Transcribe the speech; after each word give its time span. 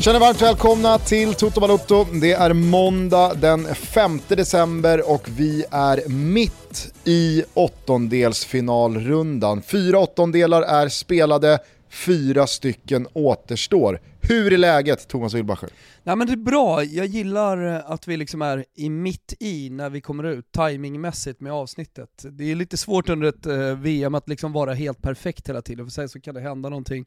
Känner 0.00 0.20
varmt 0.20 0.42
välkomna 0.42 0.98
till 0.98 1.34
Toto 1.34 1.60
Balotto. 1.60 2.06
Det 2.20 2.32
är 2.32 2.52
måndag 2.52 3.34
den 3.34 3.74
5 3.74 4.20
december 4.28 5.10
och 5.10 5.28
vi 5.28 5.64
är 5.70 6.08
mitt 6.08 6.94
i 7.04 7.44
åttondelsfinalrundan. 7.54 9.62
Fyra 9.62 9.98
åttondelar 9.98 10.62
är 10.62 10.88
spelade, 10.88 11.58
fyra 11.90 12.46
stycken 12.46 13.06
återstår. 13.12 14.00
Hur 14.20 14.52
är 14.52 14.58
läget 14.58 15.08
Thomas 15.08 15.34
Wilbacher? 15.34 15.68
Nej 16.02 16.16
men 16.16 16.26
det 16.26 16.32
är 16.32 16.36
bra, 16.36 16.84
jag 16.84 17.06
gillar 17.06 17.58
att 17.86 18.08
vi 18.08 18.16
liksom 18.16 18.42
är 18.42 18.64
i 18.74 18.90
mitt 18.90 19.34
i 19.40 19.70
när 19.70 19.90
vi 19.90 20.00
kommer 20.00 20.24
ut, 20.24 20.52
timingmässigt 20.52 21.40
med 21.40 21.52
avsnittet. 21.52 22.24
Det 22.30 22.50
är 22.50 22.54
lite 22.54 22.76
svårt 22.76 23.08
under 23.08 23.28
ett 23.28 23.46
eh, 23.46 23.76
VM 23.76 24.14
att 24.14 24.28
liksom 24.28 24.52
vara 24.52 24.74
helt 24.74 25.02
perfekt 25.02 25.48
hela 25.48 25.62
tiden, 25.62 25.86
för 25.86 25.90
sen 25.90 26.08
så 26.08 26.20
kan 26.20 26.34
det 26.34 26.40
hända 26.40 26.68
någonting 26.68 27.06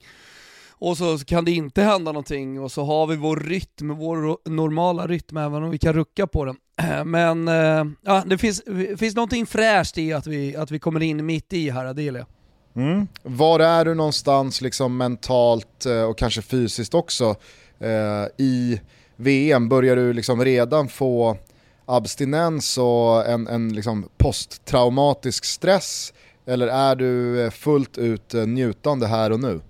och 0.73 0.98
så 0.98 1.18
kan 1.18 1.45
det 1.45 1.52
inte 1.52 1.82
hända 1.82 2.12
någonting 2.12 2.59
och 2.59 2.72
så 2.72 2.84
har 2.84 3.08
vi 3.08 3.16
vår 3.16 3.38
rytm, 3.38 3.95
vår 3.98 4.50
normala 4.50 5.08
rytm 5.08 5.38
även 5.38 5.64
om 5.64 5.70
vi 5.70 5.77
kan 5.77 5.94
rucka 5.94 6.27
på 6.27 6.45
den. 6.45 6.55
Men 7.05 7.48
eh, 7.48 7.86
ja, 8.02 8.23
det 8.26 8.38
finns, 8.38 8.62
finns 8.98 9.16
någonting 9.16 9.45
fräscht 9.45 9.98
i 9.98 10.14
att 10.14 10.28
vi, 10.28 10.55
att 10.55 10.72
vi 10.72 10.80
kommer 10.80 11.03
in 11.03 11.25
mitt 11.25 11.53
i 11.53 11.70
här, 11.70 11.94
det 11.94 12.02
gillar 12.02 12.20
jag. 12.20 12.28
Mm. 12.75 13.08
Var 13.23 13.59
är 13.59 13.86
du 13.86 13.94
någonstans 13.94 14.62
liksom 14.62 14.97
mentalt 14.97 15.86
eh, 15.86 16.03
och 16.03 16.17
kanske 16.17 16.42
fysiskt 16.42 16.94
också 16.94 17.36
eh, 17.80 18.25
i 18.38 18.81
VM? 19.16 19.69
Börjar 19.69 19.95
du 19.95 20.14
liksom 20.14 20.45
redan 20.45 20.88
få 20.88 21.38
abstinens 21.86 22.78
och 22.78 23.25
en, 23.28 23.47
en 23.47 23.73
liksom 23.73 24.09
posttraumatisk 24.17 25.45
stress? 25.45 26.14
Eller 26.45 26.67
är 26.67 26.95
du 26.95 27.52
fullt 27.52 27.97
ut 27.97 28.34
njutande 28.34 29.08
här 29.08 29.31
och 29.31 29.40
nu? 29.40 29.62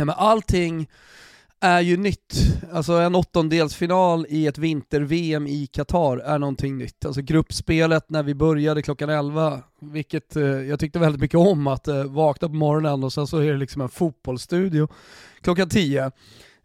Ja, 0.00 0.04
men 0.04 0.14
allting 0.18 0.88
är 1.60 1.80
ju 1.80 1.96
nytt. 1.96 2.34
Alltså 2.72 2.92
en 2.92 3.14
åttondelsfinal 3.14 4.26
i 4.28 4.46
ett 4.46 4.58
vinter-VM 4.58 5.46
i 5.46 5.66
Qatar 5.66 6.18
är 6.18 6.38
någonting 6.38 6.78
nytt. 6.78 7.04
Alltså 7.04 7.22
gruppspelet 7.22 8.10
när 8.10 8.22
vi 8.22 8.34
började 8.34 8.82
klockan 8.82 9.10
11, 9.10 9.62
vilket 9.80 10.36
eh, 10.36 10.42
jag 10.42 10.80
tyckte 10.80 10.98
väldigt 10.98 11.20
mycket 11.20 11.38
om, 11.38 11.66
att 11.66 11.88
eh, 11.88 12.04
vakna 12.04 12.48
på 12.48 12.54
morgonen 12.54 13.04
och 13.04 13.12
sen 13.12 13.26
så 13.26 13.38
är 13.38 13.52
det 13.52 13.58
liksom 13.58 13.82
en 13.82 13.88
fotbollsstudio 13.88 14.88
klockan 15.40 15.68
10. 15.68 16.10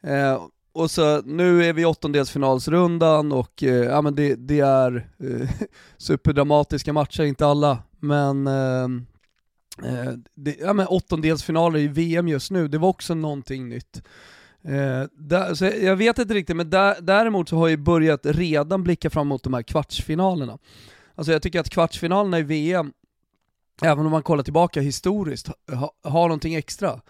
Eh, 0.04 0.42
och 0.74 0.92
så 0.92 1.22
nu 1.22 1.66
är 1.66 1.74
vi 1.74 1.82
i 1.82 1.86
åttondelsfinalsrundan 1.86 3.32
och 3.32 3.64
eh, 3.64 3.70
ja, 3.70 4.02
men 4.02 4.16
det, 4.16 4.36
det 4.36 4.60
är 4.60 5.10
eh, 5.20 5.50
superdramatiska 5.98 6.94
matcher, 6.94 7.24
inte 7.24 7.48
alla, 7.48 7.78
men 8.00 8.48
eh, 8.48 8.88
eh, 9.84 10.14
det, 10.36 10.56
ja, 10.60 10.74
men 10.74 10.88
åttondelsfinaler 10.88 11.80
i 11.80 11.88
VM 11.88 12.28
just 12.28 12.52
nu, 12.52 12.68
det 12.68 12.78
var 12.78 12.90
också 12.90 13.14
någonting 13.14 13.70
nytt. 13.70 14.04
Eh, 14.64 15.04
där, 15.12 15.54
så 15.54 15.66
jag 15.66 15.96
vet 15.96 16.20
inte 16.20 16.34
riktigt, 16.34 16.56
men 16.56 16.70
där, 16.70 16.96
däremot 17.02 17.50
så 17.50 17.58
har 17.58 17.70
jag 17.70 17.80
börjat 17.80 18.22
redan 18.24 18.84
blicka 18.84 19.10
fram 19.10 19.28
mot 19.28 19.44
de 19.44 19.54
här 19.54 19.64
kvartsfinalerna. 19.64 20.58
Alltså 21.16 21.32
jag 21.32 21.42
tycker 21.42 21.60
att 21.60 21.70
kvartsfinalerna 21.70 22.40
i 22.40 22.44
VM, 22.44 22.94
även 23.82 24.06
om 24.06 24.12
man 24.12 24.24
kollar 24.24 24.44
tillbaka 24.44 24.82
historiskt, 24.82 25.50
ha, 25.72 25.94
har 26.04 26.28
någonting 26.28 26.56
extra. 26.56 27.02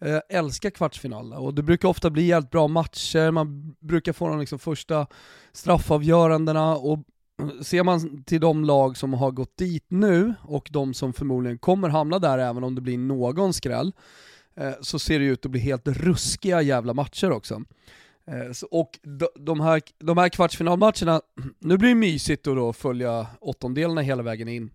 Eh, 0.00 0.10
jag 0.10 0.22
älskar 0.28 0.70
kvartsfinalerna 0.70 1.38
och 1.38 1.54
det 1.54 1.62
brukar 1.62 1.88
ofta 1.88 2.10
bli 2.10 2.22
jävligt 2.22 2.50
bra 2.50 2.68
matcher, 2.68 3.30
man 3.30 3.74
brukar 3.80 4.12
få 4.12 4.28
de 4.28 4.40
liksom 4.40 4.58
första 4.58 5.06
straffavgörandena 5.52 6.76
och 6.76 6.98
ser 7.62 7.82
man 7.82 8.24
till 8.24 8.40
de 8.40 8.64
lag 8.64 8.96
som 8.96 9.12
har 9.14 9.30
gått 9.30 9.56
dit 9.56 9.84
nu 9.88 10.34
och 10.42 10.68
de 10.70 10.94
som 10.94 11.12
förmodligen 11.12 11.58
kommer 11.58 11.88
hamna 11.88 12.18
där 12.18 12.38
även 12.38 12.64
om 12.64 12.74
det 12.74 12.80
blir 12.80 12.98
någon 12.98 13.52
skräll, 13.52 13.92
eh, 14.54 14.72
så 14.80 14.98
ser 14.98 15.18
det 15.18 15.24
ut 15.24 15.44
att 15.44 15.50
bli 15.50 15.60
helt 15.60 15.88
ruskiga 15.88 16.62
jävla 16.62 16.94
matcher 16.94 17.30
också. 17.30 17.62
Eh, 18.26 18.66
och 18.70 18.98
de 19.34 19.60
här, 19.60 19.82
de 19.98 20.18
här 20.18 20.28
kvartsfinalmatcherna, 20.28 21.20
nu 21.58 21.78
blir 21.78 21.88
det 21.88 21.94
mysigt 21.94 22.46
att 22.46 22.56
då 22.56 22.72
följa 22.72 23.26
åttondelarna 23.40 24.00
hela 24.00 24.22
vägen 24.22 24.48
in. 24.48 24.70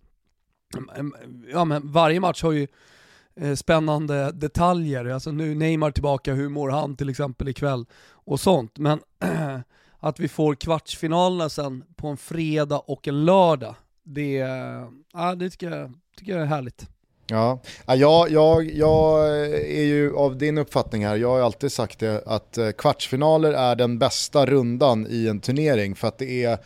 Mm, 0.76 0.88
mm, 0.94 1.44
ja, 1.52 1.64
men 1.64 1.92
varje 1.92 2.20
match 2.20 2.42
har 2.42 2.52
ju 2.52 2.66
eh, 3.36 3.54
spännande 3.54 4.32
detaljer, 4.32 5.04
alltså 5.04 5.30
nu 5.32 5.54
Neymar 5.54 5.90
tillbaka, 5.90 6.34
hur 6.34 6.48
mår 6.48 6.70
han 6.70 6.96
till 6.96 7.08
exempel 7.08 7.48
ikväll 7.48 7.86
och 8.10 8.40
sånt. 8.40 8.78
Men 8.78 9.00
att 10.00 10.20
vi 10.20 10.28
får 10.28 10.54
kvartsfinalerna 10.54 11.48
sen 11.48 11.84
på 11.96 12.08
en 12.08 12.16
fredag 12.16 12.78
och 12.78 13.08
en 13.08 13.24
lördag, 13.24 13.74
det, 14.04 14.32
ja, 15.12 15.34
det 15.34 15.50
tycker, 15.50 15.70
jag, 15.70 15.92
tycker 16.18 16.32
jag 16.32 16.42
är 16.42 16.46
härligt. 16.46 16.86
Ja, 17.30 17.60
jag, 17.86 18.30
jag, 18.30 18.70
jag 18.70 19.28
är 19.54 19.84
ju 19.84 20.16
av 20.16 20.38
din 20.38 20.58
uppfattning 20.58 21.06
här, 21.06 21.16
jag 21.16 21.28
har 21.28 21.40
alltid 21.40 21.72
sagt 21.72 21.98
det, 21.98 22.22
att 22.26 22.58
eh, 22.58 22.70
kvartsfinaler 22.70 23.52
är 23.52 23.76
den 23.76 23.98
bästa 23.98 24.46
rundan 24.46 25.06
i 25.10 25.28
en 25.28 25.40
turnering 25.40 25.94
för 25.94 26.08
att 26.08 26.18
det 26.18 26.44
är 26.44 26.58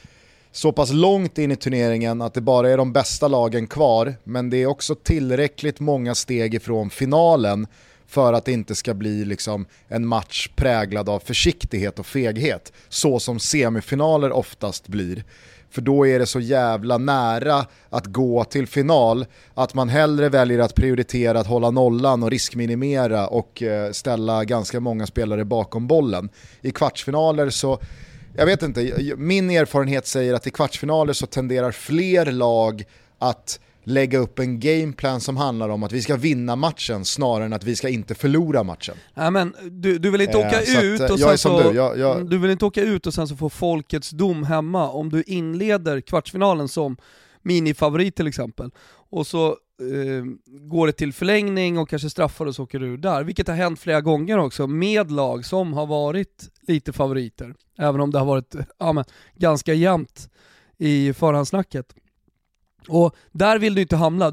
så 0.52 0.72
pass 0.72 0.92
långt 0.92 1.38
in 1.38 1.50
i 1.52 1.56
turneringen 1.56 2.22
att 2.22 2.34
det 2.34 2.40
bara 2.40 2.70
är 2.70 2.76
de 2.76 2.92
bästa 2.92 3.28
lagen 3.28 3.66
kvar, 3.66 4.14
men 4.24 4.50
det 4.50 4.56
är 4.56 4.66
också 4.66 4.94
tillräckligt 4.94 5.80
många 5.80 6.14
steg 6.14 6.54
ifrån 6.54 6.90
finalen 6.90 7.66
för 8.12 8.32
att 8.32 8.44
det 8.44 8.52
inte 8.52 8.74
ska 8.74 8.94
bli 8.94 9.24
liksom 9.24 9.66
en 9.88 10.06
match 10.06 10.48
präglad 10.56 11.08
av 11.08 11.20
försiktighet 11.20 11.98
och 11.98 12.06
feghet, 12.06 12.72
så 12.88 13.20
som 13.20 13.38
semifinaler 13.38 14.32
oftast 14.32 14.88
blir. 14.88 15.24
För 15.70 15.82
då 15.82 16.06
är 16.06 16.18
det 16.18 16.26
så 16.26 16.40
jävla 16.40 16.98
nära 16.98 17.66
att 17.90 18.06
gå 18.06 18.44
till 18.44 18.66
final 18.66 19.26
att 19.54 19.74
man 19.74 19.88
hellre 19.88 20.28
väljer 20.28 20.58
att 20.58 20.74
prioritera 20.74 21.40
att 21.40 21.46
hålla 21.46 21.70
nollan 21.70 22.22
och 22.22 22.30
riskminimera 22.30 23.26
och 23.26 23.62
eh, 23.62 23.92
ställa 23.92 24.44
ganska 24.44 24.80
många 24.80 25.06
spelare 25.06 25.44
bakom 25.44 25.86
bollen. 25.86 26.28
I 26.60 26.70
kvartsfinaler 26.70 27.50
så 27.50 27.80
jag 28.36 28.46
vet 28.46 28.62
inte, 28.62 29.14
min 29.16 29.50
erfarenhet 29.50 30.06
säger 30.06 30.34
att 30.34 30.46
i 30.46 30.50
kvartsfinaler 30.50 31.12
så 31.12 31.26
tenderar 31.26 31.70
fler 31.70 32.32
lag 32.32 32.84
att 33.18 33.60
lägga 33.84 34.18
upp 34.18 34.38
en 34.38 34.60
gameplan 34.60 35.20
som 35.20 35.36
handlar 35.36 35.68
om 35.68 35.82
att 35.82 35.92
vi 35.92 36.02
ska 36.02 36.16
vinna 36.16 36.56
matchen 36.56 37.04
snarare 37.04 37.44
än 37.44 37.52
att 37.52 37.64
vi 37.64 37.76
ska 37.76 37.88
inte 37.88 38.14
förlora 38.14 38.62
matchen. 38.62 38.94
Nej 39.14 39.30
men 39.30 39.54
du, 39.70 39.98
du 39.98 40.10
vill 40.10 40.20
inte 40.20 40.38
åka 40.38 40.60
ut 40.60 41.10
och 41.10 41.20
sen 41.20 41.38
så, 41.38 41.62
du. 41.62 41.76
Jag, 41.76 41.98
jag... 41.98 42.30
du 42.30 42.38
vill 42.38 42.50
inte 42.50 42.64
åka 42.64 42.82
ut 42.82 43.06
och 43.06 43.14
sen 43.14 43.28
så 43.28 43.36
få 43.36 43.50
folkets 43.50 44.10
dom 44.10 44.44
hemma 44.44 44.90
om 44.90 45.08
du 45.08 45.22
inleder 45.22 46.00
kvartsfinalen 46.00 46.68
som 46.68 46.96
minifavorit 47.42 48.16
till 48.16 48.26
exempel, 48.26 48.70
och 49.10 49.26
så 49.26 49.46
eh, 49.46 50.24
går 50.46 50.86
det 50.86 50.92
till 50.92 51.12
förlängning 51.12 51.78
och 51.78 51.88
kanske 51.88 52.10
straffar 52.10 52.46
och 52.46 52.54
så 52.54 52.62
åker 52.62 52.78
du 52.78 52.96
där, 52.96 53.24
vilket 53.24 53.48
har 53.48 53.54
hänt 53.54 53.80
flera 53.80 54.00
gånger 54.00 54.38
också 54.38 54.66
med 54.66 55.10
lag 55.10 55.44
som 55.44 55.72
har 55.72 55.86
varit 55.86 56.48
lite 56.68 56.92
favoriter, 56.92 57.54
även 57.78 58.00
om 58.00 58.10
det 58.10 58.18
har 58.18 58.26
varit 58.26 58.54
ja, 58.78 58.92
men, 58.92 59.04
ganska 59.34 59.74
jämnt 59.74 60.28
i 60.78 61.12
förhandsnacket. 61.12 61.94
Och 62.88 63.16
där 63.32 63.58
vill 63.58 63.74
du 63.74 63.82
inte 63.82 63.96
hamna, 63.96 64.24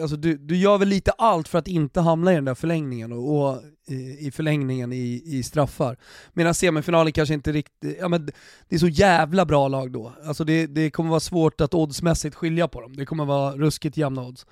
alltså 0.00 0.16
du, 0.16 0.36
du 0.36 0.56
gör 0.56 0.78
väl 0.78 0.88
lite 0.88 1.10
allt 1.10 1.48
för 1.48 1.58
att 1.58 1.68
inte 1.68 2.00
hamna 2.00 2.32
i 2.32 2.34
den 2.34 2.44
där 2.44 2.54
förlängningen 2.54 3.12
och, 3.12 3.50
och 3.50 3.62
i, 3.86 4.26
i 4.26 4.30
förlängningen 4.30 4.92
i, 4.92 5.22
i 5.24 5.42
straffar. 5.42 5.96
Medan 6.32 6.54
semifinalen 6.54 7.12
kanske 7.12 7.34
inte 7.34 7.52
riktigt, 7.52 7.96
ja 8.00 8.08
men 8.08 8.26
det 8.68 8.74
är 8.74 8.78
så 8.78 8.88
jävla 8.88 9.44
bra 9.44 9.68
lag 9.68 9.92
då. 9.92 10.12
Alltså 10.26 10.44
det, 10.44 10.66
det 10.66 10.90
kommer 10.90 11.10
vara 11.10 11.20
svårt 11.20 11.60
att 11.60 11.74
oddsmässigt 11.74 12.34
skilja 12.34 12.68
på 12.68 12.80
dem, 12.80 12.96
det 12.96 13.06
kommer 13.06 13.24
vara 13.24 13.56
ruskigt 13.56 13.96
jämna 13.96 14.22
odds. 14.22 14.46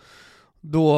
Då, 0.60 0.96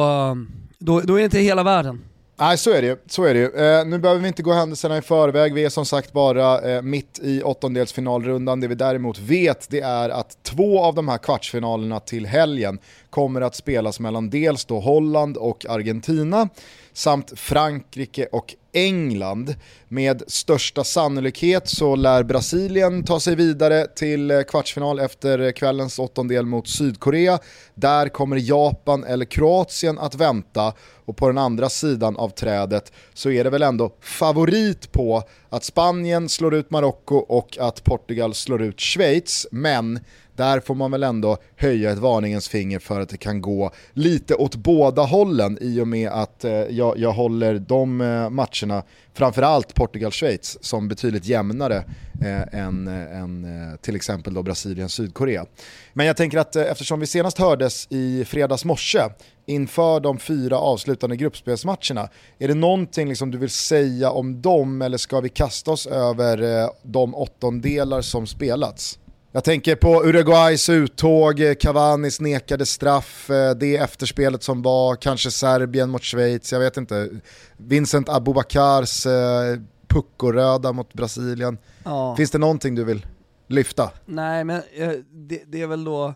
då, 0.79 1.01
då 1.01 1.13
är 1.13 1.17
det 1.17 1.23
inte 1.23 1.39
hela 1.39 1.63
världen. 1.63 2.01
Nej, 2.37 2.57
så 2.57 2.71
är 2.71 2.81
det 2.81 2.87
ju. 2.87 2.97
Så 3.07 3.23
är 3.23 3.33
det 3.33 3.39
ju. 3.39 3.49
Eh, 3.49 3.85
nu 3.85 3.97
behöver 3.97 4.21
vi 4.21 4.27
inte 4.27 4.43
gå 4.43 4.53
händelserna 4.53 4.97
i 4.97 5.01
förväg, 5.01 5.53
vi 5.53 5.65
är 5.65 5.69
som 5.69 5.85
sagt 5.85 6.13
bara 6.13 6.61
eh, 6.61 6.81
mitt 6.81 7.19
i 7.23 7.41
åttondelsfinalrundan. 7.43 8.59
Det 8.59 8.67
vi 8.67 8.75
däremot 8.75 9.19
vet 9.19 9.69
det 9.69 9.81
är 9.81 10.09
att 10.09 10.43
två 10.43 10.83
av 10.83 10.95
de 10.95 11.07
här 11.07 11.17
kvartsfinalerna 11.17 11.99
till 11.99 12.25
helgen 12.25 12.79
kommer 13.09 13.41
att 13.41 13.55
spelas 13.55 13.99
mellan 13.99 14.29
dels 14.29 14.65
då 14.65 14.79
Holland 14.79 15.37
och 15.37 15.65
Argentina 15.69 16.49
samt 16.93 17.39
Frankrike 17.39 18.27
och 18.31 18.55
England. 18.75 19.55
Med 19.87 20.23
största 20.27 20.83
sannolikhet 20.83 21.69
så 21.69 21.95
lär 21.95 22.23
Brasilien 22.23 23.03
ta 23.03 23.19
sig 23.19 23.35
vidare 23.35 23.87
till 23.87 24.31
eh, 24.31 24.41
kvartsfinal 24.41 24.99
efter 24.99 25.51
kvällens 25.51 25.99
åttondel 25.99 26.45
mot 26.45 26.67
Sydkorea. 26.67 27.39
Där 27.75 28.09
kommer 28.09 28.37
Japan 28.37 29.03
eller 29.03 29.25
Kroatien 29.25 29.99
att 29.99 30.15
vänta 30.15 30.73
och 31.05 31.17
på 31.17 31.27
den 31.27 31.37
andra 31.37 31.69
sidan 31.69 32.17
av 32.17 32.29
trädet 32.29 32.91
så 33.13 33.31
är 33.31 33.43
det 33.43 33.49
väl 33.49 33.63
ändå 33.63 33.91
favorit 34.01 34.91
på 34.91 35.23
att 35.49 35.63
Spanien 35.63 36.29
slår 36.29 36.55
ut 36.55 36.71
Marocko 36.71 37.15
och 37.15 37.57
att 37.59 37.83
Portugal 37.83 38.33
slår 38.33 38.61
ut 38.61 38.81
Schweiz. 38.81 39.47
Men 39.51 39.99
där 40.35 40.59
får 40.59 40.75
man 40.75 40.91
väl 40.91 41.03
ändå 41.03 41.37
höja 41.55 41.91
ett 41.91 41.97
varningens 41.97 42.49
finger 42.49 42.79
för 42.79 43.01
att 43.01 43.09
det 43.09 43.17
kan 43.17 43.41
gå 43.41 43.71
lite 43.93 44.35
åt 44.35 44.55
båda 44.55 45.01
hållen 45.01 45.57
i 45.61 45.81
och 45.81 45.87
med 45.87 46.09
att 46.09 46.43
eh, 46.43 46.51
jag, 46.51 46.97
jag 46.97 47.11
håller 47.11 47.59
de 47.59 48.01
eh, 48.01 48.29
matcherna, 48.29 48.83
framförallt 49.13 49.73
Portugal-Schweiz, 49.73 50.57
som 50.61 50.87
betydligt 50.87 51.25
jämnare 51.25 51.83
eh, 52.21 52.59
än, 52.59 52.87
eh, 52.87 53.19
än 53.19 53.45
eh, 53.45 53.75
till 53.75 53.95
exempel 53.95 54.33
då 54.33 54.43
Brasilien-Sydkorea. 54.43 55.45
Men 55.93 56.05
jag 56.05 56.17
tänker 56.17 56.37
att 56.37 56.55
eh, 56.55 56.63
eftersom 56.63 56.99
vi 56.99 57.07
senast 57.07 57.37
hördes 57.37 57.87
i 57.89 58.25
fredags 58.25 58.65
morse 58.65 59.01
inför 59.45 59.99
de 59.99 60.19
fyra 60.19 60.57
avslutande 60.57 61.15
gruppspelsmatcherna, 61.15 62.09
är 62.39 62.47
det 62.47 62.53
någonting 62.53 63.09
liksom 63.09 63.31
du 63.31 63.37
vill 63.37 63.49
säga 63.49 64.11
om 64.11 64.41
dem 64.41 64.81
eller 64.81 64.97
ska 64.97 65.19
vi 65.19 65.29
kasta 65.29 65.71
oss 65.71 65.87
över 65.87 66.61
eh, 66.61 66.69
de 66.83 67.15
åttondelar 67.15 68.01
som 68.01 68.27
spelats? 68.27 68.99
Jag 69.35 69.43
tänker 69.43 69.75
på 69.75 70.03
Uruguays 70.03 70.69
uttåg, 70.69 71.41
Cavanis 71.59 72.21
nekade 72.21 72.65
straff, 72.65 73.29
eh, 73.29 73.55
det 73.55 73.77
efterspelet 73.77 74.43
som 74.43 74.61
var, 74.61 74.95
kanske 74.95 75.31
Serbien 75.31 75.89
mot 75.89 76.03
Schweiz, 76.03 76.51
jag 76.51 76.59
vet 76.59 76.77
inte. 76.77 77.09
Vincent 77.57 78.09
Abubakars 78.09 79.05
eh, 79.05 79.59
puckoröda 79.87 80.71
mot 80.71 80.93
Brasilien. 80.93 81.57
Ja. 81.83 82.15
Finns 82.15 82.31
det 82.31 82.37
någonting 82.37 82.75
du 82.75 82.83
vill 82.83 83.05
lyfta? 83.47 83.91
Nej, 84.05 84.43
men 84.43 84.61
eh, 84.73 84.89
det, 85.11 85.41
det, 85.47 85.61
är 85.61 85.67
väl 85.67 85.83
då 85.83 86.13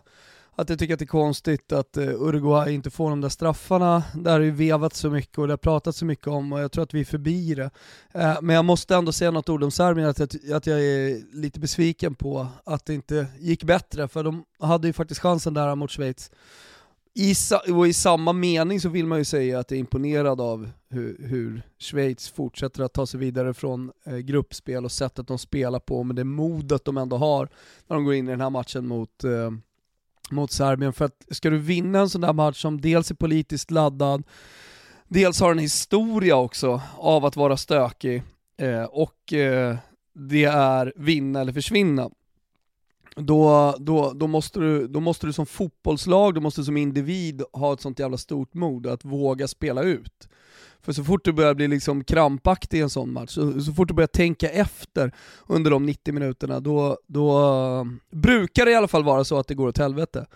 att 0.54 0.68
jag 0.68 0.78
tycker 0.78 0.94
att 0.94 0.98
det 0.98 1.04
är 1.04 1.06
konstigt 1.06 1.72
att 1.72 1.96
eh, 1.96 2.08
Uruguay 2.08 2.74
inte 2.74 2.90
får 2.90 3.10
de 3.10 3.20
där 3.20 3.28
straffarna. 3.28 4.02
Där 4.14 4.32
har 4.32 4.40
ju 4.40 4.50
vevat 4.50 4.94
så 4.94 5.10
mycket 5.10 5.38
och 5.38 5.46
det 5.46 5.52
har 5.52 5.58
pratats 5.58 5.98
så 5.98 6.04
mycket 6.04 6.26
om 6.26 6.52
och 6.52 6.60
jag 6.60 6.72
tror 6.72 6.84
att 6.84 6.94
vi 6.94 7.00
är 7.00 7.04
förbi 7.04 7.54
det. 7.54 7.70
Eh, 8.12 8.38
men 8.42 8.56
jag 8.56 8.64
måste 8.64 8.96
ändå 8.96 9.12
säga 9.12 9.30
något 9.30 9.48
ord 9.48 9.62
om 9.62 9.70
Serbien, 9.70 10.08
att 10.08 10.18
jag, 10.18 10.52
att 10.52 10.66
jag 10.66 10.80
är 10.80 11.34
lite 11.36 11.60
besviken 11.60 12.14
på 12.14 12.46
att 12.64 12.86
det 12.86 12.94
inte 12.94 13.26
gick 13.38 13.64
bättre, 13.64 14.08
för 14.08 14.24
de 14.24 14.44
hade 14.58 14.86
ju 14.86 14.92
faktiskt 14.92 15.20
chansen 15.20 15.54
där 15.54 15.74
mot 15.74 15.90
Schweiz. 15.90 16.30
I, 17.14 17.34
och 17.72 17.88
i 17.88 17.92
samma 17.92 18.32
mening 18.32 18.80
så 18.80 18.88
vill 18.88 19.06
man 19.06 19.18
ju 19.18 19.24
säga 19.24 19.58
att 19.58 19.70
jag 19.70 19.76
är 19.76 19.80
imponerad 19.80 20.40
av 20.40 20.70
hur, 20.88 21.26
hur 21.28 21.62
Schweiz 21.78 22.28
fortsätter 22.28 22.82
att 22.82 22.92
ta 22.92 23.06
sig 23.06 23.20
vidare 23.20 23.54
från 23.54 23.92
eh, 24.04 24.16
gruppspel 24.16 24.84
och 24.84 24.92
sättet 24.92 25.26
de 25.26 25.38
spelar 25.38 25.78
på, 25.78 26.02
med 26.02 26.16
det 26.16 26.24
modet 26.24 26.84
de 26.84 26.96
ändå 26.96 27.16
har 27.16 27.48
när 27.86 27.96
de 27.96 28.04
går 28.04 28.14
in 28.14 28.28
i 28.28 28.30
den 28.30 28.40
här 28.40 28.50
matchen 28.50 28.86
mot 28.86 29.24
eh, 29.24 29.50
mot 30.30 30.52
Serbien. 30.52 30.92
För 30.92 31.04
att 31.04 31.26
ska 31.30 31.50
du 31.50 31.58
vinna 31.58 32.00
en 32.00 32.08
sån 32.08 32.20
där 32.20 32.32
match 32.32 32.62
som 32.62 32.80
dels 32.80 33.10
är 33.10 33.14
politiskt 33.14 33.70
laddad, 33.70 34.22
dels 35.08 35.40
har 35.40 35.50
en 35.50 35.58
historia 35.58 36.36
också 36.36 36.82
av 36.98 37.24
att 37.24 37.36
vara 37.36 37.56
stökig 37.56 38.22
eh, 38.56 38.84
och 38.84 39.32
eh, 39.32 39.76
det 40.14 40.44
är 40.44 40.92
vinna 40.96 41.40
eller 41.40 41.52
försvinna. 41.52 42.10
Då, 43.16 43.74
då, 43.78 44.12
då, 44.12 44.26
måste 44.26 44.60
du, 44.60 44.86
då 44.86 45.00
måste 45.00 45.26
du 45.26 45.32
som 45.32 45.46
fotbollslag, 45.46 46.34
du 46.34 46.40
måste 46.40 46.64
som 46.64 46.76
individ 46.76 47.42
ha 47.52 47.72
ett 47.72 47.80
sånt 47.80 47.98
jävla 47.98 48.16
stort 48.16 48.54
mod 48.54 48.86
att 48.86 49.04
våga 49.04 49.48
spela 49.48 49.82
ut. 49.82 50.28
För 50.82 50.92
så 50.92 51.04
fort 51.04 51.24
du 51.24 51.32
börjar 51.32 51.54
bli 51.54 51.68
liksom 51.68 52.04
krampaktig 52.04 52.78
i 52.78 52.80
en 52.80 52.90
sån 52.90 53.12
match, 53.12 53.30
så, 53.30 53.60
så 53.60 53.72
fort 53.72 53.88
du 53.88 53.94
börjar 53.94 54.06
tänka 54.08 54.48
efter 54.48 55.12
under 55.46 55.70
de 55.70 55.86
90 55.86 56.14
minuterna, 56.14 56.60
då, 56.60 56.98
då 57.06 57.38
uh, 57.38 57.84
brukar 58.12 58.64
det 58.64 58.70
i 58.70 58.74
alla 58.74 58.88
fall 58.88 59.04
vara 59.04 59.24
så 59.24 59.38
att 59.38 59.48
det 59.48 59.54
går 59.54 59.68
åt 59.68 59.78
helvete. 59.78 60.26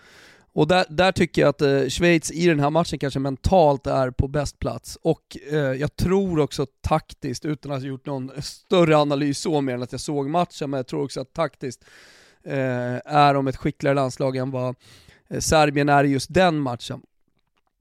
Och 0.55 0.67
där, 0.67 0.85
där 0.89 1.11
tycker 1.11 1.41
jag 1.41 1.49
att 1.49 1.61
eh, 1.61 1.87
Schweiz 1.87 2.31
i 2.31 2.47
den 2.47 2.59
här 2.59 2.69
matchen 2.69 2.99
kanske 2.99 3.19
mentalt 3.19 3.87
är 3.87 4.11
på 4.11 4.27
bäst 4.27 4.59
plats. 4.59 4.97
Och 5.01 5.37
eh, 5.51 5.57
jag 5.57 5.95
tror 5.95 6.39
också 6.39 6.65
taktiskt, 6.81 7.45
utan 7.45 7.71
att 7.71 7.81
ha 7.81 7.87
gjort 7.87 8.05
någon 8.05 8.31
större 8.41 8.97
analys 8.97 9.39
så 9.39 9.61
mer 9.61 9.73
än 9.73 9.83
att 9.83 9.91
jag 9.91 10.01
såg 10.01 10.29
matchen, 10.29 10.69
men 10.69 10.77
jag 10.77 10.87
tror 10.87 11.03
också 11.03 11.21
att 11.21 11.33
taktiskt 11.33 11.85
eh, 12.43 12.55
är 13.05 13.33
de 13.33 13.47
ett 13.47 13.55
skickligare 13.55 13.95
landslag 13.95 14.35
än 14.35 14.51
vad 14.51 14.75
eh, 15.29 15.39
Serbien 15.39 15.89
är 15.89 16.03
i 16.03 16.07
just 16.07 16.33
den 16.33 16.59
matchen. 16.59 17.01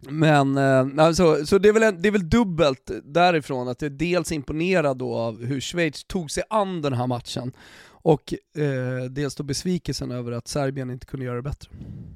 Men, 0.08 0.58
eh, 0.58 1.05
alltså, 1.05 1.46
så 1.46 1.58
det 1.58 1.69
är, 1.69 1.73
väl 1.73 1.82
en, 1.82 2.02
det 2.02 2.08
är 2.08 2.12
väl 2.12 2.31
dubbelt 2.31 2.91
därifrån, 3.05 3.69
att 3.69 3.82
jag 3.82 3.93
är 3.93 3.96
dels 3.96 4.32
imponerad 4.32 4.99
då 4.99 5.14
av 5.14 5.44
hur 5.44 5.61
Schweiz 5.61 6.05
tog 6.05 6.31
sig 6.31 6.43
an 6.50 6.82
den 6.82 6.93
här 6.93 7.06
matchen, 7.06 7.52
och 7.87 8.35
eh, 8.56 9.05
dels 9.11 9.35
då 9.35 9.43
besvikelsen 9.43 10.11
över 10.11 10.32
att 10.32 10.49
Serbien 10.49 10.91
inte 10.91 11.06
kunde 11.06 11.26
göra 11.26 11.37
det 11.37 11.43
bättre. 11.43 11.70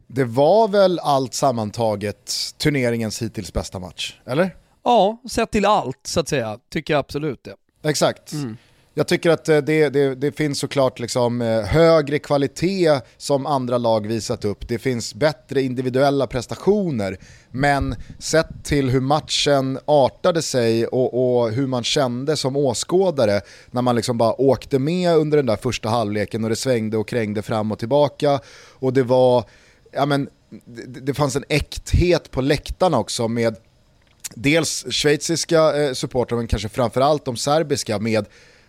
Det 0.06 0.24
var 0.24 0.68
väl 0.68 0.98
allt 0.98 1.34
sammantaget 1.34 2.32
turneringens 2.58 3.22
hittills 3.22 3.52
bästa 3.52 3.78
match, 3.78 4.20
eller? 4.24 4.56
Ja, 4.82 5.22
sett 5.30 5.50
till 5.50 5.64
allt 5.66 6.00
så 6.02 6.20
att 6.20 6.28
säga, 6.28 6.58
tycker 6.68 6.94
jag 6.94 6.98
absolut 6.98 7.44
det. 7.44 7.54
Exakt. 7.88 8.32
Mm. 8.32 8.56
Jag 8.98 9.06
tycker 9.06 9.30
att 9.30 9.48
eh, 9.48 9.58
det, 9.58 9.88
det, 9.88 10.14
det, 10.14 10.32
finns 10.32 10.58
såklart 10.58 10.98
liksom 10.98 11.42
eh, 11.42 11.60
högre 11.60 12.18
kvalitet 12.18 13.00
som 13.16 13.46
andra 13.46 13.78
lag 13.78 14.06
visat 14.06 14.44
upp. 14.44 14.68
Det 14.68 14.78
finns 14.78 15.14
bättre 15.14 15.62
individuella 15.62 16.26
prestationer. 16.26 17.16
Men 17.50 17.94
sett 18.18 18.64
till 18.64 18.90
hur 18.90 19.00
matchen 19.00 19.78
artade 19.84 20.42
sig 20.42 20.86
och, 20.86 21.40
och 21.40 21.50
hur 21.50 21.66
man 21.66 21.84
kände 21.84 22.36
som 22.36 22.56
åskådare 22.56 23.40
när 23.70 23.82
man 23.82 23.96
liksom 23.96 24.18
bara 24.18 24.40
åkte 24.40 24.78
med 24.78 25.16
under 25.16 25.36
den 25.36 25.46
där 25.46 25.56
första 25.56 25.88
halvleken 25.88 26.44
och 26.44 26.50
det 26.50 26.56
svängde 26.56 26.96
och 26.96 27.08
krängde 27.08 27.42
fram 27.42 27.72
och 27.72 27.78
tillbaka. 27.78 28.40
Och 28.72 28.92
det 28.92 29.02
var, 29.02 29.44
ja 29.92 30.06
men, 30.06 30.28
det, 30.64 31.00
det 31.00 31.14
fanns 31.14 31.36
en 31.36 31.44
äkthet 31.48 32.30
på 32.30 32.40
läktarna 32.40 32.98
också 32.98 33.28
med 33.28 33.56
dels 34.34 34.86
schweiziska 34.90 35.82
eh, 35.82 35.92
supportrar 35.92 36.38
men 36.38 36.46
kanske 36.46 36.68
framförallt 36.68 37.24
de 37.24 37.36
serbiska 37.36 37.98
med 37.98 38.26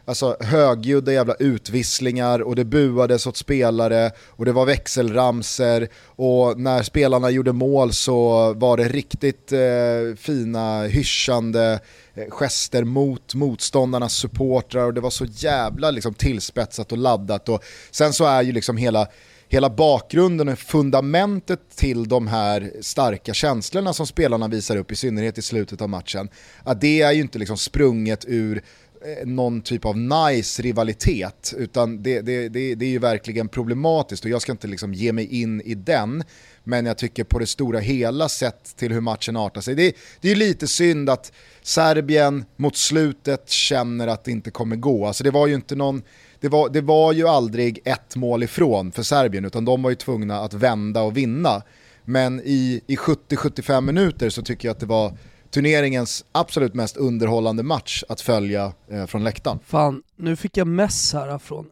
alltså, 0.10 0.38
högljudda 0.40 1.14
jävla 1.14 1.34
utvisslingar 1.34 2.40
och 2.40 2.56
det 2.56 2.66
buades 2.66 3.28
åt 3.28 3.38
spelare 3.38 4.12
och 4.28 4.46
det 4.46 4.52
var 4.52 4.66
växelramser 4.66 5.88
och 6.06 6.60
när 6.60 6.84
spelarna 6.84 7.30
gjorde 7.30 7.54
mål 7.54 7.94
så 7.94 8.54
var 8.54 8.78
det 8.78 8.88
riktigt 8.88 9.52
eh, 9.52 10.16
fina 10.18 10.84
hyschande 10.84 11.80
eh, 12.14 12.30
gester 12.30 12.84
mot 12.84 13.36
motståndarnas 13.36 14.14
supportrar 14.14 14.86
och 14.86 14.94
det 14.94 15.02
var 15.02 15.10
så 15.10 15.26
jävla 15.26 15.92
liksom, 15.92 16.14
tillspetsat 16.14 16.92
och 16.92 16.98
laddat 16.98 17.50
och 17.50 17.64
sen 17.92 18.14
så 18.14 18.26
är 18.26 18.42
ju 18.42 18.52
liksom 18.52 18.78
hela 18.78 19.08
hela 19.52 19.70
bakgrunden 19.70 20.50
och 20.50 20.60
fundamentet 20.60 21.60
till 21.76 22.08
de 22.08 22.28
här 22.28 22.72
starka 22.82 23.34
känslorna 23.34 23.94
som 23.94 24.08
spelarna 24.08 24.48
visar 24.48 24.78
upp, 24.78 24.92
i 24.92 24.96
synnerhet 24.96 25.38
i 25.38 25.42
slutet 25.42 25.82
av 25.82 25.90
matchen, 25.90 26.30
att 26.64 26.82
det 26.82 27.02
är 27.02 27.12
ju 27.12 27.22
inte 27.22 27.40
liksom 27.40 27.58
sprunget 27.58 28.26
ur 28.28 28.62
Eh, 29.06 29.28
någon 29.28 29.62
typ 29.62 29.86
av 29.86 29.98
nice 29.98 30.62
rivalitet, 30.62 31.54
utan 31.58 32.04
det, 32.04 32.22
det, 32.22 32.50
det, 32.50 32.76
det, 32.76 32.86
är 32.86 32.90
ju 32.90 33.00
verkligen 33.00 33.48
problematiskt 33.48 34.26
och 34.26 34.32
jag 34.32 34.42
ska 34.42 34.52
inte 34.52 34.68
liksom 34.68 34.94
ge 34.94 35.14
mig 35.14 35.42
in 35.42 35.62
i 35.62 35.76
den, 35.76 36.24
men 36.64 36.86
jag 36.86 36.98
tycker 36.98 37.24
på 37.24 37.40
det 37.40 37.46
stora 37.46 37.80
hela 37.80 38.30
sett 38.30 38.78
till 38.78 38.92
hur 38.92 39.02
matchen 39.02 39.38
artar 39.38 39.62
sig. 39.62 39.76
Det, 39.76 39.96
det 40.22 40.32
är 40.32 40.36
lite 40.36 40.68
synd 40.68 41.10
att 41.10 41.32
Serbien 41.62 42.46
mot 42.56 42.78
slutet 42.78 43.50
känner 43.50 44.08
att 44.08 44.24
det 44.24 44.32
inte 44.32 44.52
kommer 44.52 44.76
gå. 44.76 45.06
Alltså 45.06 45.24
det 45.24 45.32
var 45.32 45.48
ju 45.48 45.56
inte 45.56 45.76
någon, 45.76 46.02
det 46.40 46.48
var, 46.48 46.70
det 46.70 46.82
var 46.82 47.14
ju 47.14 47.28
aldrig 47.28 47.80
ett 47.86 48.16
mål 48.16 48.44
ifrån 48.44 48.92
för 48.92 49.04
Serbien, 49.04 49.46
utan 49.46 49.66
de 49.66 49.82
var 49.82 49.90
ju 49.90 49.96
tvungna 49.96 50.40
att 50.40 50.54
vända 50.54 51.02
och 51.02 51.18
vinna. 51.18 51.62
Men 52.06 52.42
i, 52.46 52.82
i 52.88 52.96
70-75 52.96 53.82
minuter 53.82 54.30
så 54.30 54.42
tycker 54.42 54.68
jag 54.68 54.74
att 54.74 54.80
det 54.80 54.86
var 54.86 55.14
turneringens 55.52 56.26
absolut 56.32 56.74
mest 56.74 56.98
underhållande 56.98 57.64
match 57.64 58.04
att 58.10 58.22
följa 58.22 58.74
eh, 58.88 59.06
från 59.06 59.24
läktaren. 59.24 59.60
Fan, 59.66 60.04
nu 60.16 60.36
fick 60.36 60.58
jag 60.58 60.68
mess 60.68 61.14
här 61.14 61.38
från 61.38 61.66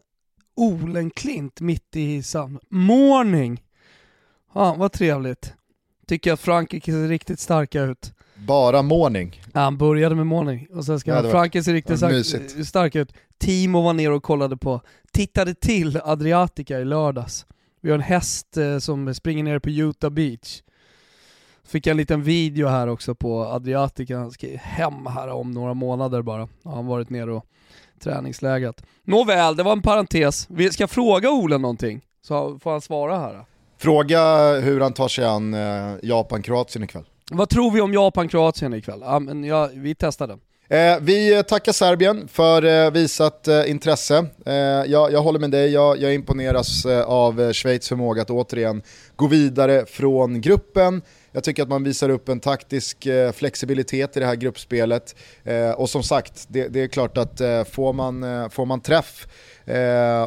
Olenklint 0.56 1.60
mitt 1.60 1.96
i 1.96 2.22
sam... 2.22 2.58
Morning! 2.68 3.62
Ja, 4.54 4.74
vad 4.78 4.92
trevligt. 4.92 5.52
Tycker 6.06 6.32
att 6.32 6.40
Frankrike 6.40 6.92
ser 6.92 7.08
riktigt 7.08 7.40
starka 7.40 7.82
ut. 7.82 8.12
Bara 8.34 8.82
morning? 8.82 9.42
Ja, 9.52 9.60
han 9.60 9.78
började 9.78 10.14
med 10.14 10.26
morning 10.26 10.68
och 10.74 10.84
sen 10.84 11.00
ska 11.00 11.10
ja, 11.10 11.30
Frankrike 11.30 11.64
se 11.64 11.72
riktigt 11.72 11.98
stark, 11.98 12.66
starka 12.66 13.00
ut. 13.00 13.12
Timo 13.38 13.82
var 13.82 13.92
nere 13.92 14.14
och 14.14 14.22
kollade 14.22 14.56
på, 14.56 14.80
tittade 15.12 15.54
till 15.54 16.00
Adriatica 16.04 16.78
i 16.78 16.84
lördags. 16.84 17.46
Vi 17.80 17.90
har 17.90 17.94
en 17.94 18.02
häst 18.02 18.56
eh, 18.56 18.78
som 18.78 19.14
springer 19.14 19.44
ner 19.44 19.58
på 19.58 19.70
Utah 19.70 20.10
Beach 20.10 20.62
Fick 21.68 21.86
en 21.86 21.96
liten 21.96 22.22
video 22.22 22.68
här 22.68 22.86
också 22.86 23.14
på 23.14 23.44
Adriatica, 23.44 24.18
han 24.18 24.30
ska 24.30 24.46
hem 24.56 25.06
här 25.06 25.28
om 25.28 25.50
några 25.50 25.74
månader 25.74 26.22
bara. 26.22 26.48
Han 26.64 26.74
har 26.74 26.82
varit 26.82 27.10
nere 27.10 27.32
och 27.32 27.46
träningsläget. 28.00 28.84
Nåväl, 29.04 29.56
det 29.56 29.62
var 29.62 29.72
en 29.72 29.82
parentes. 29.82 30.46
Vi 30.50 30.70
ska 30.70 30.88
fråga 30.88 31.30
Ole 31.30 31.58
någonting, 31.58 32.00
så 32.22 32.58
får 32.58 32.70
han 32.70 32.80
svara 32.80 33.18
här. 33.18 33.44
Fråga 33.78 34.52
hur 34.60 34.80
han 34.80 34.92
tar 34.92 35.08
sig 35.08 35.24
an 35.24 35.54
eh, 35.54 35.94
Japan-Kroatien 36.02 36.84
ikväll. 36.84 37.04
Vad 37.30 37.48
tror 37.48 37.70
vi 37.70 37.80
om 37.80 37.92
Japan-Kroatien 37.92 38.74
ikväll? 38.74 39.00
Ja, 39.02 39.18
men 39.18 39.44
ja, 39.44 39.68
vi 39.72 39.94
testar 39.94 40.26
den. 40.26 40.40
Eh, 40.70 40.96
vi 41.00 41.42
tackar 41.48 41.72
Serbien 41.72 42.28
för 42.28 42.64
eh, 42.64 42.90
visat 42.90 43.48
eh, 43.48 43.70
intresse. 43.70 44.26
Eh, 44.46 44.54
jag, 44.54 45.12
jag, 45.12 45.22
håller 45.22 45.38
med 45.38 45.50
dig, 45.50 45.72
jag, 45.72 45.98
jag 45.98 46.14
imponeras 46.14 46.84
eh, 46.84 47.02
av 47.02 47.40
eh, 47.40 47.52
Schweiz 47.52 47.88
förmåga 47.88 48.22
att 48.22 48.30
återigen 48.30 48.82
gå 49.16 49.26
vidare 49.26 49.86
från 49.86 50.40
gruppen. 50.40 51.02
Jag 51.32 51.44
tycker 51.44 51.62
att 51.62 51.68
man 51.68 51.84
visar 51.84 52.08
upp 52.08 52.28
en 52.28 52.40
taktisk 52.40 53.06
eh, 53.06 53.32
flexibilitet 53.32 54.16
i 54.16 54.20
det 54.20 54.26
här 54.26 54.34
gruppspelet. 54.34 55.16
Eh, 55.44 55.70
och 55.70 55.90
som 55.90 56.02
sagt, 56.02 56.46
det, 56.48 56.68
det 56.68 56.82
är 56.82 56.88
klart 56.88 57.18
att 57.18 57.40
eh, 57.40 57.64
får, 57.64 57.92
man, 57.92 58.50
får 58.50 58.66
man 58.66 58.80
träff 58.80 59.26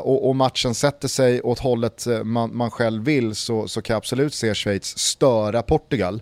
och, 0.01 0.29
och, 0.29 0.35
matchen 0.35 0.75
sätter 0.75 1.07
sig 1.07 1.41
åt 1.41 1.59
hållet 1.59 2.07
man, 2.23 2.57
man 2.57 2.71
själv 2.71 3.03
vill 3.03 3.35
så, 3.35 3.67
så 3.67 3.81
kan 3.81 3.93
jag 3.93 3.97
absolut 3.97 4.33
se 4.33 4.55
Schweiz 4.55 4.97
störa 4.97 5.61
Portugal. 5.61 6.21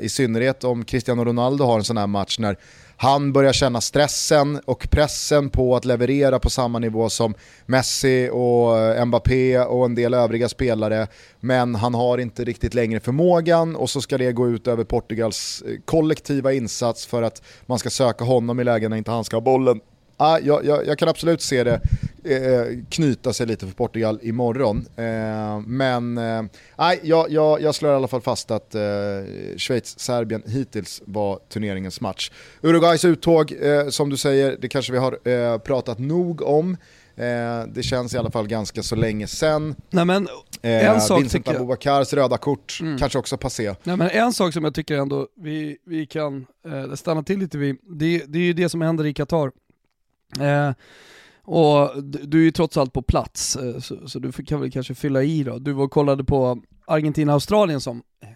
I 0.00 0.08
synnerhet 0.08 0.64
om 0.64 0.84
Cristiano 0.84 1.24
Ronaldo 1.24 1.64
har 1.64 1.78
en 1.78 1.84
sån 1.84 1.96
här 1.96 2.06
match 2.06 2.38
när 2.38 2.56
han 2.96 3.32
börjar 3.32 3.52
känna 3.52 3.80
stressen 3.80 4.60
och 4.64 4.88
pressen 4.90 5.50
på 5.50 5.76
att 5.76 5.84
leverera 5.84 6.38
på 6.38 6.50
samma 6.50 6.78
nivå 6.78 7.08
som 7.08 7.34
Messi 7.66 8.30
och 8.32 8.78
eh, 8.78 9.04
Mbappé 9.04 9.58
och 9.58 9.84
en 9.84 9.94
del 9.94 10.14
övriga 10.14 10.48
spelare. 10.48 11.06
Men 11.40 11.74
han 11.74 11.94
har 11.94 12.18
inte 12.18 12.44
riktigt 12.44 12.74
längre 12.74 13.00
förmågan 13.00 13.76
och 13.76 13.90
så 13.90 14.00
ska 14.00 14.18
det 14.18 14.32
gå 14.32 14.48
ut 14.48 14.66
över 14.66 14.84
Portugals 14.84 15.62
eh, 15.66 15.74
kollektiva 15.84 16.52
insats 16.52 17.06
för 17.06 17.22
att 17.22 17.42
man 17.66 17.78
ska 17.78 17.90
söka 17.90 18.24
honom 18.24 18.60
i 18.60 18.64
lägen 18.64 18.90
när 18.90 18.98
inte 18.98 19.10
han 19.10 19.24
ska 19.24 19.36
ha 19.36 19.40
bollen. 19.40 19.80
Ah, 20.16 20.38
jag, 20.38 20.64
jag, 20.64 20.86
jag 20.86 20.98
kan 20.98 21.08
absolut 21.08 21.42
se 21.42 21.64
det 21.64 21.80
eh, 22.26 22.78
knyta 22.88 23.32
sig 23.32 23.46
lite 23.46 23.66
för 23.66 23.74
Portugal 23.74 24.18
imorgon. 24.22 24.86
Eh, 24.96 25.60
men 25.66 26.18
eh, 26.18 26.42
jag, 27.02 27.30
jag, 27.30 27.60
jag 27.60 27.74
slår 27.74 27.92
i 27.92 27.94
alla 27.94 28.08
fall 28.08 28.20
fast 28.20 28.50
att 28.50 28.74
eh, 28.74 28.80
Schweiz-Serbien 29.56 30.42
hittills 30.46 31.02
var 31.04 31.38
turneringens 31.48 32.00
match. 32.00 32.30
Uruguays 32.62 33.04
uttåg, 33.04 33.52
eh, 33.60 33.88
som 33.88 34.10
du 34.10 34.16
säger, 34.16 34.56
det 34.60 34.68
kanske 34.68 34.92
vi 34.92 34.98
har 34.98 35.28
eh, 35.28 35.58
pratat 35.58 35.98
nog 35.98 36.42
om. 36.42 36.76
Eh, 37.16 37.66
det 37.68 37.82
känns 37.82 38.14
i 38.14 38.18
alla 38.18 38.30
fall 38.30 38.48
ganska 38.48 38.82
så 38.82 38.96
länge. 38.96 39.26
Nej, 39.90 40.04
men, 40.04 40.28
en 40.62 41.00
sak 41.00 41.20
Vincent 41.20 41.48
Abubakars 41.48 42.12
röda 42.12 42.38
kort 42.38 42.78
mm. 42.80 42.98
kanske 42.98 43.18
också 43.18 43.36
passé. 43.36 43.74
Nej, 43.82 43.96
men 43.96 44.10
en 44.10 44.32
sak 44.32 44.52
som 44.52 44.64
jag 44.64 44.74
tycker 44.74 44.96
ändå 44.96 45.28
vi, 45.36 45.76
vi 45.86 46.06
kan 46.06 46.46
stanna 46.94 47.22
till 47.22 47.38
lite 47.38 47.58
vid, 47.58 47.76
det, 47.82 48.24
det 48.26 48.38
är 48.38 48.42
ju 48.42 48.52
det 48.52 48.68
som 48.68 48.80
händer 48.80 49.06
i 49.06 49.14
Qatar. 49.14 49.50
Eh, 50.40 50.72
och 51.44 52.02
du 52.04 52.38
är 52.38 52.44
ju 52.44 52.50
trots 52.50 52.76
allt 52.76 52.92
på 52.92 53.02
plats, 53.02 53.56
eh, 53.56 53.78
så, 53.78 54.08
så, 54.08 54.18
du 54.18 54.32
kan 54.32 54.60
väl 54.60 54.70
kanske 54.70 54.94
fylla 54.94 55.22
i 55.22 55.44
då. 55.44 55.58
Du 55.58 55.72
var 55.72 55.84
och 55.84 55.90
kollade 55.90 56.24
på 56.24 56.62
Argentina-Australien 56.86 57.80
som 57.80 58.02
eh, 58.22 58.28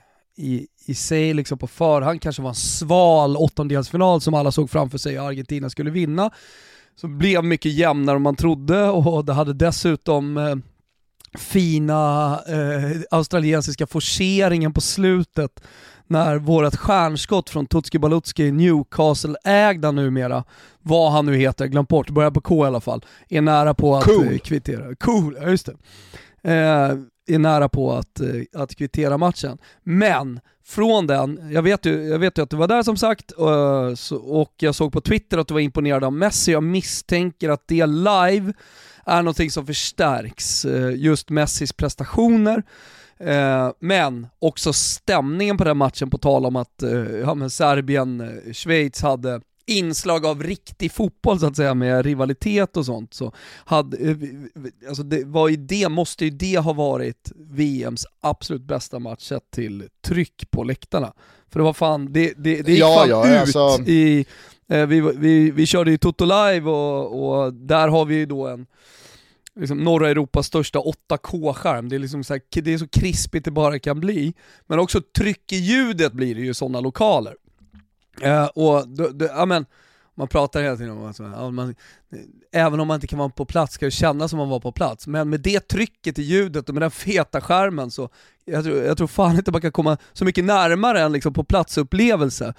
i, 0.44 0.66
i 0.86 0.94
sig 0.94 1.34
liksom 1.34 1.58
på 1.58 1.66
förhand 1.66 2.22
kanske 2.22 2.42
var 2.42 2.48
en 2.48 2.54
sval 2.54 3.36
åttondelsfinal 3.36 4.20
som 4.20 4.34
alla 4.34 4.52
såg 4.52 4.70
framför 4.70 4.98
sig 4.98 5.18
att 5.18 5.24
Argentina 5.24 5.70
skulle 5.70 5.90
vinna. 5.90 6.30
Så 6.96 7.08
blev 7.08 7.44
mycket 7.44 7.72
jämnare 7.72 8.16
än 8.16 8.22
man 8.22 8.36
trodde 8.36 8.84
och 8.88 9.24
det 9.24 9.32
hade 9.32 9.52
dessutom 9.52 10.36
eh, 10.36 10.56
fina 11.38 12.32
eh, 12.48 13.00
australiensiska 13.10 13.86
forceringen 13.86 14.72
på 14.72 14.80
slutet 14.80 15.60
när 16.10 16.38
vårt 16.38 16.76
stjärnskott 16.76 17.50
från 17.50 17.66
Tutski 17.66 17.98
Balutski, 17.98 18.50
Newcastle-ägda 18.50 19.92
numera, 19.92 20.44
vad 20.82 21.12
han 21.12 21.26
nu 21.26 21.36
heter, 21.36 21.66
glömt 21.66 21.88
bort, 21.88 22.10
börjar 22.10 22.30
på 22.30 22.40
K 22.40 22.64
i 22.64 22.66
alla 22.66 22.80
fall, 22.80 23.04
är 23.28 23.40
nära 23.40 23.74
på 23.74 23.96
att 23.96 24.04
cool. 24.04 24.32
Eh, 24.32 24.38
kvittera. 24.38 24.94
Cool, 24.94 25.36
ja 25.40 25.48
just 25.48 25.66
det. 25.66 25.72
Eh, 26.50 27.34
är 27.34 27.38
nära 27.38 27.68
på 27.68 27.92
att, 27.92 28.20
eh, 28.20 28.62
att 28.62 28.74
kvittera 28.74 29.18
matchen. 29.18 29.58
Men 29.82 30.40
från 30.66 31.06
den, 31.06 31.50
jag 31.52 31.62
vet 31.62 31.86
ju, 31.86 32.02
jag 32.08 32.18
vet 32.18 32.38
ju 32.38 32.42
att 32.42 32.50
du 32.50 32.56
var 32.56 32.68
där 32.68 32.82
som 32.82 32.96
sagt, 32.96 33.30
och, 33.30 34.40
och 34.40 34.54
jag 34.56 34.74
såg 34.74 34.92
på 34.92 35.00
Twitter 35.00 35.38
att 35.38 35.48
du 35.48 35.54
var 35.54 35.60
imponerad 35.60 36.04
av 36.04 36.12
Messi, 36.12 36.52
jag 36.52 36.62
misstänker 36.62 37.48
att 37.48 37.68
det 37.68 37.86
live 37.86 38.52
är 39.06 39.22
någonting 39.22 39.50
som 39.50 39.66
förstärks, 39.66 40.66
just 40.96 41.30
Messis 41.30 41.72
prestationer. 41.72 42.62
Eh, 43.24 43.70
men 43.80 44.26
också 44.38 44.72
stämningen 44.72 45.56
på 45.56 45.64
den 45.64 45.76
matchen, 45.76 46.10
på 46.10 46.18
tal 46.18 46.46
om 46.46 46.56
att 46.56 46.82
eh, 46.82 46.90
ja, 46.92 47.48
Serbien, 47.48 48.20
eh, 48.20 48.52
Schweiz 48.52 49.02
hade 49.02 49.40
inslag 49.66 50.26
av 50.26 50.42
riktig 50.42 50.92
fotboll 50.92 51.40
så 51.40 51.46
att 51.46 51.56
säga 51.56 51.74
med 51.74 52.04
rivalitet 52.04 52.76
och 52.76 52.86
sånt 52.86 53.14
så 53.14 53.32
hade, 53.64 53.96
eh, 53.96 54.16
alltså 54.88 55.02
det, 55.02 55.24
var 55.24 55.48
ju 55.48 55.56
det, 55.56 55.88
måste 55.88 56.24
ju 56.24 56.30
det 56.30 56.58
ha 56.58 56.72
varit 56.72 57.32
VMs 57.36 58.06
absolut 58.20 58.62
bästa 58.62 58.98
match 58.98 59.22
sett 59.22 59.50
till 59.50 59.88
tryck 60.04 60.50
på 60.50 60.64
läktarna. 60.64 61.12
För 61.48 61.60
det 61.60 61.64
var 61.64 61.72
fan, 61.72 62.12
det, 62.12 62.32
det, 62.36 62.62
det 62.62 62.72
gick 62.72 62.80
ja, 62.80 62.96
fan 62.98 63.08
ja, 63.08 63.34
ut 63.34 63.56
alltså... 63.56 63.82
i, 63.90 64.26
eh, 64.68 64.86
vi, 64.86 65.00
vi, 65.00 65.50
vi 65.50 65.66
körde 65.66 65.90
ju 65.90 65.98
Toto 65.98 66.24
Live 66.24 66.70
och, 66.70 67.44
och 67.44 67.54
där 67.54 67.88
har 67.88 68.04
vi 68.04 68.14
ju 68.14 68.26
då 68.26 68.46
en 68.48 68.66
liksom 69.60 69.78
norra 69.78 70.10
Europas 70.10 70.46
största 70.46 70.78
8K-skärm. 70.78 71.88
Det, 71.88 71.96
är 71.96 72.00
liksom 72.00 72.24
så 72.24 72.34
här, 72.34 72.62
det 72.62 72.74
är 72.74 72.78
så 72.78 72.88
krispigt 72.88 73.44
det 73.44 73.50
bara 73.50 73.78
kan 73.78 74.00
bli. 74.00 74.34
Men 74.66 74.78
också 74.78 75.00
tryck 75.00 75.52
i 75.52 75.56
ljudet 75.56 76.12
blir 76.12 76.34
det 76.34 76.40
ju 76.40 76.50
i 76.50 76.54
sådana 76.54 76.80
lokaler. 76.80 77.34
Eh, 78.22 78.44
och 78.44 78.88
då, 78.88 79.08
då, 79.08 79.24
ja, 79.24 79.46
men, 79.46 79.66
man 80.14 80.28
pratar 80.28 80.62
hela 80.62 80.76
tiden 80.76 80.90
om 80.90 81.04
att 81.04 81.54
man, 81.54 81.74
även 82.52 82.80
om 82.80 82.88
man 82.88 82.94
inte 82.94 83.06
kan 83.06 83.18
vara 83.18 83.28
på 83.28 83.44
plats 83.44 83.74
ska 83.74 83.84
det 83.84 83.90
kännas 83.90 84.30
som 84.30 84.38
man 84.38 84.48
var 84.48 84.60
på 84.60 84.72
plats. 84.72 85.06
Men 85.06 85.30
med 85.30 85.40
det 85.40 85.60
trycket 85.60 86.18
i 86.18 86.22
ljudet 86.22 86.68
och 86.68 86.74
med 86.74 86.82
den 86.82 86.90
feta 86.90 87.40
skärmen 87.40 87.90
så, 87.90 88.08
jag 88.44 88.64
tror, 88.64 88.76
jag 88.76 88.96
tror 88.96 89.06
fan 89.06 89.36
inte 89.36 89.52
man 89.52 89.60
kan 89.60 89.72
komma 89.72 89.96
så 90.12 90.24
mycket 90.24 90.44
närmare 90.44 91.00
än 91.00 91.12
liksom 91.12 91.32
på 91.32 91.44
platsupplevelse. 91.44 92.54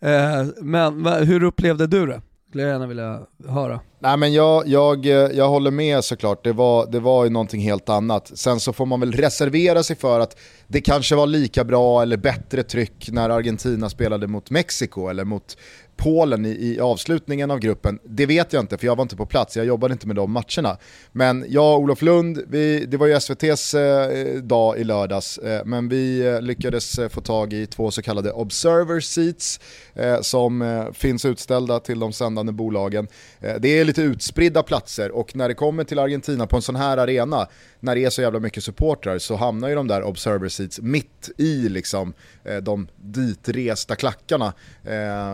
Eh, 0.00 0.46
men 0.62 1.06
hur 1.06 1.42
upplevde 1.42 1.86
du 1.86 2.06
det? 2.06 2.22
Skulle 2.48 2.62
jag 2.62 2.72
gärna 2.72 2.86
vilja 2.86 3.20
höra. 3.48 3.80
Nej 3.98 4.16
men 4.16 4.32
jag, 4.32 4.68
jag, 4.68 5.06
jag 5.06 5.48
håller 5.48 5.70
med 5.70 6.04
såklart, 6.04 6.44
det 6.44 6.52
var, 6.52 6.86
det 6.86 7.00
var 7.00 7.24
ju 7.24 7.30
någonting 7.30 7.60
helt 7.60 7.88
annat. 7.88 8.30
Sen 8.34 8.60
så 8.60 8.72
får 8.72 8.86
man 8.86 9.00
väl 9.00 9.12
reservera 9.12 9.82
sig 9.82 9.96
för 9.96 10.20
att 10.20 10.38
det 10.66 10.80
kanske 10.80 11.14
var 11.14 11.26
lika 11.26 11.64
bra 11.64 12.02
eller 12.02 12.16
bättre 12.16 12.62
tryck 12.62 13.08
när 13.12 13.30
Argentina 13.30 13.90
spelade 13.90 14.26
mot 14.26 14.50
Mexiko 14.50 15.08
eller 15.08 15.24
mot 15.24 15.56
Polen 15.96 16.46
i, 16.46 16.48
i, 16.48 16.80
avslutningen 16.80 17.50
av 17.50 17.58
gruppen, 17.58 17.98
det 18.04 18.26
vet 18.26 18.52
jag 18.52 18.62
inte 18.62 18.78
för 18.78 18.86
jag 18.86 18.96
var 18.96 19.02
inte 19.02 19.16
på 19.16 19.26
plats, 19.26 19.56
jag 19.56 19.66
jobbade 19.66 19.92
inte 19.92 20.06
med 20.06 20.16
de 20.16 20.32
matcherna. 20.32 20.78
Men 21.12 21.44
jag 21.48 21.74
och 21.74 21.80
Olof 21.80 22.02
Lund, 22.02 22.42
vi, 22.48 22.86
det 22.86 22.96
var 22.96 23.06
ju 23.06 23.12
SVTs 23.12 23.74
eh, 23.74 24.34
dag 24.42 24.78
i 24.78 24.84
lördags, 24.84 25.38
eh, 25.38 25.64
men 25.64 25.88
vi 25.88 26.26
eh, 26.26 26.40
lyckades 26.40 26.98
eh, 26.98 27.08
få 27.08 27.20
tag 27.20 27.52
i 27.52 27.66
två 27.66 27.90
så 27.90 28.02
kallade 28.02 28.32
observer 28.32 29.00
seats 29.00 29.60
eh, 29.94 30.20
som 30.20 30.62
eh, 30.62 30.92
finns 30.92 31.24
utställda 31.24 31.80
till 31.80 31.98
de 31.98 32.12
sändande 32.12 32.52
bolagen. 32.52 33.08
Eh, 33.40 33.54
det 33.58 33.68
är 33.68 33.84
lite 33.84 34.02
utspridda 34.02 34.62
platser 34.62 35.10
och 35.10 35.36
när 35.36 35.48
det 35.48 35.54
kommer 35.54 35.84
till 35.84 35.98
Argentina 35.98 36.46
på 36.46 36.56
en 36.56 36.62
sån 36.62 36.76
här 36.76 36.98
arena, 36.98 37.48
när 37.80 37.94
det 37.94 38.04
är 38.04 38.10
så 38.10 38.22
jävla 38.22 38.40
mycket 38.40 38.64
supportrar 38.64 39.18
så 39.18 39.36
hamnar 39.36 39.68
ju 39.68 39.74
de 39.74 39.88
där 39.88 40.02
observer 40.02 40.48
seats 40.48 40.80
mitt 40.80 41.30
i 41.36 41.68
liksom 41.68 42.14
eh, 42.44 42.56
de 42.56 42.88
ditresta 42.96 43.96
klackarna, 43.96 44.52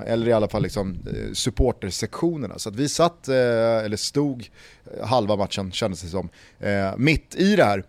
eller 0.07 0.28
i 0.28 0.33
alla 0.33 0.49
fall 0.52 0.62
liksom, 0.62 0.99
eh, 1.06 1.32
supportersektionerna. 1.32 2.59
Så 2.59 2.68
att 2.68 2.76
vi 2.76 2.88
satt, 2.88 3.28
eh, 3.28 3.35
eller 3.85 3.97
stod 3.97 4.50
eh, 4.97 5.06
halva 5.06 5.37
matchen 5.37 5.73
kändes 5.73 6.02
det 6.02 6.09
som, 6.09 6.28
mitt 6.97 7.35
i 7.35 7.56
det 7.56 7.64
här. 7.64 7.85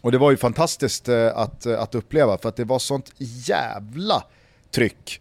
Och 0.00 0.12
det 0.12 0.18
var 0.18 0.30
ju 0.30 0.36
fantastiskt 0.36 1.08
att, 1.08 1.66
att 1.66 1.94
uppleva 1.94 2.38
för 2.38 2.48
att 2.48 2.56
det 2.56 2.64
var 2.64 2.78
sånt 2.78 3.12
jävla 3.18 4.24
tryck 4.70 5.20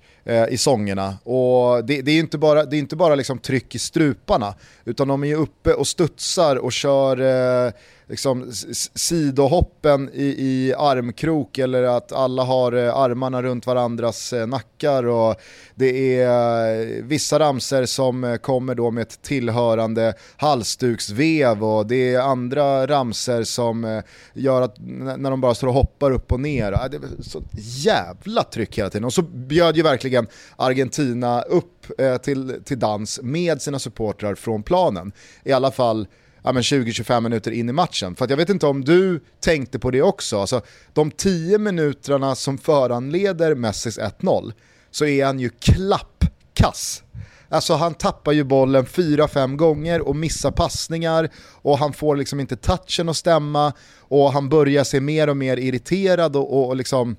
i 0.50 0.58
sångerna. 0.58 1.18
Och 1.24 1.86
det, 1.86 2.02
det, 2.02 2.12
är 2.12 2.20
inte 2.20 2.38
bara, 2.38 2.66
det 2.66 2.78
är 2.78 2.80
inte 2.80 2.96
bara 2.96 3.16
liksom 3.16 3.40
tryck 3.40 3.76
i 3.76 3.80
struparna, 3.80 4.54
utan 4.86 5.08
de 5.08 5.24
är 5.24 5.28
ju 5.28 5.36
uppe 5.36 5.74
och 5.74 5.88
studsar 5.88 6.56
och 6.56 6.72
kör 6.72 7.22
eh, 7.66 7.72
liksom, 8.10 8.52
sidohoppen 8.96 10.10
i, 10.14 10.24
i 10.24 10.74
armkrok 10.78 11.58
eller 11.58 11.84
att 11.84 12.12
alla 12.12 12.44
har 12.44 12.72
eh, 12.72 12.96
armarna 12.96 13.42
runt 13.42 13.68
varandras 13.68 14.34
eh, 14.34 14.48
nackar 14.48 15.04
och 15.04 15.36
det 15.76 16.22
är 16.22 16.82
eh, 16.82 17.04
vissa 17.04 17.40
ramser 17.40 17.86
som 17.86 18.38
kommer 18.42 18.76
då 18.76 18.92
med 18.92 19.02
ett 19.02 19.22
tillhörande 19.22 20.14
halsduksvev 20.38 21.64
och 21.64 21.88
det 21.88 22.14
är 22.14 22.20
andra 22.20 22.88
ramser 22.88 23.44
som 23.44 24.02
gör 24.34 24.62
att 24.62 24.76
när 25.18 25.30
de 25.30 25.42
bara 25.42 25.56
står 25.56 25.68
och 25.68 25.74
hoppar 25.74 26.12
upp 26.12 26.32
och 26.32 26.40
ner, 26.40 26.72
det 26.72 26.98
är 26.98 27.24
så 27.24 27.44
jävla 27.62 28.44
tryck 28.44 28.78
hela 28.78 28.90
tiden. 28.90 29.06
Och 29.06 29.14
så 29.14 29.22
bjöd 29.22 29.78
ju 29.78 29.84
verkligen 29.84 30.28
Argentina 30.56 31.42
upp 31.42 31.86
till, 32.22 32.62
till 32.66 32.80
dans 32.80 33.20
med 33.24 33.62
sina 33.62 33.80
supportrar 33.80 34.36
från 34.36 34.64
planen. 34.64 35.12
I 35.44 35.52
alla 35.52 35.72
fall 35.72 36.08
ja, 36.44 36.52
20-25 36.52 37.22
minuter 37.22 37.52
in 37.52 37.70
i 37.70 37.74
matchen. 37.74 38.16
För 38.16 38.28
jag 38.30 38.38
vet 38.38 38.50
inte 38.50 38.68
om 38.68 38.86
du 38.86 39.20
tänkte 39.40 39.80
på 39.80 39.92
det 39.92 40.02
också, 40.02 40.40
alltså, 40.40 40.62
de 40.94 41.12
10 41.12 41.58
minuterna 41.58 42.36
som 42.36 42.58
föranleder 42.58 43.56
Messis 43.56 44.00
1-0 44.00 44.54
så 44.92 45.06
är 45.06 45.26
han 45.26 45.40
ju 45.40 45.50
klappkass. 45.50 47.04
Alltså 47.50 47.74
han 47.74 47.94
tappar 47.94 48.32
ju 48.32 48.44
bollen 48.44 48.86
4-5 48.86 49.56
gånger 49.56 50.02
och 50.02 50.16
missar 50.16 50.52
passningar 50.52 51.30
och 51.62 51.78
han 51.78 51.94
får 51.94 52.16
liksom 52.16 52.40
inte 52.40 52.56
touchen 52.56 53.10
att 53.10 53.18
stämma 53.18 53.74
och 54.00 54.34
han 54.34 54.50
börjar 54.50 54.84
se 54.84 55.02
mer 55.02 55.30
och 55.30 55.38
mer 55.38 55.58
irriterad 55.58 56.36
och, 56.36 56.58
och, 56.58 56.68
och 56.68 56.76
liksom 56.76 57.16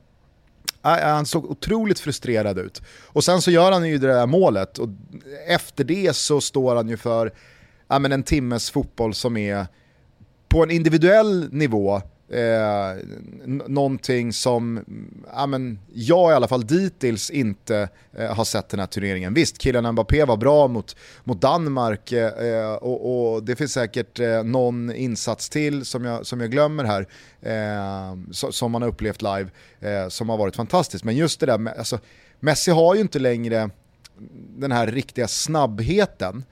Han 0.83 1.27
såg 1.27 1.50
otroligt 1.50 2.00
frustrerad 2.00 2.59
ut. 2.59 2.83
Och 3.07 3.25
sen 3.25 3.43
så 3.43 3.50
gör 3.50 3.73
han 3.73 3.89
ju 3.89 3.99
det 3.99 4.07
där 4.07 4.27
målet 4.27 4.79
och 4.79 4.89
efter 5.49 5.85
det 5.85 6.17
så 6.17 6.41
står 6.41 6.77
han 6.77 6.89
ju 6.89 6.97
för 6.97 7.33
ja, 7.90 7.99
men 7.99 8.12
en 8.12 8.23
timmes 8.23 8.70
fotboll 8.70 9.14
som 9.14 9.37
är 9.37 9.66
på 10.49 10.62
en 10.62 10.70
individuell 10.70 11.52
nivå 11.52 12.02
Eh, 12.30 12.97
någonting 13.66 14.32
som 14.32 14.85
ja, 15.32 15.47
men 15.47 15.78
jag 15.94 16.30
i 16.30 16.35
alla 16.35 16.49
fall 16.49 16.66
dittills 16.66 17.30
inte 17.30 17.88
eh, 18.12 18.35
har 18.35 18.44
sett 18.44 18.68
den 18.68 18.80
här 18.80 18.87
turneringen. 18.87 19.35
Visst, 19.35 19.62
Kylian 19.62 19.92
Mbappé 19.92 20.25
var 20.25 20.37
bra 20.37 20.68
mot, 20.68 20.97
mot 21.25 21.40
Danmark 21.40 22.12
eh, 22.12 22.73
och, 22.73 23.32
och, 23.32 23.42
det 23.42 23.56
finns 23.56 23.73
säkert 23.73 24.20
eh, 24.20 24.42
någon 24.42 24.94
insats 24.94 25.49
till 25.49 25.85
som 25.85 26.04
jag, 26.04 26.26
som 26.26 26.40
jag 26.40 26.50
glömmer 26.50 26.85
här, 26.85 27.06
eh, 27.40 28.18
so, 28.30 28.52
som 28.52 28.73
man 28.73 28.82
har 28.82 28.88
upplevt 28.88 29.23
live, 29.23 29.47
eh, 29.80 30.09
som 30.09 30.28
har 30.28 30.37
varit 30.37 30.56
fantastiskt. 30.56 31.04
Men 31.04 31.16
just 31.16 31.40
det 31.40 31.47
där, 31.47 31.78
alltså, 31.78 31.99
Messi 32.40 32.70
har 32.70 32.94
ju 32.94 33.00
inte 33.00 33.18
längre 33.18 33.70
den 34.56 34.73
här 34.73 34.87
riktiga 34.87 35.28
snabbheten 35.28 36.44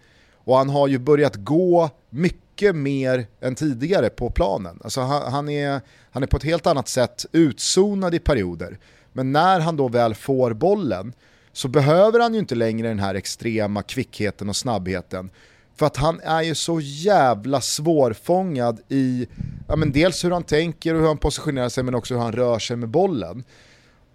och 0.49 0.57
han 0.57 0.69
har 0.69 0.89
ju 0.89 0.99
börjat 0.99 1.37
gå 1.37 1.91
mycket 2.11 2.77
mer 2.77 3.27
än 3.41 3.55
tidigare 3.55 4.11
på 4.11 4.31
planen. 4.31 4.81
Alltså 4.85 5.01
han, 5.01 5.33
han, 5.33 5.49
är, 5.49 5.81
han 6.11 6.23
är 6.23 6.27
på 6.27 6.37
ett 6.37 6.43
helt 6.43 6.67
annat 6.67 6.89
sätt 6.89 7.27
utzonad 7.33 8.15
i 8.15 8.19
perioder. 8.19 8.79
Men 9.13 9.33
när 9.33 9.61
han 9.61 9.77
då 9.77 9.89
väl 9.89 10.15
får 10.15 10.53
bollen 10.53 11.13
så 11.53 11.69
behöver 11.69 12.21
han 12.21 12.35
ju 12.35 12.41
inte 12.41 12.55
längre 12.55 12.89
den 12.89 12.99
här 12.99 13.15
extrema 13.15 13.83
kvickheten 13.83 14.49
och 14.49 14.57
snabbheten. 14.57 15.31
För 15.77 15.87
att 15.87 15.97
han 15.97 16.21
är 16.21 16.43
ju 16.43 16.55
så 16.55 16.81
jävla 16.81 17.61
svårfångad 17.61 18.81
i 18.89 19.27
ja, 19.69 19.77
men 19.77 19.93
dels 19.93 20.25
hur 20.25 20.31
han 20.31 20.43
tänker 20.43 20.95
och 20.95 21.01
hur 21.01 21.09
han 21.09 21.19
positionerar 21.19 21.69
sig 21.69 21.85
men 21.85 21.95
också 21.95 22.15
hur 22.15 22.21
han 22.21 22.33
rör 22.33 22.59
sig 22.59 22.77
med 22.77 22.89
bollen. 22.89 23.45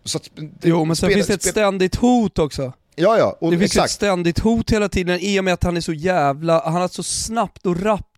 Så 0.03 0.17
att, 0.17 0.29
jo 0.61 0.85
men 0.85 0.95
sen 0.95 1.09
finns 1.09 1.27
det 1.27 1.33
ett 1.33 1.43
ständigt 1.43 1.95
hot 1.95 2.39
också. 2.39 2.73
Ja, 2.95 3.17
ja, 3.17 3.37
och 3.41 3.51
det 3.51 3.57
finns 3.57 3.71
exakt. 3.71 3.85
ett 3.85 3.91
ständigt 3.91 4.39
hot 4.39 4.71
hela 4.71 4.89
tiden 4.89 5.19
i 5.21 5.39
och 5.39 5.43
med 5.43 5.53
att 5.53 5.63
han 5.63 5.77
är 5.77 5.81
så 5.81 5.93
jävla, 5.93 6.63
han 6.65 6.81
har 6.81 6.87
så 6.87 7.03
snabbt 7.03 7.65
och 7.65 7.81
rappt 7.81 8.09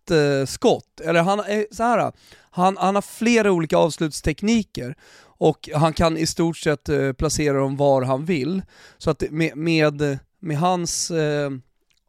skott. 0.46 1.00
Eller 1.04 1.22
han, 1.22 1.40
är 1.40 1.74
så 1.74 1.82
här, 1.82 2.12
han, 2.50 2.76
han 2.76 2.94
har 2.94 3.02
flera 3.02 3.52
olika 3.52 3.76
avslutstekniker 3.76 4.94
och 5.38 5.68
han 5.74 5.92
kan 5.92 6.16
i 6.16 6.26
stort 6.26 6.56
sett 6.56 6.88
eh, 6.88 7.12
placera 7.12 7.58
dem 7.58 7.76
var 7.76 8.02
han 8.02 8.24
vill. 8.24 8.62
Så 8.98 9.10
att 9.10 9.22
med, 9.30 9.56
med, 9.56 10.18
med 10.40 10.58
hans 10.58 11.10
eh, 11.10 11.50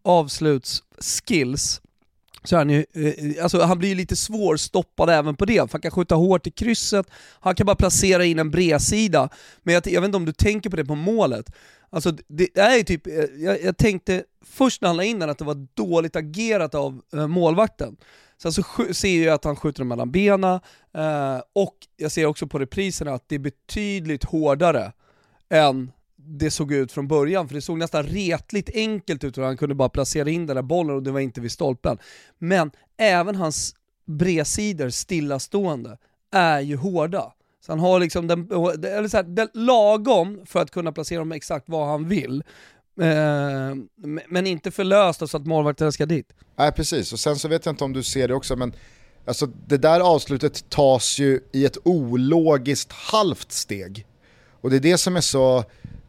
avslutsskills 0.04 1.82
så 2.44 2.56
är 2.56 2.58
han, 2.58 2.70
ju, 2.70 2.86
eh, 2.94 3.44
alltså 3.44 3.62
han 3.62 3.80
blir 3.80 3.90
ju 3.90 3.96
lite 3.96 4.16
svårstoppad 4.16 5.10
även 5.10 5.36
på 5.36 5.46
det, 5.46 5.54
för 5.54 5.72
han 5.72 5.82
kan 5.82 5.92
skjuta 5.92 6.16
hårt 6.16 6.48
i 6.48 6.52
krysset, 6.52 7.06
han 7.40 7.56
kan 7.56 7.66
bara 7.66 7.76
placera 7.76 8.26
in 8.26 8.40
en 8.40 8.52
bredsida. 8.52 9.30
Men 9.64 9.74
jag, 9.74 9.88
jag 9.88 10.02
vet 10.02 10.08
inte 10.08 10.18
om 10.18 10.26
du 10.26 10.34
tänker 10.34 10.70
på 10.70 10.76
det 10.76 10.86
på 10.86 10.96
målet, 10.96 11.52
Alltså 11.90 12.12
det 12.28 12.58
är 12.58 12.78
ju 12.78 12.84
typ, 12.84 13.08
eh, 13.08 13.14
jag, 13.14 13.64
jag, 13.64 13.78
tänkte 13.78 14.24
först 14.46 14.82
när 14.82 14.90
han 14.90 14.98
la 14.98 15.04
in 15.04 15.20
den 15.20 15.30
att 15.30 15.38
det 15.38 15.46
var 15.46 15.68
dåligt 15.74 16.16
agerat 16.16 16.76
av 16.76 17.02
eh, 17.14 17.28
målvakten. 17.28 17.98
Sen 18.42 18.54
så 18.54 18.62
alltså, 18.62 18.94
ser 18.94 19.26
jag 19.26 19.34
att 19.34 19.44
han 19.44 19.56
skjuter 19.56 19.80
den 19.80 19.88
mellan 19.88 20.12
benen, 20.12 20.60
eh, 20.94 21.42
och 21.54 21.76
jag 21.98 22.12
ser 22.12 22.26
också 22.26 22.48
på 22.48 22.60
repriserna 22.60 23.14
att 23.14 23.30
det 23.30 23.36
är 23.36 23.40
betydligt 23.40 24.24
hårdare 24.24 24.92
än 25.50 25.92
det 26.16 26.52
såg 26.52 26.72
ut 26.72 26.92
från 26.92 27.08
början, 27.08 27.48
för 27.48 27.56
det 27.56 27.62
såg 27.62 27.78
nästan 27.78 28.04
retligt 28.04 28.70
enkelt 28.74 29.24
ut 29.24 29.38
och 29.38 29.44
han 29.44 29.58
kunde 29.58 29.76
bara 29.76 29.90
placera 29.90 30.30
in 30.30 30.46
den 30.46 30.56
där 30.56 30.64
bollen 30.64 30.96
och 30.96 31.04
det 31.04 31.12
var 31.12 31.20
inte 31.20 31.42
vid 31.42 31.52
stolpen. 31.52 31.98
Men 32.38 32.72
även 32.98 33.36
hans 33.36 33.76
bredsidor 34.06 34.90
stillastående 34.90 35.98
är 36.32 36.60
ju 36.60 36.76
hårda. 36.76 37.34
Så 37.68 37.72
han 37.72 37.80
har 37.80 38.00
liksom 38.00 38.28
den, 38.28 38.48
eller 38.84 39.08
så 39.08 39.18
här, 39.18 39.24
den 39.24 39.50
lagom 39.54 40.42
för 40.46 40.60
att 40.60 40.72
kunna 40.72 40.92
placera 40.92 41.20
dem 41.20 41.32
exakt 41.32 41.70
vad 41.70 41.88
han 41.88 42.08
vill. 42.08 42.44
Eh, 43.02 43.76
men 44.28 44.48
inte 44.48 44.72
för 44.72 44.84
löst 44.84 45.30
så 45.30 45.38
att 45.38 45.46
målvakten 45.46 45.92
ska 45.92 46.06
dit. 46.06 46.34
Nej 46.56 46.72
precis, 46.72 47.14
och 47.14 47.20
sen 47.20 47.36
så 47.36 47.48
vet 47.48 47.66
jag 47.66 47.74
inte 47.74 47.84
om 47.84 47.94
du 47.94 48.04
ser 48.04 48.28
det 48.28 48.34
också, 48.34 48.56
men 48.56 48.74
alltså, 49.26 49.46
det 49.46 49.78
där 49.78 50.00
avslutet 50.00 50.70
tas 50.70 51.20
ju 51.20 51.40
i 51.52 51.66
ett 51.66 51.78
ologiskt 51.84 52.92
halvt 52.92 53.52
steg. 53.52 54.06
Och 54.62 54.70
det 54.70 54.76
är 54.76 54.80
det 54.80 54.98
som 54.98 55.16
är 55.16 55.22
så, 55.22 55.64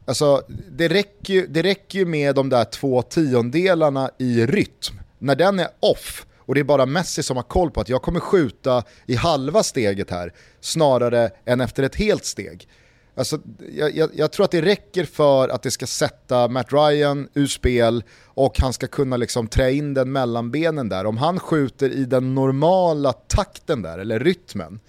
alltså 0.05 0.43
det 0.71 0.89
räcker 0.89 1.35
ju, 1.35 1.47
det 1.47 1.63
räcker 1.63 1.99
ju 1.99 2.05
med 2.05 2.35
de 2.35 2.49
där 2.49 2.65
två 2.65 3.03
tiondelarna 3.03 4.11
i 4.19 4.47
rytm. 4.47 5.01
När 5.19 5.37
den 5.37 5.59
är 5.59 5.69
off, 5.81 6.27
och 6.49 6.55
det 6.55 6.61
är 6.61 6.65
bara 6.65 6.87
Messi 6.87 7.23
som 7.23 7.37
har 7.37 7.45
koll 7.45 7.71
på 7.71 7.81
att 7.81 7.89
jag 7.89 8.03
kommer 8.03 8.21
skjuta 8.21 8.83
i 9.07 9.15
halva 9.15 9.63
steget 9.63 10.11
här 10.11 10.33
snarare 10.61 11.31
än 11.45 11.61
efter 11.61 11.83
ett 11.83 11.97
helt 11.97 12.25
steg. 12.25 12.69
Alltså, 13.15 13.41
jag, 13.73 13.97
jag, 13.97 14.11
jag, 14.15 14.33
tror 14.33 14.45
att 14.45 14.51
det 14.51 14.63
räcker 14.63 15.05
för 15.05 15.49
att 15.49 15.63
det 15.63 15.71
ska 15.71 15.87
sätta 15.87 16.49
Matt 16.49 16.73
Ryan 16.73 17.29
ur 17.35 17.47
spel 17.47 18.05
och 18.25 18.61
han 18.61 18.73
ska 18.73 18.87
kunna 18.87 19.17
liksom 19.17 19.49
trä 19.49 19.73
in 19.73 19.95
den 19.95 20.13
mellan 20.13 20.51
benen 20.51 20.89
där. 20.89 21.07
Om 21.07 21.17
han 21.17 21.41
skjuter 21.41 21.91
i 21.91 22.05
den 22.05 22.35
normala 22.35 23.13
takten 23.13 23.83
där, 23.83 23.99
eller 23.99 24.21
rytmen, 24.21 24.81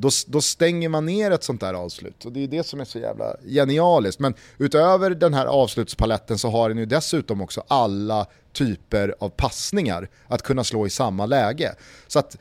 då, 0.00 0.10
då 0.26 0.40
stänger 0.40 0.88
man 0.88 1.06
ner 1.06 1.30
ett 1.30 1.44
sånt 1.44 1.60
där 1.60 1.74
avslut. 1.74 2.24
Och 2.24 2.32
det 2.32 2.42
är 2.42 2.48
det 2.48 2.66
som 2.66 2.80
är 2.80 2.84
så 2.84 2.98
jävla 2.98 3.36
genialiskt. 3.44 4.20
Men 4.20 4.34
utöver 4.58 5.10
den 5.10 5.34
här 5.34 5.46
avslutspaletten 5.46 6.38
så 6.38 6.50
har 6.50 6.68
den 6.68 6.78
ju 6.78 6.86
dessutom 6.86 7.40
också 7.40 7.62
alla 7.68 8.26
typer 8.52 9.14
av 9.18 9.28
passningar 9.28 10.08
att 10.28 10.42
kunna 10.42 10.64
slå 10.64 10.86
i 10.86 10.90
samma 10.90 11.26
läge. 11.26 11.74
Så 12.06 12.18
att 12.18 12.38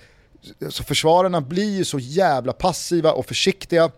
så 0.69 0.83
försvararna 0.83 1.41
blir 1.41 1.77
ju 1.77 1.85
så 1.85 1.99
jävla 1.99 2.53
passiva 2.53 3.11
och 3.11 3.25
försiktiga 3.25 3.91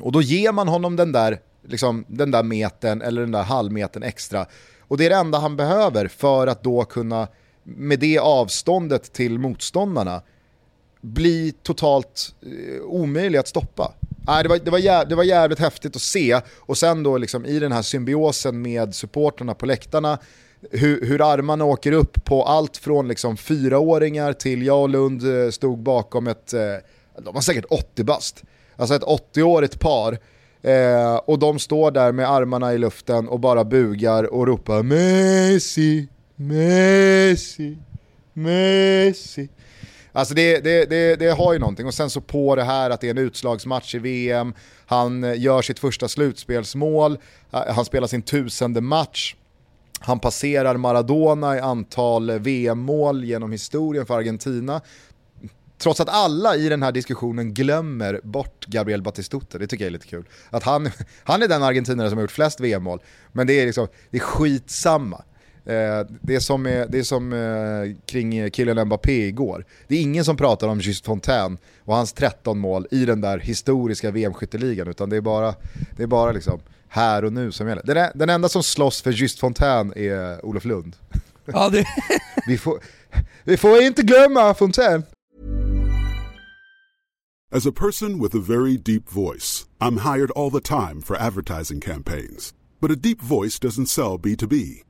och 0.00 0.12
då 0.12 0.22
ger 0.22 0.52
man 0.52 0.68
honom 0.68 0.96
den 0.96 1.12
där, 1.12 1.40
liksom, 1.62 2.04
den 2.08 2.30
där 2.30 2.42
metern 2.42 3.02
eller 3.02 3.20
den 3.20 3.32
där 3.32 3.42
halvmetern 3.42 4.02
extra. 4.02 4.46
Och 4.80 4.98
det 4.98 5.06
är 5.06 5.10
det 5.10 5.16
enda 5.16 5.38
han 5.38 5.56
behöver 5.56 6.08
för 6.08 6.46
att 6.46 6.62
då 6.62 6.84
kunna, 6.84 7.28
med 7.62 7.98
det 7.98 8.18
avståndet 8.18 9.12
till 9.12 9.38
motståndarna, 9.38 10.22
bli 11.00 11.54
totalt 11.62 12.34
eh, 12.42 12.82
omöjlig 12.82 13.38
att 13.38 13.48
stoppa. 13.48 13.92
Nej, 14.26 14.42
det, 14.42 14.48
var, 14.48 14.58
det, 14.58 14.70
var 14.70 14.78
jävligt, 14.78 15.08
det 15.08 15.14
var 15.16 15.24
jävligt 15.24 15.58
häftigt 15.58 15.96
att 15.96 16.02
se 16.02 16.40
och 16.58 16.78
sen 16.78 17.02
då 17.02 17.18
liksom 17.18 17.46
i 17.46 17.58
den 17.58 17.72
här 17.72 17.82
symbiosen 17.82 18.62
med 18.62 18.94
supporterna 18.94 19.54
på 19.54 19.66
läktarna 19.66 20.18
hur, 20.70 21.06
hur, 21.06 21.32
armarna 21.32 21.64
åker 21.64 21.92
upp 21.92 22.24
på 22.24 22.44
allt 22.44 22.76
från 22.76 23.08
liksom 23.08 23.36
fyraåringar 23.36 24.32
till 24.32 24.62
jag 24.62 24.82
och 24.82 24.88
Lund 24.88 25.44
eh, 25.44 25.50
stod 25.50 25.78
bakom 25.78 26.26
ett, 26.26 26.52
eh, 26.52 26.60
de 27.18 27.34
var 27.34 27.40
säkert 27.40 27.64
80 27.70 28.04
bast, 28.04 28.42
alltså 28.76 28.94
ett 28.94 29.02
80-årigt 29.02 29.78
par. 29.78 30.18
Eh, 30.62 31.16
och 31.16 31.38
de 31.38 31.58
står 31.58 31.90
där 31.90 32.12
med 32.12 32.30
armarna 32.30 32.74
i 32.74 32.78
luften 32.78 33.28
och 33.28 33.40
bara 33.40 33.64
bugar 33.64 34.34
och 34.34 34.46
ropar 34.46 34.82
Messi, 34.82 36.08
Messi, 36.36 37.78
Messi. 38.32 39.48
Alltså 40.12 40.34
det, 40.34 40.60
det, 40.60 40.90
det, 40.90 41.16
det, 41.16 41.30
har 41.30 41.52
ju 41.52 41.58
någonting 41.58 41.86
och 41.86 41.94
sen 41.94 42.10
så 42.10 42.20
på 42.20 42.56
det 42.56 42.64
här 42.64 42.90
att 42.90 43.00
det 43.00 43.06
är 43.06 43.10
en 43.10 43.18
utslagsmatch 43.18 43.94
i 43.94 43.98
VM, 43.98 44.54
han 44.86 45.24
eh, 45.24 45.40
gör 45.40 45.62
sitt 45.62 45.78
första 45.78 46.08
slutspelsmål, 46.08 47.18
eh, 47.52 47.74
han 47.74 47.84
spelar 47.84 48.06
sin 48.06 48.22
tusende 48.22 48.80
match. 48.80 49.34
Han 50.00 50.20
passerar 50.20 50.76
Maradona 50.76 51.56
i 51.56 51.60
antal 51.60 52.30
eh, 52.30 52.36
VM-mål 52.36 53.24
genom 53.24 53.52
historien 53.52 54.06
för 54.06 54.18
Argentina. 54.18 54.80
Trots 55.78 56.00
att 56.00 56.08
alla 56.08 56.56
i 56.56 56.68
den 56.68 56.82
här 56.82 56.92
diskussionen 56.92 57.54
glömmer 57.54 58.20
bort 58.22 58.66
Gabriel 58.66 59.02
Batistuta, 59.02 59.58
det 59.58 59.66
tycker 59.66 59.84
jag 59.84 59.88
är 59.88 59.92
lite 59.92 60.06
kul. 60.06 60.24
Att 60.50 60.62
han, 60.62 60.90
han 61.24 61.42
är 61.42 61.48
den 61.48 61.62
argentinare 61.62 62.08
som 62.08 62.18
har 62.18 62.22
gjort 62.22 62.30
flest 62.30 62.60
VM-mål, 62.60 63.02
men 63.32 63.46
det 63.46 63.60
är, 63.60 63.66
liksom, 63.66 63.88
det 64.10 64.16
är 64.16 64.20
skitsamma. 64.22 65.24
Eh, 65.68 66.06
det 66.20 66.34
är 66.34 66.40
som, 66.40 66.62
det 66.62 66.98
är 66.98 67.02
som 67.02 67.32
eh, 67.32 67.96
kring 68.06 68.50
killen 68.50 68.86
Mbappé 68.86 69.26
igår. 69.26 69.64
Det 69.88 69.96
är 69.96 70.00
ingen 70.00 70.24
som 70.24 70.36
pratar 70.36 70.68
om 70.68 70.80
Just 70.80 71.06
Fontaine 71.06 71.58
och 71.84 71.94
hans 71.96 72.12
13 72.12 72.58
mål 72.58 72.86
i 72.90 73.04
den 73.04 73.20
där 73.20 73.38
historiska 73.38 74.10
VM-skytteligan, 74.10 74.88
utan 74.88 75.10
det 75.10 75.16
är 75.16 75.20
bara, 75.20 75.54
det 75.96 76.02
är 76.02 76.06
bara 76.06 76.32
liksom 76.32 76.60
här 76.88 77.24
och 77.24 77.32
nu 77.32 77.52
som 77.52 77.68
gäller. 77.68 77.82
Den, 77.82 78.10
den 78.14 78.30
enda 78.30 78.48
som 78.48 78.62
slåss 78.62 79.02
för 79.02 79.10
Just 79.10 79.38
Fontaine 79.38 79.92
är 79.96 80.44
Olof 80.44 80.64
Lund. 80.64 80.96
Ja, 81.52 81.68
det... 81.68 81.86
vi, 82.46 82.58
får, 82.58 82.80
vi 83.44 83.56
får 83.56 83.82
inte 83.82 84.02
glömma 84.02 84.54
Fontaine. 84.54 85.02
As 87.54 87.66
a 87.66 87.72
person 87.72 88.22
with 88.22 88.36
a 88.36 88.40
very 88.40 88.76
deep 88.76 89.08
voice, 89.08 89.66
I'm 89.80 89.96
hired 89.96 90.30
all 90.30 90.50
the 90.50 90.60
time 90.60 91.00
for 91.00 91.16
advertising 91.16 91.80
campaigns. 91.80 92.54
But 92.80 92.90
a 92.90 92.94
deep 92.94 93.22
voice 93.22 93.58
doesn't 93.58 93.86
sell 93.86 94.18
B2B, 94.18 94.82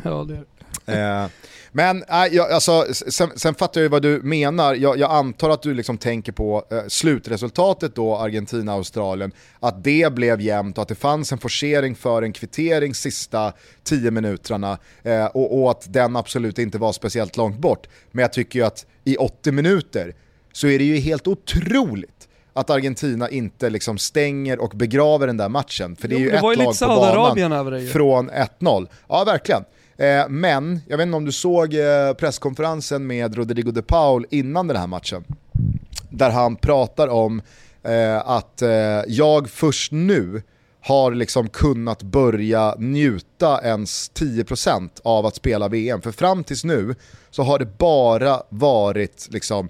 ja, 0.04 0.26
det 0.28 0.34
är. 0.34 0.44
Eh, 1.22 1.28
men 1.76 2.02
äh, 2.02 2.26
jag, 2.32 2.52
alltså, 2.52 2.86
sen, 2.92 3.30
sen, 3.36 3.54
fattar 3.54 3.80
jag 3.80 3.84
ju 3.84 3.88
vad 3.88 4.02
du 4.02 4.20
menar. 4.22 4.74
Jag, 4.74 4.98
jag 4.98 5.10
antar 5.10 5.50
att 5.50 5.62
du 5.62 5.74
liksom 5.74 5.98
tänker 5.98 6.32
på 6.32 6.64
eh, 6.70 6.78
slutresultatet 6.88 7.94
då, 7.94 8.16
Argentina-Australien. 8.16 9.32
Att 9.60 9.84
det 9.84 10.12
blev 10.12 10.40
jämnt 10.40 10.78
och 10.78 10.82
att 10.82 10.88
det 10.88 10.94
fanns 10.94 11.32
en 11.32 11.38
forcering 11.38 11.94
för 11.94 12.22
en 12.22 12.32
kvittering 12.32 12.94
sista 12.94 13.52
tio 13.84 14.10
minuterna. 14.10 14.78
Eh, 15.02 15.26
och, 15.26 15.62
och, 15.62 15.70
att 15.70 15.92
den 15.92 16.16
absolut 16.16 16.58
inte 16.58 16.78
var 16.78 16.92
speciellt 16.92 17.36
långt 17.36 17.58
bort. 17.58 17.86
Men 18.10 18.22
jag 18.22 18.32
tycker 18.32 18.58
ju 18.58 18.64
att 18.64 18.86
i 19.04 19.16
80 19.16 19.52
minuter 19.52 20.14
så 20.52 20.68
är 20.68 20.78
det 20.78 20.84
ju 20.84 20.96
helt 20.96 21.26
otroligt 21.26 22.28
att 22.52 22.70
Argentina 22.70 23.28
inte 23.30 23.70
liksom 23.70 23.98
stänger 23.98 24.58
och 24.58 24.70
begraver 24.70 25.26
den 25.26 25.36
där 25.36 25.48
matchen. 25.48 25.96
För 25.96 26.08
det 26.08 26.14
är 26.14 26.18
ju 26.18 26.30
det 26.30 26.36
ett 26.36 26.42
lag 26.42 26.78
på 26.78 26.86
banan 26.86 27.88
från 27.92 28.30
1-0. 28.30 28.88
Ja, 29.08 29.24
verkligen. 29.24 29.64
Eh, 29.96 30.28
men, 30.28 30.80
jag 30.88 30.96
vet 30.96 31.06
inte 31.06 31.16
om 31.16 31.24
du 31.24 31.32
såg 31.32 31.74
eh, 31.74 32.12
presskonferensen 32.18 33.06
med 33.06 33.36
Rodrigo 33.36 33.70
de 33.70 33.82
Paul 33.82 34.26
innan 34.30 34.66
den 34.66 34.76
här 34.76 34.86
matchen. 34.86 35.24
Där 36.10 36.30
han 36.30 36.56
pratar 36.56 37.08
om 37.08 37.42
eh, 37.82 38.28
att 38.28 38.62
eh, 38.62 38.70
jag 39.06 39.50
först 39.50 39.92
nu 39.92 40.42
har 40.80 41.14
liksom 41.14 41.48
kunnat 41.48 42.02
börja 42.02 42.74
njuta 42.78 43.60
ens 43.64 44.10
10% 44.14 44.90
av 45.04 45.26
att 45.26 45.36
spela 45.36 45.68
VM. 45.68 46.02
För 46.02 46.12
fram 46.12 46.44
tills 46.44 46.64
nu 46.64 46.94
så 47.30 47.42
har 47.42 47.58
det 47.58 47.78
bara 47.78 48.42
varit 48.48 49.28
liksom 49.30 49.68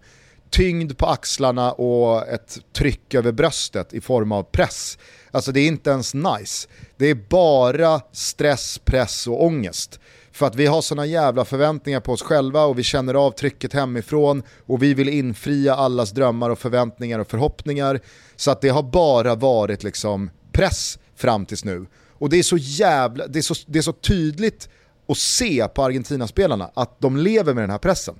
tyngd 0.50 0.98
på 0.98 1.06
axlarna 1.06 1.72
och 1.72 2.28
ett 2.28 2.58
tryck 2.72 3.14
över 3.14 3.32
bröstet 3.32 3.94
i 3.94 4.00
form 4.00 4.32
av 4.32 4.42
press. 4.42 4.98
Alltså 5.30 5.52
det 5.52 5.60
är 5.60 5.66
inte 5.66 5.90
ens 5.90 6.14
nice. 6.14 6.68
Det 6.96 7.06
är 7.06 7.14
bara 7.14 8.00
stress, 8.12 8.78
press 8.84 9.26
och 9.26 9.44
ångest. 9.44 10.00
För 10.34 10.46
att 10.46 10.54
vi 10.54 10.66
har 10.66 10.82
sådana 10.82 11.06
jävla 11.06 11.44
förväntningar 11.44 12.00
på 12.00 12.12
oss 12.12 12.22
själva 12.22 12.64
och 12.64 12.78
vi 12.78 12.82
känner 12.82 13.14
av 13.14 13.30
trycket 13.30 13.72
hemifrån 13.72 14.42
och 14.66 14.82
vi 14.82 14.94
vill 14.94 15.08
infria 15.08 15.74
allas 15.74 16.10
drömmar 16.10 16.50
och 16.50 16.58
förväntningar 16.58 17.18
och 17.18 17.28
förhoppningar. 17.28 18.00
Så 18.36 18.50
att 18.50 18.60
det 18.60 18.68
har 18.68 18.82
bara 18.82 19.34
varit 19.34 19.82
liksom 19.82 20.30
press 20.52 20.98
fram 21.16 21.46
tills 21.46 21.64
nu. 21.64 21.86
Och 22.18 22.30
det 22.30 22.38
är 22.38 22.42
så 22.42 22.56
jävla, 22.56 23.26
det 23.26 23.38
är 23.38 23.42
så, 23.42 23.54
det 23.66 23.78
är 23.78 23.82
så 23.82 23.92
tydligt 23.92 24.68
att 25.08 25.18
se 25.18 25.68
på 25.68 25.82
Argentina-spelarna 25.82 26.70
att 26.74 27.00
de 27.00 27.16
lever 27.16 27.54
med 27.54 27.62
den 27.62 27.70
här 27.70 27.78
pressen. 27.78 28.14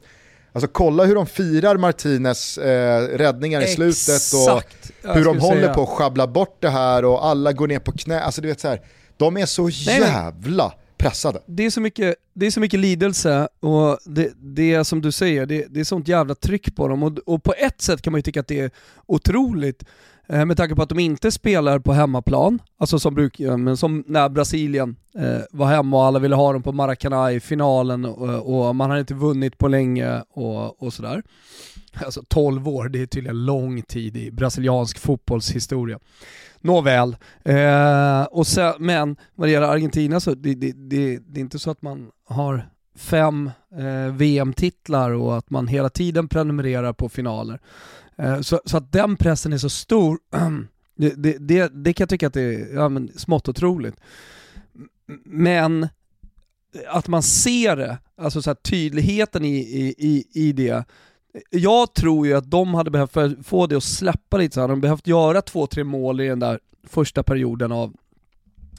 Alltså 0.52 0.68
kolla 0.68 1.04
hur 1.04 1.14
de 1.14 1.26
firar 1.26 1.76
Martinez 1.76 2.58
eh, 2.58 3.02
räddningar 3.02 3.60
i 3.60 3.66
slutet 3.66 4.22
och 4.34 5.14
hur 5.14 5.24
de 5.24 5.38
håller 5.38 5.60
säga. 5.60 5.74
på 5.74 5.82
att 5.82 5.88
schabbla 5.88 6.26
bort 6.26 6.56
det 6.60 6.70
här 6.70 7.04
och 7.04 7.26
alla 7.26 7.52
går 7.52 7.66
ner 7.66 7.78
på 7.78 7.92
knä. 7.92 8.20
Alltså 8.20 8.40
du 8.40 8.48
vet 8.48 8.60
så 8.60 8.68
här, 8.68 8.80
de 9.16 9.36
är 9.36 9.46
så 9.46 9.62
nej, 9.62 10.00
jävla 10.00 10.72
pressade. 11.04 11.40
Det 11.46 11.66
är 11.66 11.70
så 11.70 11.80
mycket, 11.80 12.14
det 12.32 12.46
är 12.46 12.50
så 12.50 12.60
mycket 12.60 12.80
lidelse 12.80 13.48
och 13.60 13.98
det, 14.04 14.32
det 14.36 14.74
är 14.74 14.84
som 14.84 15.00
du 15.00 15.12
säger, 15.12 15.46
det, 15.46 15.66
det 15.70 15.80
är 15.80 15.84
sånt 15.84 16.08
jävla 16.08 16.34
tryck 16.34 16.76
på 16.76 16.88
dem 16.88 17.02
och, 17.02 17.18
och 17.26 17.42
på 17.42 17.54
ett 17.58 17.80
sätt 17.80 18.02
kan 18.02 18.12
man 18.12 18.18
ju 18.18 18.22
tycka 18.22 18.40
att 18.40 18.48
det 18.48 18.60
är 18.60 18.70
otroligt 19.06 19.84
Eh, 20.26 20.44
med 20.44 20.56
tanke 20.56 20.74
på 20.74 20.82
att 20.82 20.88
de 20.88 20.98
inte 20.98 21.30
spelar 21.30 21.78
på 21.78 21.92
hemmaplan, 21.92 22.58
alltså 22.78 22.98
som, 22.98 23.14
bruk, 23.14 23.38
men 23.38 23.76
som 23.76 24.04
när 24.06 24.28
Brasilien 24.28 24.96
eh, 25.18 25.40
var 25.50 25.66
hemma 25.66 25.96
och 25.96 26.04
alla 26.04 26.18
ville 26.18 26.34
ha 26.34 26.52
dem 26.52 26.62
på 26.62 26.72
Maracanã 26.72 27.32
i 27.32 27.40
finalen 27.40 28.04
och, 28.04 28.68
och 28.68 28.76
man 28.76 28.90
hade 28.90 29.00
inte 29.00 29.14
vunnit 29.14 29.58
på 29.58 29.68
länge 29.68 30.22
och, 30.30 30.82
och 30.82 30.92
sådär. 30.92 31.22
Alltså 31.94 32.24
12 32.28 32.68
år, 32.68 32.88
det 32.88 33.02
är 33.02 33.06
tydligen 33.06 33.44
lång 33.44 33.82
tid 33.82 34.16
i 34.16 34.30
brasiliansk 34.30 34.98
fotbollshistoria. 34.98 35.98
Nåväl, 36.60 37.16
eh, 37.44 38.22
och 38.22 38.46
sen, 38.46 38.74
men 38.78 39.16
vad 39.34 39.48
det 39.48 39.52
gäller 39.52 39.66
Argentina 39.66 40.20
så 40.20 40.34
det, 40.34 40.54
det, 40.54 40.72
det, 40.72 41.18
det 41.18 41.40
är 41.40 41.42
inte 41.42 41.58
så 41.58 41.70
att 41.70 41.82
man 41.82 42.10
har 42.28 42.68
fem 42.96 43.50
eh, 43.78 44.14
VM-titlar 44.14 45.10
och 45.10 45.36
att 45.36 45.50
man 45.50 45.68
hela 45.68 45.88
tiden 45.88 46.28
prenumererar 46.28 46.92
på 46.92 47.08
finaler. 47.08 47.60
Eh, 48.16 48.40
så, 48.40 48.60
så, 48.64 48.76
att 48.76 48.92
den 48.92 49.16
pressen 49.16 49.52
är 49.52 49.58
så 49.58 49.68
stor, 49.68 50.18
det, 50.96 51.22
det, 51.22 51.38
det, 51.38 51.84
det, 51.84 51.92
kan 51.92 52.04
jag 52.04 52.08
tycka 52.08 52.26
att 52.26 52.34
det 52.34 52.42
är 52.42 52.74
ja, 52.74 52.88
men 52.88 53.10
smått 53.16 53.48
otroligt. 53.48 53.96
Men 55.24 55.88
att 56.88 57.08
man 57.08 57.22
ser 57.22 57.76
det, 57.76 57.98
alltså 58.16 58.42
så 58.42 58.54
tydligheten 58.54 59.44
i, 59.44 59.56
i, 59.98 60.24
i 60.32 60.52
det, 60.52 60.84
jag 61.50 61.94
tror 61.94 62.26
ju 62.26 62.34
att 62.34 62.50
de 62.50 62.74
hade 62.74 62.90
behövt, 62.90 63.12
för 63.12 63.24
att 63.24 63.46
få 63.46 63.66
det 63.66 63.76
att 63.76 63.84
släppa 63.84 64.36
lite 64.36 64.54
så 64.54 64.60
hade 64.60 64.72
de 64.72 64.80
behövt 64.80 65.06
göra 65.06 65.42
två, 65.42 65.66
tre 65.66 65.84
mål 65.84 66.20
i 66.20 66.28
den 66.28 66.38
där 66.40 66.60
första 66.86 67.22
perioden 67.22 67.72
av 67.72 67.92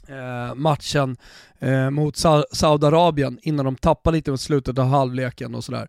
eh, 0.08 0.54
matchen 0.54 1.16
eh, 1.58 1.90
mot 1.90 2.16
Sa 2.16 2.44
Saudiarabien 2.52 3.38
innan 3.42 3.64
de 3.64 3.76
tappade 3.76 4.16
lite 4.16 4.30
mot 4.30 4.40
slutet 4.40 4.78
av 4.78 4.86
halvleken 4.86 5.54
och 5.54 5.64
sådär. 5.64 5.88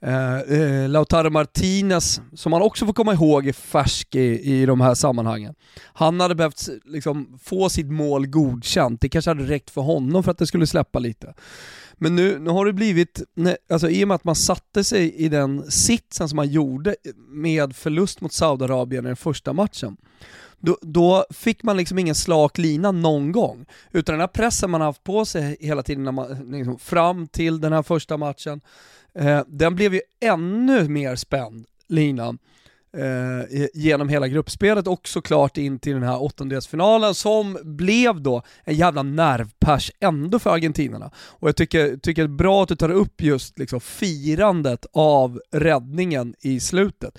Eh, 0.00 0.38
eh, 0.38 0.88
Lautaro 0.88 1.30
Martinez, 1.30 2.20
som 2.34 2.50
man 2.50 2.62
också 2.62 2.86
får 2.86 2.92
komma 2.92 3.12
ihåg 3.12 3.46
är 3.48 3.52
färsk 3.52 4.14
i, 4.14 4.52
i 4.52 4.66
de 4.66 4.80
här 4.80 4.94
sammanhangen. 4.94 5.54
Han 5.92 6.20
hade 6.20 6.34
behövt 6.34 6.68
liksom, 6.84 7.38
få 7.42 7.68
sitt 7.68 7.90
mål 7.90 8.26
godkänt, 8.26 9.00
det 9.00 9.08
kanske 9.08 9.30
hade 9.30 9.44
räckt 9.44 9.70
för 9.70 9.80
honom 9.80 10.22
för 10.22 10.30
att 10.30 10.38
det 10.38 10.46
skulle 10.46 10.66
släppa 10.66 10.98
lite. 10.98 11.34
Men 11.94 12.16
nu, 12.16 12.38
nu 12.38 12.50
har 12.50 12.66
det 12.66 12.72
blivit, 12.72 13.22
alltså 13.70 13.90
i 13.90 14.04
och 14.04 14.08
med 14.08 14.14
att 14.14 14.24
man 14.24 14.34
satte 14.34 14.84
sig 14.84 15.14
i 15.14 15.28
den 15.28 15.70
sitsen 15.70 16.28
som 16.28 16.36
man 16.36 16.48
gjorde 16.48 16.96
med 17.28 17.76
förlust 17.76 18.20
mot 18.20 18.32
Saudiarabien 18.32 19.04
i 19.04 19.08
den 19.08 19.16
första 19.16 19.52
matchen, 19.52 19.96
då, 20.64 20.78
då, 20.82 21.24
fick 21.30 21.62
man 21.62 21.76
liksom 21.76 21.98
ingen 21.98 22.14
slak 22.14 22.58
lina 22.58 22.92
någon 22.92 23.32
gång. 23.32 23.66
Utan 23.92 24.12
den 24.12 24.20
här 24.20 24.26
pressen 24.26 24.70
man 24.70 24.80
haft 24.80 25.04
på 25.04 25.24
sig 25.24 25.56
hela 25.60 25.82
tiden 25.82 26.04
när 26.04 26.12
man, 26.12 26.50
liksom, 26.52 26.78
fram 26.78 27.26
till 27.26 27.60
den 27.60 27.72
här 27.72 27.82
första 27.82 28.16
matchen, 28.16 28.60
eh, 29.14 29.40
den 29.46 29.74
blev 29.74 29.94
ju 29.94 30.00
ännu 30.20 30.88
mer 30.88 31.16
spänd, 31.16 31.66
linan. 31.88 32.38
Eh, 32.96 33.66
genom 33.74 34.08
hela 34.08 34.28
gruppspelet 34.28 34.86
och 34.86 35.08
såklart 35.08 35.56
in 35.56 35.78
till 35.78 35.92
den 35.94 36.02
här 36.02 36.22
åttondelsfinalen 36.22 37.14
som 37.14 37.58
blev 37.62 38.20
då 38.20 38.42
en 38.64 38.74
jävla 38.74 39.02
nervpers 39.02 39.90
ändå 40.00 40.38
för 40.38 40.50
argentinarna. 40.50 41.10
Och 41.16 41.48
jag 41.48 41.56
tycker, 41.56 41.96
tycker 41.96 42.22
det 42.22 42.26
är 42.26 42.36
bra 42.36 42.62
att 42.62 42.68
du 42.68 42.76
tar 42.76 42.90
upp 42.90 43.22
just 43.22 43.58
liksom 43.58 43.80
firandet 43.80 44.86
av 44.92 45.40
räddningen 45.52 46.34
i 46.40 46.60
slutet 46.60 47.18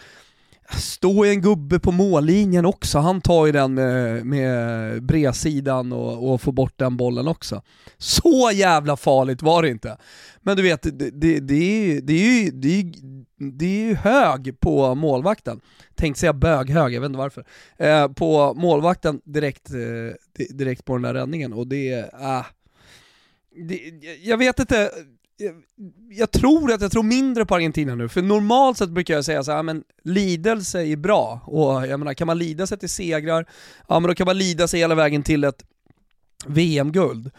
stå 0.74 1.26
en 1.26 1.42
gubbe 1.42 1.80
på 1.80 1.92
mållinjen 1.92 2.66
också, 2.66 3.00
han 3.00 3.22
tar 3.22 3.46
ju 3.46 3.52
den 3.52 3.74
med, 3.74 4.26
med 4.26 5.04
bredsidan 5.04 5.92
och, 5.92 6.34
och 6.34 6.42
får 6.42 6.52
bort 6.52 6.74
den 6.76 6.98
bollen 6.98 7.28
också. 7.28 7.62
Så 7.98 8.52
jävla 8.54 8.98
farligt 8.98 9.42
var 9.42 9.62
det 9.62 9.70
inte. 9.70 9.98
Men 10.42 10.58
du 10.58 10.64
vet, 10.64 10.82
det, 10.82 10.92
det, 10.92 11.40
det, 11.40 11.56
är, 11.56 12.02
det, 12.02 12.14
är, 12.14 12.44
ju, 12.44 12.52
det, 12.52 12.80
är, 12.80 12.92
det 13.52 13.66
är 13.66 13.88
ju 13.88 13.96
hög 13.96 14.60
på 14.60 14.96
målvakten. 14.96 15.62
Tänkte 15.96 16.20
säga 16.20 16.34
böghög, 16.34 16.94
jag 16.94 17.02
vet 17.02 17.10
inte 17.10 17.18
varför. 17.18 17.46
Eh, 17.78 18.08
på 18.08 18.54
målvakten 18.54 19.22
direkt, 19.24 19.70
eh, 19.70 20.46
direkt 20.50 20.86
på 20.86 20.94
den 20.94 21.02
där 21.02 21.14
räddningen 21.14 21.54
och 21.54 21.68
det 21.68 21.92
är... 21.92 22.38
Eh, 22.38 22.46
det, 23.68 23.80
jag 24.24 24.38
vet 24.38 24.60
inte, 24.60 24.92
Eh, 25.42 25.52
jag 26.10 26.32
tror 26.32 26.72
att 26.72 26.82
jag 26.82 26.92
tror 26.92 27.04
mindre 27.04 27.46
på 27.46 27.56
Argentina 27.56 27.96
nu, 27.96 28.10
för 28.10 28.22
normalt 28.22 28.78
sett 28.78 28.90
brukar 28.90 29.14
jag 29.14 29.26
säga 29.26 29.44
så 29.44 29.52
här, 29.52 29.64
men 29.64 29.84
lidelse 30.04 30.86
är 30.86 30.96
bra, 30.96 31.40
och 31.46 31.88
jag 31.88 32.00
menar 32.00 32.14
kan 32.14 32.28
man 32.28 32.38
lida 32.38 32.68
sig 32.68 32.78
till 32.78 32.90
segrar, 32.90 33.46
ja 33.88 34.00
men 34.00 34.08
då 34.08 34.16
kan 34.16 34.26
man 34.26 34.38
lida 34.38 34.68
sig 34.68 34.80
hela 34.80 34.96
vägen 34.96 35.24
till 35.24 35.44
ett 35.44 35.64
VM-guld. 36.46 37.32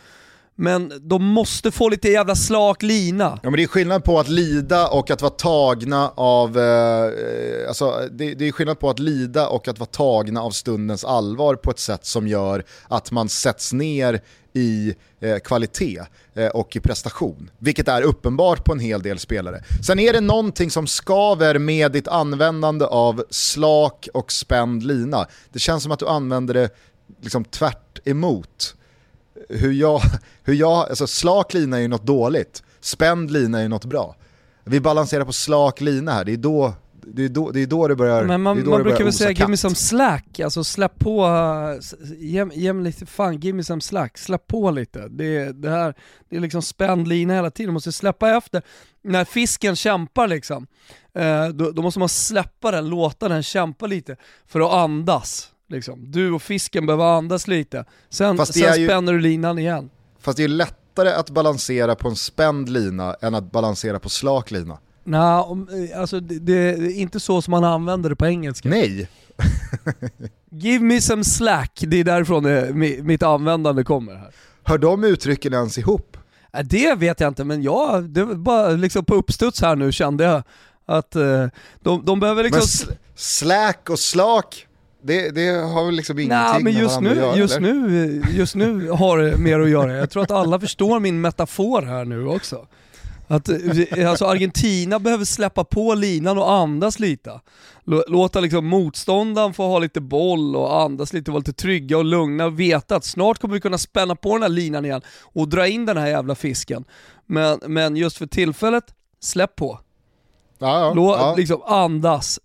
Men 0.58 0.92
de 1.00 1.24
måste 1.24 1.70
få 1.70 1.88
lite 1.88 2.08
jävla 2.08 2.34
slak 2.34 2.82
lina. 2.82 3.40
Ja 3.42 3.50
men 3.50 3.56
det 3.56 3.62
är 3.62 3.66
skillnad 3.66 4.04
på 4.04 4.18
att 4.18 4.28
lida 4.28 4.88
och 4.88 5.10
att 5.10 5.22
vara 5.22 5.30
tagna 5.30 6.12
av, 6.14 6.58
eh, 6.58 7.04
eh, 7.04 7.68
alltså 7.68 8.08
det, 8.10 8.34
det, 8.34 8.48
är 8.48 8.52
skillnad 8.52 8.78
på 8.78 8.90
att 8.90 8.98
lida 8.98 9.48
och 9.48 9.68
att 9.68 9.78
vara 9.78 9.90
tagna 9.90 10.42
av 10.42 10.50
stundens 10.50 11.04
allvar 11.04 11.54
på 11.54 11.70
ett 11.70 11.78
sätt 11.78 12.06
som 12.06 12.28
gör 12.28 12.64
att 12.88 13.10
man 13.10 13.28
sätts 13.28 13.72
ner 13.72 14.20
i 14.56 14.94
eh, 15.20 15.38
kvalitet 15.38 16.00
eh, 16.34 16.46
och 16.46 16.76
i 16.76 16.80
prestation. 16.80 17.50
Vilket 17.58 17.88
är 17.88 18.02
uppenbart 18.02 18.64
på 18.64 18.72
en 18.72 18.80
hel 18.80 19.02
del 19.02 19.18
spelare. 19.18 19.62
Sen 19.86 19.98
är 19.98 20.12
det 20.12 20.20
någonting 20.20 20.70
som 20.70 20.86
skaver 20.86 21.58
med 21.58 21.92
ditt 21.92 22.08
användande 22.08 22.84
av 22.84 23.24
slak 23.30 24.08
och 24.14 24.32
spänd 24.32 24.82
lina. 24.82 25.26
Det 25.52 25.58
känns 25.58 25.82
som 25.82 25.92
att 25.92 25.98
du 25.98 26.08
använder 26.08 26.54
det 26.54 26.70
liksom 27.20 27.44
tvärt 27.44 27.98
emot 28.04 28.74
hur 29.48 29.72
jag, 29.72 30.02
hur 30.42 30.54
jag, 30.54 30.88
alltså 30.88 31.06
slak 31.06 31.54
lina 31.54 31.76
är 31.76 31.80
ju 31.80 31.88
något 31.88 32.06
dåligt, 32.06 32.62
spänd 32.80 33.30
lina 33.30 33.58
är 33.58 33.62
ju 33.62 33.68
något 33.68 33.84
bra. 33.84 34.16
Vi 34.64 34.80
balanserar 34.80 35.24
på 35.24 35.32
slak 35.32 35.80
lina 35.80 36.12
här, 36.12 36.24
det 36.24 36.32
är 36.32 36.36
då 36.36 36.74
det 37.14 37.24
är 37.24 37.28
då 37.28 37.50
det, 37.50 37.60
är 37.62 37.66
då 37.66 37.88
det 37.88 37.96
börjar 37.96 38.24
Men 38.24 38.42
man, 38.42 38.68
man 38.68 38.82
brukar 38.82 39.04
väl 39.04 39.12
säga 39.12 39.30
give 39.30 39.48
me 39.48 39.56
some 39.56 39.74
slack, 39.74 40.40
alltså 40.40 40.64
släpp 40.64 40.98
på, 40.98 41.26
ge, 42.18 42.46
ge 42.52 42.72
mig 42.72 42.84
lite, 42.84 43.06
fan 43.06 43.40
give 43.40 43.56
me 43.56 43.64
some 43.64 43.80
slack, 43.80 44.18
släpp 44.18 44.46
på 44.46 44.70
lite. 44.70 45.08
Det, 45.08 45.52
det 45.52 45.70
här, 45.70 45.94
det 46.28 46.36
är 46.36 46.40
liksom 46.40 46.62
spänd 46.62 47.08
lina 47.08 47.34
hela 47.34 47.50
tiden, 47.50 47.68
man 47.68 47.74
måste 47.74 47.92
släppa 47.92 48.36
efter. 48.36 48.62
När 49.02 49.24
fisken 49.24 49.76
kämpar 49.76 50.28
liksom, 50.28 50.66
eh, 51.14 51.48
då, 51.48 51.70
då 51.70 51.82
måste 51.82 51.98
man 52.00 52.08
släppa 52.08 52.70
den, 52.70 52.88
låta 52.88 53.28
den 53.28 53.42
kämpa 53.42 53.86
lite 53.86 54.16
för 54.46 54.60
att 54.60 54.72
andas. 54.72 55.50
Liksom. 55.68 56.10
Du 56.12 56.32
och 56.32 56.42
fisken 56.42 56.86
behöver 56.86 57.04
andas 57.04 57.48
lite, 57.48 57.84
sen, 58.10 58.46
sen 58.46 58.80
ju- 58.80 58.86
spänner 58.88 59.12
du 59.12 59.20
linan 59.20 59.58
igen. 59.58 59.90
Fast 60.20 60.36
det 60.36 60.44
är 60.44 60.48
lättare 60.48 61.10
att 61.10 61.30
balansera 61.30 61.94
på 61.94 62.08
en 62.08 62.16
spänd 62.16 62.68
lina 62.68 63.14
än 63.14 63.34
att 63.34 63.52
balansera 63.52 63.98
på 63.98 64.08
slak 64.08 64.50
lina. 64.50 64.78
Nej, 65.06 65.40
om- 65.40 65.68
eh, 65.92 66.00
alltså 66.00 66.20
det, 66.20 66.38
det 66.38 66.52
är 66.54 66.96
inte 66.98 67.20
så 67.20 67.42
som 67.42 67.50
man 67.50 67.64
använder 67.64 68.10
det 68.10 68.16
på 68.16 68.26
engelska. 68.26 68.68
Nej, 68.68 69.08
Give 70.50 70.84
me 70.84 71.00
some 71.00 71.24
slack, 71.24 71.80
det 71.86 72.00
är 72.00 72.04
därifrån 72.04 72.42
det, 72.42 72.70
mi- 72.70 73.02
mitt 73.02 73.22
användande 73.22 73.84
kommer 73.84 74.14
här. 74.14 74.30
hör 74.64 74.78
de 74.78 75.04
uttrycken 75.04 75.52
ens 75.54 75.78
ihop? 75.78 76.16
Det 76.64 76.94
vet 76.94 77.20
jag 77.20 77.28
inte, 77.28 77.44
men 77.44 77.62
jag, 77.62 78.04
det 78.10 78.24
var 78.24 78.34
bara 78.34 78.68
liksom 78.68 79.04
på 79.04 79.14
uppstuds 79.14 79.60
här 79.60 79.76
nu 79.76 79.92
kände 79.92 80.24
jag 80.24 80.42
att 80.86 81.16
eh, 81.16 81.46
de, 81.80 82.04
de 82.04 82.20
behöver 82.20 82.42
Men 82.42 82.52
liksom... 82.52 82.88
sl- 82.88 82.96
slack 83.14 83.90
och 83.90 83.98
slak, 83.98 84.66
det, 85.02 85.30
det 85.30 85.48
har 85.48 85.84
väl 85.86 85.94
liksom 85.94 86.18
ingenting 86.18 86.38
Nej 86.38 86.54
men 86.54 86.64
med 86.64 86.82
just 86.82 86.90
varandra 86.94 87.10
nu, 87.14 87.20
göra, 87.20 87.36
just, 87.36 87.56
eller? 87.56 87.72
nu, 87.74 88.22
just 88.30 88.54
nu 88.54 88.90
har 88.90 89.18
det 89.18 89.36
mer 89.38 89.60
att 89.60 89.70
göra. 89.70 89.92
Jag 89.96 90.10
tror 90.10 90.22
att 90.22 90.30
alla 90.30 90.60
förstår 90.60 91.00
min 91.00 91.20
metafor 91.20 91.82
här 91.82 92.04
nu 92.04 92.26
också. 92.26 92.66
Att 93.26 93.48
eh, 93.48 94.10
alltså 94.10 94.24
Argentina 94.24 94.98
behöver 94.98 95.24
släppa 95.24 95.64
på 95.64 95.94
linan 95.94 96.38
och 96.38 96.50
andas 96.52 96.98
lite. 97.00 97.40
Lå- 97.84 98.04
Låta 98.08 98.40
liksom 98.40 98.66
motståndaren 98.66 99.54
få 99.54 99.66
ha 99.66 99.78
lite 99.78 100.00
boll 100.00 100.56
och 100.56 100.80
andas 100.80 101.12
lite, 101.12 101.30
vara 101.30 101.38
lite 101.38 101.52
trygga 101.52 101.98
och 101.98 102.04
lugna 102.04 102.44
och 102.46 102.60
veta 102.60 102.96
att 102.96 103.04
snart 103.04 103.38
kommer 103.38 103.54
vi 103.54 103.60
kunna 103.60 103.78
spänna 103.78 104.16
på 104.16 104.32
den 104.32 104.42
här 104.42 104.48
linan 104.48 104.84
igen 104.84 105.02
och 105.22 105.48
dra 105.48 105.66
in 105.68 105.86
den 105.86 105.96
här 105.96 106.06
jävla 106.06 106.34
fisken. 106.34 106.84
Men, 107.26 107.58
men 107.66 107.96
just 107.96 108.16
för 108.16 108.26
tillfället, 108.26 108.84
släpp 109.20 109.56
på. 109.56 109.80
Ja, 110.58 110.80
ja, 110.80 110.94
Lå, 110.94 111.16
ja. 111.16 111.34
liksom 111.36 111.62
andas. 111.62 112.40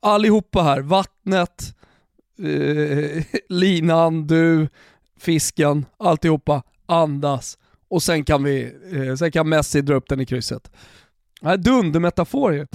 Allihopa 0.00 0.62
här, 0.62 0.80
vattnet, 0.80 1.74
eh, 2.42 3.24
linan, 3.48 4.26
du, 4.26 4.68
fisken, 5.20 5.86
alltihopa, 5.98 6.62
andas. 6.86 7.58
Och 7.92 8.02
sen 8.02 8.24
kan 8.24 8.44
vi, 8.44 8.72
eh, 8.92 9.14
sen 9.14 9.32
kan 9.32 9.48
Messi 9.48 9.82
dra 9.82 9.94
upp 9.94 10.08
den 10.08 10.20
i 10.20 10.26
krysset. 10.26 10.70
Dundermetafor 11.58 12.54
ju. 12.54 12.66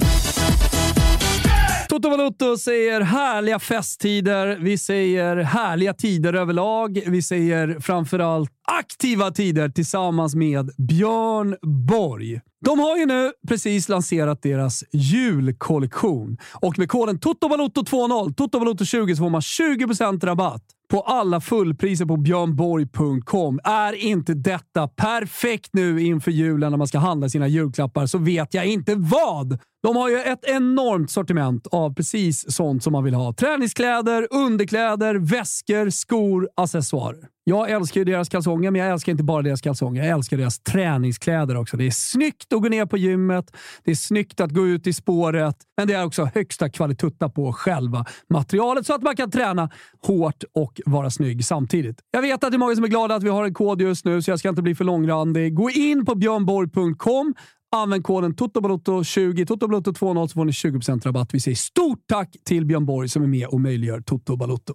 Toto 1.89 2.09
Valuto 2.09 2.57
säger 2.57 3.01
härliga 3.01 3.59
festtider, 3.59 4.57
vi 4.61 4.77
säger 4.77 5.37
härliga 5.37 5.93
tider 5.93 6.33
överlag, 6.33 7.03
vi 7.07 7.21
säger 7.21 7.79
framförallt 7.79 8.49
aktiva 8.71 9.31
tider 9.31 9.69
tillsammans 9.69 10.35
med 10.35 10.71
Björn 10.77 11.57
Borg. 11.87 12.41
De 12.65 12.79
har 12.79 12.97
ju 12.97 13.05
nu 13.05 13.31
precis 13.47 13.89
lanserat 13.89 14.41
deras 14.41 14.83
julkollektion 14.91 16.37
och 16.53 16.79
med 16.79 16.89
koden 16.89 17.19
TOTOVALUTO20, 17.19 18.33
TOTOVALUTO20 18.33 19.15
så 19.15 19.23
får 19.23 19.29
man 19.29 19.41
20% 19.41 20.25
rabatt 20.25 20.63
på 20.91 21.01
alla 21.01 21.41
fullpriser 21.41 22.05
på 22.05 22.17
björnborg.com. 22.17 23.59
Är 23.63 23.93
inte 23.93 24.33
detta 24.33 24.87
perfekt 24.87 25.69
nu 25.73 26.01
inför 26.01 26.31
julen 26.31 26.71
när 26.71 26.77
man 26.77 26.87
ska 26.87 26.99
handla 26.99 27.29
sina 27.29 27.47
julklappar 27.47 28.05
så 28.05 28.17
vet 28.17 28.53
jag 28.53 28.65
inte 28.65 28.95
vad. 28.95 29.59
De 29.87 29.95
har 29.95 30.09
ju 30.09 30.17
ett 30.17 30.43
enormt 30.43 31.11
sortiment 31.11 31.67
av 31.67 31.93
precis 31.93 32.51
sånt 32.51 32.83
som 32.83 32.93
man 32.93 33.03
vill 33.03 33.13
ha. 33.13 33.33
Träningskläder, 33.33 34.27
underkläder, 34.31 35.15
väskor, 35.15 35.89
skor, 35.89 36.49
accessoarer. 36.55 37.27
Jag 37.43 37.71
älskar 37.71 38.01
ju 38.01 38.05
deras 38.05 38.29
kalsonger, 38.29 38.71
men 38.71 38.81
jag 38.81 38.91
älskar 38.91 39.11
inte 39.11 39.23
bara 39.23 39.41
deras 39.41 39.61
kalsonger. 39.61 40.03
Jag 40.03 40.17
älskar 40.17 40.37
deras 40.37 40.59
träningskläder 40.59 41.57
också. 41.57 41.77
Det 41.77 41.87
är 41.87 41.91
snyggt 41.91 42.53
att 42.53 42.61
gå 42.61 42.69
ner 42.69 42.85
på 42.85 42.97
gymmet. 42.97 43.55
Det 43.83 43.91
är 43.91 43.95
snyggt 43.95 44.39
att 44.39 44.51
gå 44.51 44.67
ut 44.67 44.87
i 44.87 44.93
spåret, 44.93 45.55
men 45.77 45.87
det 45.87 45.93
är 45.93 46.05
också 46.05 46.29
högsta 46.33 46.69
kvalitutta 46.69 47.29
på 47.29 47.53
själva 47.53 48.05
materialet 48.29 48.85
så 48.85 48.93
att 48.93 49.01
man 49.01 49.15
kan 49.15 49.31
träna 49.31 49.69
hårt 50.01 50.43
och 50.53 50.81
vara 50.85 51.09
snygg 51.09 51.45
samtidigt. 51.45 51.99
Jag 52.11 52.21
vet 52.21 52.43
att 52.43 52.51
det 52.51 52.55
är 52.55 52.59
många 52.59 52.75
som 52.75 52.83
är 52.83 52.87
glada 52.87 53.15
att 53.15 53.23
vi 53.23 53.29
har 53.29 53.45
en 53.45 53.53
kod 53.53 53.81
just 53.81 54.05
nu, 54.05 54.21
så 54.21 54.31
jag 54.31 54.39
ska 54.39 54.49
inte 54.49 54.61
bli 54.61 54.75
för 54.75 54.85
långrandig. 54.85 55.55
Gå 55.55 55.69
in 55.69 56.05
på 56.05 56.15
björnborg.com 56.15 57.33
Använd 57.75 58.03
koden 58.03 58.33
TOTOBALOTTO20, 58.33 59.45
TOTOBALOTTO20 59.45 60.27
så 60.27 60.33
får 60.33 60.45
ni 60.45 60.51
20% 60.51 61.05
rabatt. 61.05 61.33
Vi 61.33 61.39
säger 61.39 61.55
stort 61.55 61.99
tack 62.07 62.35
till 62.45 62.65
Björn 62.65 62.85
Borg 62.85 63.09
som 63.09 63.23
är 63.23 63.27
med 63.27 63.47
och 63.47 63.61
möjliggör 63.61 64.01
Toto 64.01 64.35
Balotto. 64.35 64.73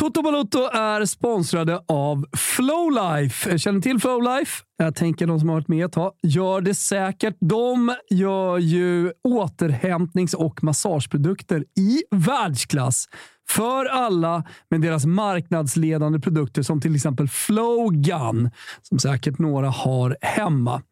Toto 0.00 0.22
Balotto 0.22 0.58
är 0.72 1.04
sponsrade 1.04 1.80
av 1.88 2.26
Flowlife. 2.36 3.58
Känner 3.58 3.76
ni 3.76 3.82
till 3.82 4.00
Flowlife? 4.00 4.62
Jag 4.76 4.94
tänker 4.94 5.26
de 5.26 5.40
som 5.40 5.48
har 5.48 5.56
varit 5.56 5.68
med 5.68 5.84
ett 5.84 5.92
tag 5.92 6.12
gör 6.22 6.60
det 6.60 6.74
säkert. 6.74 7.36
De 7.40 7.94
gör 8.10 8.58
ju 8.58 9.12
återhämtnings 9.24 10.34
och 10.34 10.64
massageprodukter 10.64 11.64
i 11.78 12.02
världsklass 12.10 13.08
för 13.48 13.84
alla 13.84 14.44
med 14.70 14.80
deras 14.80 15.06
marknadsledande 15.06 16.20
produkter 16.20 16.62
som 16.62 16.80
till 16.80 16.94
exempel 16.94 17.28
Flowgun 17.28 18.50
som 18.82 18.98
säkert 18.98 19.38
några 19.38 19.68
har 19.68 20.16
hemma. 20.20 20.82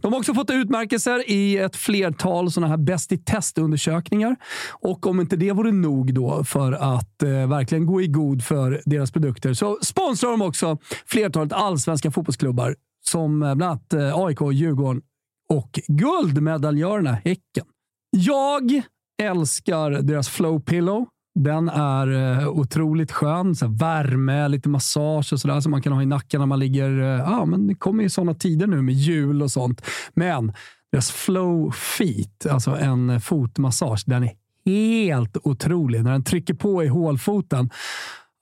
De 0.00 0.12
har 0.12 0.20
också 0.20 0.34
fått 0.34 0.50
utmärkelser 0.50 1.30
i 1.30 1.58
ett 1.58 1.76
flertal 1.76 2.50
sådana 2.50 2.68
här 2.68 2.76
bäst 2.76 3.12
i 3.12 3.18
testundersökningar. 3.18 4.36
Och 4.70 5.06
om 5.06 5.20
inte 5.20 5.36
det 5.36 5.52
vore 5.52 5.72
nog 5.72 6.14
då 6.14 6.44
för 6.44 6.72
att 6.72 7.22
eh, 7.22 7.28
verkligen 7.28 7.86
gå 7.86 8.02
i 8.02 8.06
god 8.06 8.44
för 8.44 8.82
deras 8.84 9.10
produkter 9.10 9.54
så 9.54 9.78
sponsrar 9.82 10.30
de 10.30 10.42
också 10.42 10.78
flertalet 11.06 11.52
allsvenska 11.52 12.10
fotbollsklubbar 12.10 12.76
som 13.04 13.42
eh, 13.42 13.54
bland 13.54 13.62
annat 13.62 13.92
eh, 13.92 14.18
AIK, 14.18 14.38
Djurgården 14.52 15.02
och 15.48 15.80
guldmedaljörerna 15.86 17.12
Häcken. 17.12 17.64
Jag 18.10 18.82
älskar 19.22 19.90
deras 19.90 20.28
Flow 20.28 20.60
Pillow. 20.60 21.06
Den 21.34 21.68
är 21.68 22.38
eh, 22.40 22.48
otroligt 22.48 23.12
skön. 23.12 23.54
Så 23.54 23.66
värme, 23.66 24.48
lite 24.48 24.68
massage 24.68 25.32
och 25.32 25.40
sådär 25.40 25.60
som 25.60 25.70
man 25.70 25.82
kan 25.82 25.92
ha 25.92 26.02
i 26.02 26.06
nacken 26.06 26.40
när 26.40 26.46
man 26.46 26.58
ligger... 26.58 27.00
Eh, 27.00 27.18
ja, 27.18 27.44
men 27.44 27.66
det 27.66 27.74
kommer 27.74 28.02
ju 28.02 28.08
sådana 28.08 28.34
tider 28.34 28.66
nu 28.66 28.82
med 28.82 28.94
jul 28.94 29.42
och 29.42 29.50
sånt. 29.50 29.82
Men 30.14 30.52
deras 30.92 31.10
Flow 31.10 31.70
Feet, 31.70 32.46
alltså 32.50 32.70
en 32.70 33.20
fotmassage, 33.20 34.02
den 34.06 34.24
är 34.24 34.30
helt 34.64 35.36
otrolig. 35.42 36.04
När 36.04 36.12
den 36.12 36.24
trycker 36.24 36.54
på 36.54 36.84
i 36.84 36.88
hålfoten 36.88 37.70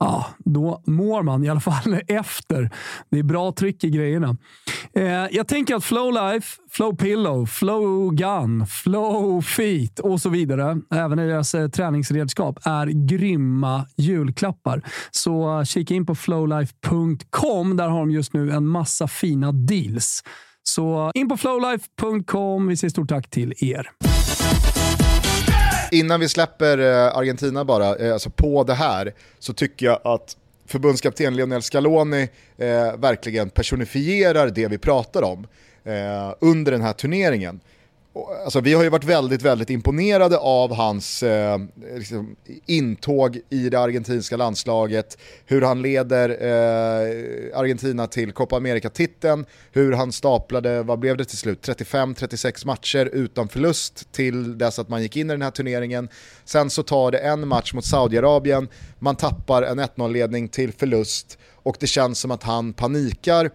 ja, 0.02 0.26
då 0.38 0.82
mår 0.86 1.22
man 1.22 1.44
i 1.44 1.48
alla 1.48 1.60
fall 1.60 2.00
efter. 2.08 2.70
Det 3.10 3.18
är 3.18 3.22
bra 3.22 3.52
tryck 3.52 3.84
i 3.84 3.90
grejerna. 3.90 4.36
Eh, 4.94 5.04
jag 5.30 5.48
tänker 5.48 5.74
att 5.74 5.84
Flow 5.84 6.12
Life, 6.12 6.56
Flow 6.70 6.96
Pillow, 6.96 7.46
Flow 7.46 8.14
Gun, 8.14 8.66
Flow 8.66 9.42
Feet 9.42 9.98
och 9.98 10.20
så 10.20 10.28
vidare, 10.28 10.80
även 10.94 11.18
i 11.18 11.26
deras 11.26 11.54
eh, 11.54 11.68
träningsredskap, 11.68 12.58
är 12.64 12.86
grymma 12.86 13.86
julklappar. 13.96 14.82
Så 15.10 15.58
eh, 15.58 15.64
kika 15.64 15.94
in 15.94 16.06
på 16.06 16.14
flowlife.com. 16.14 17.76
Där 17.76 17.88
har 17.88 17.98
de 17.98 18.10
just 18.10 18.32
nu 18.32 18.50
en 18.50 18.66
massa 18.66 19.08
fina 19.08 19.52
deals. 19.52 20.22
Så 20.62 21.06
eh, 21.06 21.10
in 21.20 21.28
på 21.28 21.36
flowlife.com. 21.36 22.66
Vi 22.66 22.76
säger 22.76 22.90
stort 22.90 23.08
tack 23.08 23.30
till 23.30 23.54
er. 23.60 24.11
Innan 25.92 26.20
vi 26.20 26.28
släpper 26.28 26.78
eh, 26.78 27.16
Argentina 27.16 27.64
bara, 27.64 27.96
eh, 27.96 28.12
alltså 28.12 28.30
på 28.30 28.64
det 28.64 28.74
här, 28.74 29.14
så 29.38 29.52
tycker 29.52 29.86
jag 29.86 30.00
att 30.04 30.36
förbundskapten 30.66 31.36
Lionel 31.36 31.62
Scaloni 31.62 32.28
eh, 32.56 32.96
verkligen 32.96 33.50
personifierar 33.50 34.50
det 34.50 34.68
vi 34.68 34.78
pratar 34.78 35.22
om 35.22 35.46
eh, 35.84 36.34
under 36.40 36.72
den 36.72 36.82
här 36.82 36.92
turneringen. 36.92 37.60
Alltså, 38.44 38.60
vi 38.60 38.74
har 38.74 38.82
ju 38.82 38.88
varit 38.88 39.04
väldigt, 39.04 39.42
väldigt 39.42 39.70
imponerade 39.70 40.38
av 40.38 40.74
hans 40.74 41.22
eh, 41.22 41.58
liksom, 41.96 42.36
intåg 42.66 43.40
i 43.50 43.68
det 43.68 43.80
argentinska 43.80 44.36
landslaget, 44.36 45.18
hur 45.46 45.62
han 45.62 45.82
leder 45.82 46.28
eh, 46.28 47.58
Argentina 47.58 48.06
till 48.06 48.32
Copa 48.32 48.56
America-titeln, 48.56 49.46
hur 49.72 49.92
han 49.92 50.12
staplade, 50.12 50.82
vad 50.82 50.98
blev 50.98 51.16
det 51.16 51.24
till 51.24 51.38
slut, 51.38 51.68
35-36 51.68 52.66
matcher 52.66 53.10
utan 53.12 53.48
förlust 53.48 54.12
till 54.12 54.58
dess 54.58 54.78
att 54.78 54.88
man 54.88 55.02
gick 55.02 55.16
in 55.16 55.30
i 55.30 55.32
den 55.32 55.42
här 55.42 55.50
turneringen. 55.50 56.08
Sen 56.44 56.70
så 56.70 56.82
tar 56.82 57.10
det 57.10 57.18
en 57.18 57.48
match 57.48 57.72
mot 57.72 57.84
Saudiarabien, 57.84 58.68
man 58.98 59.16
tappar 59.16 59.62
en 59.62 59.80
1-0-ledning 59.80 60.48
till 60.48 60.72
förlust 60.72 61.38
och 61.62 61.76
det 61.80 61.86
känns 61.86 62.18
som 62.18 62.30
att 62.30 62.42
han 62.42 62.72
panikar 62.72 63.50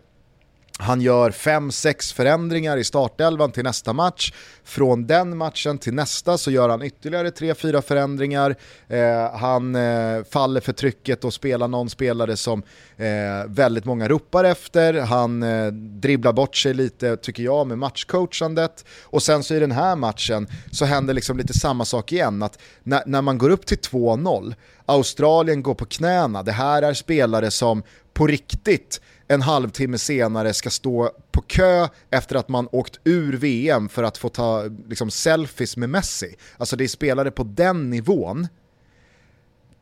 han 0.79 1.01
gör 1.01 1.31
5-6 1.31 2.13
förändringar 2.13 2.77
i 2.77 2.83
startelvan 2.83 3.51
till 3.51 3.63
nästa 3.63 3.93
match. 3.93 4.33
Från 4.63 5.07
den 5.07 5.37
matchen 5.37 5.77
till 5.77 5.93
nästa 5.93 6.37
så 6.37 6.51
gör 6.51 6.69
han 6.69 6.81
ytterligare 6.81 7.29
3-4 7.29 7.81
förändringar. 7.81 8.55
Eh, 8.87 9.31
han 9.37 9.75
eh, 9.75 10.23
faller 10.29 10.61
för 10.61 10.73
trycket 10.73 11.23
och 11.23 11.33
spelar 11.33 11.67
någon 11.67 11.89
spelare 11.89 12.37
som 12.37 12.63
eh, 12.97 13.05
väldigt 13.47 13.85
många 13.85 14.07
ropar 14.07 14.43
efter. 14.43 14.93
Han 14.93 15.43
eh, 15.43 15.67
dribblar 15.71 16.33
bort 16.33 16.55
sig 16.55 16.73
lite, 16.73 17.17
tycker 17.17 17.43
jag, 17.43 17.67
med 17.67 17.77
matchcoachandet. 17.77 18.85
Och 19.03 19.23
sen 19.23 19.43
så 19.43 19.55
i 19.55 19.59
den 19.59 19.71
här 19.71 19.95
matchen 19.95 20.47
så 20.71 20.85
händer 20.85 21.13
liksom 21.13 21.37
lite 21.37 21.53
samma 21.53 21.85
sak 21.85 22.11
igen. 22.11 22.43
Att 22.43 22.59
när, 22.83 23.03
när 23.05 23.21
man 23.21 23.37
går 23.37 23.49
upp 23.49 23.65
till 23.65 23.77
2-0, 23.77 24.55
Australien 24.85 25.63
går 25.63 25.75
på 25.75 25.85
knäna. 25.85 26.43
Det 26.43 26.51
här 26.51 26.81
är 26.81 26.93
spelare 26.93 27.51
som 27.51 27.83
på 28.13 28.27
riktigt 28.27 29.01
en 29.27 29.41
halvtimme 29.41 29.97
senare 29.97 30.53
ska 30.53 30.69
stå 30.69 31.11
på 31.31 31.41
kö 31.41 31.87
efter 32.09 32.35
att 32.35 32.49
man 32.49 32.67
åkt 32.71 32.99
ur 33.03 33.37
VM 33.37 33.89
för 33.89 34.03
att 34.03 34.17
få 34.17 34.29
ta 34.29 34.63
liksom, 34.87 35.11
selfies 35.11 35.77
med 35.77 35.89
Messi. 35.89 36.35
Alltså 36.57 36.75
det 36.75 36.83
är 36.83 36.87
spelare 36.87 37.31
på 37.31 37.43
den 37.43 37.89
nivån. 37.89 38.47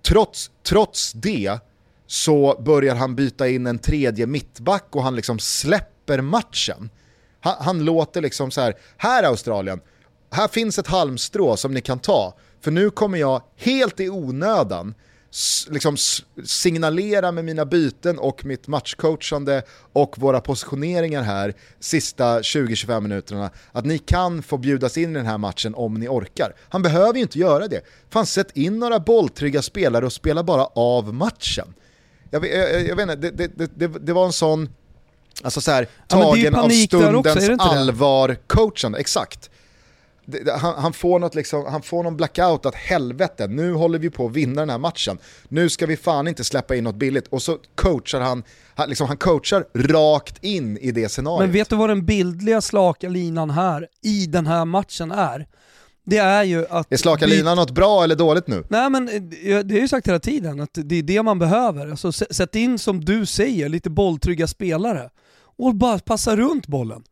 Trots, 0.07 0.51
trots 0.63 1.13
det 1.13 1.59
så 2.07 2.61
börjar 2.65 2.95
han 2.95 3.15
byta 3.15 3.47
in 3.49 3.67
en 3.67 3.79
tredje 3.79 4.27
mittback 4.27 4.87
och 4.91 5.03
han 5.03 5.15
liksom 5.15 5.39
släpper 5.39 6.21
matchen. 6.21 6.89
Han, 7.39 7.55
han 7.59 7.85
låter 7.85 8.21
liksom 8.21 8.51
så 8.51 8.61
här, 8.61 8.73
här 8.97 9.23
Australien, 9.23 9.81
här 10.31 10.47
finns 10.47 10.79
ett 10.79 10.87
halmstrå 10.87 11.57
som 11.57 11.73
ni 11.73 11.81
kan 11.81 11.99
ta, 11.99 12.37
för 12.61 12.71
nu 12.71 12.89
kommer 12.89 13.17
jag 13.17 13.41
helt 13.55 13.99
i 13.99 14.09
onödan 14.09 14.95
liksom 15.69 15.97
signalera 16.43 17.31
med 17.31 17.45
mina 17.45 17.65
byten 17.65 18.19
och 18.19 18.45
mitt 18.45 18.67
matchcoachande 18.67 19.63
och 19.93 20.17
våra 20.17 20.41
positioneringar 20.41 21.21
här 21.21 21.53
sista 21.79 22.39
20-25 22.41 23.01
minuterna 23.01 23.49
att 23.71 23.85
ni 23.85 23.97
kan 23.97 24.43
få 24.43 24.57
bjudas 24.57 24.97
in 24.97 25.11
i 25.11 25.13
den 25.13 25.25
här 25.25 25.37
matchen 25.37 25.75
om 25.75 25.93
ni 25.93 26.07
orkar. 26.07 26.55
Han 26.69 26.81
behöver 26.81 27.13
ju 27.13 27.21
inte 27.21 27.39
göra 27.39 27.67
det. 27.67 27.81
Fan 28.09 28.25
sätt 28.25 28.51
in 28.53 28.79
några 28.79 28.99
bolltrygga 28.99 29.61
spelare 29.61 30.05
och 30.05 30.13
spela 30.13 30.43
bara 30.43 30.65
av 30.65 31.13
matchen. 31.13 31.73
Jag, 32.29 32.47
jag, 32.47 32.87
jag 32.87 32.95
vet 32.95 33.09
inte, 33.09 33.31
det, 33.31 33.57
det, 33.57 33.71
det, 33.75 33.87
det 33.87 34.13
var 34.13 34.25
en 34.25 34.33
sån 34.33 34.69
Alltså 35.43 35.61
så 35.61 35.71
här, 35.71 35.87
tagen 36.07 36.53
ja, 36.53 36.61
av 36.61 36.69
stundens 36.69 37.59
allvar 37.59 38.37
coachande, 38.47 38.99
exakt 38.99 39.49
han, 40.57 40.75
han, 40.77 40.93
får 40.93 41.19
något 41.19 41.35
liksom, 41.35 41.65
han 41.65 41.81
får 41.81 42.03
någon 42.03 42.17
blackout 42.17 42.65
att 42.65 42.75
helvete, 42.75 43.47
nu 43.47 43.73
håller 43.73 43.99
vi 43.99 44.09
på 44.09 44.25
att 44.25 44.31
vinna 44.31 44.61
den 44.61 44.69
här 44.69 44.77
matchen. 44.77 45.17
Nu 45.49 45.69
ska 45.69 45.85
vi 45.85 45.97
fan 45.97 46.27
inte 46.27 46.43
släppa 46.43 46.75
in 46.75 46.83
något 46.83 46.95
billigt. 46.95 47.27
Och 47.27 47.41
så 47.41 47.57
coachar 47.75 48.21
han, 48.21 48.43
han, 48.75 48.89
liksom, 48.89 49.07
han 49.07 49.17
coachar 49.17 49.65
rakt 49.73 50.43
in 50.43 50.77
i 50.77 50.91
det 50.91 51.09
scenariot. 51.09 51.39
Men 51.39 51.51
vet 51.51 51.69
du 51.69 51.75
vad 51.75 51.89
den 51.89 52.05
bildliga 52.05 52.61
slaka 52.61 53.09
linan 53.09 53.49
här, 53.49 53.87
i 54.01 54.25
den 54.25 54.47
här 54.47 54.65
matchen 54.65 55.11
är? 55.11 55.47
Det 56.05 56.17
är 56.17 56.43
ju 56.43 56.65
att... 56.69 56.93
Är 56.93 56.97
slaka 56.97 57.25
linan 57.25 57.57
något 57.57 57.71
bra 57.71 58.03
eller 58.03 58.15
dåligt 58.15 58.47
nu? 58.47 58.63
Nej 58.69 58.89
men 58.89 59.09
eh, 59.09 59.59
det 59.59 59.73
har 59.73 59.81
ju 59.81 59.87
sagt 59.87 60.07
hela 60.07 60.19
tiden, 60.19 60.59
att 60.59 60.69
det 60.73 60.95
är 60.95 61.03
det 61.03 61.23
man 61.23 61.39
behöver. 61.39 61.87
Alltså, 61.87 62.11
sätt 62.11 62.55
in 62.55 62.79
som 62.79 63.05
du 63.05 63.25
säger, 63.25 63.69
lite 63.69 63.89
bolltrygga 63.89 64.47
spelare. 64.47 65.09
Och 65.57 65.75
bara 65.75 65.99
passa 65.99 66.35
runt 66.35 66.67
bollen 66.67 67.03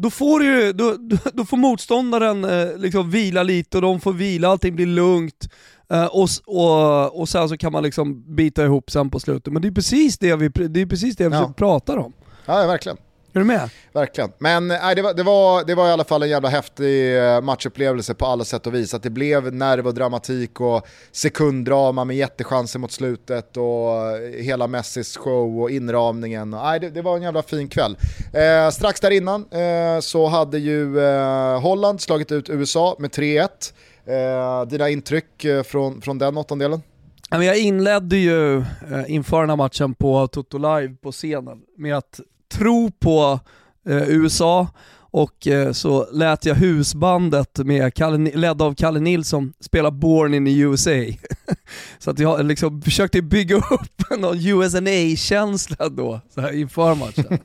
då 0.00 0.10
får, 0.10 0.44
ju, 0.44 0.72
då, 0.72 0.96
då 1.32 1.44
får 1.44 1.56
motståndaren 1.56 2.44
eh, 2.44 2.76
liksom 2.76 3.10
vila 3.10 3.42
lite 3.42 3.76
och 3.76 3.82
de 3.82 4.00
får 4.00 4.12
vila, 4.12 4.48
allting 4.48 4.76
blir 4.76 4.86
lugnt. 4.86 5.48
Eh, 5.92 6.04
och, 6.04 6.28
och, 6.46 7.20
och 7.20 7.28
sen 7.28 7.48
så 7.48 7.56
kan 7.56 7.72
man 7.72 7.82
liksom 7.82 8.36
bita 8.36 8.64
ihop 8.64 8.90
sen 8.90 9.10
på 9.10 9.20
slutet. 9.20 9.52
Men 9.52 9.62
det 9.62 9.68
är 9.68 9.72
precis 9.72 10.18
det 10.18 10.36
vi, 10.36 10.48
det 10.48 10.80
är 10.80 10.86
precis 10.86 11.16
det 11.16 11.28
vi 11.28 11.34
ja. 11.34 11.52
pratar 11.56 11.96
om. 11.96 12.12
Ja, 12.46 12.66
verkligen. 12.66 12.98
Är 13.32 13.38
du 13.38 13.44
med? 13.44 13.70
Verkligen. 13.92 14.32
Men 14.38 14.68
nej, 14.68 14.94
det, 14.94 15.02
var, 15.02 15.14
det, 15.14 15.22
var, 15.22 15.64
det 15.64 15.74
var 15.74 15.88
i 15.88 15.90
alla 15.90 16.04
fall 16.04 16.22
en 16.22 16.28
jävla 16.28 16.48
häftig 16.48 17.18
eh, 17.18 17.40
matchupplevelse 17.40 18.14
på 18.14 18.26
alla 18.26 18.44
sätt 18.44 18.66
och 18.66 18.74
vis. 18.74 18.94
Att 18.94 19.02
det 19.02 19.10
blev 19.10 19.54
nerv 19.54 19.86
och 19.86 19.94
dramatik 19.94 20.60
och 20.60 20.86
sekunddrama 21.12 22.04
med 22.04 22.16
jättechanser 22.16 22.78
mot 22.78 22.92
slutet 22.92 23.56
och 23.56 23.64
eh, 23.64 24.42
hela 24.42 24.66
Messis 24.66 25.16
show 25.16 25.62
och 25.62 25.70
inramningen. 25.70 26.50
Nej, 26.50 26.80
det, 26.80 26.90
det 26.90 27.02
var 27.02 27.16
en 27.16 27.22
jävla 27.22 27.42
fin 27.42 27.68
kväll. 27.68 27.96
Eh, 28.32 28.70
strax 28.70 29.00
där 29.00 29.10
innan 29.10 29.46
eh, 29.50 30.00
så 30.00 30.26
hade 30.26 30.58
ju 30.58 31.00
eh, 31.00 31.60
Holland 31.60 32.00
slagit 32.00 32.32
ut 32.32 32.50
USA 32.50 32.96
med 32.98 33.10
3-1. 33.10 33.48
Eh, 34.04 34.68
dina 34.68 34.88
intryck 34.88 35.46
från, 35.64 36.00
från 36.00 36.18
den 36.18 36.36
åttondelen? 36.36 36.82
Jag 37.30 37.58
inledde 37.58 38.16
ju 38.16 38.64
inför 39.06 39.40
den 39.40 39.50
här 39.50 39.56
matchen 39.56 39.94
på 39.94 40.26
Toto 40.26 40.58
Live 40.58 40.94
på 41.02 41.12
scenen 41.12 41.58
med 41.76 41.96
att 41.96 42.20
tro 42.50 42.90
på 42.90 43.40
eh, 43.88 44.08
USA 44.08 44.68
och 45.12 45.46
eh, 45.46 45.72
så 45.72 46.06
lät 46.12 46.44
jag 46.44 46.54
husbandet 46.54 47.58
med 47.58 47.94
Kalle, 47.94 48.30
ledd 48.34 48.62
av 48.62 48.74
Kalle 48.74 49.00
Nilsson 49.00 49.52
spela 49.60 49.90
Born 49.90 50.34
in 50.34 50.44
the 50.44 50.58
USA. 50.58 50.90
så 51.98 52.10
att 52.10 52.18
jag 52.18 52.44
liksom 52.44 52.82
försökte 52.82 53.22
bygga 53.22 53.56
upp 53.70 54.18
någon 54.18 54.36
USNA-känsla 54.36 55.88
då, 55.88 56.20
så 56.34 56.40
här 56.40 56.52
inför 56.52 56.94
matchen. 56.94 57.38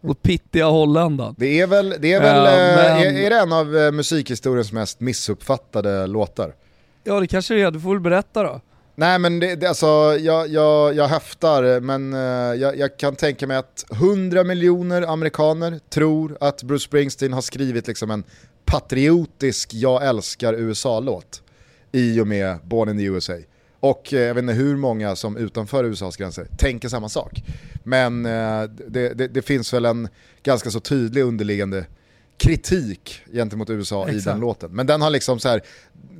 Mot 0.00 0.22
pittiga 0.22 0.66
Holländan. 0.66 1.34
Det 1.38 1.60
är 1.60 1.66
väl, 1.66 1.94
det 2.00 2.12
är, 2.12 2.20
väl 2.20 2.36
uh, 2.36 2.76
men... 2.76 3.16
är, 3.16 3.26
är 3.26 3.30
det 3.30 3.38
en 3.38 3.52
av 3.52 3.94
musikhistoriens 3.94 4.72
mest 4.72 5.00
missuppfattade 5.00 6.06
låtar? 6.06 6.54
Ja 7.04 7.20
det 7.20 7.26
kanske 7.26 7.54
det 7.54 7.62
är, 7.62 7.70
du 7.70 7.80
får 7.80 7.90
väl 7.90 8.00
berätta 8.00 8.42
då. 8.42 8.60
Nej 8.94 9.18
men 9.18 9.40
det, 9.40 9.56
det, 9.56 9.66
alltså, 9.66 9.86
jag, 10.20 10.48
jag, 10.48 10.94
jag 10.94 11.08
höftar, 11.08 11.80
men 11.80 12.14
uh, 12.14 12.20
jag, 12.60 12.78
jag, 12.78 12.96
kan 12.96 13.16
tänka 13.16 13.46
mig 13.46 13.56
att 13.56 13.84
100 13.92 14.44
miljoner 14.44 15.02
amerikaner 15.02 15.80
tror 15.88 16.36
att 16.40 16.62
Bruce 16.62 16.84
Springsteen 16.84 17.32
har 17.32 17.40
skrivit 17.40 17.86
liksom 17.86 18.10
en 18.10 18.24
patriotisk 18.64 19.74
jag 19.74 20.06
älskar 20.06 20.54
USA-låt 20.54 21.42
i 21.92 22.20
och 22.20 22.26
med 22.26 22.58
Born 22.64 22.88
in 22.88 22.98
the 22.98 23.04
USA. 23.04 23.34
Och 23.80 24.08
uh, 24.12 24.20
jag 24.20 24.34
vet 24.34 24.42
inte 24.42 24.54
hur 24.54 24.76
många 24.76 25.16
som 25.16 25.36
utanför 25.36 25.84
USAs 25.84 26.16
gränser 26.16 26.46
tänker 26.58 26.88
samma 26.88 27.08
sak. 27.08 27.42
Men 27.82 28.26
uh, 28.26 28.70
det, 28.88 29.14
det, 29.14 29.28
det, 29.28 29.42
finns 29.42 29.72
väl 29.72 29.84
en 29.84 30.08
ganska 30.42 30.70
så 30.70 30.80
tydlig 30.80 31.22
underliggande 31.22 31.84
kritik 32.42 33.20
gentemot 33.32 33.70
USA 33.70 34.08
Exakt. 34.08 34.26
i 34.26 34.30
den 34.30 34.40
låten. 34.40 34.70
Men 34.72 34.86
den 34.86 35.02
har 35.02 35.10
liksom 35.10 35.38
så 35.38 35.48
här, 35.48 35.60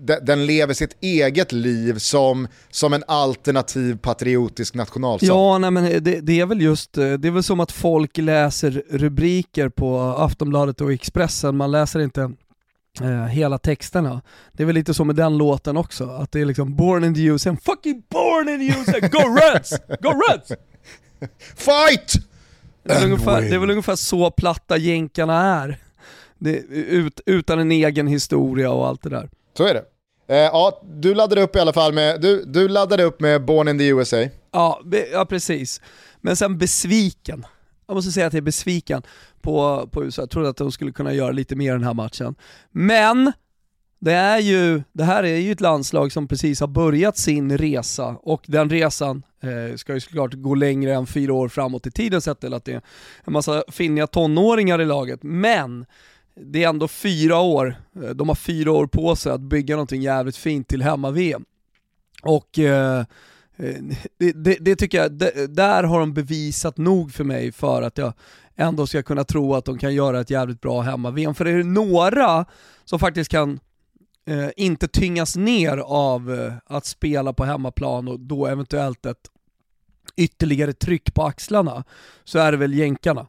den, 0.02 0.24
den 0.24 0.46
lever 0.46 0.74
sitt 0.74 0.96
eget 1.00 1.52
liv 1.52 1.98
som, 1.98 2.48
som 2.70 2.92
en 2.92 3.04
alternativ 3.06 3.98
patriotisk 3.98 4.74
nationalsång. 4.74 5.28
Ja, 5.28 5.58
nej, 5.58 5.70
men 5.70 6.04
det, 6.04 6.20
det 6.20 6.40
är 6.40 6.46
väl 6.46 6.60
just, 6.60 6.98
eh, 6.98 7.12
det 7.12 7.28
är 7.28 7.32
väl 7.32 7.42
som 7.42 7.60
att 7.60 7.72
folk 7.72 8.18
läser 8.18 8.82
rubriker 8.90 9.68
på 9.68 10.00
Aftonbladet 10.00 10.80
och 10.80 10.92
Expressen, 10.92 11.56
man 11.56 11.70
läser 11.70 12.00
inte 12.00 12.32
eh, 13.00 13.26
hela 13.26 13.58
texterna. 13.58 14.22
Det 14.52 14.62
är 14.62 14.66
väl 14.66 14.74
lite 14.74 14.94
så 14.94 15.04
med 15.04 15.16
den 15.16 15.38
låten 15.38 15.76
också, 15.76 16.10
att 16.10 16.32
det 16.32 16.40
är 16.40 16.44
liksom 16.44 16.76
born 16.76 17.04
in 17.04 17.14
the 17.14 17.22
USA, 17.22 17.56
fucking 17.64 18.02
born 18.10 18.48
in 18.48 18.58
the 18.58 18.78
USA, 18.78 19.08
go 19.08 19.36
Reds! 19.36 19.70
Go 20.00 20.20
Reds! 20.28 20.52
Fight! 21.56 22.12
Det 22.84 22.92
är, 22.92 23.04
ungefär, 23.04 23.42
det 23.42 23.54
är 23.54 23.58
väl 23.58 23.70
ungefär 23.70 23.96
så 23.96 24.30
platta 24.30 24.76
jänkarna 24.76 25.62
är. 25.62 25.78
Det, 26.44 26.56
ut, 26.70 27.20
utan 27.26 27.58
en 27.58 27.72
egen 27.72 28.06
historia 28.06 28.70
och 28.70 28.86
allt 28.86 29.02
det 29.02 29.10
där. 29.10 29.30
Så 29.56 29.64
är 29.64 29.74
det. 29.74 29.84
Eh, 30.34 30.36
ja, 30.36 30.82
du 30.94 31.14
laddade 31.14 31.42
upp 31.42 31.56
i 31.56 31.58
alla 31.58 31.72
fall 31.72 31.92
med, 31.92 32.20
du, 32.20 32.44
du 32.44 32.68
laddade 32.68 33.02
upp 33.02 33.20
med 33.20 33.44
Born 33.44 33.68
in 33.68 33.78
the 33.78 33.86
USA. 33.86 34.16
Ja, 34.52 34.80
be, 34.84 35.06
ja 35.12 35.24
precis. 35.24 35.80
Men 36.20 36.36
sen 36.36 36.58
besviken. 36.58 37.46
Jag 37.86 37.94
måste 37.94 38.12
säga 38.12 38.26
att 38.26 38.32
jag 38.32 38.38
är 38.38 38.42
besviken 38.42 39.02
på, 39.40 39.88
på 39.92 40.04
USA. 40.04 40.22
Jag 40.22 40.30
trodde 40.30 40.48
att 40.48 40.56
de 40.56 40.72
skulle 40.72 40.92
kunna 40.92 41.12
göra 41.12 41.32
lite 41.32 41.56
mer 41.56 41.72
den 41.72 41.84
här 41.84 41.94
matchen. 41.94 42.34
Men 42.70 43.32
det, 43.98 44.12
är 44.12 44.38
ju, 44.38 44.82
det 44.92 45.04
här 45.04 45.22
är 45.22 45.36
ju 45.36 45.52
ett 45.52 45.60
landslag 45.60 46.12
som 46.12 46.28
precis 46.28 46.60
har 46.60 46.68
börjat 46.68 47.16
sin 47.16 47.58
resa 47.58 48.16
och 48.22 48.44
den 48.46 48.70
resan 48.70 49.22
eh, 49.42 49.76
ska 49.76 49.94
ju 49.94 50.00
såklart 50.00 50.34
gå 50.34 50.54
längre 50.54 50.94
än 50.94 51.06
fyra 51.06 51.34
år 51.34 51.48
framåt 51.48 51.86
i 51.86 51.90
tiden 51.90 52.20
sett 52.20 52.40
till 52.40 52.54
att 52.54 52.64
det 52.64 52.72
är 52.72 52.82
en 53.24 53.32
massa 53.32 53.64
finniga 53.68 54.06
tonåringar 54.06 54.80
i 54.80 54.84
laget. 54.84 55.22
Men 55.22 55.86
det 56.34 56.64
är 56.64 56.68
ändå 56.68 56.88
fyra 56.88 57.38
år, 57.38 57.76
eh, 58.02 58.10
de 58.10 58.28
har 58.28 58.36
fyra 58.36 58.72
år 58.72 58.86
på 58.86 59.16
sig 59.16 59.32
att 59.32 59.40
bygga 59.40 59.74
någonting 59.74 60.02
jävligt 60.02 60.36
fint 60.36 60.68
till 60.68 60.82
hemma-VM. 60.82 61.44
Och 62.22 62.58
eh, 62.58 63.04
Eh, 63.56 63.82
det, 64.18 64.32
det, 64.32 64.56
det 64.60 64.76
tycker 64.76 64.98
jag, 64.98 65.12
det, 65.12 65.56
där 65.56 65.82
har 65.82 66.00
de 66.00 66.14
bevisat 66.14 66.76
nog 66.76 67.12
för 67.12 67.24
mig 67.24 67.52
för 67.52 67.82
att 67.82 67.98
jag 67.98 68.12
ändå 68.56 68.86
ska 68.86 69.02
kunna 69.02 69.24
tro 69.24 69.54
att 69.54 69.64
de 69.64 69.78
kan 69.78 69.94
göra 69.94 70.20
ett 70.20 70.30
jävligt 70.30 70.60
bra 70.60 70.80
hemma-VM. 70.80 71.34
För 71.34 71.44
är 71.44 71.56
det 71.56 71.64
några 71.64 72.44
som 72.84 72.98
faktiskt 72.98 73.30
kan 73.30 73.60
eh, 74.26 74.48
inte 74.56 74.88
tyngas 74.88 75.36
ner 75.36 75.76
av 75.78 76.34
eh, 76.34 76.52
att 76.66 76.86
spela 76.86 77.32
på 77.32 77.44
hemmaplan 77.44 78.08
och 78.08 78.20
då 78.20 78.46
eventuellt 78.46 79.06
ett 79.06 79.30
ytterligare 80.16 80.72
tryck 80.72 81.14
på 81.14 81.22
axlarna, 81.22 81.84
så 82.24 82.38
är 82.38 82.52
det 82.52 82.58
väl 82.58 82.74
jänkarna. 82.74 83.26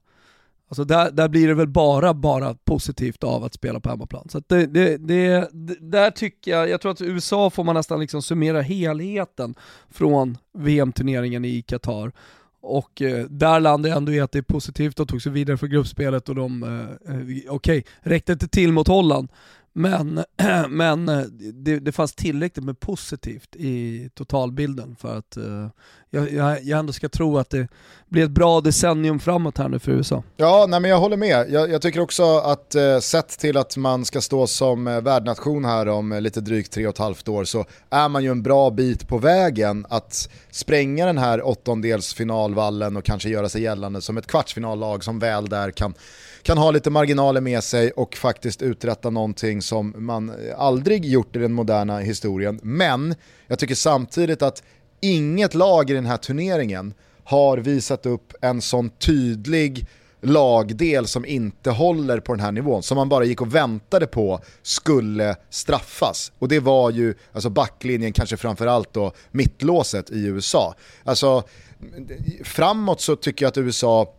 Alltså 0.74 0.84
där, 0.84 1.12
där 1.12 1.30
blir 1.30 1.48
det 1.48 1.54
väl 1.54 1.68
bara, 1.68 2.14
bara 2.14 2.56
positivt 2.64 3.24
av 3.24 3.44
att 3.44 3.54
spela 3.54 3.80
på 3.80 3.90
hemmaplan. 3.90 4.30
Så 4.30 4.38
att 4.38 4.50
det, 4.50 4.66
det, 4.66 4.98
det, 4.98 5.50
där 5.80 6.12
tycker 6.12 6.52
jag, 6.52 6.70
jag 6.70 6.82
tror 6.82 6.92
att 6.92 7.02
USA 7.02 7.50
får 7.50 7.64
man 7.64 7.76
nästan 7.76 8.00
liksom 8.00 8.22
summera 8.22 8.62
helheten 8.62 9.56
från 9.90 10.38
VM-turneringen 10.54 11.46
i 11.46 11.62
Qatar. 11.62 12.12
Och 12.62 13.02
eh, 13.02 13.26
där 13.26 13.60
landade 13.60 13.90
jag 13.90 13.98
ändå 13.98 14.12
i 14.12 14.20
att 14.20 14.32
det 14.32 14.40
är 14.40 14.44
positivt, 14.44 14.98
de 14.98 15.08
tog 15.08 15.22
sig 15.22 15.32
vidare 15.32 15.58
för 15.58 15.68
gruppspelet 15.68 16.30
och 16.30 16.36
de, 16.36 16.64
eh, 16.64 17.16
eh 17.16 17.22
okej, 17.22 17.50
okay, 17.50 17.84
räckte 18.00 18.32
inte 18.32 18.48
till 18.48 18.72
mot 18.72 18.88
Holland, 18.88 19.30
men, 19.74 20.24
men 20.70 21.10
eh, 21.10 21.22
det, 21.54 21.80
det 21.80 21.92
fanns 21.92 22.14
tillräckligt 22.14 22.66
med 22.66 22.80
positivt 22.80 23.56
i 23.56 24.10
totalbilden 24.14 24.96
för 24.96 25.18
att 25.18 25.38
eh, 25.38 25.68
jag, 26.14 26.32
jag, 26.32 26.64
jag 26.64 26.80
ändå 26.80 26.93
ska 26.93 27.09
tro 27.09 27.38
att 27.38 27.49
det 27.49 27.68
blir 28.09 28.24
ett 28.24 28.32
bra 28.32 28.61
decennium 28.61 29.20
framåt 29.20 29.57
här 29.57 29.70
nu 29.70 29.80
för 29.80 29.91
USA. 29.91 30.24
Ja, 30.38 30.66
nej, 30.70 30.80
men 30.80 30.91
jag 30.91 30.97
håller 30.97 31.18
med. 31.18 31.51
Jag, 31.51 31.72
jag 31.72 31.82
tycker 31.82 31.99
också 31.99 32.38
att 32.38 32.76
eh, 32.76 32.99
sett 32.99 33.39
till 33.39 33.57
att 33.57 33.78
man 33.78 34.05
ska 34.05 34.22
stå 34.22 34.47
som 34.47 34.88
eh, 34.88 35.01
värdnation 35.01 35.66
här 35.66 35.88
om 35.88 36.11
eh, 36.11 36.22
lite 36.22 36.41
drygt 36.41 36.74
tre 36.74 36.88
och 36.88 36.93
ett 36.93 36.97
halvt 36.97 37.28
år 37.28 37.43
så 37.43 37.66
är 37.89 38.09
man 38.09 38.24
ju 38.24 38.32
en 38.32 38.43
bra 38.43 38.70
bit 38.70 39.07
på 39.07 39.18
vägen 39.18 39.86
att 39.89 40.30
spränga 40.51 41.05
den 41.05 41.18
här 41.18 41.47
åttondelsfinalvallen 41.47 42.97
och 42.97 43.03
kanske 43.03 43.30
göra 43.30 43.49
sig 43.49 43.61
gällande 43.61 44.01
som 44.01 44.18
ett 44.18 44.28
kvartsfinallag 44.28 45.03
som 45.03 45.20
väl 45.20 45.49
där 45.49 45.72
kan, 45.72 45.93
kan 46.43 46.57
ha 46.57 46.72
lite 46.72 46.89
marginaler 46.89 47.41
med 47.41 47.64
sig 47.64 47.91
och 47.91 48.16
faktiskt 48.16 48.61
uträtta 48.61 49.09
någonting 49.09 49.61
som 49.61 49.93
man 49.97 50.32
aldrig 50.57 51.05
gjort 51.05 51.36
i 51.36 51.39
den 51.39 51.53
moderna 51.53 51.99
historien. 51.99 52.59
Men 52.64 53.16
jag 53.47 53.59
tycker 53.59 53.76
samtidigt 53.76 54.41
att 54.41 54.64
inget 55.04 55.54
lag 55.54 55.89
i 55.89 55.93
den 55.93 56.06
här 56.06 56.18
turneringen 56.18 56.93
har 57.24 57.58
visat 57.58 58.06
upp 58.06 58.34
en 58.41 58.62
sån 58.62 58.89
tydlig 58.89 59.88
lagdel 60.22 61.08
som 61.08 61.26
inte 61.26 61.72
håller 61.72 62.20
på 62.20 62.34
den 62.34 62.39
här 62.39 62.51
nivån, 62.51 62.84
som 62.84 62.95
man 62.95 63.10
bara 63.10 63.24
gick 63.24 63.41
och 63.41 63.56
väntade 63.56 64.08
på 64.08 64.39
skulle 64.62 65.36
straffas. 65.49 66.32
Och 66.39 66.47
det 66.47 66.60
var 66.60 66.91
ju 66.91 67.16
alltså 67.32 67.49
backlinjen, 67.49 68.14
kanske 68.14 68.38
framförallt 68.38 68.93
då 68.93 69.12
mittlåset 69.32 70.10
i 70.10 70.26
USA. 70.26 70.76
Alltså 71.04 71.43
framåt 72.43 73.01
så 73.01 73.16
tycker 73.16 73.45
jag 73.45 73.49
att 73.49 73.58
USA 73.58 74.14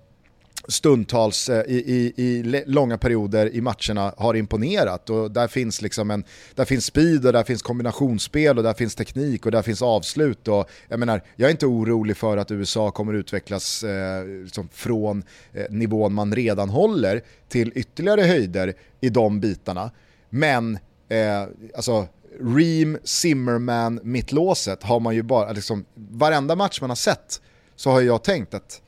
stundtals 0.68 1.48
eh, 1.48 1.62
i, 1.66 1.76
i, 1.76 2.22
i 2.24 2.62
långa 2.66 2.98
perioder 2.98 3.54
i 3.54 3.60
matcherna 3.60 4.14
har 4.16 4.34
imponerat 4.34 5.10
och 5.10 5.30
där 5.30 5.48
finns 5.48 5.82
liksom 5.82 6.10
en, 6.10 6.24
där 6.54 6.64
finns 6.64 6.84
speed 6.84 7.26
och 7.26 7.32
där 7.32 7.44
finns 7.44 7.62
kombinationsspel 7.62 8.58
och 8.58 8.64
där 8.64 8.74
finns 8.74 8.94
teknik 8.94 9.46
och 9.46 9.52
där 9.52 9.62
finns 9.62 9.82
avslut 9.82 10.48
och 10.48 10.70
jag 10.88 10.98
menar, 10.98 11.22
jag 11.36 11.46
är 11.46 11.50
inte 11.50 11.66
orolig 11.66 12.16
för 12.16 12.36
att 12.36 12.50
USA 12.50 12.90
kommer 12.90 13.12
utvecklas 13.12 13.82
eh, 13.84 14.26
liksom 14.26 14.68
från 14.72 15.22
eh, 15.52 15.64
nivån 15.70 16.14
man 16.14 16.34
redan 16.34 16.68
håller 16.68 17.22
till 17.48 17.72
ytterligare 17.74 18.22
höjder 18.22 18.74
i 19.00 19.08
de 19.08 19.40
bitarna. 19.40 19.90
Men 20.30 20.78
eh, 21.08 21.42
alltså 21.76 22.08
Ream, 22.40 22.98
Zimmerman, 23.04 24.00
mittlåset 24.02 24.82
har 24.82 25.00
man 25.00 25.14
ju 25.14 25.22
bara, 25.22 25.52
liksom, 25.52 25.84
varenda 25.94 26.56
match 26.56 26.80
man 26.80 26.90
har 26.90 26.94
sett 26.96 27.40
så 27.76 27.90
har 27.90 28.00
jag 28.00 28.24
tänkt 28.24 28.54
att 28.54 28.80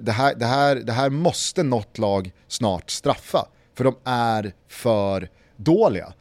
det, 0.00 0.12
här, 0.12 0.34
det, 0.34 0.46
här, 0.46 0.76
det 0.76 0.92
här 0.92 1.10
måste 1.10 1.62
något 1.62 1.98
lag 1.98 2.32
snart 2.48 2.90
straffa. 2.90 3.48
För 3.74 3.84
de 3.84 3.94
är 4.04 4.52
för 4.68 5.28
dåliga. 5.56 6.12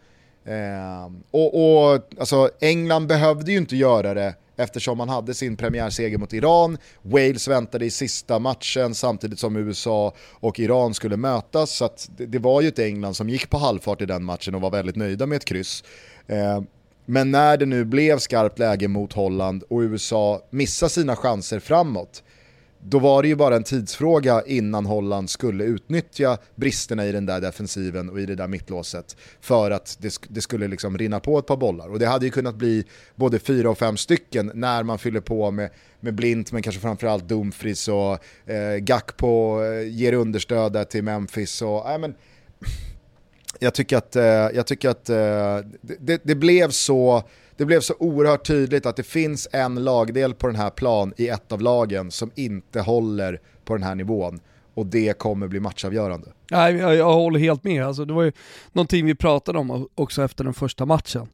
Eh, 0.46 1.12
och, 1.32 1.84
och 1.94 2.02
alltså, 2.20 2.50
England 2.60 3.08
behövde 3.08 3.52
ju 3.52 3.58
inte 3.58 3.76
göra 3.76 4.14
det 4.14 4.36
eftersom 4.56 4.98
man 4.98 5.10
hade 5.10 5.34
sin 5.34 5.58
premiärseger 5.58 6.18
mot 6.18 6.34
Iran. 6.34 6.78
Wales 7.02 7.48
väntade 7.48 7.86
i 7.86 7.90
sista 7.90 8.40
matchen 8.40 8.96
samtidigt 8.96 9.40
som 9.40 9.56
USA 9.56 10.14
och 10.32 10.60
Iran 10.60 10.94
skulle 10.94 11.18
mötas. 11.18 11.72
Så 11.72 11.90
det, 12.18 12.26
det, 12.26 12.40
var 12.40 12.62
ju 12.62 12.68
ett 12.68 12.80
England 12.80 13.14
som 13.14 13.30
gick 13.30 13.50
på 13.50 13.58
halvfart 13.58 14.02
i 14.02 14.06
den 14.06 14.24
matchen 14.24 14.56
och 14.56 14.62
var 14.62 14.72
väldigt 14.72 14.96
nöjda 14.96 15.26
med 15.26 15.36
ett 15.36 15.46
kryss. 15.46 15.84
Eh, 16.28 16.62
men 17.06 17.32
när 17.32 17.58
det 17.58 17.66
nu 17.66 17.86
blev 17.86 18.20
skarpt 18.20 18.60
läge 18.60 18.88
mot 18.88 19.14
Holland 19.14 19.64
och 19.70 19.80
USA 19.80 20.42
missade 20.50 20.90
sina 20.90 21.16
chanser 21.16 21.60
framåt, 21.60 22.24
då 22.86 23.00
var 23.00 23.22
det 23.22 23.28
ju 23.28 23.36
bara 23.36 23.56
en 23.56 23.64
tidsfråga 23.64 24.44
innan 24.46 24.86
Holland 24.86 25.30
skulle 25.30 25.64
utnyttja 25.64 26.38
bristerna 26.56 27.06
i 27.06 27.12
den 27.12 27.26
där 27.26 27.42
defensiven 27.42 28.10
och 28.10 28.20
i 28.20 28.26
det 28.26 28.36
där 28.36 28.48
mittlåset 28.48 29.18
för 29.42 29.72
att 29.72 29.98
det, 30.00 30.20
det 30.28 30.42
skulle 30.42 30.68
liksom 30.68 30.98
rinna 30.98 31.20
på 31.20 31.40
ett 31.40 31.46
par 31.46 31.58
bollar. 31.58 31.90
Och 31.90 32.00
det 32.00 32.06
hade 32.06 32.26
ju 32.26 32.32
kunnat 32.32 32.56
bli 32.56 32.86
både 33.16 33.40
fyra 33.40 33.70
och 33.70 33.78
fem 33.78 33.98
stycken 33.98 34.52
när 34.54 34.84
man 34.84 35.00
fyller 35.00 35.22
på 35.22 35.52
med, 35.52 35.70
med 36.00 36.16
Blint 36.16 36.52
men 36.52 36.62
kanske 36.62 36.82
framförallt 36.82 37.28
Dumfries 37.28 37.88
och 37.88 38.12
eh, 38.52 38.78
Gakpo 38.80 39.64
eh, 39.64 39.88
ger 39.88 40.14
understöd 40.14 40.74
där 40.74 40.84
till 40.84 41.04
Memphis. 41.04 41.62
Och, 41.62 41.92
äh, 41.92 41.98
men, 41.98 42.16
jag 43.60 43.74
tycker 43.74 43.98
att, 43.98 44.16
eh, 44.16 44.24
jag 44.26 44.68
tycker 44.68 44.90
att 44.90 45.10
eh, 45.10 45.60
det, 45.82 46.22
det, 46.24 46.36
blev 46.36 46.70
så, 46.70 47.24
det 47.58 47.66
blev 47.66 47.80
så 47.80 47.94
oerhört 48.00 48.48
tydligt 48.48 48.86
att 48.86 48.96
det 48.96 49.04
finns 49.04 49.48
en 49.52 49.76
lagdel 49.76 50.34
på 50.34 50.48
den 50.48 50.56
här 50.56 50.70
plan 50.70 51.14
i 51.18 51.28
ett 51.28 51.52
av 51.52 51.62
lagen 51.62 52.12
som 52.12 52.32
inte 52.36 52.82
håller 52.82 53.40
på 53.66 53.74
den 53.74 53.84
här 53.84 53.96
nivån. 53.96 54.40
Och 54.74 54.86
det 54.86 55.18
kommer 55.18 55.48
bli 55.48 55.60
matchavgörande. 55.60 56.28
Nej, 56.52 56.76
jag, 56.76 56.96
jag 56.96 57.14
håller 57.14 57.40
helt 57.40 57.64
med. 57.64 57.86
Alltså, 57.86 58.06
det 58.06 58.14
var 58.14 58.24
ju 58.24 58.32
någonting 58.72 59.06
vi 59.06 59.16
pratade 59.16 59.60
om 59.60 59.88
också 59.96 60.24
efter 60.24 60.44
den 60.44 60.54
första 60.54 60.86
matchen. 60.86 61.28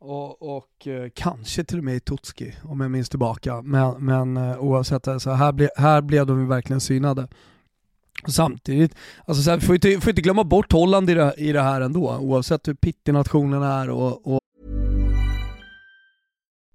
Och, 0.00 0.56
och 0.56 0.86
eh, 0.86 1.10
kanske 1.14 1.64
till 1.64 1.78
och 1.78 1.84
med 1.84 1.96
i 1.96 2.00
Totski 2.00 2.54
om 2.64 2.80
jag 2.80 2.90
minns 2.90 3.08
tillbaka. 3.08 3.62
Men, 3.62 4.04
men 4.04 4.36
eh, 4.36 4.58
oavsett, 4.58 5.08
alltså, 5.08 5.30
här, 5.30 5.52
ble, 5.52 5.68
här 5.76 6.00
blev 6.00 6.26
de 6.26 6.40
ju 6.40 6.46
verkligen 6.46 6.80
synade. 6.80 7.28
Och 8.22 8.32
samtidigt, 8.32 8.94
alltså 9.24 9.42
så 9.42 9.50
här, 9.50 9.58
får, 9.58 9.74
inte, 9.74 10.00
får 10.00 10.10
inte 10.10 10.22
glömma 10.22 10.44
bort 10.44 10.72
Holland 10.72 11.10
i 11.10 11.14
det, 11.14 11.34
i 11.36 11.52
det 11.52 11.62
här 11.62 11.80
ändå, 11.80 12.16
oavsett 12.20 12.68
hur 12.68 12.74
pittig 12.74 13.14
nationen 13.14 13.62
är 13.62 13.90
och, 13.90 14.34
och 14.34 14.40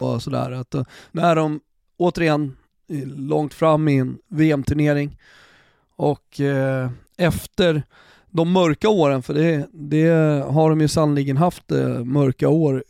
Och 0.00 0.22
sådär. 0.22 0.50
Att, 0.52 0.74
eh, 0.74 0.84
när 1.12 1.36
de 1.36 1.60
återigen 1.96 2.56
långt 3.16 3.54
fram 3.54 3.88
i 3.88 3.98
en 3.98 4.18
VM-turnering 4.28 5.18
och 5.96 6.40
eh, 6.40 6.90
efter 7.16 7.82
de 8.30 8.52
mörka 8.52 8.88
åren, 8.88 9.22
för 9.22 9.34
det, 9.34 9.68
det 9.72 10.10
har 10.48 10.70
de 10.70 10.80
ju 10.80 10.88
sannoliken 10.88 11.36
haft 11.36 11.72
eh, 11.72 12.04
mörka 12.04 12.48
år, 12.48 12.84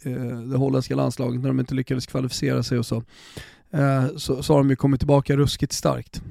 det 0.51 0.57
holländska 0.57 0.97
landslaget, 0.97 1.41
när 1.41 1.49
de 1.49 1.61
inte 1.61 1.75
lyckades 1.75 2.07
kvalificera 2.07 2.63
sig 2.63 2.79
och 2.79 2.87
så. 2.87 3.03
Så, 4.17 4.43
så 4.43 4.53
har 4.53 4.59
de 4.59 4.71
ju 4.71 4.77
kommit 4.77 5.01
tillbaka 5.01 5.37
ruskigt 5.37 5.73
starkt. 5.73 6.23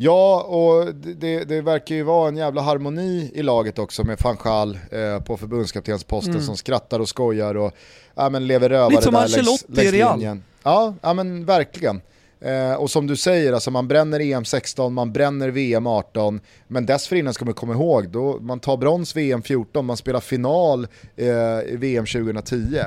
Ja, 0.00 0.42
och 0.42 0.94
det, 0.94 1.44
det, 1.44 1.60
verkar 1.60 1.94
ju 1.94 2.02
vara 2.02 2.28
en 2.28 2.36
jävla 2.36 2.62
harmoni 2.62 3.30
i 3.34 3.42
laget 3.42 3.78
också 3.78 4.04
med 4.04 4.18
Fanchal 4.18 4.78
eh, 4.90 5.20
på 5.20 5.36
förbundskaptensposten 5.36 6.32
mm. 6.32 6.44
som 6.44 6.56
skrattar 6.56 7.00
och 7.00 7.08
skojar 7.08 7.54
och 7.54 7.72
ja, 8.14 8.30
men 8.30 8.46
lever 8.46 8.68
rövare 8.68 8.90
Lite 8.90 9.02
som 9.02 9.14
där 9.14 9.28
längs, 9.28 9.64
längs 9.68 9.92
linjen. 9.92 10.42
Ja, 10.62 10.94
ja, 11.02 11.14
men 11.14 11.44
verkligen. 11.44 12.00
Eh, 12.40 12.74
och 12.74 12.90
som 12.90 13.06
du 13.06 13.16
säger, 13.16 13.52
alltså 13.52 13.70
man 13.70 13.88
bränner 13.88 14.20
EM 14.20 14.44
16, 14.44 14.94
man 14.94 15.12
bränner 15.12 15.48
VM 15.48 15.86
18, 15.86 16.40
men 16.68 16.86
dessförinnan 16.86 17.34
ska 17.34 17.44
man 17.44 17.54
komma 17.54 17.72
ihåg, 17.72 18.08
då 18.08 18.38
man 18.40 18.60
tar 18.60 18.76
brons 18.76 19.16
VM 19.16 19.42
14, 19.42 19.86
man 19.86 19.96
spelar 19.96 20.20
final 20.20 20.86
eh, 21.16 21.78
VM 21.78 22.06
2010. 22.06 22.78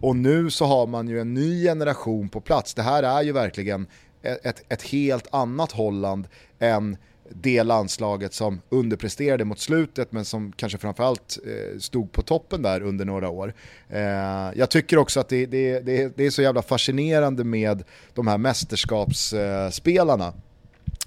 Och 0.00 0.16
nu 0.16 0.50
så 0.50 0.64
har 0.64 0.86
man 0.86 1.08
ju 1.08 1.20
en 1.20 1.34
ny 1.34 1.62
generation 1.62 2.28
på 2.28 2.40
plats. 2.40 2.74
Det 2.74 2.82
här 2.82 3.02
är 3.02 3.22
ju 3.22 3.32
verkligen 3.32 3.86
ett, 4.22 4.62
ett 4.68 4.82
helt 4.82 5.26
annat 5.30 5.72
Holland 5.72 6.28
än 6.58 6.96
det 7.30 7.62
landslaget 7.62 8.34
som 8.34 8.60
underpresterade 8.68 9.44
mot 9.44 9.58
slutet 9.58 10.12
men 10.12 10.24
som 10.24 10.52
kanske 10.52 10.78
framförallt 10.78 11.38
eh, 11.46 11.78
stod 11.78 12.12
på 12.12 12.22
toppen 12.22 12.62
där 12.62 12.82
under 12.82 13.04
några 13.04 13.28
år. 13.28 13.54
Eh, 13.88 14.00
jag 14.54 14.70
tycker 14.70 14.96
också 14.96 15.20
att 15.20 15.28
det, 15.28 15.46
det, 15.46 15.80
det, 15.80 16.16
det, 16.16 16.26
är 16.26 16.30
så 16.30 16.42
jävla 16.42 16.62
fascinerande 16.62 17.44
med 17.44 17.84
de 18.14 18.26
här 18.26 18.38
mästerskapsspelarna. 18.38 20.32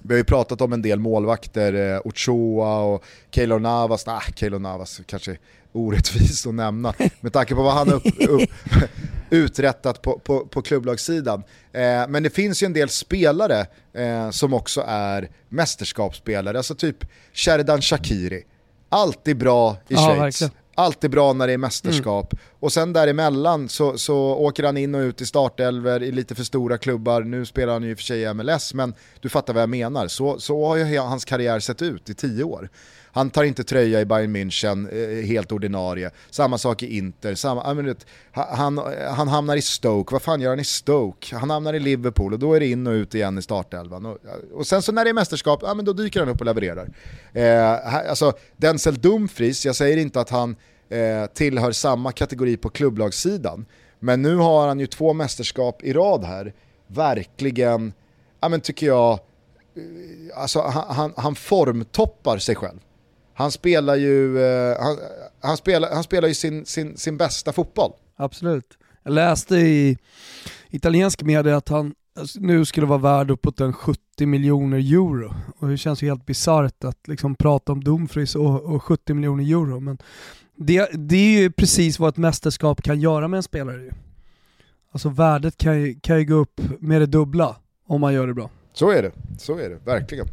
Vi 0.02 0.14
har 0.14 0.18
ju 0.18 0.24
pratat 0.24 0.60
om 0.60 0.72
en 0.72 0.82
del 0.82 0.98
målvakter, 0.98 1.94
eh, 1.94 2.00
Ochoa 2.04 2.80
och 2.80 3.04
Keylor 3.30 3.58
Navas, 3.58 4.06
nah, 4.06 4.22
Keylor 4.36 4.58
Navas 4.58 5.00
kanske 5.06 5.36
orättvist 5.72 6.46
att 6.46 6.54
nämna 6.54 6.94
med 7.20 7.32
tanke 7.32 7.54
på 7.54 7.62
vad 7.62 7.74
han 7.74 7.92
upp, 7.92 8.04
upp, 8.28 8.50
uträttat 9.30 10.02
på, 10.02 10.18
på, 10.18 10.46
på 10.46 10.62
klubblagssidan. 10.62 11.42
Eh, 11.72 12.08
men 12.08 12.22
det 12.22 12.30
finns 12.30 12.62
ju 12.62 12.64
en 12.64 12.72
del 12.72 12.88
spelare 12.88 13.66
eh, 13.94 14.30
som 14.30 14.54
också 14.54 14.84
är 14.86 15.30
mästerskapsspelare, 15.48 16.56
alltså 16.56 16.74
typ 16.74 16.96
Sheridan 17.32 17.82
Shakiri. 17.82 18.42
Alltid 18.88 19.36
bra 19.36 19.76
i 19.88 19.94
Schweiz. 19.94 20.18
Verkligen. 20.18 20.50
Alltid 20.74 21.10
bra 21.10 21.32
när 21.32 21.46
det 21.46 21.52
är 21.52 21.58
mästerskap. 21.58 22.32
Mm. 22.32 22.44
Och 22.62 22.72
sen 22.72 22.92
däremellan 22.92 23.68
så, 23.68 23.98
så 23.98 24.16
åker 24.16 24.62
han 24.62 24.76
in 24.76 24.94
och 24.94 24.98
ut 24.98 25.20
i 25.20 25.26
startelver 25.26 26.02
i 26.02 26.12
lite 26.12 26.34
för 26.34 26.44
stora 26.44 26.78
klubbar. 26.78 27.22
Nu 27.22 27.46
spelar 27.46 27.72
han 27.72 27.82
ju 27.82 27.90
i 27.90 27.94
och 27.94 27.98
för 27.98 28.04
sig 28.04 28.22
i 28.22 28.34
MLS, 28.34 28.74
men 28.74 28.94
du 29.20 29.28
fattar 29.28 29.54
vad 29.54 29.62
jag 29.62 29.70
menar. 29.70 30.08
Så, 30.08 30.38
så 30.38 30.66
har 30.66 30.76
ju 30.76 30.98
hans 30.98 31.24
karriär 31.24 31.60
sett 31.60 31.82
ut 31.82 32.10
i 32.10 32.14
tio 32.14 32.44
år. 32.44 32.68
Han 33.12 33.30
tar 33.30 33.44
inte 33.44 33.64
tröja 33.64 34.00
i 34.00 34.04
Bayern 34.04 34.36
München, 34.36 34.88
eh, 34.92 35.26
helt 35.26 35.52
ordinarie. 35.52 36.10
Samma 36.30 36.58
sak 36.58 36.82
i 36.82 36.96
Inter. 36.96 37.34
Samma, 37.34 37.74
vet, 37.74 38.06
han, 38.32 38.80
han 39.10 39.28
hamnar 39.28 39.56
i 39.56 39.62
Stoke, 39.62 40.12
vad 40.12 40.22
fan 40.22 40.40
gör 40.40 40.50
han 40.50 40.60
i 40.60 40.64
Stoke? 40.64 41.36
Han 41.36 41.50
hamnar 41.50 41.74
i 41.74 41.80
Liverpool 41.80 42.32
och 42.32 42.38
då 42.38 42.54
är 42.54 42.60
det 42.60 42.66
in 42.66 42.86
och 42.86 42.92
ut 42.92 43.14
igen 43.14 43.38
i 43.38 43.42
startelvan. 43.42 44.06
Och, 44.06 44.18
och 44.52 44.66
sen 44.66 44.82
så 44.82 44.92
när 44.92 45.04
det 45.04 45.10
är 45.10 45.14
mästerskap, 45.14 45.60
ja, 45.62 45.74
men 45.74 45.84
då 45.84 45.92
dyker 45.92 46.20
han 46.20 46.28
upp 46.28 46.40
och 46.40 46.46
levererar. 46.46 46.88
Eh, 47.32 48.10
alltså, 48.10 48.32
Denzel 48.56 48.94
Dumfries, 48.94 49.66
jag 49.66 49.76
säger 49.76 49.96
inte 49.96 50.20
att 50.20 50.30
han 50.30 50.56
eh, 50.92 51.26
tillhör 51.26 51.72
samma 51.72 52.12
kategori 52.12 52.56
på 52.56 52.68
klubblagssidan, 52.68 53.66
men 54.00 54.22
nu 54.22 54.36
har 54.36 54.68
han 54.68 54.80
ju 54.80 54.86
två 54.86 55.12
mästerskap 55.12 55.82
i 55.82 55.92
rad 55.92 56.24
här, 56.24 56.54
verkligen, 56.86 57.92
ja 58.40 58.48
men 58.48 58.60
tycker 58.60 58.86
jag, 58.86 59.12
eh, 59.12 59.18
alltså 60.40 60.60
han, 60.60 60.96
han, 60.96 61.12
han 61.16 61.34
formtoppar 61.34 62.38
sig 62.38 62.54
själv. 62.54 62.78
Han 63.34 63.50
spelar 63.50 63.96
ju, 63.96 64.44
eh, 64.44 64.76
han, 64.80 64.98
han, 65.40 65.56
spelar, 65.56 65.94
han 65.94 66.02
spelar 66.04 66.28
ju 66.28 66.34
sin, 66.34 66.66
sin, 66.66 66.96
sin 66.96 67.16
bästa 67.16 67.52
fotboll. 67.52 67.92
Absolut. 68.16 68.78
Jag 69.02 69.14
läste 69.14 69.56
i 69.56 69.98
italiensk 70.70 71.22
media 71.22 71.56
att 71.56 71.68
han 71.68 71.94
alltså, 72.18 72.40
nu 72.40 72.64
skulle 72.64 72.86
vara 72.86 72.98
värd 72.98 73.30
uppåt 73.30 73.60
en 73.60 73.72
70 73.72 74.26
miljoner 74.26 74.78
euro. 74.78 75.34
Och 75.58 75.68
det 75.68 75.78
känns 75.78 76.02
ju 76.02 76.06
helt 76.06 76.26
bisarrt 76.26 76.84
att 76.84 77.08
liksom 77.08 77.34
prata 77.34 77.72
om 77.72 77.84
Dumfries 77.84 78.34
och, 78.34 78.62
och 78.62 78.82
70 78.82 79.14
miljoner 79.14 79.44
euro. 79.44 79.80
Men 79.80 79.98
det, 80.66 80.90
det 80.92 81.16
är 81.16 81.40
ju 81.40 81.50
precis 81.50 81.98
vad 81.98 82.08
ett 82.08 82.16
mästerskap 82.16 82.82
kan 82.82 83.00
göra 83.00 83.28
med 83.28 83.36
en 83.36 83.42
spelare. 83.42 83.94
Alltså 84.92 85.08
värdet 85.08 85.56
kan 85.56 85.80
ju, 85.80 86.00
kan 86.00 86.18
ju 86.18 86.24
gå 86.24 86.34
upp 86.34 86.60
med 86.80 87.00
det 87.00 87.06
dubbla 87.06 87.56
om 87.86 88.00
man 88.00 88.14
gör 88.14 88.26
det 88.26 88.34
bra. 88.34 88.50
Så 88.72 88.90
är 88.90 89.02
det, 89.02 89.12
så 89.38 89.58
är 89.58 89.68
det, 89.70 89.78
verkligen. 89.84 90.26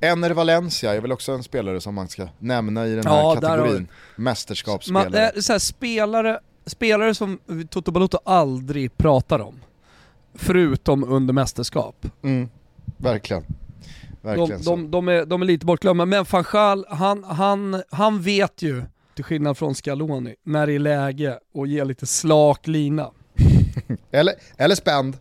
Ener 0.00 0.30
Valencia 0.30 0.94
är 0.94 1.00
väl 1.00 1.12
också 1.12 1.32
en 1.32 1.42
spelare 1.42 1.80
som 1.80 1.94
man 1.94 2.08
ska 2.08 2.28
nämna 2.38 2.86
i 2.86 2.94
den 2.94 3.06
här 3.06 3.16
ja, 3.16 3.34
kategorin. 3.34 3.88
Mästerskapsspelare. 4.16 5.04
Man, 5.04 5.12
det 5.12 5.42
så 5.42 5.52
här, 5.52 5.58
spelare. 5.58 6.40
Spelare 6.66 7.14
som 7.14 7.38
Toto 7.70 7.90
Balotto 7.90 8.18
aldrig 8.24 8.96
pratar 8.96 9.38
om. 9.38 9.60
Förutom 10.34 11.04
under 11.04 11.34
mästerskap. 11.34 12.06
Mm, 12.22 12.48
verkligen. 12.96 13.44
verkligen 14.22 14.62
de, 14.62 14.64
de, 14.64 14.90
de, 14.90 15.08
är, 15.08 15.26
de 15.26 15.42
är 15.42 15.46
lite 15.46 15.66
bortglömda, 15.66 16.04
men 16.04 16.24
Fanchal, 16.24 16.86
han, 16.88 17.24
han, 17.24 17.82
han 17.90 18.22
vet 18.22 18.62
ju, 18.62 18.82
till 19.18 19.24
skillnad 19.24 19.58
från 19.58 19.74
Scaloni, 19.74 20.34
när 20.44 20.66
det 20.66 20.72
är 20.72 20.78
läge 20.78 21.38
att 21.54 21.68
ge 21.68 21.84
lite 21.84 22.06
slak 22.06 22.66
lina. 22.66 23.10
eller, 24.10 24.34
eller 24.56 24.74
spänd. 24.74 25.16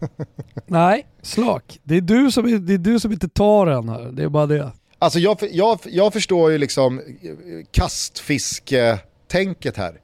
Nej, 0.66 1.06
slak. 1.22 1.80
Det 1.82 1.96
är, 1.96 2.00
du 2.00 2.30
som, 2.30 2.66
det 2.66 2.74
är 2.74 2.78
du 2.78 3.00
som 3.00 3.12
inte 3.12 3.28
tar 3.28 3.66
den 3.66 3.88
här, 3.88 4.10
det 4.12 4.22
är 4.22 4.28
bara 4.28 4.46
det. 4.46 4.72
Alltså 4.98 5.18
jag, 5.18 5.38
jag, 5.50 5.78
jag 5.84 6.12
förstår 6.12 6.50
ju 6.50 6.58
liksom 6.58 7.00
kastfisketänket 7.70 9.76
här. 9.76 10.00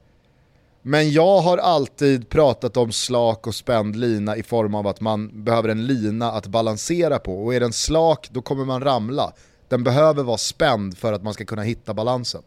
Men 0.83 1.13
jag 1.13 1.41
har 1.41 1.59
alltid 1.59 2.29
pratat 2.29 2.77
om 2.77 2.93
slak 2.93 3.47
och 3.47 3.55
spänd 3.55 3.97
lina 3.97 4.37
i 4.37 4.43
form 4.43 4.75
av 4.75 4.87
att 4.87 5.01
man 5.01 5.45
behöver 5.45 5.69
en 5.69 5.87
lina 5.87 6.33
att 6.33 6.47
balansera 6.47 7.19
på. 7.19 7.45
Och 7.45 7.55
är 7.55 7.61
den 7.61 7.73
slak 7.73 8.29
då 8.31 8.43
kommer 8.43 8.65
man 8.65 8.85
ramla. 8.85 9.33
Den 9.69 9.85
behöver 9.85 10.23
vara 10.23 10.39
spänd 10.39 10.99
för 10.99 11.13
att 11.13 11.23
man 11.23 11.35
ska 11.35 11.45
kunna 11.45 11.63
hitta 11.63 11.95
balansen. 11.95 12.43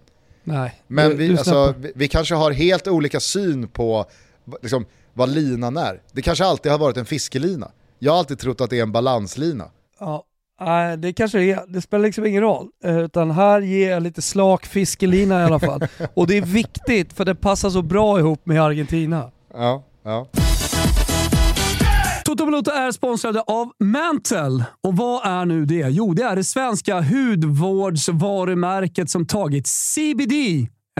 Nej, 0.51 0.81
Men 0.87 1.17
vi, 1.17 1.37
alltså, 1.37 1.73
vi, 1.77 1.91
vi, 1.95 2.07
kanske 2.07 2.35
har 2.35 2.51
helt 2.51 2.87
olika 2.87 3.19
syn 3.19 3.67
på 3.67 4.05
liksom, 4.61 4.85
vad 5.13 5.29
linan 5.29 5.77
är. 5.77 6.01
Det 6.11 6.21
kanske 6.21 6.45
alltid 6.45 6.71
har 6.71 6.79
varit 6.79 6.97
en 6.97 7.05
fiskelina. 7.05 7.71
Jag 7.99 8.11
har 8.11 8.19
alltid 8.19 8.39
trott 8.39 8.61
att 8.61 8.69
det 8.69 8.77
är 8.77 8.83
en 8.83 8.91
balanslina. 8.91 9.65
Ja, 9.99 10.25
Nej, 10.61 10.97
det 10.97 11.13
kanske 11.13 11.37
det 11.37 11.51
är. 11.51 11.63
Det 11.67 11.81
spelar 11.81 12.05
liksom 12.05 12.25
ingen 12.25 12.41
roll. 12.41 12.67
Eh, 12.83 12.99
utan 12.99 13.31
här 13.31 13.61
ger 13.61 13.91
jag 13.91 14.03
lite 14.03 14.21
slak 14.21 14.65
fiskelina 14.65 15.41
i 15.41 15.43
alla 15.43 15.59
fall. 15.59 15.87
Och 16.13 16.27
det 16.27 16.37
är 16.37 16.41
viktigt 16.41 17.13
för 17.13 17.25
det 17.25 17.35
passar 17.35 17.69
så 17.69 17.81
bra 17.81 18.19
ihop 18.19 18.45
med 18.45 18.63
Argentina. 18.63 19.31
Ja, 19.53 19.83
ja. 20.03 20.27
Toto 22.39 22.51
Balotto 22.51 22.71
är 22.71 22.91
sponsrade 22.91 23.41
av 23.41 23.71
Mantle. 23.79 24.65
Och 24.83 24.97
vad 24.97 25.25
är 25.25 25.45
nu 25.45 25.65
det? 25.65 25.89
Jo, 25.89 26.13
det 26.13 26.23
är 26.23 26.35
det 26.35 26.43
svenska 26.43 27.01
hudvårdsvarumärket 27.01 29.09
som 29.09 29.25
tagit 29.25 29.67
CBD 29.67 30.33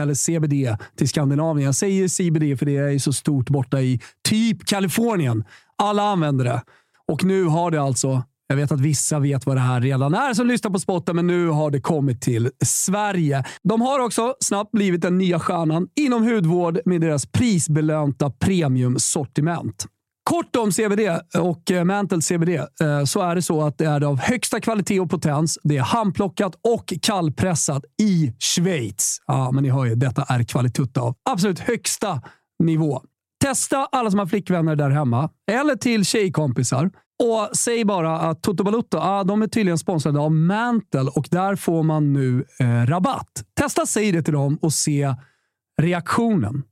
eller 0.00 0.14
CBD 0.14 0.76
till 0.96 1.08
Skandinavien. 1.08 1.66
Jag 1.66 1.74
säger 1.74 2.08
CBD 2.08 2.58
för 2.58 2.66
det 2.66 2.76
är 2.76 2.98
så 2.98 3.12
stort 3.12 3.48
borta 3.48 3.80
i 3.80 4.00
typ 4.28 4.66
Kalifornien. 4.66 5.44
Alla 5.76 6.02
använder 6.02 6.44
det. 6.44 6.62
Och 7.08 7.24
nu 7.24 7.44
har 7.44 7.70
det 7.70 7.82
alltså 7.82 8.22
jag 8.46 8.56
vet 8.56 8.72
att 8.72 8.80
vissa 8.80 9.18
vet 9.18 9.46
vad 9.46 9.56
det 9.56 9.60
här 9.60 9.80
redan 9.80 10.14
är 10.14 10.34
som 10.34 10.46
lyssnar 10.46 10.70
på 10.70 10.78
spotten, 10.78 11.16
men 11.16 11.26
nu 11.26 11.48
har 11.48 11.70
det 11.70 11.80
kommit 11.80 12.22
till 12.22 12.50
Sverige. 12.64 13.44
De 13.62 13.80
har 13.80 14.00
också 14.00 14.34
snabbt 14.40 14.70
blivit 14.70 15.02
den 15.02 15.18
nya 15.18 15.38
stjärnan 15.38 15.88
inom 16.00 16.22
hudvård 16.22 16.80
med 16.84 17.00
deras 17.00 17.26
prisbelönta 17.26 18.30
premiumsortiment. 18.30 19.86
Kort 20.24 20.56
om 20.56 20.72
CBD 20.72 21.00
och 21.38 21.70
eh, 21.70 21.84
Mantle 21.84 22.22
CBD 22.22 22.48
eh, 22.48 23.04
så 23.04 23.20
är 23.20 23.34
det 23.34 23.42
så 23.42 23.62
att 23.62 23.78
det 23.78 23.84
är 23.84 24.00
av 24.00 24.18
högsta 24.20 24.60
kvalitet 24.60 25.00
och 25.00 25.10
potens. 25.10 25.58
Det 25.62 25.76
är 25.76 25.82
handplockat 25.82 26.52
och 26.62 26.92
kallpressat 27.02 27.84
i 28.02 28.32
Schweiz. 28.38 29.18
Ja, 29.26 29.50
men 29.50 29.62
ni 29.62 29.70
hör 29.70 29.84
ju, 29.84 29.94
detta 29.94 30.22
är 30.22 30.42
kvalitet 30.42 31.00
av 31.00 31.14
absolut 31.30 31.58
högsta 31.58 32.22
nivå. 32.62 33.02
Testa 33.44 33.88
alla 33.92 34.10
som 34.10 34.18
har 34.18 34.26
flickvänner 34.26 34.76
där 34.76 34.90
hemma 34.90 35.30
eller 35.50 35.76
till 35.76 36.04
tjejkompisar. 36.04 36.90
Och 37.22 37.56
säg 37.56 37.84
bara 37.84 38.20
att 38.20 38.42
Toto 38.42 38.64
Balutto, 38.64 38.98
ah, 38.98 39.24
de 39.24 39.42
är 39.42 39.46
tydligen 39.46 39.78
sponsrade 39.78 40.20
av 40.20 40.32
Mantle 40.32 41.10
och 41.14 41.28
där 41.30 41.56
får 41.56 41.82
man 41.82 42.12
nu 42.12 42.44
eh, 42.58 42.86
rabatt. 42.86 43.44
Testa 43.54 43.86
säg 43.86 44.12
det 44.12 44.22
till 44.22 44.32
dem 44.32 44.58
och 44.62 44.72
se 44.72 45.14
reaktionen. 45.82 46.62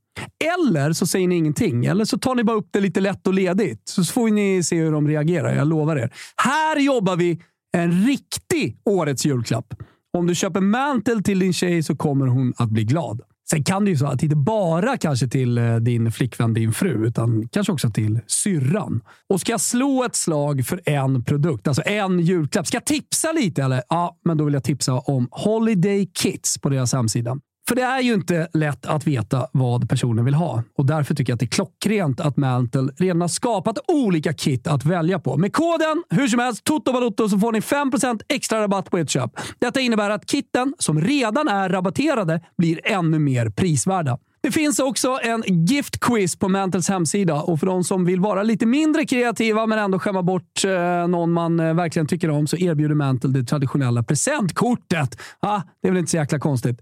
Eller 0.56 0.92
så 0.92 1.06
säger 1.06 1.28
ni 1.28 1.36
ingenting. 1.36 1.84
Eller 1.84 2.04
så 2.04 2.18
tar 2.18 2.34
ni 2.34 2.44
bara 2.44 2.56
upp 2.56 2.68
det 2.70 2.80
lite 2.80 3.00
lätt 3.00 3.26
och 3.26 3.34
ledigt. 3.34 3.82
Så 3.84 4.04
får 4.04 4.28
ni 4.28 4.62
se 4.62 4.76
hur 4.76 4.92
de 4.92 5.08
reagerar. 5.08 5.54
Jag 5.54 5.68
lovar 5.68 5.96
er. 5.96 6.12
Här 6.36 6.80
jobbar 6.80 7.16
vi 7.16 7.40
en 7.76 8.06
riktig 8.06 8.78
årets 8.84 9.26
julklapp. 9.26 9.74
Om 10.18 10.26
du 10.26 10.34
köper 10.34 10.60
mantel 10.60 11.22
till 11.22 11.38
din 11.38 11.52
tjej 11.52 11.82
så 11.82 11.96
kommer 11.96 12.26
hon 12.26 12.54
att 12.56 12.68
bli 12.68 12.84
glad. 12.84 13.20
Sen 13.50 13.64
kan 13.64 13.84
det 13.84 13.90
ju 13.90 13.96
så 13.96 14.06
att 14.06 14.22
inte 14.22 14.36
bara 14.36 14.96
kanske 14.96 15.28
till 15.28 15.58
eh, 15.58 15.76
din 15.76 16.12
flickvän, 16.12 16.54
din 16.54 16.72
fru, 16.72 17.06
utan 17.06 17.48
kanske 17.48 17.72
också 17.72 17.90
till 17.90 18.20
syrran. 18.26 19.00
Och 19.28 19.40
ska 19.40 19.52
jag 19.52 19.60
slå 19.60 20.04
ett 20.04 20.16
slag 20.16 20.66
för 20.66 20.80
en 20.84 21.24
produkt, 21.24 21.68
alltså 21.68 21.82
en 21.86 22.20
julklapp. 22.20 22.66
Ska 22.66 22.76
jag 22.76 22.84
tipsa 22.84 23.32
lite 23.32 23.62
eller? 23.62 23.82
Ja, 23.88 24.18
men 24.24 24.36
då 24.36 24.44
vill 24.44 24.54
jag 24.54 24.64
tipsa 24.64 24.94
om 24.94 25.28
Holiday 25.30 26.10
Kits 26.14 26.58
på 26.58 26.68
deras 26.68 26.92
hemsida. 26.92 27.36
För 27.68 27.74
det 27.74 27.82
är 27.82 28.00
ju 28.00 28.14
inte 28.14 28.48
lätt 28.52 28.86
att 28.86 29.06
veta 29.06 29.46
vad 29.52 29.88
personen 29.88 30.24
vill 30.24 30.34
ha 30.34 30.62
och 30.76 30.86
därför 30.86 31.14
tycker 31.14 31.30
jag 31.30 31.36
att 31.36 31.40
det 31.40 31.46
är 31.46 31.48
klockrent 31.48 32.20
att 32.20 32.36
Mantle 32.36 32.92
redan 32.96 33.20
har 33.20 33.28
skapat 33.28 33.78
olika 33.88 34.32
kit 34.32 34.66
att 34.66 34.84
välja 34.84 35.18
på. 35.18 35.36
Med 35.36 35.52
koden 35.52 36.04
hur 36.10 36.28
som 36.28 36.38
helst 36.38 36.64
TOTOVALUTTO 36.64 37.28
så 37.28 37.38
får 37.38 37.52
ni 37.52 37.60
5% 37.60 38.20
extra 38.28 38.62
rabatt 38.62 38.90
på 38.90 38.98
ert 38.98 39.10
köp. 39.10 39.30
Detta 39.58 39.80
innebär 39.80 40.10
att 40.10 40.30
kitten 40.30 40.74
som 40.78 41.00
redan 41.00 41.48
är 41.48 41.68
rabatterade 41.68 42.40
blir 42.58 42.80
ännu 42.84 43.18
mer 43.18 43.50
prisvärda. 43.50 44.18
Det 44.40 44.50
finns 44.50 44.78
också 44.78 45.18
en 45.22 45.42
gift 45.66 46.00
quiz 46.00 46.36
på 46.36 46.48
Mantles 46.48 46.88
hemsida 46.88 47.34
och 47.34 47.60
för 47.60 47.66
de 47.66 47.84
som 47.84 48.04
vill 48.04 48.20
vara 48.20 48.42
lite 48.42 48.66
mindre 48.66 49.04
kreativa 49.04 49.66
men 49.66 49.78
ändå 49.78 49.98
skämma 49.98 50.22
bort 50.22 50.64
eh, 50.64 51.08
någon 51.08 51.32
man 51.32 51.60
eh, 51.60 51.74
verkligen 51.74 52.06
tycker 52.06 52.30
om 52.30 52.46
så 52.46 52.56
erbjuder 52.56 52.94
Mantle 52.94 53.30
det 53.30 53.44
traditionella 53.44 54.02
presentkortet. 54.02 55.20
Ah, 55.40 55.60
det 55.82 55.88
är 55.88 55.92
väl 55.92 55.98
inte 55.98 56.10
så 56.10 56.16
jäkla 56.16 56.38
konstigt. 56.38 56.80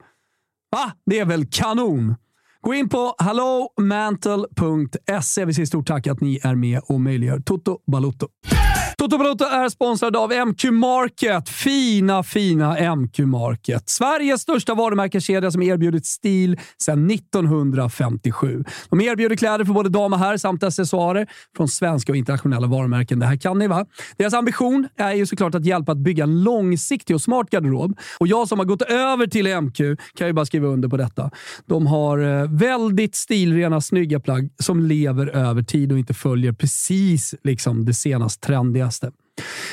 Va? 0.70 0.92
Det 1.06 1.18
är 1.18 1.24
väl 1.24 1.46
kanon? 1.50 2.14
Gå 2.60 2.74
in 2.74 2.88
på 2.88 3.14
hallomantle.se. 3.18 5.44
Vi 5.44 5.54
säger 5.54 5.66
stort 5.66 5.86
tack 5.86 6.06
att 6.06 6.20
ni 6.20 6.40
är 6.42 6.54
med 6.54 6.80
och 6.88 7.00
möjliggör 7.00 7.40
Toto 7.40 7.78
Balotto. 7.86 8.28
Toto 8.98 9.18
Balotto 9.18 9.44
är 9.44 9.68
sponsrad 9.68 10.16
av 10.16 10.32
MQ 10.46 10.64
Market. 10.64 11.48
Fina, 11.48 12.22
fina 12.22 12.96
MQ 12.96 13.18
Market. 13.18 13.88
Sveriges 13.88 14.40
största 14.40 14.74
varumärkeskedja 14.74 15.50
som 15.50 15.62
erbjudit 15.62 16.06
stil 16.06 16.60
sedan 16.82 17.10
1957. 17.10 18.64
De 18.90 19.00
erbjuder 19.00 19.36
kläder 19.36 19.64
för 19.64 19.72
både 19.72 19.88
dam 19.88 20.12
och 20.12 20.18
herr 20.18 20.36
samt 20.36 20.62
accessoarer 20.62 21.26
från 21.56 21.68
svenska 21.68 22.12
och 22.12 22.16
internationella 22.16 22.66
varumärken. 22.66 23.18
Det 23.18 23.26
här 23.26 23.36
kan 23.36 23.58
ni 23.58 23.66
va? 23.66 23.86
Deras 24.16 24.34
ambition 24.34 24.88
är 24.96 25.12
ju 25.12 25.26
såklart 25.26 25.54
att 25.54 25.64
hjälpa 25.64 25.92
att 25.92 25.98
bygga 25.98 26.24
en 26.24 26.42
långsiktig 26.42 27.16
och 27.16 27.22
smart 27.22 27.50
garderob. 27.50 27.98
Och 28.18 28.26
jag 28.26 28.48
som 28.48 28.58
har 28.58 28.66
gått 28.66 28.82
över 28.82 29.26
till 29.26 29.60
MQ 29.60 29.78
kan 30.18 30.26
ju 30.26 30.32
bara 30.32 30.46
skriva 30.46 30.68
under 30.68 30.88
på 30.88 30.96
detta. 30.96 31.30
De 31.66 31.86
har 31.86 32.18
eh, 32.18 32.50
väldigt 32.50 33.14
stilrena, 33.14 33.80
snygga 33.80 34.20
plagg 34.20 34.50
som 34.58 34.80
lever 34.80 35.26
över 35.26 35.62
tid 35.62 35.92
och 35.92 35.98
inte 35.98 36.14
följer 36.14 36.52
precis 36.52 37.34
liksom 37.44 37.84
det 37.84 37.94
senast 37.94 38.40
trendigaste. 38.76 39.10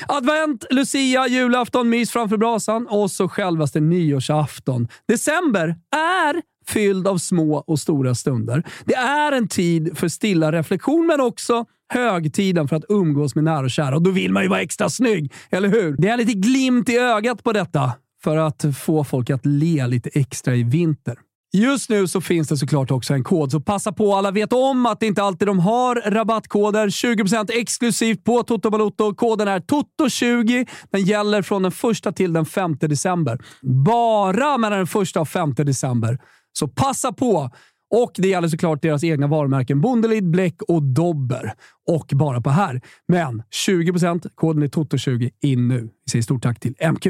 Advent, 0.07 0.65
Lucia, 0.69 1.27
julafton, 1.27 1.89
mys 1.89 2.11
framför 2.11 2.37
brasan 2.37 2.87
och 2.87 3.11
så 3.11 3.29
självaste 3.29 3.79
nyårsafton. 3.79 4.87
December 5.07 5.75
är 5.95 6.41
fylld 6.67 7.07
av 7.07 7.17
små 7.17 7.55
och 7.67 7.79
stora 7.79 8.15
stunder. 8.15 8.63
Det 8.85 8.95
är 8.95 9.31
en 9.31 9.47
tid 9.47 9.97
för 9.97 10.07
stilla 10.07 10.51
reflektion, 10.51 11.07
men 11.07 11.21
också 11.21 11.65
högtiden 11.93 12.67
för 12.67 12.75
att 12.75 12.85
umgås 12.89 13.35
med 13.35 13.43
nära 13.43 13.65
och 13.65 13.71
kära. 13.71 13.95
Och 13.95 14.01
då 14.01 14.11
vill 14.11 14.31
man 14.31 14.43
ju 14.43 14.49
vara 14.49 14.61
extra 14.61 14.89
snygg, 14.89 15.33
eller 15.49 15.69
hur? 15.69 15.95
Det 15.97 16.07
är 16.07 16.17
lite 16.17 16.33
glimt 16.33 16.89
i 16.89 16.97
ögat 16.97 17.43
på 17.43 17.53
detta 17.53 17.91
för 18.23 18.37
att 18.37 18.65
få 18.77 19.03
folk 19.03 19.29
att 19.29 19.45
le 19.45 19.87
lite 19.87 20.09
extra 20.13 20.55
i 20.55 20.63
vinter. 20.63 21.17
Just 21.57 21.89
nu 21.89 22.07
så 22.07 22.21
finns 22.21 22.47
det 22.47 22.57
såklart 22.57 22.91
också 22.91 23.13
en 23.13 23.23
kod, 23.23 23.51
så 23.51 23.59
passa 23.59 23.91
på. 23.91 24.15
Alla 24.15 24.31
vet 24.31 24.53
om 24.53 24.85
att 24.85 24.99
det 24.99 25.07
inte 25.07 25.23
alltid 25.23 25.47
de 25.47 25.59
har 25.59 25.95
rabattkoder. 25.95 26.87
20% 26.87 27.49
exklusivt 27.53 28.23
på 28.23 28.43
Toto 28.43 28.69
Balotto. 28.69 29.15
Koden 29.15 29.47
är 29.47 29.59
TOTO20. 29.59 30.67
Den 30.91 31.01
gäller 31.01 31.41
från 31.41 31.63
den 31.63 31.71
1 32.07 32.15
till 32.15 32.33
den 32.33 32.45
5 32.45 32.77
december. 32.79 33.39
Bara 33.85 34.57
mellan 34.57 34.87
den 34.93 35.01
1 35.03 35.17
och 35.17 35.27
5 35.27 35.53
december. 35.53 36.19
Så 36.53 36.67
passa 36.67 37.13
på! 37.13 37.49
Och 37.95 38.11
det 38.15 38.27
gäller 38.27 38.47
såklart 38.47 38.81
deras 38.81 39.03
egna 39.03 39.27
varumärken 39.27 39.81
Bondelid, 39.81 40.31
Bläck 40.31 40.61
och 40.61 40.83
Dobber. 40.83 41.53
Och 41.91 42.07
bara 42.11 42.41
på 42.41 42.49
här. 42.49 42.81
Men 43.07 43.43
20% 43.67 44.29
koden 44.35 44.63
är 44.63 44.67
TOTO20 44.67 45.29
in 45.41 45.67
nu. 45.67 45.89
Vi 46.05 46.11
säger 46.11 46.23
stort 46.23 46.43
tack 46.43 46.59
till 46.59 46.75
MQ. 46.91 47.07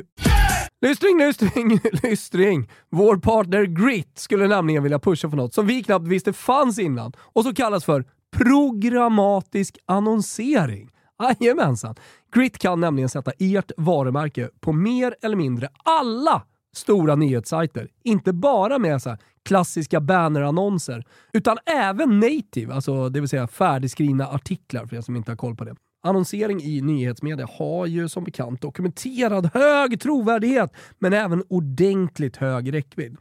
Lystring, 0.84 1.18
lystring, 1.18 1.80
lystring. 2.04 2.70
Vår 2.90 3.18
partner 3.18 3.66
Grit 3.66 4.20
skulle 4.20 4.48
nämligen 4.48 4.84
vilja 4.84 5.00
pusha 5.00 5.30
för 5.30 5.38
något 5.38 5.54
som 5.54 5.68
vi 5.68 5.84
knappt 5.84 6.08
visste 6.08 6.34
fanns 6.34 6.80
innan 6.80 7.14
och 7.20 7.44
som 7.44 7.56
kallas 7.56 7.86
för 7.86 8.06
programmatisk 8.38 9.78
annonsering. 9.86 10.90
Jajamensan. 11.24 11.96
Grit 12.34 12.58
kan 12.58 12.80
nämligen 12.80 13.10
sätta 13.10 13.32
ert 13.40 13.72
varumärke 13.78 14.50
på 14.60 14.74
mer 14.74 15.16
eller 15.22 15.36
mindre 15.36 15.70
alla 15.84 16.44
stora 16.76 17.16
nyhetssajter. 17.16 17.90
Inte 18.04 18.34
bara 18.34 18.80
med 18.80 19.02
så 19.02 19.18
klassiska 19.46 20.02
bannerannonser, 20.02 21.06
utan 21.34 21.58
även 21.66 22.20
native, 22.20 22.74
alltså 22.74 23.10
det 23.10 23.20
vill 23.20 23.30
säga 23.30 23.48
färdigskrivna 23.48 24.28
artiklar 24.28 24.86
för 24.86 24.96
er 24.96 25.02
som 25.02 25.16
inte 25.16 25.32
har 25.32 25.38
koll 25.38 25.56
på 25.56 25.64
det. 25.64 25.76
Annonsering 26.06 26.62
i 26.62 26.82
nyhetsmedia 26.82 27.48
har 27.58 27.86
ju 27.86 28.10
som 28.10 28.24
bekant 28.24 28.62
dokumenterad 28.62 29.50
hög 29.54 30.02
trovärdighet, 30.02 30.74
men 31.00 31.14
även 31.14 31.44
ordentligt 31.50 32.38
hög 32.38 32.74
räckvidd. 32.74 33.18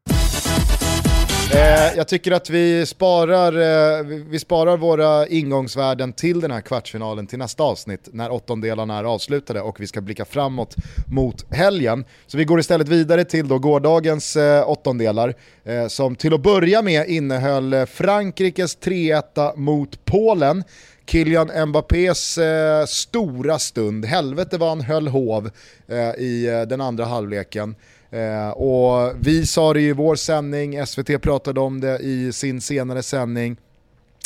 Eh, 1.52 1.96
jag 1.96 2.08
tycker 2.08 2.32
att 2.32 2.50
vi 2.50 2.86
sparar, 2.86 3.52
eh, 3.52 4.04
vi 4.06 4.38
sparar 4.38 4.76
våra 4.76 5.26
ingångsvärden 5.26 6.12
till 6.12 6.40
den 6.40 6.50
här 6.50 6.60
kvartsfinalen 6.60 7.26
till 7.26 7.38
nästa 7.38 7.62
avsnitt 7.62 8.08
när 8.12 8.32
åttondelarna 8.32 8.98
är 8.98 9.04
avslutade 9.04 9.60
och 9.60 9.80
vi 9.80 9.86
ska 9.86 10.00
blicka 10.00 10.24
framåt 10.24 10.74
mot 11.06 11.54
helgen. 11.54 12.04
Så 12.26 12.38
vi 12.38 12.44
går 12.44 12.60
istället 12.60 12.88
vidare 12.88 13.24
till 13.24 13.48
då 13.48 13.58
gårdagens 13.58 14.36
eh, 14.36 14.70
åttondelar 14.70 15.34
eh, 15.64 15.86
som 15.86 16.16
till 16.16 16.34
att 16.34 16.42
börja 16.42 16.82
med 16.82 17.08
innehöll 17.08 17.72
eh, 17.72 17.86
Frankrikes 17.86 18.78
3-1 18.78 19.56
mot 19.56 20.04
Polen. 20.04 20.64
Kylian 21.08 21.68
Mbappés 21.68 22.38
eh, 22.38 22.86
stora 22.86 23.58
stund, 23.58 24.04
helvete 24.04 24.58
vad 24.58 24.68
han 24.68 24.80
höll 24.80 25.08
hov 25.08 25.50
eh, 25.86 26.10
i 26.18 26.46
eh, 26.46 26.62
den 26.62 26.80
andra 26.80 27.04
halvleken. 27.04 27.74
Eh, 28.10 28.48
och 28.48 29.12
vi 29.20 29.46
sa 29.46 29.72
det 29.72 29.80
i 29.80 29.92
vår 29.92 30.14
sändning, 30.14 30.86
SVT 30.86 31.22
pratade 31.22 31.60
om 31.60 31.80
det 31.80 31.98
i 31.98 32.32
sin 32.32 32.60
senare 32.60 33.02
sändning. 33.02 33.56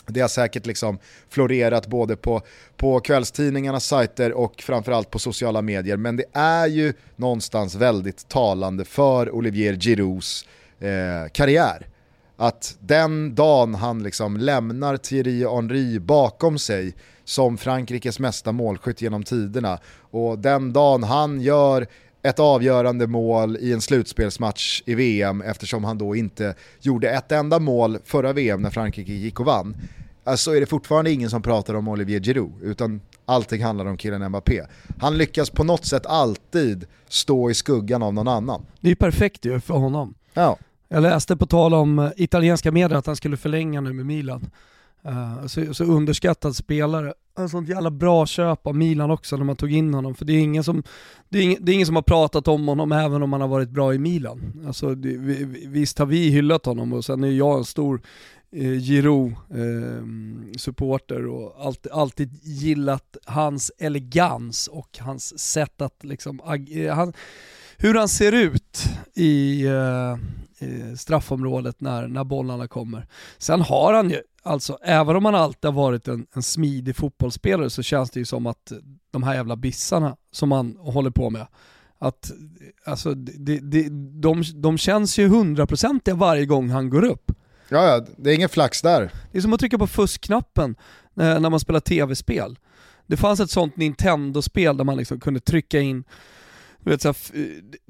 Det 0.06 0.20
har 0.20 0.28
säkert 0.28 0.66
liksom 0.66 0.98
florerat 1.28 1.86
både 1.86 2.16
på, 2.16 2.42
på 2.76 3.00
kvällstidningarnas 3.00 3.86
sajter 3.86 4.32
och 4.32 4.62
framförallt 4.62 5.10
på 5.10 5.18
sociala 5.18 5.62
medier. 5.62 5.96
Men 5.96 6.16
det 6.16 6.24
är 6.32 6.66
ju 6.66 6.92
någonstans 7.16 7.74
väldigt 7.74 8.28
talande 8.28 8.84
för 8.84 9.30
Olivier 9.30 9.74
Giroux 9.74 10.44
eh, 10.80 11.28
karriär. 11.32 11.86
Att 12.42 12.76
den 12.80 13.34
dagen 13.34 13.74
han 13.74 14.02
liksom 14.02 14.36
lämnar 14.36 14.96
Thierry 14.96 15.46
Henry 15.46 15.98
bakom 15.98 16.58
sig 16.58 16.94
som 17.24 17.58
Frankrikes 17.58 18.18
mesta 18.18 18.52
målskytt 18.52 19.02
genom 19.02 19.22
tiderna 19.22 19.78
och 20.10 20.38
den 20.38 20.72
dagen 20.72 21.02
han 21.02 21.40
gör 21.40 21.86
ett 22.22 22.38
avgörande 22.38 23.06
mål 23.06 23.56
i 23.56 23.72
en 23.72 23.80
slutspelsmatch 23.80 24.82
i 24.86 24.94
VM 24.94 25.42
eftersom 25.42 25.84
han 25.84 25.98
då 25.98 26.16
inte 26.16 26.54
gjorde 26.80 27.10
ett 27.10 27.32
enda 27.32 27.58
mål 27.58 27.98
förra 28.04 28.32
VM 28.32 28.62
när 28.62 28.70
Frankrike 28.70 29.12
gick 29.12 29.40
och 29.40 29.46
vann. 29.46 29.76
Alltså 30.24 30.56
är 30.56 30.60
det 30.60 30.66
fortfarande 30.66 31.10
ingen 31.10 31.30
som 31.30 31.42
pratar 31.42 31.74
om 31.74 31.88
Olivier 31.88 32.20
Giroud 32.20 32.62
utan 32.62 33.00
allting 33.24 33.62
handlar 33.62 33.86
om 33.86 33.96
killen 33.96 34.28
Mbappé. 34.28 34.62
Han 34.98 35.18
lyckas 35.18 35.50
på 35.50 35.64
något 35.64 35.84
sätt 35.84 36.06
alltid 36.06 36.86
stå 37.08 37.50
i 37.50 37.54
skuggan 37.54 38.02
av 38.02 38.14
någon 38.14 38.28
annan. 38.28 38.66
Det 38.80 38.90
är 38.90 38.94
perfekt 38.94 39.44
ju 39.44 39.60
för 39.60 39.74
honom. 39.74 40.14
Ja. 40.34 40.58
Jag 40.92 41.02
läste 41.02 41.36
på 41.36 41.46
tal 41.46 41.74
om 41.74 41.98
eh, 41.98 42.10
italienska 42.16 42.72
medier 42.72 42.98
att 42.98 43.06
han 43.06 43.16
skulle 43.16 43.36
förlänga 43.36 43.80
nu 43.80 43.92
med 43.92 44.06
Milan. 44.06 44.50
Uh, 45.06 45.46
så, 45.46 45.74
så 45.74 45.84
underskattad 45.84 46.56
spelare. 46.56 47.14
En 47.38 47.48
sånt 47.48 47.68
jävla 47.68 47.90
bra 47.90 48.26
köp 48.26 48.66
av 48.66 48.76
Milan 48.76 49.10
också 49.10 49.36
när 49.36 49.44
man 49.44 49.56
tog 49.56 49.72
in 49.72 49.94
honom. 49.94 50.14
För 50.14 50.24
det 50.24 50.32
är 50.32 50.38
ingen 50.38 50.64
som, 50.64 50.82
det 51.28 51.38
är 51.38 51.42
ingen, 51.42 51.64
det 51.64 51.72
är 51.72 51.74
ingen 51.74 51.86
som 51.86 51.96
har 51.96 52.02
pratat 52.02 52.48
om 52.48 52.68
honom 52.68 52.92
även 52.92 53.22
om 53.22 53.32
han 53.32 53.40
har 53.40 53.48
varit 53.48 53.70
bra 53.70 53.94
i 53.94 53.98
Milan. 53.98 54.62
Alltså, 54.66 54.94
det, 54.94 55.16
vi, 55.16 55.44
visst 55.66 55.98
har 55.98 56.06
vi 56.06 56.30
hyllat 56.30 56.66
honom 56.66 56.92
och 56.92 57.04
sen 57.04 57.24
är 57.24 57.30
jag 57.30 57.58
en 57.58 57.64
stor 57.64 58.02
eh, 58.56 58.78
Giro-supporter 58.78 61.20
ehm, 61.20 61.26
eh, 61.26 61.32
och 61.32 61.66
alltid, 61.66 61.92
alltid 61.92 62.38
gillat 62.42 63.16
hans 63.24 63.72
elegans 63.78 64.66
och 64.66 64.98
hans 65.00 65.38
sätt 65.38 65.80
att 65.80 66.04
liksom, 66.04 66.40
Ag- 66.40 66.86
eh, 66.86 66.94
han, 66.94 67.12
hur 67.76 67.94
han 67.94 68.08
ser 68.08 68.32
ut 68.32 68.84
i, 69.14 69.66
eh, 69.66 70.16
i 70.62 70.96
straffområdet 70.96 71.80
när, 71.80 72.08
när 72.08 72.24
bollarna 72.24 72.68
kommer. 72.68 73.06
Sen 73.38 73.60
har 73.60 73.92
han 73.92 74.10
ju, 74.10 74.20
alltså 74.42 74.78
även 74.82 75.16
om 75.16 75.24
han 75.24 75.34
alltid 75.34 75.64
har 75.64 75.72
varit 75.72 76.08
en, 76.08 76.26
en 76.34 76.42
smidig 76.42 76.96
fotbollsspelare 76.96 77.70
så 77.70 77.82
känns 77.82 78.10
det 78.10 78.20
ju 78.20 78.26
som 78.26 78.46
att 78.46 78.72
de 79.10 79.22
här 79.22 79.34
jävla 79.34 79.56
bissarna 79.56 80.16
som 80.32 80.52
han 80.52 80.76
håller 80.80 81.10
på 81.10 81.30
med, 81.30 81.46
att 81.98 82.32
alltså, 82.84 83.14
det, 83.14 83.58
det, 83.58 83.88
de, 84.20 84.42
de 84.54 84.78
känns 84.78 85.18
ju 85.18 85.28
hundraprocentiga 85.28 86.14
varje 86.14 86.46
gång 86.46 86.70
han 86.70 86.90
går 86.90 87.04
upp. 87.04 87.32
Ja, 87.68 87.86
ja, 87.86 88.06
det 88.16 88.30
är 88.30 88.34
ingen 88.34 88.48
flax 88.48 88.82
där. 88.82 89.10
Det 89.32 89.38
är 89.38 89.42
som 89.42 89.52
att 89.52 89.60
trycka 89.60 89.78
på 89.78 89.86
fuskknappen 89.86 90.76
eh, 91.20 91.40
när 91.40 91.50
man 91.50 91.60
spelar 91.60 91.80
tv-spel. 91.80 92.58
Det 93.06 93.16
fanns 93.16 93.40
ett 93.40 93.50
sånt 93.50 93.76
Nintendo-spel 93.76 94.76
där 94.76 94.84
man 94.84 94.96
liksom 94.96 95.20
kunde 95.20 95.40
trycka 95.40 95.80
in 95.80 96.04
vet, 96.90 97.02
så 97.02 97.08
här, 97.08 97.16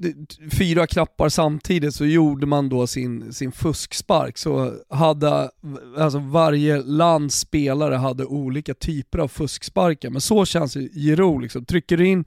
eh, 0.03 0.49
fyra 0.51 0.87
knappar 0.87 1.29
samtidigt 1.29 1.95
så 1.95 2.05
gjorde 2.05 2.45
man 2.45 2.69
då 2.69 2.87
sin, 2.87 3.33
sin 3.33 3.51
fuskspark. 3.51 4.37
Så 4.37 4.73
hade, 4.89 5.49
alltså 5.97 6.19
varje 6.19 6.81
lands 6.81 7.39
spelare 7.39 7.95
hade 7.95 8.25
olika 8.25 8.73
typer 8.73 9.19
av 9.19 9.27
fusksparkar. 9.27 10.09
Men 10.09 10.21
så 10.21 10.45
känns 10.45 10.75
Giro, 10.75 11.37
liksom. 11.37 11.65
trycker 11.65 11.97
du 11.97 12.07
in 12.07 12.25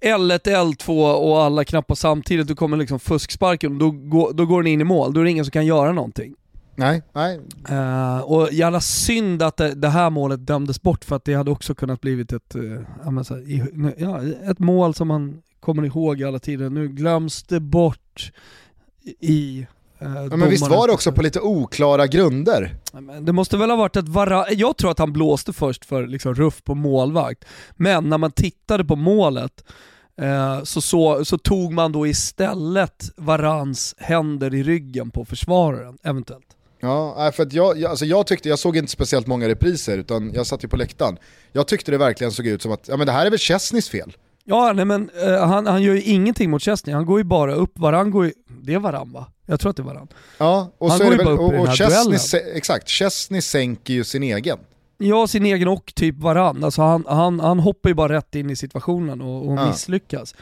L1, 0.00 0.48
L2 0.48 1.14
och 1.14 1.42
alla 1.42 1.64
knappar 1.64 1.94
samtidigt, 1.94 2.46
då 2.46 2.54
kommer 2.54 2.76
liksom 2.76 3.00
fusksparken 3.00 3.72
och 3.72 3.78
då, 3.78 3.90
går, 3.90 4.32
då 4.32 4.46
går 4.46 4.62
den 4.62 4.72
in 4.72 4.80
i 4.80 4.84
mål. 4.84 5.14
Då 5.14 5.20
är 5.20 5.24
det 5.24 5.30
ingen 5.30 5.44
som 5.44 5.52
kan 5.52 5.66
göra 5.66 5.92
någonting. 5.92 6.34
Nej, 6.74 7.02
nej. 7.12 7.40
Uh, 7.70 8.20
och 8.20 8.52
jävla 8.52 8.80
synd 8.80 9.42
att 9.42 9.56
det, 9.56 9.74
det, 9.74 9.88
här 9.88 10.10
målet 10.10 10.46
dömdes 10.46 10.82
bort 10.82 11.04
för 11.04 11.16
att 11.16 11.24
det 11.24 11.34
hade 11.34 11.50
också 11.50 11.74
kunnat 11.74 12.00
blivit 12.00 12.32
ett, 12.32 12.56
uh, 12.56 12.80
i, 13.46 13.62
ja, 13.98 14.20
ett 14.44 14.58
mål 14.58 14.94
som 14.94 15.08
man 15.08 15.42
kommer 15.60 15.84
ihåg 15.84 16.22
alla 16.22 16.38
tider. 16.38 16.70
Nu 16.70 16.88
glöms 16.88 17.42
det 17.42 17.60
bort 17.60 18.32
i 19.20 19.66
uh, 20.02 20.26
ja, 20.30 20.36
Men 20.36 20.50
visst 20.50 20.68
var 20.68 20.86
det 20.86 20.92
också 20.92 21.12
på 21.12 21.22
lite 21.22 21.40
oklara 21.40 22.06
grunder? 22.06 22.76
Det 23.20 23.32
måste 23.32 23.56
väl 23.56 23.70
ha 23.70 23.76
varit 23.76 23.96
ett 23.96 24.08
vara 24.08 24.50
Jag 24.50 24.76
tror 24.76 24.90
att 24.90 24.98
han 24.98 25.12
blåste 25.12 25.52
först 25.52 25.84
för 25.84 26.06
liksom 26.06 26.34
ruff 26.34 26.64
på 26.64 26.74
målvakt. 26.74 27.44
Men 27.76 28.08
när 28.08 28.18
man 28.18 28.30
tittade 28.30 28.84
på 28.84 28.96
målet 28.96 29.64
så, 30.64 30.80
så, 30.80 31.24
så, 31.24 31.38
tog 31.38 31.72
man 31.72 31.92
då 31.92 32.06
istället 32.06 33.10
Varans 33.16 33.94
händer 33.98 34.54
i 34.54 34.62
ryggen 34.62 35.10
på 35.10 35.24
försvararen, 35.24 35.98
eventuellt. 36.02 36.56
Ja, 36.84 37.32
för 37.34 37.42
att 37.42 37.52
jag, 37.52 37.84
alltså 37.84 38.04
jag 38.04 38.26
tyckte, 38.26 38.48
jag 38.48 38.58
såg 38.58 38.76
inte 38.76 38.92
speciellt 38.92 39.26
många 39.26 39.48
repriser 39.48 39.98
utan 39.98 40.32
jag 40.34 40.46
satt 40.46 40.64
ju 40.64 40.68
på 40.68 40.76
läktaren. 40.76 41.18
Jag 41.52 41.66
tyckte 41.66 41.90
det 41.90 41.98
verkligen 41.98 42.32
såg 42.32 42.46
ut 42.46 42.62
som 42.62 42.72
att, 42.72 42.88
ja 42.88 42.96
men 42.96 43.06
det 43.06 43.12
här 43.12 43.26
är 43.26 43.30
väl 43.30 43.38
Chesneys 43.38 43.88
fel? 43.88 44.16
Ja, 44.44 44.72
nej 44.72 44.84
men 44.84 45.10
uh, 45.10 45.38
han, 45.38 45.66
han 45.66 45.82
gör 45.82 45.94
ju 45.94 46.02
ingenting 46.02 46.50
mot 46.50 46.62
Chesney, 46.62 46.94
han 46.94 47.06
går 47.06 47.18
ju 47.18 47.24
bara 47.24 47.54
upp, 47.54 47.78
Varann 47.78 48.10
går 48.10 48.24
ju, 48.24 48.32
det 48.62 48.74
är 48.74 48.78
Varann 48.78 49.12
va? 49.12 49.26
Jag 49.46 49.60
tror 49.60 49.70
att 49.70 49.76
det 49.76 49.82
är 49.82 49.84
Varann. 49.84 50.08
Ja, 50.38 50.72
och 50.78 50.90
han 50.90 50.98
så 50.98 51.04
är 51.04 51.10
det 51.10 51.16
väl, 51.16 51.28
och, 51.28 51.54
och 51.54 51.76
Chesney, 51.76 52.40
exakt, 52.54 52.88
Chesney 52.88 53.42
sänker 53.42 53.94
ju 53.94 54.04
sin 54.04 54.22
egen. 54.22 54.58
Ja, 54.98 55.26
sin 55.26 55.46
egen 55.46 55.68
och 55.68 55.92
typ 55.94 56.18
Varann. 56.18 56.64
Alltså 56.64 56.82
han, 56.82 57.04
han, 57.08 57.40
han 57.40 57.58
hoppar 57.58 57.90
ju 57.90 57.94
bara 57.94 58.12
rätt 58.12 58.34
in 58.34 58.50
i 58.50 58.56
situationen 58.56 59.20
och, 59.20 59.48
och 59.48 59.58
ja. 59.58 59.68
misslyckas. 59.68 60.34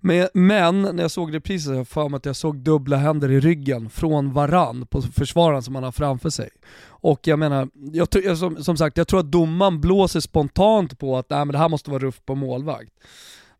Men, 0.00 0.28
men 0.32 0.82
när 0.82 1.02
jag 1.02 1.10
såg 1.10 1.34
reprisen 1.34 1.76
så 1.76 1.84
för 1.84 2.08
mig 2.08 2.16
att 2.16 2.26
jag 2.26 2.36
såg 2.36 2.56
dubbla 2.56 2.96
händer 2.96 3.30
i 3.30 3.40
ryggen 3.40 3.90
från 3.90 4.32
varann 4.32 4.86
på 4.86 5.02
försvararen 5.02 5.62
som 5.62 5.74
han 5.74 5.84
har 5.84 5.92
framför 5.92 6.30
sig. 6.30 6.50
Och 6.86 7.26
jag 7.26 7.38
menar, 7.38 7.68
jag, 7.92 8.38
som, 8.38 8.64
som 8.64 8.76
sagt, 8.76 8.96
jag 8.96 9.08
tror 9.08 9.20
att 9.20 9.30
domaren 9.30 9.80
blåser 9.80 10.20
spontant 10.20 10.98
på 10.98 11.18
att 11.18 11.30
nej, 11.30 11.38
men 11.38 11.52
det 11.52 11.58
här 11.58 11.68
måste 11.68 11.90
vara 11.90 12.02
ruff 12.02 12.20
på 12.24 12.34
målvakt. 12.34 12.92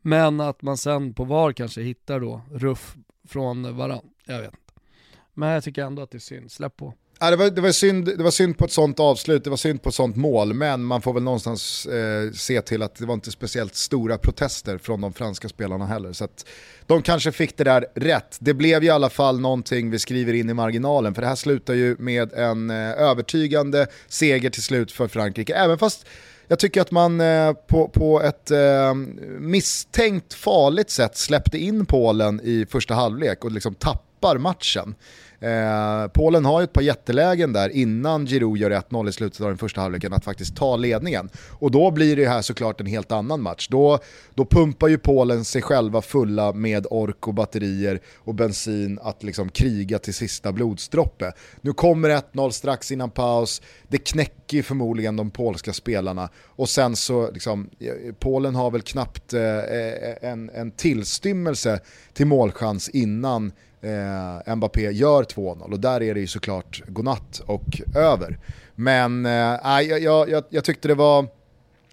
Men 0.02 0.40
att 0.40 0.62
man 0.62 0.76
sen 0.76 1.14
på 1.14 1.24
VAR 1.24 1.52
kanske 1.52 1.82
hittar 1.82 2.20
då 2.20 2.40
ruff 2.50 2.96
från 3.28 3.76
varann. 3.76 4.04
Jag 4.26 4.38
vet 4.38 4.46
inte. 4.46 4.58
Men 5.34 5.48
jag 5.48 5.64
tycker 5.64 5.84
ändå 5.84 6.02
att 6.02 6.10
det 6.10 6.18
är 6.18 6.20
synd, 6.20 6.50
släpp 6.50 6.76
på. 6.76 6.94
Ja, 7.20 7.30
det, 7.30 7.36
var, 7.36 7.50
det, 7.50 7.60
var 7.60 7.72
synd, 7.72 8.04
det 8.04 8.22
var 8.22 8.30
synd 8.30 8.58
på 8.58 8.64
ett 8.64 8.72
sånt 8.72 9.00
avslut, 9.00 9.44
det 9.44 9.50
var 9.50 9.56
synd 9.56 9.82
på 9.82 9.88
ett 9.88 9.94
sånt 9.94 10.16
mål, 10.16 10.54
men 10.54 10.84
man 10.84 11.02
får 11.02 11.12
väl 11.12 11.22
någonstans 11.22 11.86
eh, 11.86 12.32
se 12.32 12.60
till 12.60 12.82
att 12.82 12.94
det 12.94 13.06
var 13.06 13.14
inte 13.14 13.30
speciellt 13.30 13.74
stora 13.74 14.18
protester 14.18 14.78
från 14.78 15.00
de 15.00 15.12
franska 15.12 15.48
spelarna 15.48 15.86
heller. 15.86 16.12
Så 16.12 16.24
att 16.24 16.46
de 16.86 17.02
kanske 17.02 17.32
fick 17.32 17.56
det 17.56 17.64
där 17.64 17.86
rätt. 17.94 18.36
Det 18.40 18.54
blev 18.54 18.84
i 18.84 18.90
alla 18.90 19.10
fall 19.10 19.40
någonting 19.40 19.90
vi 19.90 19.98
skriver 19.98 20.32
in 20.32 20.50
i 20.50 20.54
marginalen, 20.54 21.14
för 21.14 21.22
det 21.22 21.28
här 21.28 21.34
slutar 21.34 21.74
ju 21.74 21.96
med 21.98 22.32
en 22.32 22.70
eh, 22.70 22.90
övertygande 22.90 23.86
seger 24.08 24.50
till 24.50 24.62
slut 24.62 24.92
för 24.92 25.08
Frankrike. 25.08 25.54
Även 25.54 25.78
fast 25.78 26.06
jag 26.48 26.58
tycker 26.58 26.80
att 26.80 26.90
man 26.90 27.20
eh, 27.20 27.52
på, 27.52 27.88
på 27.88 28.22
ett 28.22 28.50
eh, 28.50 28.94
misstänkt 29.38 30.34
farligt 30.34 30.90
sätt 30.90 31.16
släppte 31.16 31.58
in 31.58 31.86
Polen 31.86 32.40
i 32.44 32.66
första 32.70 32.94
halvlek 32.94 33.44
och 33.44 33.52
liksom 33.52 33.74
tappar 33.74 34.38
matchen. 34.38 34.94
Eh, 35.40 36.08
Polen 36.08 36.44
har 36.44 36.60
ju 36.60 36.64
ett 36.64 36.72
par 36.72 36.82
jättelägen 36.82 37.52
där 37.52 37.68
innan 37.68 38.26
Giroud 38.26 38.58
gör 38.58 38.70
1-0 38.70 39.08
i 39.08 39.12
slutet 39.12 39.40
av 39.40 39.48
den 39.48 39.58
första 39.58 39.80
halvleken 39.80 40.12
att 40.12 40.24
faktiskt 40.24 40.56
ta 40.56 40.76
ledningen. 40.76 41.28
Och 41.50 41.70
då 41.70 41.90
blir 41.90 42.16
det 42.16 42.28
här 42.28 42.42
såklart 42.42 42.80
en 42.80 42.86
helt 42.86 43.12
annan 43.12 43.42
match. 43.42 43.68
Då, 43.68 43.98
då 44.34 44.44
pumpar 44.44 44.88
ju 44.88 44.98
Polen 44.98 45.44
sig 45.44 45.62
själva 45.62 46.02
fulla 46.02 46.52
med 46.52 46.86
ork 46.90 47.28
och 47.28 47.34
batterier 47.34 48.00
och 48.16 48.34
bensin 48.34 48.98
att 49.02 49.22
liksom 49.22 49.48
kriga 49.48 49.98
till 49.98 50.14
sista 50.14 50.52
blodsdroppe. 50.52 51.32
Nu 51.60 51.72
kommer 51.72 52.10
1-0 52.10 52.50
strax 52.50 52.92
innan 52.92 53.10
paus, 53.10 53.62
det 53.88 53.98
knäcker 53.98 54.56
ju 54.56 54.62
förmodligen 54.62 55.16
de 55.16 55.30
polska 55.30 55.72
spelarna 55.72 56.28
och 56.46 56.68
sen 56.68 56.96
så, 56.96 57.30
liksom, 57.30 57.70
eh, 57.78 58.14
Polen 58.18 58.54
har 58.54 58.70
väl 58.70 58.82
knappt 58.82 59.32
eh, 59.32 59.42
eh, 59.42 60.30
en, 60.30 60.50
en 60.50 60.70
tillstymmelse 60.70 61.80
till 62.12 62.26
målchans 62.26 62.88
innan 62.88 63.52
eh, 63.80 64.56
Mbappé 64.56 64.90
gör 64.90 65.22
2-0 65.22 65.72
och 65.72 65.80
där 65.80 66.02
är 66.02 66.14
det 66.14 66.20
ju 66.20 66.26
såklart 66.26 66.82
godnatt 66.86 67.42
och 67.46 67.80
över. 67.96 68.38
Men 68.74 69.26
eh, 69.26 69.80
jag, 69.88 70.28
jag, 70.28 70.44
jag, 70.48 70.64
tyckte 70.64 70.88
det 70.88 70.94
var, 70.94 71.26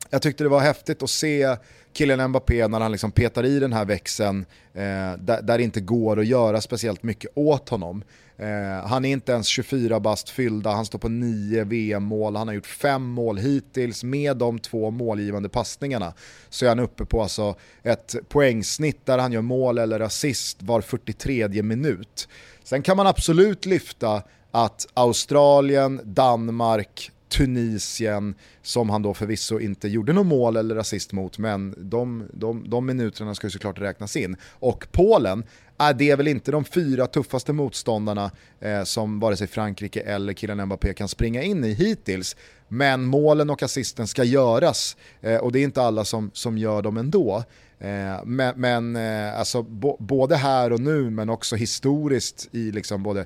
jag 0.09 0.21
tyckte 0.21 0.43
det 0.43 0.49
var 0.49 0.59
häftigt 0.59 1.03
att 1.03 1.09
se 1.09 1.55
killen 1.95 2.29
Mbappé 2.29 2.67
när 2.67 2.79
han 2.79 2.91
liksom 2.91 3.11
petar 3.11 3.45
i 3.45 3.59
den 3.59 3.73
här 3.73 3.85
växeln 3.85 4.45
eh, 4.73 5.13
där, 5.17 5.41
där 5.41 5.57
det 5.57 5.63
inte 5.63 5.81
går 5.81 6.19
att 6.19 6.27
göra 6.27 6.61
speciellt 6.61 7.03
mycket 7.03 7.31
åt 7.35 7.69
honom. 7.69 8.03
Eh, 8.37 8.87
han 8.87 9.05
är 9.05 9.09
inte 9.09 9.31
ens 9.31 9.47
24 9.47 9.99
bast 9.99 10.29
fyllda, 10.29 10.71
han 10.71 10.85
står 10.85 10.99
på 10.99 11.09
9 11.09 11.63
VM-mål, 11.63 12.35
han 12.35 12.47
har 12.47 12.55
gjort 12.55 12.67
5 12.67 13.03
mål 13.03 13.37
hittills 13.37 14.03
med 14.03 14.37
de 14.37 14.59
två 14.59 14.91
målgivande 14.91 15.49
passningarna. 15.49 16.13
Så 16.49 16.65
är 16.65 16.69
han 16.69 16.79
uppe 16.79 17.05
på 17.05 17.21
alltså 17.21 17.55
ett 17.83 18.15
poängsnitt 18.29 19.05
där 19.05 19.17
han 19.17 19.31
gör 19.31 19.41
mål 19.41 19.77
eller 19.77 19.99
assist 19.99 20.57
var 20.61 20.81
43 20.81 21.63
minut. 21.63 22.27
Sen 22.63 22.81
kan 22.81 22.97
man 22.97 23.07
absolut 23.07 23.65
lyfta 23.65 24.23
att 24.51 24.87
Australien, 24.93 26.01
Danmark, 26.03 27.11
Tunisien, 27.29 28.35
som 28.61 28.89
han 28.89 29.01
då 29.01 29.13
förvisso 29.13 29.59
inte 29.59 29.87
gjorde 29.87 30.13
något 30.13 30.25
mål 30.25 30.57
eller 30.57 30.75
assist 30.75 31.11
mot, 31.11 31.37
men 31.37 31.75
de, 31.77 32.27
de, 32.33 32.69
de 32.69 32.85
minuterna 32.85 33.35
ska 33.35 33.47
ju 33.47 33.51
såklart 33.51 33.81
räknas 33.81 34.15
in. 34.15 34.35
Och 34.51 34.87
Polen 34.91 35.43
äh, 35.79 35.89
det 35.97 36.11
är 36.11 36.17
väl 36.17 36.27
inte 36.27 36.51
de 36.51 36.65
fyra 36.65 37.07
tuffaste 37.07 37.53
motståndarna 37.53 38.31
eh, 38.59 38.83
som 38.83 39.19
vare 39.19 39.37
sig 39.37 39.47
Frankrike 39.47 39.99
eller 39.99 40.33
Kylian 40.33 40.65
Mbappé 40.65 40.93
kan 40.93 41.07
springa 41.07 41.43
in 41.43 41.63
i 41.63 41.73
hittills. 41.73 42.35
Men 42.67 43.05
målen 43.05 43.49
och 43.49 43.63
assisten 43.63 44.07
ska 44.07 44.23
göras 44.23 44.97
eh, 45.21 45.37
och 45.37 45.51
det 45.51 45.59
är 45.59 45.63
inte 45.63 45.81
alla 45.81 46.05
som, 46.05 46.31
som 46.33 46.57
gör 46.57 46.81
dem 46.81 46.97
ändå. 46.97 47.43
Eh, 47.79 48.25
men 48.25 48.53
men 48.55 48.95
eh, 48.95 49.39
alltså, 49.39 49.63
både 49.99 50.35
här 50.35 50.73
och 50.73 50.79
nu 50.79 51.09
men 51.09 51.29
också 51.29 51.55
historiskt 51.55 52.49
i 52.51 52.71
liksom 52.71 53.03
både 53.03 53.25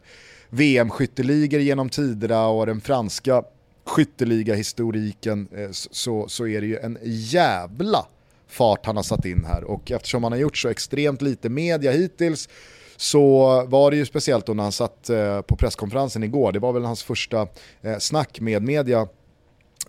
VM-skytteligor 0.49 1.59
genom 1.59 1.89
tiderna 1.89 2.47
och 2.47 2.65
den 2.65 2.81
franska 2.81 3.43
skytteliga-historiken 3.89 5.47
eh, 5.55 5.69
så, 5.71 6.27
så 6.27 6.47
är 6.47 6.61
det 6.61 6.67
ju 6.67 6.77
en 6.77 6.97
jävla 7.03 8.05
fart 8.47 8.85
han 8.85 8.95
har 8.95 9.03
satt 9.03 9.25
in 9.25 9.45
här. 9.45 9.63
Och 9.63 9.91
eftersom 9.91 10.23
han 10.23 10.31
har 10.31 10.39
gjort 10.39 10.57
så 10.57 10.69
extremt 10.69 11.21
lite 11.21 11.49
media 11.49 11.91
hittills 11.91 12.49
så 12.97 13.45
var 13.65 13.91
det 13.91 13.97
ju 13.97 14.05
speciellt 14.05 14.45
då 14.45 14.53
när 14.53 14.63
han 14.63 14.71
satt 14.71 15.09
eh, 15.09 15.41
på 15.41 15.55
presskonferensen 15.55 16.23
igår, 16.23 16.51
det 16.51 16.59
var 16.59 16.73
väl 16.73 16.85
hans 16.85 17.03
första 17.03 17.47
eh, 17.81 17.97
snack 17.97 18.39
med 18.39 18.63
media 18.63 19.07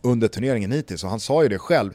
under 0.02 0.28
turneringen 0.28 0.72
hittills. 0.72 1.04
Och 1.04 1.10
han 1.10 1.20
sa 1.20 1.42
ju 1.42 1.48
det 1.48 1.58
själv 1.58 1.92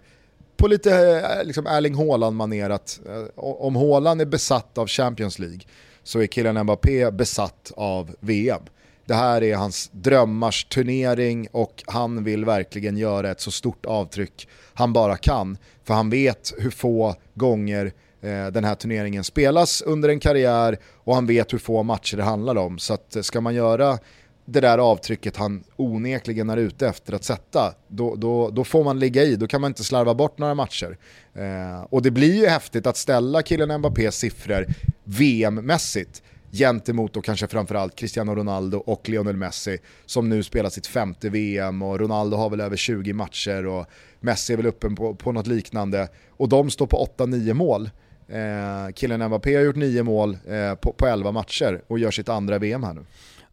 på 0.58 0.68
lite 0.68 1.44
liksom 1.44 1.68
Erling 1.68 1.96
Haaland-manér 1.96 2.70
att 2.70 3.00
om 3.36 3.76
Haaland 3.76 4.22
är 4.22 4.26
besatt 4.26 4.78
av 4.78 4.88
Champions 4.88 5.40
League 5.40 5.60
så 6.04 6.20
är 6.20 6.28
killen 6.28 6.64
Mbappé 6.64 7.12
besatt 7.12 7.72
av 7.76 8.16
VM. 8.20 8.62
Det 9.06 9.14
här 9.14 9.44
är 9.44 9.56
hans 9.56 9.90
drömmars 9.92 10.66
turnering 10.66 11.48
och 11.52 11.84
han 11.88 12.24
vill 12.24 12.46
verkligen 12.46 12.98
göra 12.98 13.32
ett 13.32 13.42
så 13.42 13.52
stort 13.52 13.86
avtryck 13.86 14.48
han 14.74 14.94
bara 14.94 15.18
kan. 15.18 15.58
För 15.84 15.94
han 15.94 16.10
vet 16.10 16.54
hur 16.58 16.70
få 16.70 17.16
gånger 17.34 17.86
eh, 18.22 18.48
den 18.48 18.64
här 18.64 18.76
turneringen 18.76 19.24
spelas 19.24 19.82
under 19.82 20.10
en 20.10 20.20
karriär 20.20 20.78
och 20.94 21.16
han 21.16 21.28
vet 21.28 21.54
hur 21.54 21.58
få 21.58 21.84
matcher 21.84 22.18
det 22.18 22.24
handlar 22.24 22.56
om. 22.56 22.80
Så 22.80 22.94
att, 22.94 23.16
eh, 23.16 23.22
ska 23.22 23.42
man 23.42 23.56
göra 23.56 24.00
det 24.46 24.60
där 24.60 24.78
avtrycket 24.78 25.38
han 25.38 25.64
onekligen 25.76 26.50
är 26.50 26.58
ute 26.58 26.88
efter 26.88 27.14
att 27.14 27.24
sätta, 27.24 27.74
då, 27.88 28.16
då, 28.16 28.50
då 28.50 28.64
får 28.64 28.84
man 28.84 29.00
ligga 29.00 29.24
i, 29.24 29.36
då 29.36 29.48
kan 29.48 29.62
man 29.62 29.72
inte 29.72 29.84
slarva 29.84 30.14
bort 30.14 30.38
några 30.38 30.54
matcher. 30.54 30.98
Eh, 31.34 31.84
och 31.90 32.02
det 32.02 32.12
blir 32.12 32.36
ju 32.36 32.48
häftigt 32.48 32.88
att 32.88 32.98
ställa 32.98 33.42
killen 33.42 33.80
Mbappés 33.80 34.18
siffror 34.18 34.66
VM-mässigt 35.04 36.24
gentemot 36.58 37.14
då 37.14 37.22
kanske 37.22 37.48
framförallt 37.48 37.96
Cristiano 37.96 38.36
Ronaldo 38.36 38.78
och 38.78 39.10
Lionel 39.10 39.36
Messi 39.36 39.78
som 40.06 40.30
nu 40.30 40.44
spelar 40.44 40.70
sitt 40.70 40.88
femte 40.88 41.30
VM 41.30 41.82
och 41.82 42.00
Ronaldo 42.00 42.38
har 42.38 42.50
väl 42.50 42.62
över 42.62 42.78
20 42.78 43.14
matcher 43.14 43.66
och 43.66 43.86
Messi 44.20 44.54
är 44.54 44.58
väl 44.58 44.66
uppe 44.66 44.90
på, 44.90 45.16
på 45.16 45.32
något 45.32 45.48
liknande 45.48 46.08
och 46.30 46.50
de 46.50 46.70
står 46.70 46.88
på 46.88 47.08
8-9 47.18 47.54
mål. 47.54 47.90
Eh, 48.28 48.94
killen 48.94 49.28
Mbappé 49.28 49.56
har 49.56 49.64
gjort 49.64 49.76
9 49.76 50.04
mål 50.04 50.38
eh, 50.48 50.76
på, 50.76 50.94
på 50.94 51.08
11 51.08 51.32
matcher 51.32 51.82
och 51.88 52.00
gör 52.00 52.12
sitt 52.12 52.30
andra 52.30 52.60
VM 52.60 52.84
här 52.84 52.94
nu. 52.94 53.06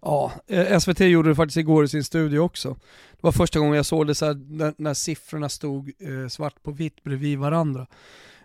Ja, 0.02 0.32
eh, 0.46 0.78
SVT 0.78 1.00
gjorde 1.00 1.28
det 1.28 1.34
faktiskt 1.34 1.56
igår 1.56 1.84
i 1.84 1.88
sin 1.88 2.04
studio 2.04 2.38
också. 2.38 2.68
Det 3.12 3.20
var 3.20 3.32
första 3.32 3.58
gången 3.58 3.74
jag 3.74 3.86
såg 3.86 4.06
det 4.06 4.14
så 4.14 4.26
här, 4.26 4.34
när, 4.48 4.74
när 4.76 4.94
siffrorna 4.94 5.48
stod 5.48 5.92
eh, 5.98 6.28
svart 6.28 6.62
på 6.62 6.70
vitt 6.70 7.02
bredvid 7.02 7.38
varandra 7.38 7.86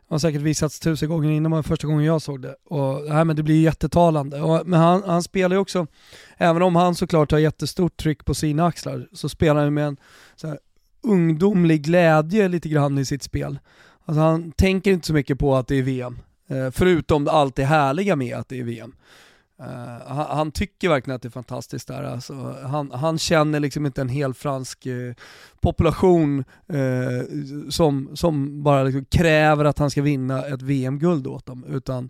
har 0.09 0.19
säkert 0.19 0.41
visats 0.41 0.79
tusen 0.79 1.09
gånger 1.09 1.31
innan, 1.31 1.51
var 1.51 1.63
första 1.63 1.87
gången 1.87 2.05
jag 2.05 2.21
såg 2.21 2.41
det. 2.41 2.55
Och, 2.63 3.03
nej, 3.09 3.25
men 3.25 3.35
det 3.35 3.43
blir 3.43 3.61
jättetalande. 3.61 4.41
Och, 4.41 4.67
men 4.67 4.79
han, 4.79 5.03
han 5.05 5.23
spelar 5.23 5.55
ju 5.55 5.59
också, 5.59 5.87
även 6.37 6.61
om 6.61 6.75
han 6.75 6.95
såklart 6.95 7.31
har 7.31 7.39
jättestort 7.39 7.97
tryck 7.97 8.25
på 8.25 8.33
sina 8.33 8.65
axlar, 8.65 9.07
så 9.13 9.29
spelar 9.29 9.63
han 9.63 9.73
med 9.73 9.87
en 9.87 9.97
så 10.35 10.47
här, 10.47 10.59
ungdomlig 11.03 11.81
glädje 11.81 12.47
lite 12.47 12.69
grann 12.69 12.97
i 12.97 13.05
sitt 13.05 13.23
spel. 13.23 13.59
Alltså 14.05 14.21
han 14.21 14.51
tänker 14.51 14.91
inte 14.91 15.07
så 15.07 15.13
mycket 15.13 15.39
på 15.39 15.55
att 15.55 15.67
det 15.67 15.75
är 15.75 15.83
VM, 15.83 16.19
eh, 16.49 16.71
förutom 16.71 17.27
allt 17.27 17.55
det 17.55 17.65
härliga 17.65 18.15
med 18.15 18.37
att 18.37 18.49
det 18.49 18.59
är 18.59 18.63
VM. 18.63 18.95
Uh, 19.61 20.07
han, 20.07 20.37
han, 20.37 20.51
tycker 20.51 20.89
verkligen 20.89 21.15
att 21.15 21.21
det 21.21 21.27
är 21.27 21.31
fantastiskt 21.31 21.87
där. 21.87 22.03
Alltså, 22.03 22.55
han, 22.63 22.91
han 22.91 23.17
känner 23.17 23.59
liksom 23.59 23.85
inte 23.85 24.01
en 24.01 24.09
hel 24.09 24.33
fransk 24.33 24.85
uh, 24.85 25.13
population 25.59 26.43
uh, 26.73 27.21
som, 27.69 28.09
som 28.15 28.63
bara 28.63 28.83
liksom 28.83 29.05
kräver 29.05 29.65
att 29.65 29.79
han 29.79 29.89
ska 29.89 30.01
vinna 30.01 30.45
ett 30.45 30.61
VM-guld 30.61 31.27
åt 31.27 31.45
dem, 31.45 31.63
utan 31.67 32.09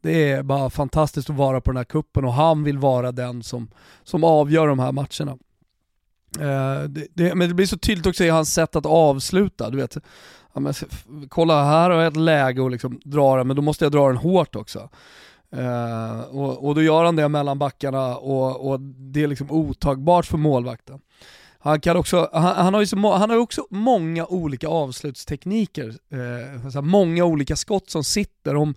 det 0.00 0.30
är 0.30 0.42
bara 0.42 0.70
fantastiskt 0.70 1.30
att 1.30 1.36
vara 1.36 1.60
på 1.60 1.70
den 1.70 1.76
här 1.76 1.84
kuppen 1.84 2.24
och 2.24 2.32
han 2.32 2.64
vill 2.64 2.78
vara 2.78 3.12
den 3.12 3.42
som, 3.42 3.70
som 4.04 4.24
avgör 4.24 4.66
de 4.66 4.78
här 4.78 4.92
matcherna. 4.92 5.38
Det, 6.88 7.06
det, 7.14 7.34
men 7.34 7.48
det 7.48 7.54
blir 7.54 7.66
så 7.66 7.78
tydligt 7.78 8.06
också 8.06 8.24
i 8.24 8.28
hans 8.28 8.54
sätt 8.54 8.76
att 8.76 8.86
avsluta. 8.86 9.70
Du 9.70 9.76
vet, 9.76 9.96
ja, 10.54 10.60
men, 10.60 10.74
kolla 11.28 11.64
här 11.64 11.90
har 11.90 11.96
jag 11.96 12.06
ett 12.06 12.16
läge 12.16 12.66
att 12.66 12.72
liksom 12.72 13.00
dra 13.04 13.36
den, 13.36 13.46
men 13.46 13.56
då 13.56 13.62
måste 13.62 13.84
jag 13.84 13.92
dra 13.92 14.08
den 14.08 14.16
hårt 14.16 14.56
också. 14.56 14.88
Uh, 15.56 16.20
och, 16.20 16.66
och 16.66 16.74
då 16.74 16.82
gör 16.82 17.04
han 17.04 17.16
det 17.16 17.28
mellan 17.28 17.58
backarna 17.58 18.16
och, 18.16 18.70
och 18.70 18.80
det 18.80 19.22
är 19.22 19.26
liksom 19.26 19.50
otagbart 19.50 20.26
för 20.26 20.38
målvakten. 20.38 21.00
Han, 21.60 21.80
kan 21.80 21.96
också, 21.96 22.30
han, 22.32 22.56
han 22.56 22.74
har 22.74 22.80
ju 22.80 22.86
så, 22.86 23.12
han 23.12 23.30
har 23.30 23.36
också 23.36 23.66
många 23.70 24.26
olika 24.26 24.68
avslutstekniker, 24.68 25.94
eh, 26.74 26.80
många 26.82 27.24
olika 27.24 27.56
skott 27.56 27.90
som 27.90 28.04
sitter. 28.04 28.56
Om 28.56 28.74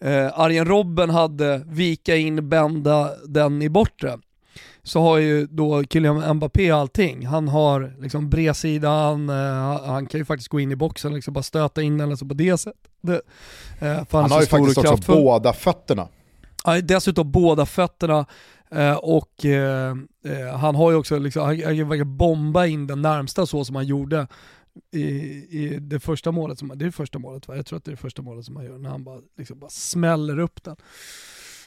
eh, 0.00 0.40
Arjen 0.40 0.64
Robben 0.64 1.10
hade 1.10 1.62
vika 1.66 2.16
in, 2.16 2.48
bända 2.48 3.10
den 3.26 3.62
i 3.62 3.68
bortre, 3.68 4.18
så 4.82 5.00
har 5.00 5.18
ju 5.18 5.46
då 5.46 5.84
Kylian 5.84 6.36
Mbappé 6.36 6.70
allting. 6.70 7.26
Han 7.26 7.48
har 7.48 7.96
liksom 8.00 8.30
bredsidan, 8.30 9.28
eh, 9.28 9.84
han 9.86 10.06
kan 10.06 10.20
ju 10.20 10.24
faktiskt 10.24 10.48
gå 10.48 10.60
in 10.60 10.72
i 10.72 10.76
boxen 10.76 11.10
och 11.10 11.14
liksom 11.14 11.34
bara 11.34 11.42
stöta 11.42 11.82
in 11.82 11.98
den 11.98 12.10
alltså 12.10 12.26
på 12.26 12.34
det 12.34 12.58
sättet. 12.58 12.90
Det, 13.00 13.20
eh, 13.80 14.06
han 14.10 14.30
har 14.30 14.40
ju 14.40 14.46
faktiskt 14.46 14.78
också 14.78 15.12
båda 15.12 15.52
fötterna. 15.52 16.08
Ja, 16.64 16.80
dessutom 16.80 17.30
båda 17.30 17.66
fötterna 17.66 18.26
eh, 18.70 18.96
och 18.96 19.44
han 20.54 20.74
har 20.74 20.90
ju 20.90 20.96
också, 20.96 21.18
liksom, 21.18 21.42
han 21.42 21.98
kan 21.98 22.16
bomba 22.16 22.66
in 22.66 22.86
den 22.86 23.02
närmsta 23.02 23.46
så 23.46 23.64
som 23.64 23.76
han 23.76 23.86
gjorde 23.86 24.26
i, 24.92 25.00
i 25.00 25.78
det 25.80 26.00
första 26.00 26.32
målet, 26.32 26.58
som, 26.58 26.68
det 26.68 26.84
är 26.84 26.86
det 26.86 26.92
första 26.92 27.18
målet 27.18 27.48
va? 27.48 27.56
Jag 27.56 27.66
tror 27.66 27.76
att 27.76 27.84
det 27.84 27.88
är 27.88 27.92
det 27.92 28.00
första 28.00 28.22
målet 28.22 28.44
som 28.44 28.56
han 28.56 28.64
gör, 28.64 28.78
när 28.78 28.90
han 28.90 29.04
bara, 29.04 29.20
liksom 29.38 29.58
bara 29.58 29.70
smäller 29.70 30.38
upp 30.38 30.62
den. 30.64 30.76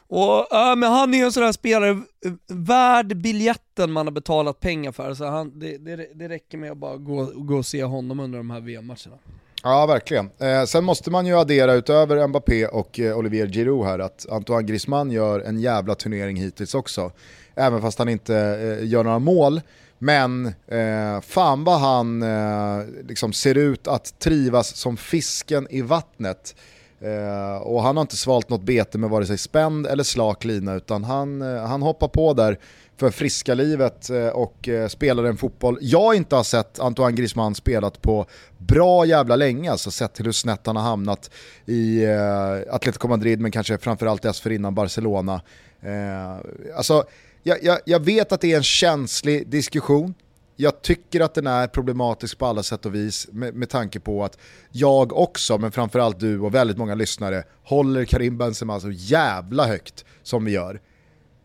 Och, 0.08 0.54
äh, 0.54 0.76
men 0.76 0.92
han 0.92 1.14
är 1.14 1.18
ju 1.18 1.24
en 1.24 1.32
sån 1.32 1.44
där 1.44 1.52
spelare, 1.52 1.90
eh, 1.90 2.32
värd 2.48 3.18
biljetten 3.18 3.92
man 3.92 4.08
har 4.08 4.12
betalat 4.12 4.60
pengar 4.60 4.92
för, 4.92 5.14
så 5.14 5.26
han, 5.26 5.60
det, 5.60 5.78
det, 5.78 6.08
det 6.14 6.30
räcker 6.30 6.58
med 6.58 6.72
att 6.72 6.78
bara 6.78 6.98
gå, 6.98 7.32
gå 7.36 7.58
och 7.58 7.66
se 7.66 7.84
honom 7.84 8.20
under 8.20 8.38
de 8.38 8.50
här 8.50 8.60
VM-matcherna. 8.60 9.18
Ja, 9.64 9.86
verkligen. 9.86 10.30
Eh, 10.38 10.64
sen 10.64 10.84
måste 10.84 11.12
man 11.12 11.26
ju 11.26 11.38
addera 11.38 11.74
utöver 11.74 12.28
Mbappé 12.28 12.68
och 12.68 13.00
eh, 13.00 13.18
Olivier 13.18 13.48
Giroud 13.48 13.86
här 13.86 14.00
att 14.00 14.26
Antoine 14.30 14.66
Griezmann 14.66 15.12
gör 15.12 15.40
en 15.40 15.60
jävla 15.60 15.96
turnering 15.96 16.38
hittills 16.38 16.76
också. 16.76 17.12
Även 17.56 17.82
fast 17.82 18.00
han 18.00 18.10
inte 18.10 18.36
eh, 18.36 18.88
gör 18.88 19.04
några 19.04 19.20
mål. 19.20 19.62
Men 19.98 20.46
eh, 20.68 21.22
fan 21.22 21.64
vad 21.64 21.80
han 21.80 22.24
eh, 22.24 22.86
liksom 23.08 23.34
ser 23.34 23.58
ut 23.58 23.88
att 23.88 24.20
trivas 24.20 24.76
som 24.76 24.98
fisken 24.98 25.68
i 25.70 25.82
vattnet. 25.82 26.56
Eh, 27.04 27.58
och 27.58 27.84
han 27.84 27.98
har 27.98 28.02
inte 28.02 28.18
svalt 28.18 28.50
något 28.50 28.64
bete 28.64 28.98
med 28.98 29.10
vare 29.10 29.26
sig 29.26 29.38
spänd 29.38 29.88
eller 29.88 30.04
slak 30.04 30.46
lina 30.46 30.74
utan 30.74 31.04
han, 31.04 31.42
eh, 31.42 31.66
han 31.66 31.82
hoppar 31.82 32.08
på 32.08 32.34
där 32.34 32.60
för 32.98 33.10
friska 33.10 33.54
livet 33.54 34.10
eh, 34.10 34.28
och 34.28 34.70
eh, 34.70 34.88
spelar 34.88 35.24
en 35.24 35.38
fotboll 35.38 35.78
jag 35.82 36.16
inte 36.16 36.36
har 36.36 36.44
sett 36.44 36.80
Antoine 36.80 37.16
Griezmann 37.16 37.56
spelat 37.56 38.02
på 38.02 38.26
bra 38.58 39.06
jävla 39.06 39.36
länge, 39.36 39.72
alltså 39.72 39.92
sett 39.92 40.14
till 40.14 40.26
hur 40.26 40.32
snett 40.32 40.62
han 40.66 40.76
har 40.76 40.84
hamnat 40.84 41.32
i 41.66 42.04
eh, 42.04 42.76
Atletico 42.76 43.08
Madrid 43.08 43.40
men 43.40 43.52
kanske 43.52 43.78
framförallt 43.78 44.22
dessförinnan 44.22 44.76
Barcelona. 44.76 45.42
Eh, 45.82 46.38
alltså, 46.78 47.04
jag, 47.44 47.64
jag, 47.64 47.80
jag 47.86 48.00
vet 48.00 48.32
att 48.32 48.42
det 48.42 48.52
är 48.52 48.58
en 48.58 48.64
känslig 48.64 49.48
diskussion, 49.50 50.14
jag 50.56 50.82
tycker 50.82 51.22
att 51.22 51.34
den 51.34 51.48
är 51.48 51.68
problematisk 51.68 52.38
på 52.38 52.46
alla 52.46 52.64
sätt 52.64 52.86
och 52.86 52.96
vis 52.96 53.28
med, 53.32 53.54
med 53.56 53.70
tanke 53.70 54.00
på 54.00 54.24
att 54.24 54.38
jag 54.72 55.14
också, 55.14 55.58
men 55.58 55.72
framförallt 55.72 56.20
du 56.20 56.40
och 56.40 56.56
väldigt 56.56 56.78
många 56.78 56.96
lyssnare, 56.96 57.44
håller 57.64 58.06
Karim 58.06 58.38
Benzema 58.38 58.80
så 58.80 58.92
jävla 58.92 59.68
högt 59.68 60.06
som 60.24 60.46
vi 60.46 60.52
gör. 60.52 60.82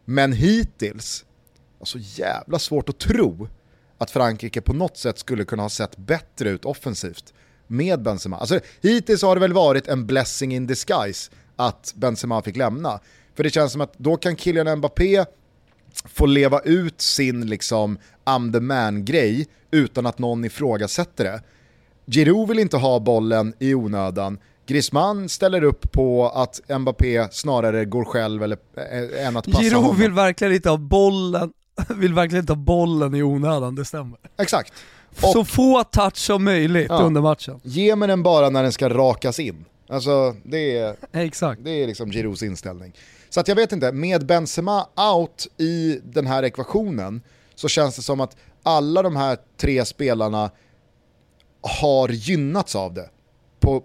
Men 0.05 0.33
hittills 0.33 1.25
så 1.83 1.99
jävla 1.99 2.59
svårt 2.59 2.89
att 2.89 2.99
tro 2.99 3.49
att 3.99 4.11
Frankrike 4.11 4.61
på 4.61 4.73
något 4.73 4.97
sätt 4.97 5.19
skulle 5.19 5.45
kunna 5.45 5.63
ha 5.63 5.71
sett 5.71 5.97
bättre 5.97 6.51
ut 6.51 6.65
offensivt 6.65 7.35
med 7.67 8.03
Benzema. 8.03 8.37
Alltså, 8.37 8.61
hittills 8.81 9.23
har 9.23 9.35
det 9.35 9.41
väl 9.41 9.53
varit 9.53 9.89
en 9.89 10.07
blessing 10.07 10.55
in 10.55 10.67
disguise 10.67 11.31
att 11.57 11.93
Benzema 11.97 12.43
fick 12.43 12.57
lämna. 12.57 13.01
För 13.35 13.45
det 13.45 13.51
känns 13.51 13.73
som 13.73 13.81
att 13.81 13.99
då 13.99 14.17
kan 14.17 14.37
Kylian 14.37 14.79
Mbappé 14.79 15.25
få 16.05 16.27
leva 16.27 16.61
ut 16.61 17.01
sin 17.01 17.47
liksom 17.47 17.99
I'm 18.25 18.53
the 18.53 18.61
man-grej 18.61 19.47
utan 19.71 20.07
att 20.07 20.19
någon 20.19 20.45
ifrågasätter 20.45 21.25
det. 21.25 21.43
Giroud 22.07 22.49
vill 22.49 22.59
inte 22.59 22.77
ha 22.77 23.01
bollen 23.01 23.55
i 23.59 23.75
onödan. 23.75 24.39
Griezmann 24.67 25.29
ställer 25.29 25.65
upp 25.65 25.93
på 25.93 26.29
att 26.29 26.61
Mbappé 26.79 27.29
snarare 27.31 27.85
går 27.85 28.05
själv 28.05 28.43
eller, 28.43 28.59
äh, 28.77 29.27
än 29.27 29.37
att 29.37 29.47
passa 29.47 29.63
Giroud 29.63 29.83
honom. 29.83 29.97
vill 29.97 30.13
verkligen 30.13 30.55
inte 30.55 30.71
ha 30.71 30.77
bollen 30.77 31.53
vill 31.89 32.15
verkligen 32.15 32.43
inte 32.43 32.53
ha 32.53 32.61
bollen 32.61 33.15
i 33.15 33.23
onödan, 33.23 33.75
det 33.75 33.85
stämmer. 33.85 34.19
Exakt. 34.39 34.73
Och 35.23 35.29
så 35.29 35.45
få 35.45 35.85
touch 35.85 36.17
som 36.17 36.45
möjligt 36.45 36.87
ja, 36.89 37.03
under 37.03 37.21
matchen. 37.21 37.61
Ge 37.63 37.97
mig 37.97 38.09
den 38.09 38.23
bara 38.23 38.51
när 38.51 38.63
den 38.63 38.73
ska 38.73 38.89
rakas 38.89 39.41
in. 39.41 39.65
Alltså 39.89 40.37
det 40.45 40.79
är, 40.79 40.97
Exakt. 41.13 41.65
det 41.65 41.71
är 41.71 41.87
liksom 41.87 42.11
Giroux 42.11 42.43
inställning. 42.43 42.93
Så 43.29 43.41
att 43.41 43.49
jag 43.49 43.57
vet 43.57 43.73
inte, 43.73 43.93
med 43.93 44.27
Benzema 44.27 44.89
out 44.97 45.47
i 45.57 46.01
den 46.05 46.27
här 46.27 46.43
ekvationen 46.43 47.23
så 47.55 47.69
känns 47.69 47.97
det 47.97 48.03
som 48.03 48.21
att 48.21 48.37
alla 48.63 49.03
de 49.03 49.17
här 49.17 49.39
tre 49.57 49.85
spelarna 49.85 50.51
har 51.61 52.09
gynnats 52.09 52.77
av 52.77 52.95
det 52.95 53.11
på, 53.61 53.83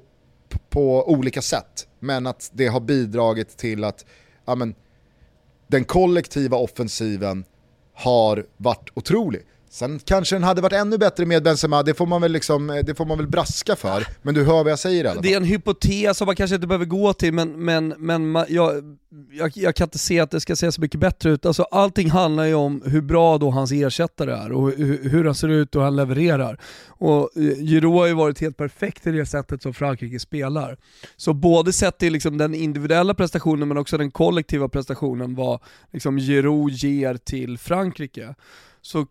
på 0.70 1.10
olika 1.10 1.42
sätt. 1.42 1.88
Men 2.00 2.28
att 2.28 2.50
det 2.54 2.68
har 2.68 2.80
bidragit 2.80 3.58
till 3.58 3.84
att 3.84 4.06
ja, 4.46 4.56
men, 4.56 4.76
den 5.68 5.84
kollektiva 5.84 6.58
offensiven 6.58 7.46
har 7.94 8.46
varit 8.58 8.90
otrolig. 8.94 9.42
Sen 9.74 10.00
kanske 10.00 10.36
den 10.36 10.44
hade 10.44 10.62
varit 10.62 10.74
ännu 10.74 10.98
bättre 10.98 11.26
med 11.26 11.44
Benzema, 11.44 11.84
det 11.84 11.94
får 11.94 12.06
man 12.06 12.22
väl, 12.22 12.32
liksom, 12.32 12.82
det 12.86 12.96
får 12.96 13.06
man 13.06 13.18
väl 13.18 13.28
braska 13.28 13.76
för. 13.76 14.08
Men 14.22 14.36
du 14.36 14.44
hör 14.44 14.64
vad 14.64 14.72
jag 14.72 14.80
säger 14.80 15.04
i 15.04 15.08
alla 15.08 15.16
fall. 15.16 15.24
Det 15.24 15.34
är 15.34 15.38
en 15.38 15.44
hypotes 15.44 16.18
som 16.18 16.26
man 16.26 16.36
kanske 16.36 16.56
inte 16.56 16.68
behöver 16.68 16.86
gå 16.86 17.14
till, 17.14 17.34
men, 17.34 17.66
men, 17.66 17.88
men 17.88 18.46
jag, 18.50 18.98
jag, 19.32 19.52
jag, 19.56 19.76
kan 19.76 19.86
inte 19.86 19.98
se 19.98 20.20
att 20.20 20.32
det 20.32 20.42
ska 20.42 20.56
se 20.56 20.72
så 20.72 20.82
mycket 20.82 21.00
bättre 21.00 21.30
ut. 21.32 21.46
Alltså, 21.46 21.64
allting 21.64 22.10
handlar 22.10 22.44
ju 22.44 22.54
om 22.54 22.82
hur 22.86 23.02
bra 23.02 23.38
då 23.38 23.50
hans 23.50 23.72
ersättare 23.72 24.32
är 24.34 24.52
och 24.52 24.72
hur, 24.72 25.10
hur 25.10 25.26
han 25.26 25.36
ser 25.36 25.48
ut 25.48 25.76
och 25.76 25.82
hur 25.82 25.86
han 25.86 25.96
levererar. 25.96 26.60
Och 26.88 27.30
eh, 27.36 27.42
Giroud 27.42 27.94
har 27.94 28.08
ju 28.08 28.14
varit 28.14 28.42
helt 28.42 28.58
perfekt 28.58 29.08
i 29.08 29.12
det 29.12 29.26
sättet 29.26 29.62
som 29.62 29.74
Frankrike 29.74 30.20
spelar. 30.20 30.78
Så 31.18 31.34
både 31.34 31.74
sett 31.74 31.98
till 31.98 32.14
liksom 32.14 32.38
den 32.38 32.56
individuella 32.56 33.14
prestationen 33.14 33.68
men 33.68 33.78
också 33.78 33.98
den 33.98 34.12
kollektiva 34.12 34.70
prestationen 34.70 35.36
vad 35.36 35.60
liksom 35.94 36.18
Giroud 36.18 36.72
ger 36.72 37.18
till 37.18 37.58
Frankrike. 37.58 38.36
Så 38.82 39.06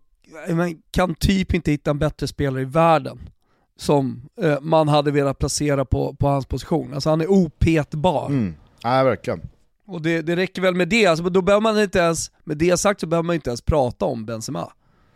man 0.49 0.83
kan 0.91 1.15
typ 1.15 1.55
inte 1.55 1.71
hitta 1.71 1.91
en 1.91 1.99
bättre 1.99 2.27
spelare 2.27 2.63
i 2.63 2.65
världen 2.65 3.31
som 3.77 4.23
eh, 4.43 4.61
man 4.61 4.89
hade 4.89 5.11
velat 5.11 5.39
placera 5.39 5.85
på, 5.85 6.15
på 6.15 6.29
hans 6.29 6.47
position. 6.47 6.95
Alltså 6.95 7.11
han 7.11 7.21
är 7.21 7.31
opetbar. 7.31 8.27
Mm. 8.27 8.55
Ja, 8.83 9.03
verkligen. 9.05 9.41
Och 9.87 10.03
det, 10.03 10.23
det 10.23 10.37
räcker 10.37 10.63
väl 10.63 10.75
med 10.75 10.89
det, 10.89 11.07
alltså, 11.07 11.25
då 11.25 11.43
behöver 11.43 11.63
man 11.63 11.81
inte 11.81 11.99
ens, 11.99 12.31
med 12.45 12.57
det 12.57 12.77
sagt 12.77 13.01
så 13.01 13.07
behöver 13.07 13.27
man 13.27 13.35
inte 13.35 13.51
ens 13.51 13.63
prata 13.63 14.05
om 14.05 14.25
Benzema. 14.27 14.73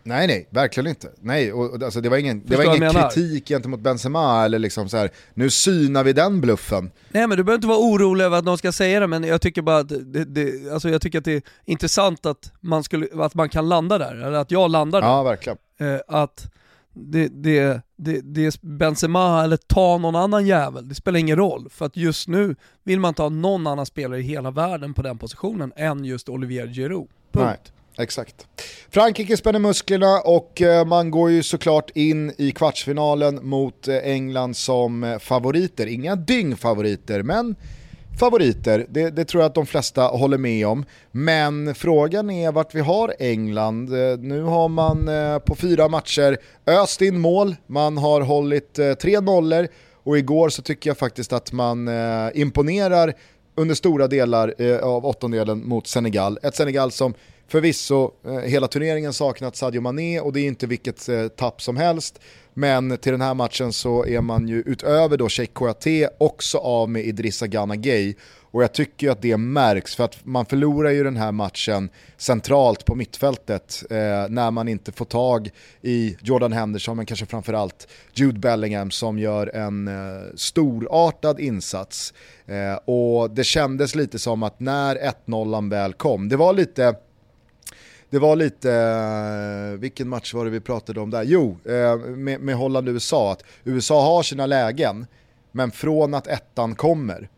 Nej 0.07 0.27
nej, 0.27 0.49
verkligen 0.51 0.87
inte. 0.87 1.09
Nej, 1.21 1.53
och, 1.53 1.83
alltså, 1.83 2.01
det 2.01 2.09
var 2.09 2.17
ingen, 2.17 2.43
det 2.47 2.57
var 2.57 2.77
ingen 2.77 2.93
kritik 2.93 3.49
gentemot 3.49 3.81
Benzema 3.81 4.45
eller 4.45 4.59
liksom 4.59 4.89
så 4.89 4.97
här, 4.97 5.11
nu 5.35 5.51
synar 5.51 6.05
vi 6.05 6.13
den 6.13 6.41
bluffen. 6.41 6.91
Nej 7.09 7.27
men 7.27 7.39
du 7.39 7.45
behöver 7.45 7.59
inte 7.59 7.67
vara 7.67 7.79
orolig 7.79 8.25
över 8.25 8.39
att 8.39 8.45
någon 8.45 8.59
ska 8.59 8.73
säga 8.73 9.01
det, 9.01 9.07
men 9.07 9.25
jag 9.25 9.41
tycker 9.41 9.63
bara 9.63 9.79
att 9.79 9.89
det, 9.89 10.25
det, 10.25 10.73
alltså 10.73 10.89
jag 10.89 11.03
tycker 11.03 11.19
att 11.19 11.25
det 11.25 11.33
är 11.33 11.43
intressant 11.65 12.27
att 12.27 12.53
man, 12.61 12.85
skulle, 12.85 13.09
att 13.15 13.35
man 13.35 13.49
kan 13.49 13.69
landa 13.69 13.99
där, 13.99 14.15
eller 14.15 14.39
att 14.39 14.51
jag 14.51 14.71
landar 14.71 15.01
där. 15.01 15.09
Ja, 15.09 15.23
verkligen. 15.23 15.59
Eh, 15.81 16.01
att 16.09 16.51
det, 16.93 17.29
det, 17.29 17.81
det, 17.97 18.21
det 18.25 18.47
är 18.47 18.67
Benzema 18.67 19.45
eller 19.45 19.57
ta 19.57 19.99
någon 19.99 20.17
annan 20.17 20.47
jävel, 20.47 20.89
det 20.89 20.95
spelar 20.95 21.19
ingen 21.19 21.37
roll. 21.37 21.69
För 21.71 21.87
att 21.87 21.97
just 21.97 22.29
nu 22.29 22.57
vill 22.85 23.01
man 23.01 23.09
inte 23.09 23.23
ha 23.23 23.29
någon 23.29 23.67
annan 23.67 23.87
spelare 23.87 24.21
i 24.21 24.23
hela 24.23 24.51
världen 24.51 24.95
på 24.95 25.03
den 25.03 25.19
positionen 25.19 25.73
än 25.77 26.05
just 26.05 26.29
Olivier 26.29 26.67
Giroud. 26.67 27.09
Punkt. 27.33 27.63
Nej. 27.65 27.73
Exakt. 27.99 28.47
Frankrike 28.91 29.37
spänner 29.37 29.59
musklerna 29.59 30.21
och 30.21 30.63
eh, 30.63 30.85
man 30.87 31.11
går 31.11 31.31
ju 31.31 31.43
såklart 31.43 31.91
in 31.95 32.33
i 32.39 32.53
kvartsfinalen 32.53 33.49
mot 33.49 33.89
eh, 33.89 33.97
England 33.97 34.57
som 34.57 35.05
eh, 35.05 35.19
favoriter. 35.19 35.87
Inga 35.87 36.17
dyngfavoriter, 36.17 37.23
men 37.23 37.57
favoriter. 38.21 38.87
Det, 38.89 39.11
det, 39.11 39.25
tror 39.25 39.43
jag 39.43 39.49
att 39.49 39.55
de 39.55 39.67
flesta 39.67 40.03
håller 40.03 40.39
med 40.39 40.67
om. 40.67 40.85
Men 41.11 41.75
frågan 41.75 42.31
är 42.31 42.53
vart 42.53 42.75
vi 42.75 42.81
har 42.81 43.15
England. 43.19 43.91
Nu 44.19 44.43
har 44.43 44.69
man 44.69 45.09
på 45.47 45.55
fyra 45.55 45.89
matcher 45.89 46.37
öst 46.67 47.03
in 47.03 47.19
mål, 47.21 47.57
man 47.67 47.99
har 47.99 48.21
hållit 48.21 48.79
tre 49.01 49.21
nollor 49.21 49.69
och 50.03 50.19
igår 50.19 50.49
så 50.49 50.63
tycker 50.63 50.91
jag 50.91 50.99
faktiskt 50.99 51.33
att 51.33 51.53
man 51.53 51.91
imponerar 52.35 53.15
under 53.55 53.75
stora 53.75 54.09
delar 54.09 54.55
av 54.83 55.07
åttondelen 55.07 55.69
mot 55.69 55.87
Senegal. 55.87 56.39
Ett 56.43 56.57
Senegal 56.57 56.91
som 56.91 57.15
Förvisso, 57.49 58.11
eh, 58.25 58.33
hela 58.33 58.69
turneringen 58.69 59.13
saknat 59.13 59.57
Sadio 59.57 59.81
Mané 59.81 60.21
och 60.21 60.33
det 60.33 60.41
är 60.41 60.47
inte 60.47 60.67
vilket 60.67 61.09
eh, 61.09 61.29
tapp 61.29 61.63
som 61.63 61.77
helst. 61.77 62.21
Men 62.55 62.99
till 62.99 63.13
den 63.13 63.21
här 63.21 63.35
matchen 63.35 63.73
så 63.73 64.07
är 64.07 64.21
man 64.21 64.49
ju 64.49 64.63
utöver 64.67 65.17
då 65.17 65.29
Sheikh 65.29 65.53
Kouyaté 65.53 66.09
också 66.19 66.59
av 66.59 66.91
med 66.91 67.05
Idrissa 67.05 67.47
Gana 67.47 67.77
Gay. 67.77 68.15
Och 68.51 68.63
jag 68.63 68.73
tycker 68.73 69.11
att 69.11 69.23
det 69.23 69.37
märks 69.37 69.97
för 69.97 70.05
att 70.05 70.25
man 70.25 70.47
förlorar 70.47 70.91
ju 70.91 71.05
den 71.05 71.17
här 71.17 71.33
matchen 71.33 71.89
centralt 72.17 72.85
på 72.85 72.95
mittfältet 72.95 73.83
eh, 73.91 73.97
när 74.29 74.51
man 74.51 74.69
inte 74.69 74.93
får 74.93 75.05
tag 75.05 75.51
i 75.83 76.17
Jordan 76.21 76.53
Henderson 76.53 76.97
men 76.97 77.07
kanske 77.07 77.27
framförallt 77.27 77.89
Jude 78.15 78.39
Bellingham 78.39 78.91
som 78.91 79.19
gör 79.19 79.57
en 79.57 79.89
eh, 79.89 80.25
storartad 80.35 81.41
insats. 81.41 82.15
Eh, 82.47 82.75
och 82.95 83.31
det 83.31 83.45
kändes 83.45 83.95
lite 83.95 84.19
som 84.19 84.43
att 84.43 84.61
när 84.61 85.13
1-0 85.27 85.71
väl 85.71 85.93
kom, 85.93 86.29
det 86.29 86.37
var 86.37 86.53
lite 86.53 86.95
det 88.11 88.19
var 88.19 88.37
lite, 88.37 88.73
eh, 88.73 89.81
vilken 89.81 90.09
match 90.09 90.35
var 90.35 90.45
det 90.45 90.51
vi 90.51 90.61
pratade 90.61 91.01
om 91.01 91.11
där? 91.11 91.23
Jo, 91.23 91.57
eh, 91.65 91.97
med, 91.99 92.41
med 92.41 92.55
Holland-USA, 92.55 93.33
att 93.33 93.43
USA 93.65 94.05
har 94.05 94.23
sina 94.23 94.47
lägen, 94.47 95.07
men 95.53 95.71
från 95.71 96.15
att 96.15 96.27
ettan 96.27 96.75
kommer 96.75 97.29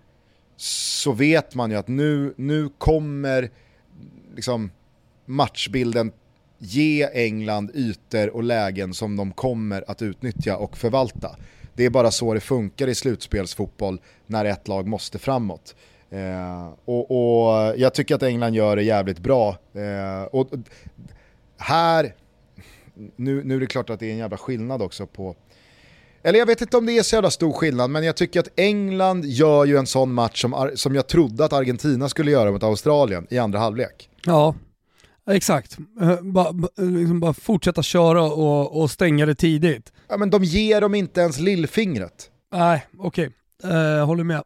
så 0.57 1.13
vet 1.13 1.55
man 1.55 1.71
ju 1.71 1.77
att 1.77 1.89
nu, 1.89 2.35
nu 2.37 2.69
kommer 2.79 3.51
liksom 4.35 4.71
matchbilden 5.27 6.13
ge 6.59 7.09
England 7.13 7.71
ytor 7.75 8.37
och 8.37 8.43
lägen 8.43 8.95
som 8.95 9.17
de 9.17 9.33
kommer 9.33 9.85
att 9.91 10.03
utnyttja 10.03 10.57
och 10.57 10.77
förvalta. 10.77 11.37
Det 11.75 11.85
är 11.85 11.91
bara 11.91 12.11
så 12.11 12.35
det 12.35 12.41
funkar 12.41 12.89
i 12.89 12.95
slutspelsfotboll 12.95 14.01
när 14.27 14.45
ett 14.45 14.69
lag 14.69 14.87
måste 14.87 15.19
framåt. 15.19 15.75
Eh, 16.11 16.73
och, 16.85 17.11
och, 17.11 17.79
jag 17.79 17.95
tycker 17.95 18.15
att 18.15 18.23
England 18.23 18.55
gör 18.55 18.77
det 18.77 18.83
jävligt 18.83 19.19
bra. 19.19 19.57
Eh, 19.73 20.23
och 20.23 20.49
här, 21.57 22.15
nu, 23.17 23.45
nu 23.45 23.57
är 23.57 23.61
det 23.61 23.67
klart 23.67 23.91
att 23.91 24.01
det 24.01 24.07
är 24.07 24.13
en 24.13 24.19
jävla 24.19 24.37
skillnad 24.37 24.83
också 24.83 25.07
på 25.07 25.37
eller 26.23 26.39
jag 26.39 26.47
vet 26.47 26.61
inte 26.61 26.77
om 26.77 26.87
det 26.87 26.99
är 26.99 27.03
så 27.03 27.17
jävla 27.17 27.31
stor 27.31 27.53
skillnad, 27.53 27.91
men 27.91 28.05
jag 28.05 28.17
tycker 28.17 28.41
att 28.41 28.49
England 28.57 29.25
gör 29.25 29.65
ju 29.65 29.77
en 29.77 29.87
sån 29.87 30.13
match 30.13 30.41
som, 30.41 30.71
som 30.75 30.95
jag 30.95 31.07
trodde 31.07 31.45
att 31.45 31.53
Argentina 31.53 32.09
skulle 32.09 32.31
göra 32.31 32.51
mot 32.51 32.63
Australien 32.63 33.27
i 33.31 33.39
andra 33.39 33.59
halvlek. 33.59 34.11
Ja, 34.25 34.55
exakt. 35.31 35.79
Eh, 36.01 36.21
bara, 36.23 36.51
liksom 36.77 37.21
bara 37.21 37.33
fortsätta 37.33 37.83
köra 37.83 38.23
och, 38.23 38.83
och 38.83 38.91
stänga 38.91 39.27
det 39.27 39.35
tidigt. 39.35 39.93
Ja, 40.09 40.17
men 40.17 40.31
de 40.31 40.45
ger 40.45 40.81
dem 40.81 40.95
inte 40.95 41.21
ens 41.21 41.39
lillfingret. 41.39 42.31
Nej, 42.53 42.87
okej. 42.99 43.31
Okay. 43.63 43.73
Uh, 43.73 44.05
håller 44.05 44.25
med. 44.25 44.43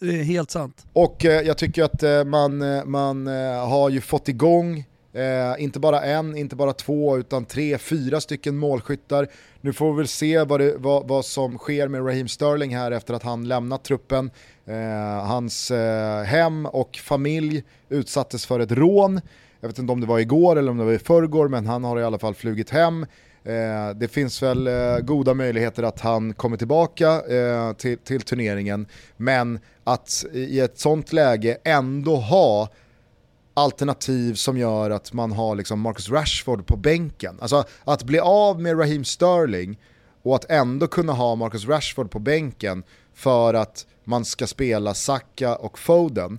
Det 0.00 0.20
är 0.20 0.22
helt 0.22 0.50
sant. 0.50 0.86
Och 0.92 1.24
eh, 1.24 1.42
jag 1.42 1.58
tycker 1.58 1.82
att 1.82 2.02
eh, 2.02 2.24
man, 2.24 2.62
eh, 2.62 2.84
man 2.84 3.26
eh, 3.26 3.68
har 3.68 3.90
ju 3.90 4.00
fått 4.00 4.28
igång 4.28 4.84
Eh, 5.14 5.62
inte 5.62 5.80
bara 5.80 6.02
en, 6.02 6.36
inte 6.36 6.56
bara 6.56 6.72
två, 6.72 7.18
utan 7.18 7.44
tre, 7.44 7.78
fyra 7.78 8.20
stycken 8.20 8.56
målskyttar. 8.56 9.28
Nu 9.60 9.72
får 9.72 9.92
vi 9.92 9.96
väl 9.96 10.08
se 10.08 10.44
vad, 10.44 10.60
det, 10.60 10.74
vad, 10.76 11.08
vad 11.08 11.24
som 11.24 11.58
sker 11.58 11.88
med 11.88 12.06
Raheem 12.06 12.28
Sterling 12.28 12.76
här 12.76 12.90
efter 12.90 13.14
att 13.14 13.22
han 13.22 13.48
lämnat 13.48 13.84
truppen. 13.84 14.30
Eh, 14.66 15.24
hans 15.24 15.70
eh, 15.70 16.22
hem 16.22 16.66
och 16.66 16.96
familj 16.96 17.64
utsattes 17.88 18.46
för 18.46 18.60
ett 18.60 18.72
rån. 18.72 19.20
Jag 19.60 19.68
vet 19.68 19.78
inte 19.78 19.92
om 19.92 20.00
det 20.00 20.06
var 20.06 20.18
igår 20.18 20.56
eller 20.56 20.70
om 20.70 20.78
det 20.78 20.84
var 20.84 20.92
i 20.92 20.98
förrgår, 20.98 21.48
men 21.48 21.66
han 21.66 21.84
har 21.84 22.00
i 22.00 22.04
alla 22.04 22.18
fall 22.18 22.34
flugit 22.34 22.70
hem. 22.70 23.06
Eh, 23.44 23.90
det 23.94 24.08
finns 24.08 24.42
väl 24.42 24.66
eh, 24.66 24.98
goda 24.98 25.34
möjligheter 25.34 25.82
att 25.82 26.00
han 26.00 26.34
kommer 26.34 26.56
tillbaka 26.56 27.22
eh, 27.28 27.72
till, 27.72 27.98
till 27.98 28.22
turneringen, 28.22 28.86
men 29.16 29.58
att 29.84 30.24
i 30.32 30.60
ett 30.60 30.78
sånt 30.78 31.12
läge 31.12 31.58
ändå 31.64 32.16
ha 32.16 32.68
alternativ 33.54 34.34
som 34.34 34.58
gör 34.58 34.90
att 34.90 35.12
man 35.12 35.32
har 35.32 35.54
liksom 35.54 35.80
Marcus 35.80 36.10
Rashford 36.10 36.66
på 36.66 36.76
bänken. 36.76 37.38
Alltså 37.40 37.64
att 37.84 38.04
bli 38.04 38.18
av 38.18 38.60
med 38.60 38.78
Raheem 38.78 39.04
Sterling 39.04 39.78
och 40.22 40.34
att 40.34 40.50
ändå 40.50 40.86
kunna 40.86 41.12
ha 41.12 41.34
Marcus 41.34 41.66
Rashford 41.66 42.10
på 42.10 42.18
bänken 42.18 42.82
för 43.14 43.54
att 43.54 43.86
man 44.04 44.24
ska 44.24 44.46
spela 44.46 44.94
Saka 44.94 45.56
och 45.56 45.78
Foden. 45.78 46.38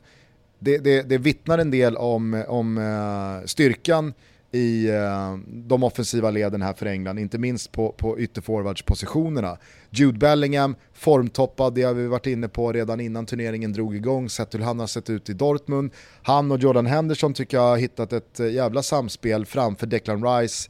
Det, 0.60 0.78
det, 0.78 1.02
det 1.02 1.18
vittnar 1.18 1.58
en 1.58 1.72
del 1.72 1.98
om, 1.98 2.44
om 2.48 2.78
eh, 2.78 3.46
styrkan 3.46 4.14
i 4.54 4.90
eh, 4.90 5.38
de 5.48 5.84
offensiva 5.84 6.32
leden 6.32 6.62
här 6.62 6.74
för 6.74 6.86
England, 6.86 7.20
inte 7.20 7.38
minst 7.38 7.72
på, 7.72 7.92
på 7.92 8.20
ytterforwardspositionerna. 8.20 9.58
Jude 9.90 10.18
Bellingham, 10.18 10.76
formtoppad, 10.94 11.74
det 11.74 11.84
har 11.84 11.94
vi 11.94 12.08
varit 12.08 12.28
inne 12.28 12.48
på 12.48 12.74
redan 12.74 13.00
innan 13.00 13.26
turneringen 13.26 13.74
drog 13.74 13.96
igång, 13.96 14.30
sett 14.30 14.54
hur 14.54 14.60
han 14.60 14.80
har 14.80 14.88
sett 14.88 15.10
ut 15.10 15.30
i 15.30 15.34
Dortmund. 15.34 15.92
Han 16.24 16.52
och 16.52 16.60
Jordan 16.60 16.86
Henderson 16.86 17.34
tycker 17.34 17.58
jag 17.58 17.64
har 17.64 17.78
hittat 17.78 18.14
ett 18.14 18.40
eh, 18.40 18.52
jävla 18.52 18.84
samspel 18.84 19.46
framför 19.46 19.88
Declan 19.88 20.26
Rice. 20.26 20.70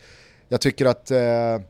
Jag 0.50 0.62
tycker 0.62 0.86
att 0.86 1.12
eh, 1.12 1.62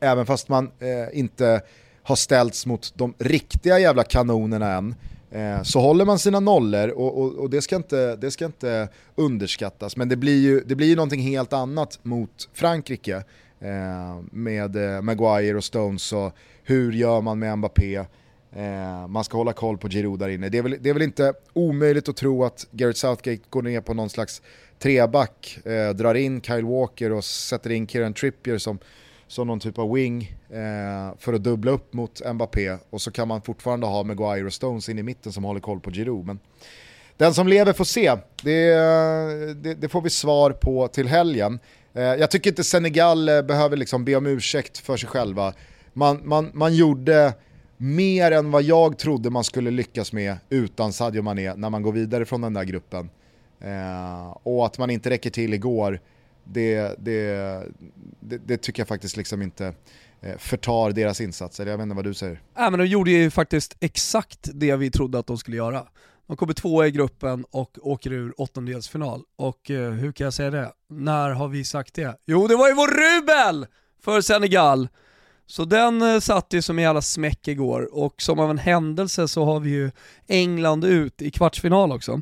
även 0.00 0.26
fast 0.26 0.48
man 0.48 0.70
eh, 0.78 1.18
inte 1.18 1.62
har 2.02 2.16
ställts 2.16 2.66
mot 2.66 2.92
de 2.96 3.14
riktiga 3.18 3.78
jävla 3.78 4.04
kanonerna 4.04 4.72
än, 4.72 4.94
Eh, 5.32 5.62
så 5.62 5.80
håller 5.80 6.04
man 6.04 6.18
sina 6.18 6.40
nollor 6.40 6.88
och, 6.88 7.18
och, 7.18 7.34
och, 7.34 7.50
det, 7.50 7.62
ska 7.62 7.76
inte, 7.76 8.16
det 8.16 8.30
ska 8.30 8.44
inte 8.44 8.88
underskattas. 9.14 9.96
Men 9.96 10.08
det 10.08 10.16
blir 10.16 10.40
ju, 10.40 10.60
det 10.60 10.74
blir 10.74 10.86
ju 10.86 10.96
någonting 10.96 11.20
helt 11.20 11.52
annat 11.52 11.98
mot 12.02 12.48
Frankrike 12.52 13.24
eh, 13.60 14.20
med 14.30 14.76
eh, 14.76 15.02
Maguire 15.02 15.56
och 15.56 15.64
Stones 15.64 16.12
och 16.12 16.32
hur 16.64 16.92
gör 16.92 17.20
man 17.20 17.38
med 17.38 17.58
Mbappé. 17.58 17.96
Eh, 18.56 19.06
man 19.08 19.24
ska 19.24 19.36
hålla 19.36 19.52
koll 19.52 19.78
på 19.78 19.88
Giroud 19.88 20.18
där 20.18 20.28
inne. 20.28 20.48
Det 20.48 20.58
är, 20.58 20.62
väl, 20.62 20.76
det 20.80 20.90
är 20.90 20.94
väl 20.94 21.02
inte 21.02 21.32
omöjligt 21.52 22.08
att 22.08 22.16
tro 22.16 22.44
att 22.44 22.66
Gareth 22.70 22.98
Southgate 22.98 23.42
går 23.50 23.62
ner 23.62 23.80
på 23.80 23.94
någon 23.94 24.10
slags 24.10 24.42
treback, 24.78 25.58
eh, 25.64 25.90
drar 25.90 26.14
in 26.14 26.40
Kyle 26.40 26.64
Walker 26.64 27.12
och 27.12 27.24
sätter 27.24 27.70
in 27.70 27.86
Kieran 27.86 28.14
Trippier 28.14 28.58
som, 28.58 28.78
som 29.32 29.46
någon 29.46 29.60
typ 29.60 29.78
av 29.78 29.92
wing 29.92 30.36
eh, 30.50 31.16
för 31.18 31.32
att 31.32 31.42
dubbla 31.42 31.70
upp 31.70 31.92
mot 31.92 32.22
Mbappé 32.34 32.76
och 32.90 33.00
så 33.02 33.10
kan 33.10 33.28
man 33.28 33.42
fortfarande 33.42 33.86
ha 33.86 34.02
Maguire 34.02 34.46
och 34.46 34.52
Stones 34.52 34.88
in 34.88 34.98
i 34.98 35.02
mitten 35.02 35.32
som 35.32 35.44
håller 35.44 35.60
koll 35.60 35.80
på 35.80 35.90
Giroud. 35.90 36.26
Men 36.26 36.38
den 37.16 37.34
som 37.34 37.48
lever 37.48 37.72
får 37.72 37.84
se, 37.84 38.16
det, 38.42 38.74
det, 39.54 39.74
det 39.74 39.88
får 39.88 40.02
vi 40.02 40.10
svar 40.10 40.50
på 40.50 40.88
till 40.88 41.08
helgen. 41.08 41.58
Eh, 41.94 42.02
jag 42.02 42.30
tycker 42.30 42.50
inte 42.50 42.64
Senegal 42.64 43.28
eh, 43.28 43.42
behöver 43.42 43.76
liksom 43.76 44.04
be 44.04 44.16
om 44.16 44.26
ursäkt 44.26 44.78
för 44.78 44.96
sig 44.96 45.08
själva. 45.08 45.54
Man, 45.92 46.20
man, 46.24 46.50
man 46.54 46.74
gjorde 46.74 47.34
mer 47.76 48.32
än 48.32 48.50
vad 48.50 48.62
jag 48.62 48.98
trodde 48.98 49.30
man 49.30 49.44
skulle 49.44 49.70
lyckas 49.70 50.12
med 50.12 50.36
utan 50.48 50.92
Sadio 50.92 51.22
Mané 51.22 51.54
när 51.54 51.70
man 51.70 51.82
går 51.82 51.92
vidare 51.92 52.24
från 52.24 52.40
den 52.40 52.54
där 52.54 52.64
gruppen. 52.64 53.10
Eh, 53.60 54.36
och 54.42 54.66
att 54.66 54.78
man 54.78 54.90
inte 54.90 55.10
räcker 55.10 55.30
till 55.30 55.54
igår, 55.54 56.00
det, 56.44 56.94
det, 56.98 57.62
det, 58.20 58.38
det 58.38 58.56
tycker 58.56 58.80
jag 58.80 58.88
faktiskt 58.88 59.16
liksom 59.16 59.42
inte 59.42 59.74
eh, 60.20 60.38
förtar 60.38 60.90
deras 60.90 61.20
insatser. 61.20 61.66
Jag 61.66 61.76
vet 61.76 61.82
inte 61.82 61.96
vad 61.96 62.04
du 62.04 62.14
säger. 62.14 62.40
Ja, 62.54 62.70
men 62.70 62.78
de 62.78 62.86
gjorde 62.86 63.10
ju 63.10 63.30
faktiskt 63.30 63.76
exakt 63.80 64.48
det 64.54 64.76
vi 64.76 64.90
trodde 64.90 65.18
att 65.18 65.26
de 65.26 65.38
skulle 65.38 65.56
göra. 65.56 65.86
De 66.26 66.36
kommer 66.36 66.52
tvåa 66.52 66.86
i 66.86 66.90
gruppen 66.90 67.44
och 67.50 67.78
åker 67.82 68.12
ur 68.12 68.40
åttondelsfinal. 68.40 69.22
Och 69.36 69.70
eh, 69.70 69.90
hur 69.90 70.12
kan 70.12 70.24
jag 70.24 70.34
säga 70.34 70.50
det? 70.50 70.72
När 70.88 71.30
har 71.30 71.48
vi 71.48 71.64
sagt 71.64 71.94
det? 71.94 72.16
Jo, 72.26 72.46
det 72.46 72.56
var 72.56 72.68
ju 72.68 72.74
vår 72.74 72.88
Rubel 72.88 73.66
för 74.04 74.20
Senegal! 74.20 74.88
Så 75.46 75.64
den 75.64 76.02
eh, 76.02 76.20
satt 76.20 76.52
ju 76.52 76.62
som 76.62 76.78
i 76.78 76.86
alla 76.86 77.02
smäck 77.02 77.48
igår 77.48 77.88
och 77.92 78.22
som 78.22 78.38
av 78.38 78.50
en 78.50 78.58
händelse 78.58 79.28
så 79.28 79.44
har 79.44 79.60
vi 79.60 79.70
ju 79.70 79.90
England 80.26 80.84
ut 80.84 81.22
i 81.22 81.30
kvartsfinal 81.30 81.92
också. 81.92 82.20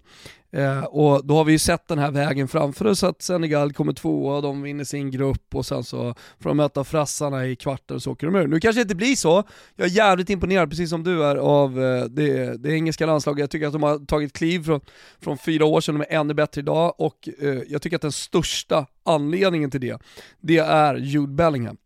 Eh, 0.53 0.84
och 0.84 1.26
då 1.26 1.36
har 1.36 1.44
vi 1.44 1.53
ju 1.53 1.59
sett 1.59 1.88
den 1.88 1.98
här 1.98 2.11
vägen 2.11 2.48
framför 2.48 2.86
oss 2.86 3.03
att 3.05 3.22
Senegal 3.22 3.72
kommer 3.72 3.92
tvåa, 3.92 4.36
och 4.36 4.42
de 4.42 4.62
vinner 4.62 4.84
sin 4.84 5.11
grupp 5.11 5.55
och 5.55 5.66
sen 5.66 5.84
så 5.84 6.14
får 6.40 6.51
de 6.51 6.57
möta 6.57 6.84
frassarna 6.84 7.46
i 7.46 7.57
kvarten 7.57 7.96
och 7.96 8.03
så 8.03 8.12
åker 8.12 8.26
de 8.26 8.36
ur. 8.36 8.46
Nu 8.46 8.61
kanske 8.61 8.78
det 8.78 8.82
inte 8.82 8.94
blir 8.94 9.16
så, 9.16 9.44
jag 9.76 9.86
är 9.86 9.90
jävligt 9.90 10.30
imponerad, 10.30 10.70
precis 10.70 10.90
som 10.90 11.05
du 11.05 11.24
är, 11.24 11.36
av 11.36 11.82
eh, 11.84 12.05
det, 12.05 12.62
det 12.62 12.72
engelska 12.72 13.07
landslaget. 13.07 13.40
Jag 13.40 13.51
tycker 13.51 13.66
att 13.66 13.72
de 13.72 13.82
har 13.82 14.07
tagit 14.07 14.32
kliv 14.32 14.64
från, 14.64 14.80
från 15.20 15.38
fyra 15.38 15.64
år 15.64 15.80
sedan, 15.80 15.98
de 15.98 16.14
är 16.14 16.20
ännu 16.20 16.34
bättre 16.34 16.61
idag 16.61 16.94
och 16.98 17.28
eh, 17.42 17.59
jag 17.68 17.82
tycker 17.82 17.96
att 17.96 18.03
den 18.03 18.12
största 18.12 18.86
anledningen 19.05 19.70
till 19.70 19.80
det, 19.80 19.98
det 20.40 20.59
är 20.59 20.94
Jude 20.94 21.32
Bellingham. 21.32 21.76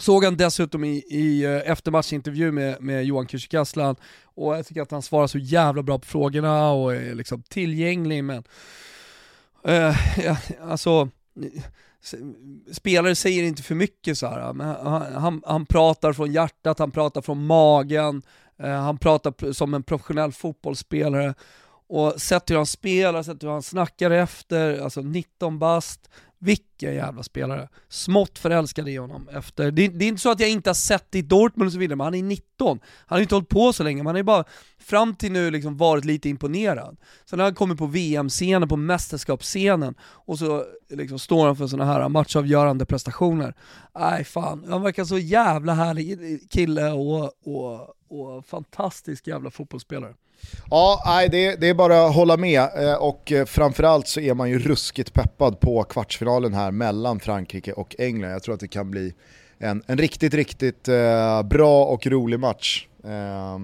Såg 0.00 0.24
han 0.24 0.36
dessutom 0.36 0.84
i, 0.84 1.04
i 1.08 1.44
eh, 1.44 1.70
eftermatchintervju 1.70 2.52
med, 2.52 2.82
med 2.82 3.04
Johan 3.04 3.26
Kücükaslan 3.26 3.96
och 4.24 4.56
jag 4.56 4.66
tycker 4.66 4.82
att 4.82 4.90
han 4.90 5.02
svarar 5.02 5.26
så 5.26 5.38
jävla 5.38 5.82
bra 5.82 5.98
på 5.98 6.06
frågorna 6.06 6.70
och 6.70 6.94
är 6.94 7.14
liksom 7.14 7.42
tillgänglig 7.42 8.24
men 8.24 8.44
eh, 9.64 9.96
ja, 10.24 10.36
alltså 10.62 11.08
spelare 12.72 13.14
säger 13.14 13.42
inte 13.42 13.62
för 13.62 13.74
mycket 13.74 14.18
så 14.18 14.26
här, 14.26 14.52
men 14.52 14.66
han, 14.66 15.12
han, 15.14 15.42
han, 15.46 15.66
pratar 15.66 16.12
från 16.12 16.32
hjärtat, 16.32 16.78
han 16.78 16.90
pratar 16.90 17.22
från 17.22 17.46
magen, 17.46 18.22
eh, 18.58 18.70
han 18.70 18.98
pratar 18.98 19.52
som 19.52 19.74
en 19.74 19.82
professionell 19.82 20.32
fotbollsspelare. 20.32 21.34
Och 21.88 22.20
sett 22.20 22.50
hur 22.50 22.56
han 22.56 22.66
spelar, 22.66 23.22
sett 23.22 23.42
hur 23.42 23.48
han 23.48 23.62
snackar 23.62 24.10
efter, 24.10 24.80
alltså 24.80 25.00
19 25.00 25.58
bast, 25.58 26.10
vilken 26.40 26.94
jävla 26.94 27.22
spelare. 27.22 27.68
Smått 27.88 28.38
förälskad 28.38 28.88
i 28.88 28.96
honom 28.96 29.28
efter, 29.28 29.70
det, 29.70 29.88
det, 29.88 30.04
är 30.04 30.08
inte 30.08 30.22
så 30.22 30.30
att 30.30 30.40
jag 30.40 30.50
inte 30.50 30.70
har 30.70 30.74
sett 30.74 31.06
det 31.10 31.18
i 31.18 31.22
Dortmund 31.22 31.66
och 31.68 31.72
så 31.72 31.78
vidare, 31.78 31.96
men 31.96 32.04
han 32.04 32.14
är 32.14 32.22
19. 32.22 32.80
Han 33.06 33.16
har 33.16 33.22
inte 33.22 33.34
hållit 33.34 33.48
på 33.48 33.72
så 33.72 33.82
länge, 33.82 33.96
men 33.96 34.06
han 34.06 34.16
har 34.16 34.22
bara 34.22 34.44
fram 34.78 35.14
till 35.14 35.32
nu 35.32 35.50
liksom 35.50 35.76
varit 35.76 36.04
lite 36.04 36.28
imponerad. 36.28 36.96
Sen 37.24 37.38
har 37.38 37.46
han 37.46 37.54
kommit 37.54 37.78
på 37.78 37.86
VM-scenen, 37.86 38.68
på 38.68 38.76
mästerskapsscenen, 38.76 39.94
och 40.02 40.38
så 40.38 40.64
liksom 40.90 41.18
står 41.18 41.46
han 41.46 41.56
för 41.56 41.66
sådana 41.66 41.92
här 41.92 42.08
matchavgörande 42.08 42.86
prestationer. 42.86 43.54
Nej 43.98 44.24
fan, 44.24 44.64
han 44.68 44.82
verkar 44.82 45.04
så 45.04 45.18
jävla 45.18 45.74
härlig 45.74 46.40
kille 46.50 46.90
och, 46.90 47.24
och, 47.44 47.94
och 48.10 48.46
fantastisk 48.46 49.26
jävla 49.26 49.50
fotbollsspelare. 49.50 50.14
Ja, 50.70 51.02
nej, 51.06 51.28
det, 51.28 51.56
det, 51.60 51.68
är 51.68 51.74
bara 51.74 52.06
att 52.06 52.14
hålla 52.14 52.36
med 52.36 52.68
eh, 52.76 52.94
och 52.94 53.32
eh, 53.32 53.44
framförallt 53.44 54.08
så 54.08 54.20
är 54.20 54.34
man 54.34 54.50
ju 54.50 54.58
ruskigt 54.58 55.12
peppad 55.12 55.60
på 55.60 55.84
kvartsfinalen 55.84 56.54
här 56.54 56.70
mellan 56.70 57.20
Frankrike 57.20 57.72
och 57.72 57.96
England. 57.98 58.30
Jag 58.30 58.42
tror 58.42 58.54
att 58.54 58.60
det 58.60 58.68
kan 58.68 58.90
bli 58.90 59.14
en, 59.58 59.82
en 59.86 59.98
riktigt, 59.98 60.34
riktigt 60.34 60.88
eh, 60.88 61.42
bra 61.42 61.84
och 61.84 62.06
rolig 62.06 62.40
match. 62.40 62.86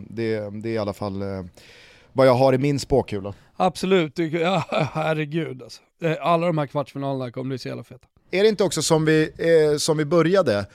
det, 0.08 0.50
det 0.50 0.68
är 0.68 0.72
i 0.72 0.78
alla 0.78 0.92
fall 0.92 1.22
vad 2.12 2.26
jag 2.26 2.34
har 2.34 2.52
i 2.52 2.58
min 2.58 2.78
spåkula. 2.78 3.34
Absolut, 3.56 4.18
ja, 4.32 4.64
herregud 4.92 5.62
alltså. 5.62 5.82
Alla 6.20 6.46
de 6.46 6.58
här 6.58 6.66
kvartsfinalerna 6.66 7.30
kommer 7.30 7.48
bli 7.48 7.58
så 7.58 7.68
jävla 7.68 7.84
feta. 7.84 8.06
Är 8.30 8.42
det 8.42 8.48
inte 8.48 8.64
också 8.64 8.82
som 8.82 9.04
vi, 9.04 9.32
som 9.78 9.96
vi 9.96 10.04
började 10.04 10.66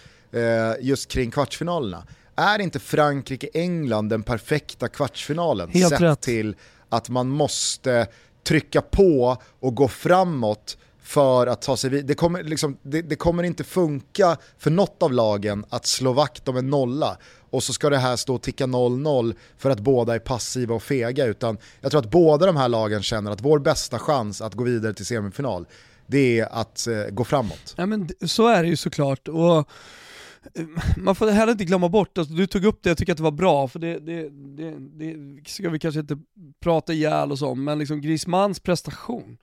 just 0.79 1.11
kring 1.11 1.31
kvartsfinalerna? 1.31 2.03
Är 2.35 2.59
inte 2.59 2.79
Frankrike-England 2.79 4.09
den 4.09 4.23
perfekta 4.23 4.87
kvartsfinalen? 4.87 5.69
Helt 5.69 5.89
sett 5.89 6.01
rätt. 6.01 6.21
till 6.21 6.55
att 6.89 7.09
man 7.09 7.29
måste 7.29 8.07
trycka 8.43 8.81
på 8.81 9.37
och 9.59 9.75
gå 9.75 9.87
framåt 9.87 10.77
för 11.03 11.47
att 11.47 11.61
ta 11.61 11.77
sig 11.77 11.89
vidare. 11.89 12.07
Det 12.07 12.15
kommer, 12.15 12.43
liksom, 12.43 12.77
det, 12.81 13.01
det, 13.01 13.15
kommer 13.15 13.43
inte 13.43 13.63
funka 13.63 14.37
för 14.57 14.71
något 14.71 15.03
av 15.03 15.13
lagen 15.13 15.65
att 15.69 15.85
slå 15.85 16.13
vakt 16.13 16.47
om 16.47 16.57
en 16.57 16.69
nolla 16.69 17.17
och 17.49 17.63
så 17.63 17.73
ska 17.73 17.89
det 17.89 17.97
här 17.97 18.15
stå 18.15 18.35
och 18.35 18.41
ticka 18.41 18.65
0-0 18.65 19.35
för 19.57 19.69
att 19.69 19.79
båda 19.79 20.15
är 20.15 20.19
passiva 20.19 20.75
och 20.75 20.83
fega 20.83 21.25
utan 21.25 21.57
jag 21.81 21.91
tror 21.91 22.01
att 22.01 22.11
båda 22.11 22.45
de 22.45 22.55
här 22.55 22.69
lagen 22.69 23.03
känner 23.03 23.31
att 23.31 23.41
vår 23.41 23.59
bästa 23.59 23.99
chans 23.99 24.41
att 24.41 24.53
gå 24.53 24.63
vidare 24.63 24.93
till 24.93 25.05
semifinal 25.05 25.65
det 26.07 26.39
är 26.39 26.47
att 26.51 26.87
eh, 26.87 27.03
gå 27.09 27.23
framåt. 27.23 27.73
Ja, 27.77 27.85
men 27.85 28.09
så 28.25 28.47
är 28.47 28.63
det 28.63 28.69
ju 28.69 28.75
såklart. 28.75 29.27
Och 29.27 29.69
Eh, 30.53 30.65
man 30.97 31.15
får 31.15 31.31
heller 31.31 31.51
inte 31.51 31.65
glömma 31.65 31.89
bort, 31.89 32.17
alltså, 32.17 32.33
du 32.33 32.47
tog 32.47 32.65
upp 32.65 32.83
det, 32.83 32.89
jag 32.89 32.97
tycker 32.97 33.11
att 33.11 33.17
det 33.17 33.23
var 33.23 33.31
bra, 33.31 33.67
för 33.67 33.79
det, 33.79 33.99
det, 33.99 34.29
det, 34.29 34.75
det 34.77 35.49
ska 35.49 35.69
vi 35.69 35.79
kanske 35.79 35.99
inte 35.99 36.17
prata 36.59 36.93
ihjäl 36.93 37.31
och 37.31 37.39
så, 37.39 37.55
men 37.55 37.79
liksom 37.79 38.01
Griezmanns 38.01 38.59
prestation 38.59 39.37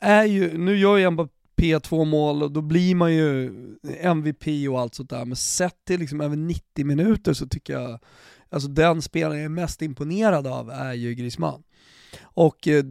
är 0.00 0.24
ju, 0.24 0.58
nu 0.58 0.78
gör 0.78 0.96
ju 0.96 1.10
Mbappé 1.10 1.80
två 1.80 2.04
mål 2.04 2.42
och 2.42 2.52
då 2.52 2.60
blir 2.60 2.94
man 2.94 3.14
ju 3.14 3.52
MVP 4.00 4.68
och 4.70 4.80
allt 4.80 4.94
sånt 4.94 5.10
där, 5.10 5.24
men 5.24 5.36
sett 5.36 5.84
till 5.84 6.00
liksom 6.00 6.20
över 6.20 6.36
90 6.36 6.86
minuter 6.86 7.32
så 7.32 7.46
tycker 7.46 7.72
jag, 7.72 7.98
alltså 8.50 8.68
den 8.68 9.02
spelaren 9.02 9.36
jag 9.36 9.44
är 9.44 9.48
mest 9.48 9.82
imponerad 9.82 10.46
av 10.46 10.70
är 10.70 10.92
ju 10.92 11.14
Griezmann. 11.14 11.62
Och 12.22 12.68
eh, 12.68 12.84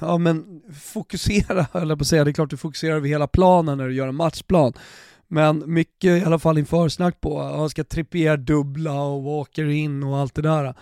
ja 0.00 0.18
men 0.18 0.62
fokusera 0.80 1.66
höll 1.72 1.88
jag 1.88 1.98
på 1.98 2.02
att 2.02 2.08
säga, 2.08 2.24
det 2.24 2.30
är 2.30 2.32
klart 2.32 2.50
du 2.50 2.56
fokuserar 2.56 2.96
över 2.96 3.08
hela 3.08 3.26
planen 3.26 3.78
när 3.78 3.88
du 3.88 3.94
gör 3.94 4.08
en 4.08 4.14
matchplan. 4.14 4.72
Men 5.28 5.62
mycket 5.66 6.22
i 6.22 6.24
alla 6.24 6.38
fall 6.38 6.58
inför 6.58 6.88
snack 6.88 7.20
på, 7.20 7.42
han 7.42 7.70
ska 7.70 7.84
Trippier 7.84 8.36
dubbla 8.36 9.02
och 9.02 9.22
Walker 9.22 9.68
in 9.68 10.02
och 10.02 10.18
allt 10.18 10.34
det 10.34 10.42
där. 10.42 10.74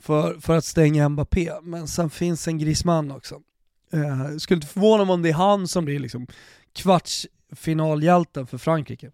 För, 0.00 0.40
för 0.40 0.56
att 0.56 0.64
stänga 0.64 1.08
Mbappé. 1.08 1.52
Men 1.62 1.88
sen 1.88 2.10
finns 2.10 2.48
en 2.48 2.58
Griezmann 2.58 3.10
också. 3.10 3.40
Eh, 3.92 4.36
skulle 4.38 4.56
inte 4.56 4.66
förvåna 4.66 5.04
mig 5.04 5.14
om 5.14 5.22
det 5.22 5.28
är 5.28 5.32
han 5.32 5.68
som 5.68 5.84
blir 5.84 5.98
liksom 5.98 6.26
kvartsfinalhjälten 6.74 8.46
för 8.46 8.58
Frankrike. 8.58 9.10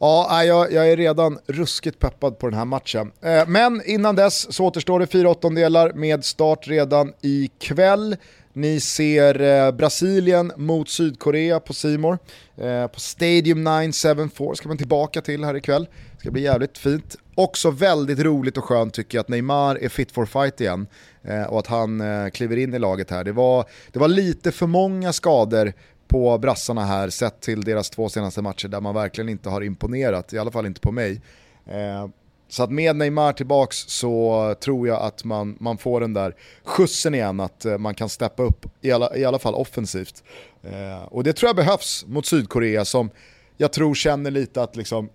Ja, 0.00 0.44
jag, 0.44 0.72
jag, 0.72 0.90
är 0.90 0.96
redan 0.96 1.38
ruskigt 1.46 1.98
peppad 1.98 2.38
på 2.38 2.46
den 2.46 2.58
här 2.58 2.64
matchen. 2.64 3.12
Eh, 3.22 3.46
men 3.46 3.82
innan 3.84 4.16
dess 4.16 4.54
så 4.54 4.64
återstår 4.64 5.00
det 5.00 5.06
fyra 5.06 5.30
åttondelar 5.30 5.92
med 5.92 6.24
start 6.24 6.68
redan 6.68 7.12
ikväll. 7.20 8.16
Ni 8.58 8.80
ser 8.80 9.40
eh, 9.40 9.72
Brasilien 9.72 10.52
mot 10.56 10.88
Sydkorea 10.88 11.60
på 11.60 11.74
Simor. 11.74 12.18
Eh, 12.56 12.86
på 12.86 13.00
Stadium 13.00 13.64
974 13.64 14.54
ska 14.54 14.68
man 14.68 14.78
tillbaka 14.78 15.20
till 15.20 15.44
här 15.44 15.56
ikväll. 15.56 15.88
Det 16.12 16.20
ska 16.20 16.30
bli 16.30 16.42
jävligt 16.42 16.78
fint. 16.78 17.16
Också 17.34 17.70
väldigt 17.70 18.18
roligt 18.18 18.56
och 18.56 18.64
skönt 18.64 18.94
tycker 18.94 19.18
jag 19.18 19.22
att 19.22 19.28
Neymar 19.28 19.76
är 19.76 19.88
fit 19.88 20.12
for 20.12 20.26
fight 20.26 20.60
igen 20.60 20.86
eh, 21.22 21.42
och 21.42 21.58
att 21.58 21.66
han 21.66 22.00
eh, 22.00 22.28
kliver 22.28 22.56
in 22.56 22.74
i 22.74 22.78
laget 22.78 23.10
här. 23.10 23.24
Det 23.24 23.32
var, 23.32 23.64
det 23.92 23.98
var 23.98 24.08
lite 24.08 24.52
för 24.52 24.66
många 24.66 25.12
skador 25.12 25.72
på 26.08 26.38
brassarna 26.38 26.84
här 26.84 27.10
sett 27.10 27.40
till 27.40 27.60
deras 27.60 27.90
två 27.90 28.08
senaste 28.08 28.42
matcher 28.42 28.68
där 28.68 28.80
man 28.80 28.94
verkligen 28.94 29.28
inte 29.28 29.48
har 29.48 29.62
imponerat, 29.62 30.32
i 30.32 30.38
alla 30.38 30.50
fall 30.50 30.66
inte 30.66 30.80
på 30.80 30.92
mig. 30.92 31.20
Eh, 31.66 32.08
så 32.48 32.62
att 32.62 32.70
med 32.70 32.96
Neymar 32.96 33.32
tillbaks 33.32 33.76
så 33.76 34.54
tror 34.60 34.88
jag 34.88 35.02
att 35.02 35.24
man, 35.24 35.56
man 35.60 35.78
får 35.78 36.00
den 36.00 36.12
där 36.12 36.34
skjutsen 36.64 37.14
igen, 37.14 37.40
att 37.40 37.64
eh, 37.64 37.78
man 37.78 37.94
kan 37.94 38.08
steppa 38.08 38.42
upp, 38.42 38.66
i 38.80 38.92
alla, 38.92 39.16
i 39.16 39.24
alla 39.24 39.38
fall 39.38 39.54
offensivt. 39.54 40.22
Eh, 40.62 41.02
och 41.02 41.24
det 41.24 41.32
tror 41.32 41.48
jag 41.48 41.56
behövs 41.56 42.04
mot 42.06 42.26
Sydkorea 42.26 42.84
som 42.84 43.10
jag 43.56 43.72
tror 43.72 43.94
känner 43.94 44.30
lite 44.30 44.62
att 44.62 44.76
liksom, 44.76 45.08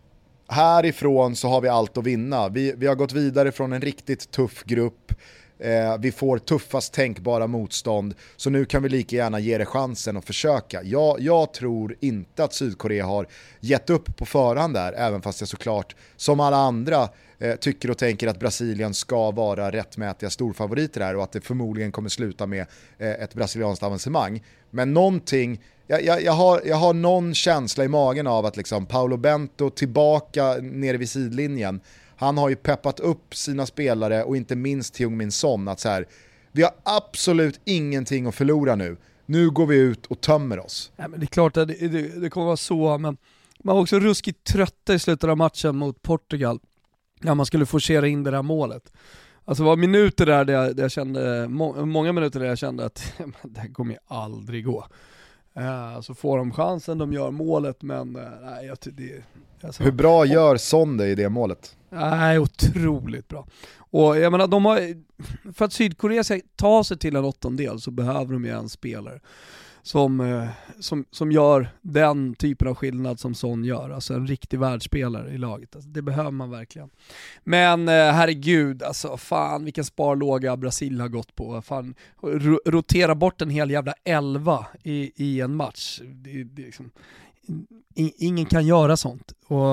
härifrån 0.47 1.35
så 1.35 1.47
har 1.47 1.61
vi 1.61 1.67
allt 1.69 1.97
att 1.97 2.03
vinna. 2.03 2.49
Vi, 2.49 2.73
vi 2.77 2.87
har 2.87 2.95
gått 2.95 3.11
vidare 3.11 3.51
från 3.51 3.73
en 3.73 3.81
riktigt 3.81 4.31
tuff 4.31 4.63
grupp. 4.63 5.13
Eh, 5.63 5.97
vi 5.99 6.11
får 6.11 6.37
tuffast 6.37 6.93
tänkbara 6.93 7.47
motstånd, 7.47 8.15
så 8.35 8.49
nu 8.49 8.65
kan 8.65 8.83
vi 8.83 8.89
lika 8.89 9.15
gärna 9.15 9.39
ge 9.39 9.57
det 9.57 9.65
chansen 9.65 10.17
och 10.17 10.23
försöka. 10.23 10.83
Jag, 10.83 11.19
jag 11.19 11.53
tror 11.53 11.95
inte 11.99 12.43
att 12.43 12.53
Sydkorea 12.53 13.05
har 13.05 13.27
gett 13.59 13.89
upp 13.89 14.17
på 14.17 14.25
förhand 14.25 14.73
där, 14.73 14.93
även 14.93 15.21
fast 15.21 15.41
jag 15.41 15.49
såklart, 15.49 15.95
som 16.15 16.39
alla 16.39 16.57
andra, 16.57 17.09
eh, 17.39 17.55
tycker 17.55 17.91
och 17.91 17.97
tänker 17.97 18.27
att 18.27 18.39
Brasilien 18.39 18.93
ska 18.93 19.31
vara 19.31 19.71
rättmätiga 19.71 20.29
storfavoriter 20.29 21.01
här 21.01 21.15
och 21.15 21.23
att 21.23 21.31
det 21.31 21.41
förmodligen 21.41 21.91
kommer 21.91 22.09
sluta 22.09 22.45
med 22.45 22.65
eh, 22.97 23.11
ett 23.11 23.33
brasilianskt 23.33 23.83
avancemang. 23.83 24.43
Men 24.69 24.93
någonting 24.93 25.61
jag, 25.87 26.03
jag, 26.03 26.23
jag, 26.23 26.33
har, 26.33 26.61
jag 26.65 26.75
har 26.75 26.93
någon 26.93 27.33
känsla 27.33 27.83
i 27.83 27.87
magen 27.87 28.27
av 28.27 28.45
att 28.45 28.57
liksom 28.57 28.85
Paolo 28.85 29.17
Bento 29.17 29.69
tillbaka 29.69 30.53
nere 30.61 30.97
vid 30.97 31.09
sidlinjen, 31.09 31.81
han 32.23 32.37
har 32.37 32.49
ju 32.49 32.55
peppat 32.55 32.99
upp 32.99 33.35
sina 33.35 33.65
spelare 33.65 34.23
och 34.23 34.37
inte 34.37 34.55
minst 34.55 34.99
Heung-Min 34.99 35.31
Son 35.31 35.67
att 35.67 35.79
så 35.79 35.89
här, 35.89 36.07
vi 36.51 36.63
har 36.63 36.71
absolut 36.83 37.59
ingenting 37.65 38.27
att 38.27 38.35
förlora 38.35 38.75
nu. 38.75 38.97
Nu 39.25 39.49
går 39.49 39.65
vi 39.65 39.77
ut 39.77 40.05
och 40.05 40.21
tömmer 40.21 40.59
oss. 40.59 40.91
Ja, 40.95 41.07
men 41.07 41.19
det 41.19 41.23
är 41.23 41.27
klart 41.27 41.57
att 41.57 41.67
det, 41.67 41.87
det, 41.87 42.21
det 42.21 42.29
kommer 42.29 42.45
vara 42.45 42.57
så, 42.57 42.97
men 42.97 43.17
man 43.63 43.75
var 43.75 43.81
också 43.81 43.99
ruskigt 43.99 44.43
trötta 44.43 44.93
i 44.93 44.99
slutet 44.99 45.29
av 45.29 45.37
matchen 45.37 45.75
mot 45.75 46.01
Portugal. 46.01 46.59
När 47.21 47.35
man 47.35 47.45
skulle 47.45 47.65
forcera 47.65 48.07
in 48.07 48.23
det 48.23 48.31
där 48.31 48.41
målet. 48.41 48.93
Alltså 49.45 49.63
det 49.63 49.67
var 49.67 49.75
minuter 49.75 50.25
där, 50.25 50.45
där 50.45 50.53
jag, 50.53 50.75
där 50.75 50.83
jag 50.83 50.91
kände, 50.91 51.47
må, 51.47 51.85
många 51.85 52.11
minuter 52.11 52.39
där 52.39 52.47
jag 52.47 52.57
kände 52.57 52.85
att 52.85 53.13
det 53.43 53.59
här 53.59 53.73
kommer 53.73 53.93
ju 53.93 53.99
aldrig 54.07 54.65
gå. 54.65 54.85
Uh, 55.57 56.01
så 56.01 56.13
får 56.13 56.37
de 56.37 56.51
chansen, 56.51 56.97
de 56.97 57.13
gör 57.13 57.31
målet, 57.31 57.81
men 57.81 58.15
uh, 58.15 58.23
nej, 58.41 58.65
jag, 58.65 58.77
det, 58.81 59.23
alltså, 59.63 59.83
Hur 59.83 59.91
bra 59.91 60.25
gör 60.25 60.57
Sonde 60.57 61.07
i 61.07 61.15
det 61.15 61.29
målet? 61.29 61.77
Nej, 61.89 62.39
otroligt 62.39 63.27
bra. 63.27 63.47
Och 63.75 64.17
jag 64.17 64.31
menar, 64.31 64.47
de 64.47 64.65
har, 64.65 64.79
för 65.53 65.65
att 65.65 65.73
Sydkorea 65.73 66.23
ska 66.23 66.39
ta 66.55 66.83
sig 66.83 66.97
till 66.97 67.15
en 67.15 67.25
åttondel 67.25 67.81
så 67.81 67.91
behöver 67.91 68.33
de 68.33 68.45
ju 68.45 68.51
en 68.51 68.69
spelare 68.69 69.19
som, 69.83 70.19
eh, 70.19 70.49
som, 70.79 71.05
som 71.11 71.31
gör 71.31 71.69
den 71.81 72.35
typen 72.35 72.67
av 72.67 72.75
skillnad 72.75 73.19
som 73.19 73.35
Son 73.35 73.63
gör, 73.63 73.89
alltså 73.89 74.13
en 74.13 74.27
riktig 74.27 74.59
världsspelare 74.59 75.31
i 75.31 75.37
laget. 75.37 75.75
Alltså, 75.75 75.89
det 75.89 76.01
behöver 76.01 76.31
man 76.31 76.51
verkligen. 76.51 76.89
Men 77.43 77.87
eh, 77.87 77.93
herregud, 77.93 78.83
alltså 78.83 79.17
fan 79.17 79.65
vilken 79.65 79.85
sparlåga 79.85 80.57
Brasil 80.57 81.01
har 81.01 81.07
gått 81.07 81.35
på. 81.35 81.61
Fan, 81.61 81.95
rotera 82.65 83.15
bort 83.15 83.41
en 83.41 83.49
hel 83.49 83.71
jävla 83.71 83.93
elva 84.03 84.65
i, 84.83 85.11
i 85.15 85.41
en 85.41 85.55
match. 85.55 86.01
Det, 86.03 86.43
det 86.43 86.61
liksom, 86.61 86.91
ingen 87.95 88.45
kan 88.45 88.65
göra 88.65 88.97
sånt. 88.97 89.33
Och 89.47 89.67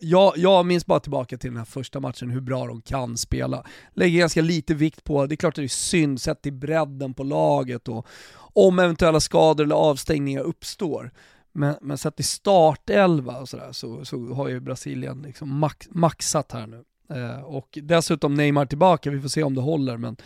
jag, 0.00 0.32
jag 0.36 0.66
minns 0.66 0.86
bara 0.86 1.00
tillbaka 1.00 1.38
till 1.38 1.50
den 1.50 1.56
här 1.56 1.64
första 1.64 2.00
matchen, 2.00 2.30
hur 2.30 2.40
bra 2.40 2.66
de 2.66 2.80
kan 2.82 3.16
spela. 3.16 3.64
Lägger 3.94 4.18
ganska 4.18 4.42
lite 4.42 4.74
vikt 4.74 5.04
på, 5.04 5.26
det 5.26 5.34
är 5.34 5.36
klart 5.36 5.52
att 5.52 5.56
det 5.56 5.64
är 5.64 5.68
synd 5.68 6.20
sett 6.20 6.42
till 6.42 6.52
bredden 6.52 7.14
på 7.14 7.24
laget 7.24 7.88
och 7.88 8.06
om 8.36 8.78
eventuella 8.78 9.20
skador 9.20 9.64
eller 9.64 9.74
avstängningar 9.74 10.42
uppstår. 10.42 11.10
Men, 11.52 11.74
men 11.80 11.98
sett 11.98 12.16
till 12.16 12.24
startelva 12.24 13.40
och 13.40 13.48
sådär 13.48 13.72
så, 13.72 14.04
så 14.04 14.34
har 14.34 14.48
ju 14.48 14.60
Brasilien 14.60 15.22
liksom 15.22 15.58
max, 15.58 15.88
maxat 15.90 16.52
här 16.52 16.66
nu. 16.66 16.84
Eh, 17.10 17.44
och 17.44 17.78
dessutom 17.82 18.34
Neymar 18.34 18.66
tillbaka, 18.66 19.10
vi 19.10 19.20
får 19.20 19.28
se 19.28 19.42
om 19.42 19.54
det 19.54 19.60
håller 19.60 19.96
men 19.96 20.16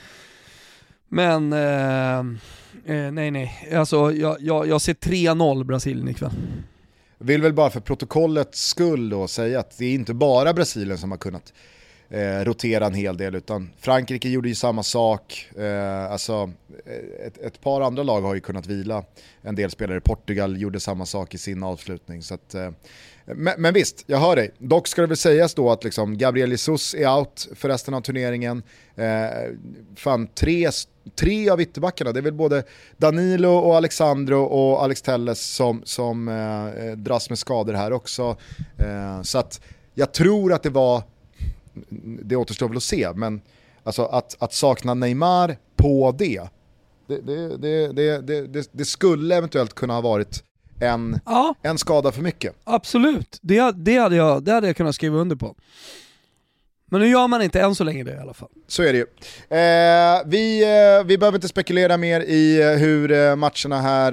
men 1.12 1.52
eh, 1.52 2.18
eh, 2.96 3.12
nej 3.12 3.30
nej, 3.30 3.68
alltså 3.74 4.12
jag, 4.12 4.36
jag, 4.40 4.66
jag 4.66 4.80
ser 4.80 4.94
3-0 4.94 5.64
Brasilien 5.64 6.08
ikväll. 6.08 6.30
Vill 7.22 7.42
väl 7.42 7.52
bara 7.52 7.70
för 7.70 7.80
protokollets 7.80 8.66
skull 8.66 9.08
då 9.08 9.28
säga 9.28 9.60
att 9.60 9.78
det 9.78 9.84
är 9.84 9.94
inte 9.94 10.14
bara 10.14 10.52
Brasilien 10.52 10.98
som 10.98 11.10
har 11.10 11.18
kunnat 11.18 11.52
eh, 12.10 12.44
rotera 12.44 12.86
en 12.86 12.94
hel 12.94 13.16
del, 13.16 13.34
utan 13.34 13.70
Frankrike 13.78 14.28
gjorde 14.28 14.48
ju 14.48 14.54
samma 14.54 14.82
sak. 14.82 15.48
Eh, 15.58 16.12
alltså, 16.12 16.50
ett, 17.26 17.38
ett, 17.38 17.60
par 17.60 17.80
andra 17.80 18.02
lag 18.02 18.20
har 18.20 18.34
ju 18.34 18.40
kunnat 18.40 18.66
vila 18.66 19.04
en 19.42 19.54
del 19.54 19.70
spelare. 19.70 20.00
Portugal 20.00 20.60
gjorde 20.60 20.80
samma 20.80 21.06
sak 21.06 21.34
i 21.34 21.38
sin 21.38 21.62
avslutning. 21.62 22.22
Så 22.22 22.34
att, 22.34 22.54
eh, 22.54 22.70
men, 23.24 23.54
men, 23.58 23.74
visst, 23.74 24.04
jag 24.06 24.18
hör 24.18 24.36
dig. 24.36 24.50
Dock 24.58 24.88
ska 24.88 25.00
det 25.00 25.06
väl 25.06 25.16
sägas 25.16 25.54
då 25.54 25.70
att 25.70 25.84
liksom 25.84 26.18
Gabriel 26.18 26.50
Jesus 26.50 26.94
är 26.94 27.18
out 27.18 27.48
för 27.54 27.68
resten 27.68 27.94
av 27.94 28.00
turneringen. 28.00 28.62
Eh, 28.94 29.28
fan, 29.96 30.26
tre, 30.26 30.70
tre 31.14 31.50
av 31.50 31.60
ytterbackarna, 31.60 32.12
det 32.12 32.20
är 32.20 32.22
väl 32.22 32.32
både 32.32 32.62
Danilo 32.96 33.48
och 33.48 33.76
Alexandro 33.76 34.42
och 34.42 34.82
Alex 34.82 35.02
Telles 35.02 35.40
som, 35.40 35.82
som 35.84 36.28
eh, 36.28 36.96
dras 36.96 37.28
med 37.30 37.38
skador 37.38 37.74
här 37.74 37.92
också. 37.92 38.36
Eh, 38.78 39.22
så 39.22 39.38
att 39.38 39.60
jag 39.94 40.12
tror 40.12 40.52
att 40.52 40.62
det 40.62 40.70
var 40.70 41.02
det 42.24 42.36
återstår 42.36 42.68
väl 42.68 42.76
att 42.76 42.82
se, 42.82 43.12
men 43.14 43.40
alltså 43.82 44.04
att, 44.04 44.36
att 44.38 44.52
sakna 44.52 44.94
Neymar 44.94 45.56
på 45.76 46.14
det, 46.18 46.42
det, 47.06 47.56
det, 47.56 48.20
det, 48.46 48.68
det, 48.72 48.84
skulle 48.84 49.36
eventuellt 49.36 49.74
kunna 49.74 49.94
ha 49.94 50.00
varit 50.00 50.44
en, 50.80 51.20
ja. 51.26 51.54
en 51.62 51.78
skada 51.78 52.12
för 52.12 52.22
mycket. 52.22 52.56
Absolut, 52.64 53.38
det, 53.42 53.72
det, 53.76 53.96
hade 53.96 54.16
jag, 54.16 54.42
det 54.42 54.52
hade 54.52 54.66
jag 54.66 54.76
kunnat 54.76 54.94
skriva 54.94 55.18
under 55.18 55.36
på. 55.36 55.56
Men 56.90 57.00
nu 57.00 57.08
gör 57.08 57.28
man 57.28 57.42
inte 57.42 57.60
än 57.60 57.74
så 57.74 57.84
länge 57.84 58.04
det 58.04 58.12
i 58.12 58.18
alla 58.18 58.34
fall. 58.34 58.48
Så 58.68 58.82
är 58.82 58.92
det 58.92 58.98
ju. 58.98 59.06
Eh, 59.58 60.22
vi, 60.26 60.62
eh, 60.62 61.04
vi 61.04 61.18
behöver 61.18 61.38
inte 61.38 61.48
spekulera 61.48 61.96
mer 61.96 62.20
i 62.20 62.62
eh, 62.62 62.68
hur 62.68 63.12
eh, 63.12 63.36
matcherna 63.36 63.80
här 63.80 64.12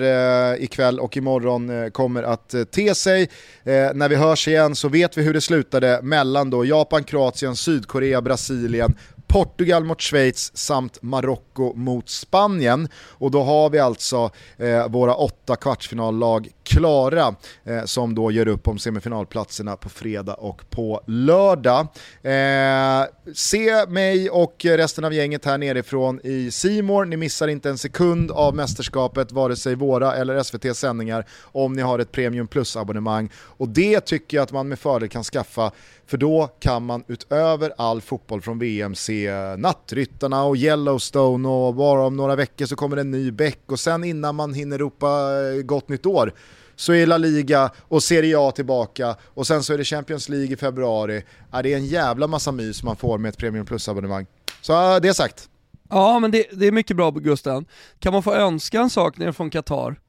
eh, 0.53 0.63
ikväll 0.63 0.99
och 0.99 1.17
imorgon 1.17 1.83
eh, 1.83 1.89
kommer 1.89 2.23
att 2.23 2.53
eh, 2.53 2.63
te 2.63 2.95
sig. 2.95 3.21
Eh, 3.63 3.93
när 3.93 4.09
vi 4.09 4.15
hörs 4.15 4.47
igen 4.47 4.75
så 4.75 4.89
vet 4.89 5.17
vi 5.17 5.21
hur 5.21 5.33
det 5.33 5.41
slutade 5.41 5.99
mellan 6.03 6.49
då 6.49 6.65
Japan, 6.65 7.03
Kroatien, 7.03 7.55
Sydkorea, 7.55 8.21
Brasilien, 8.21 8.95
Portugal 9.27 9.83
mot 9.83 10.01
Schweiz 10.01 10.57
samt 10.57 11.01
Marocko 11.01 11.73
mot 11.73 12.09
Spanien. 12.09 12.87
Och 13.09 13.31
då 13.31 13.43
har 13.43 13.69
vi 13.69 13.79
alltså 13.79 14.31
eh, 14.57 14.87
våra 14.87 15.15
åtta 15.15 15.55
kvartsfinallag 15.55 16.49
klara 16.67 17.35
eh, 17.63 17.83
som 17.85 18.15
då 18.15 18.31
gör 18.31 18.47
upp 18.47 18.67
om 18.67 18.79
semifinalplatserna 18.79 19.75
på 19.75 19.89
fredag 19.89 20.33
och 20.33 20.69
på 20.69 21.01
lördag. 21.07 21.87
Eh, 22.21 23.05
se 23.33 23.85
mig 23.87 24.29
och 24.29 24.55
resten 24.65 25.03
av 25.05 25.13
gänget 25.13 25.45
här 25.45 25.57
nerifrån 25.57 26.19
i 26.23 26.51
Simor. 26.51 27.05
Ni 27.05 27.17
missar 27.17 27.47
inte 27.47 27.69
en 27.69 27.77
sekund 27.77 28.31
av 28.31 28.55
mästerskapet, 28.55 29.31
vare 29.31 29.55
sig 29.55 29.75
våra 29.75 30.15
eller 30.15 30.43
SVT 30.43 30.77
sändningar 30.77 31.25
om 31.41 31.73
ni 31.73 31.81
har 31.81 31.99
ett 31.99 32.11
Premium 32.11 32.47
Plus-abonnemang. 32.47 33.29
Och 33.35 33.69
det 33.69 33.99
tycker 33.99 34.37
jag 34.37 34.43
att 34.43 34.51
man 34.51 34.67
med 34.67 34.79
fördel 34.79 35.09
kan 35.09 35.23
skaffa 35.23 35.71
för 36.07 36.17
då 36.17 36.49
kan 36.59 36.85
man 36.85 37.03
utöver 37.07 37.73
all 37.77 38.01
fotboll 38.01 38.41
från 38.41 38.59
VM 38.59 38.95
se 38.95 39.31
Nattryttarna 39.57 40.43
och 40.43 40.57
Yellowstone 40.57 41.49
och 41.49 41.75
bara 41.75 42.05
om 42.05 42.17
några 42.17 42.35
veckor 42.35 42.65
så 42.65 42.75
kommer 42.75 42.97
en 42.97 43.11
ny 43.11 43.31
Beck 43.31 43.59
och 43.65 43.79
sen 43.79 44.03
innan 44.03 44.35
man 44.35 44.53
hinner 44.53 44.77
ropa 44.77 45.07
eh, 45.07 45.61
gott 45.61 45.89
nytt 45.89 46.05
år 46.05 46.33
så 46.77 46.93
är 46.93 47.05
La 47.05 47.17
Liga 47.17 47.71
och 47.79 48.03
Serie 48.03 48.39
A 48.39 48.51
tillbaka 48.51 49.15
och 49.23 49.47
sen 49.47 49.63
så 49.63 49.73
är 49.73 49.77
det 49.77 49.83
Champions 49.83 50.29
League 50.29 50.53
i 50.53 50.55
februari. 50.55 51.23
Ja, 51.51 51.61
det 51.61 51.73
är 51.73 51.77
en 51.77 51.85
jävla 51.85 52.27
massa 52.27 52.51
mys 52.51 52.83
man 52.83 52.95
får 52.95 53.17
med 53.17 53.29
ett 53.29 53.37
Premium 53.37 53.65
Plus-abonnemang. 53.65 54.25
Så 54.61 54.99
det 54.99 55.07
är 55.07 55.13
sagt. 55.13 55.49
Ja, 55.89 56.19
men 56.19 56.31
det, 56.31 56.45
det 56.51 56.67
är 56.67 56.71
mycket 56.71 56.97
bra 56.97 57.11
Gusten. 57.11 57.65
Kan 57.99 58.13
man 58.13 58.23
få 58.23 58.33
önska 58.33 58.79
en 58.79 58.89
sak 58.89 59.17
nere 59.17 59.33
från 59.33 59.49
Qatar? 59.49 59.99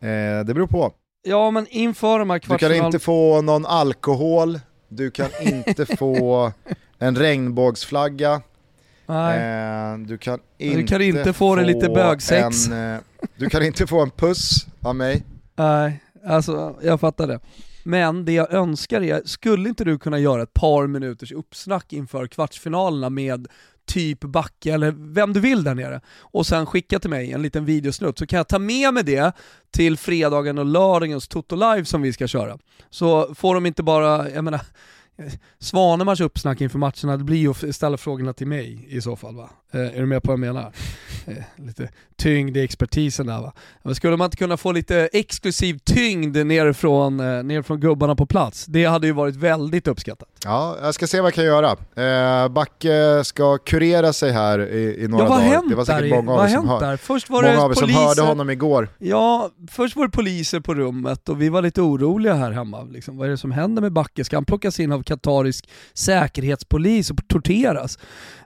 Eh, 0.00 0.44
det 0.44 0.54
beror 0.54 0.66
på. 0.66 0.92
Ja, 1.22 1.50
men 1.50 1.66
inför 1.70 2.18
de 2.18 2.30
här 2.30 2.38
kvartsfinal... 2.38 2.72
Du 2.72 2.78
kan 2.78 2.86
inte 2.86 2.98
få 2.98 3.42
någon 3.42 3.66
alkohol, 3.66 4.60
du 4.88 5.10
kan 5.10 5.28
inte 5.40 5.86
få 5.86 6.52
en 6.98 7.16
regnbågsflagga, 7.16 8.42
Nej. 9.06 9.38
Eh, 9.38 9.98
du 9.98 10.18
kan 10.18 10.38
inte, 10.58 10.76
du 10.78 10.86
kan 10.86 11.02
inte 11.02 11.24
få, 11.24 11.32
få 11.32 11.56
det 11.56 11.64
lite 11.64 11.88
bögsex. 11.88 12.68
En, 12.68 12.94
eh, 12.94 13.00
du 13.36 13.50
kan 13.50 13.62
inte 13.62 13.86
få 13.86 14.02
en 14.02 14.10
puss 14.10 14.66
av 14.80 14.96
mig. 14.96 15.24
Nej, 15.56 16.02
alltså 16.26 16.78
jag 16.82 17.00
fattar 17.00 17.26
det. 17.26 17.40
Men 17.84 18.24
det 18.24 18.32
jag 18.32 18.52
önskar 18.52 19.02
är, 19.02 19.22
skulle 19.24 19.68
inte 19.68 19.84
du 19.84 19.98
kunna 19.98 20.18
göra 20.18 20.42
ett 20.42 20.54
par 20.54 20.86
minuters 20.86 21.32
uppsnack 21.32 21.92
inför 21.92 22.26
kvartsfinalerna 22.26 23.10
med 23.10 23.48
typ 23.86 24.20
Backe 24.20 24.72
eller 24.72 24.94
vem 24.96 25.32
du 25.32 25.40
vill 25.40 25.64
där 25.64 25.74
nere 25.74 26.00
och 26.18 26.46
sen 26.46 26.66
skicka 26.66 26.98
till 26.98 27.10
mig 27.10 27.32
en 27.32 27.42
liten 27.42 27.64
videosnutt 27.64 28.18
så 28.18 28.26
kan 28.26 28.36
jag 28.36 28.48
ta 28.48 28.58
med 28.58 28.94
mig 28.94 29.02
det 29.02 29.32
till 29.70 29.96
fredagen 29.96 30.58
och 30.58 30.64
lördagens 30.64 31.28
Toto 31.28 31.56
Live 31.56 31.84
som 31.84 32.02
vi 32.02 32.12
ska 32.12 32.26
köra. 32.26 32.58
Så 32.90 33.34
får 33.34 33.54
de 33.54 33.66
inte 33.66 33.82
bara, 33.82 34.30
jag 34.30 34.44
menar, 34.44 34.60
Svanemars 35.58 36.20
uppsnack 36.20 36.60
inför 36.60 36.78
matcherna, 36.78 37.16
det 37.16 37.24
blir 37.24 37.36
ju 37.36 37.50
att 37.50 37.74
ställa 37.74 37.96
frågorna 37.96 38.32
till 38.32 38.46
mig 38.46 38.86
i 38.88 39.00
så 39.00 39.16
fall 39.16 39.36
va? 39.36 39.50
Eh, 39.70 39.80
är 39.80 40.00
du 40.00 40.06
med 40.06 40.22
på 40.22 40.26
vad 40.26 40.32
jag 40.32 40.54
menar? 40.54 40.72
Eh, 41.26 41.36
lite 41.56 41.88
tyngd 42.16 42.56
i 42.56 42.60
expertisen 42.60 43.26
där 43.26 43.40
va? 43.40 43.52
Men 43.82 43.94
skulle 43.94 44.16
man 44.16 44.24
inte 44.24 44.36
kunna 44.36 44.56
få 44.56 44.72
lite 44.72 45.08
exklusiv 45.12 45.78
tyngd 45.84 46.46
nerifrån, 46.46 47.20
eh, 47.20 47.42
nerifrån 47.42 47.80
gubbarna 47.80 48.16
på 48.16 48.26
plats? 48.26 48.66
Det 48.66 48.84
hade 48.84 49.06
ju 49.06 49.12
varit 49.12 49.36
väldigt 49.36 49.88
uppskattat. 49.88 50.31
Ja, 50.44 50.76
jag 50.82 50.94
ska 50.94 51.06
se 51.06 51.20
vad 51.20 51.26
jag 51.26 51.34
kan 51.34 51.44
göra. 51.44 51.70
Eh, 51.96 52.48
Backe 52.48 53.24
ska 53.24 53.58
kurera 53.58 54.12
sig 54.12 54.32
här 54.32 54.58
i, 54.58 55.04
i 55.04 55.08
några 55.08 55.24
ja, 55.24 55.30
vad 55.30 55.40
dagar. 55.40 55.68
Det 55.68 55.74
var 55.74 55.84
säkert 55.84 56.10
många 56.10 56.32
av 56.32 56.38
vad 56.38 56.50
er 56.50 56.54
som, 56.54 56.68
hör, 56.68 56.80
där? 56.80 56.96
Först 56.96 57.30
var 57.30 57.42
många 57.42 57.54
det 57.54 57.62
av 57.62 57.70
er 57.70 57.74
som 57.74 57.90
hörde 57.90 58.22
honom 58.22 58.50
igår. 58.50 58.88
Ja, 58.98 59.50
först 59.70 59.96
var 59.96 60.06
det 60.06 60.10
poliser 60.10 60.60
på 60.60 60.74
rummet 60.74 61.28
och 61.28 61.42
vi 61.42 61.48
var 61.48 61.62
lite 61.62 61.82
oroliga 61.82 62.34
här 62.34 62.50
hemma. 62.50 62.82
Liksom, 62.82 63.16
vad 63.16 63.26
är 63.26 63.30
det 63.30 63.38
som 63.38 63.52
händer 63.52 63.82
med 63.82 63.92
Backe? 63.92 64.24
Ska 64.24 64.36
han 64.36 64.44
plockas 64.44 64.80
in 64.80 64.92
av 64.92 65.02
katarisk 65.02 65.68
säkerhetspolis 65.94 67.10
och 67.10 67.28
torteras? 67.28 67.98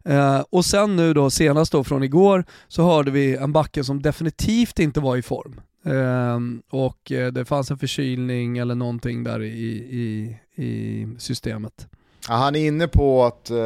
Eh, 0.05 0.41
och 0.51 0.65
sen 0.65 0.97
nu 0.97 1.15
då, 1.15 1.31
senast 1.31 1.73
då 1.73 1.85
från 1.85 2.03
igår, 2.03 2.45
så 2.69 2.83
hörde 2.83 3.11
vi 3.11 3.37
en 3.37 3.53
Backe 3.53 3.85
som 3.85 4.03
definitivt 4.03 4.79
inte 4.79 5.01
var 5.01 5.17
i 5.17 5.23
form. 5.23 5.61
Um, 5.87 6.63
och 6.71 7.11
uh, 7.11 7.27
det 7.27 7.45
fanns 7.45 7.71
en 7.71 7.79
förkylning 7.79 8.59
eller 8.59 8.75
någonting 8.75 9.25
där 9.25 9.43
i, 9.43 9.69
i, 9.77 10.37
i 10.57 11.07
systemet. 11.19 11.87
Ja, 12.29 12.35
han 12.35 12.57
är 12.57 12.67
inne 12.67 12.89
på 12.89 13.25
att 13.25 13.51
uh, 13.51 13.59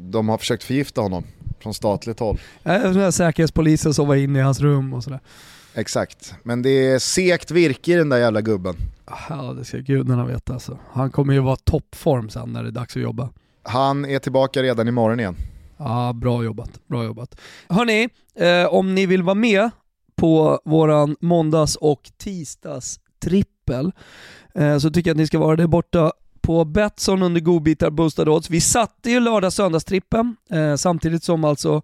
de 0.00 0.28
har 0.28 0.38
försökt 0.38 0.64
förgifta 0.64 1.00
honom 1.00 1.24
från 1.60 1.74
statligt 1.74 2.20
håll. 2.20 2.40
Uh, 2.66 3.10
säkerhetspolisen 3.10 3.94
som 3.94 4.08
var 4.08 4.14
inne 4.14 4.38
i 4.38 4.42
hans 4.42 4.60
rum 4.60 4.94
och 4.94 5.04
sådär. 5.04 5.20
Exakt, 5.74 6.34
men 6.42 6.62
det 6.62 6.70
är 6.70 6.98
sekt 6.98 7.50
virke 7.50 7.92
i 7.92 7.94
den 7.94 8.08
där 8.08 8.18
jävla 8.18 8.40
gubben. 8.40 8.74
Ja 9.28 9.54
det 9.58 9.64
ska 9.64 9.78
gudarna 9.78 10.26
veta 10.26 10.52
alltså. 10.52 10.78
Han 10.92 11.10
kommer 11.10 11.34
ju 11.34 11.40
vara 11.40 11.56
toppform 11.56 12.28
sen 12.28 12.52
när 12.52 12.62
det 12.62 12.68
är 12.68 12.72
dags 12.72 12.96
att 12.96 13.02
jobba. 13.02 13.28
Han 13.62 14.04
är 14.04 14.18
tillbaka 14.18 14.62
redan 14.62 14.88
imorgon 14.88 15.20
igen. 15.20 15.36
Ja, 15.76 16.12
bra 16.12 16.44
jobbat. 16.44 16.70
Bra 16.86 17.04
jobbat. 17.04 17.40
Hörni, 17.68 18.08
eh, 18.34 18.74
om 18.74 18.94
ni 18.94 19.06
vill 19.06 19.22
vara 19.22 19.34
med 19.34 19.70
på 20.16 20.60
våran 20.64 21.16
måndags 21.20 21.76
och 21.76 22.10
tisdags 22.18 23.00
trippel 23.22 23.92
eh, 24.54 24.78
så 24.78 24.90
tycker 24.90 25.10
jag 25.10 25.14
att 25.14 25.18
ni 25.18 25.26
ska 25.26 25.38
vara 25.38 25.56
där 25.56 25.66
borta 25.66 26.12
på 26.42 26.64
Betsson 26.64 27.22
under 27.22 27.40
godbitar 27.40 27.90
boostade 27.90 28.30
odds. 28.30 28.50
Vi 28.50 28.60
satte 28.60 29.10
ju 29.10 29.20
lördag 29.20 29.52
söndagstrippen 29.52 30.36
eh, 30.50 30.74
samtidigt 30.74 31.24
som 31.24 31.44
alltså 31.44 31.82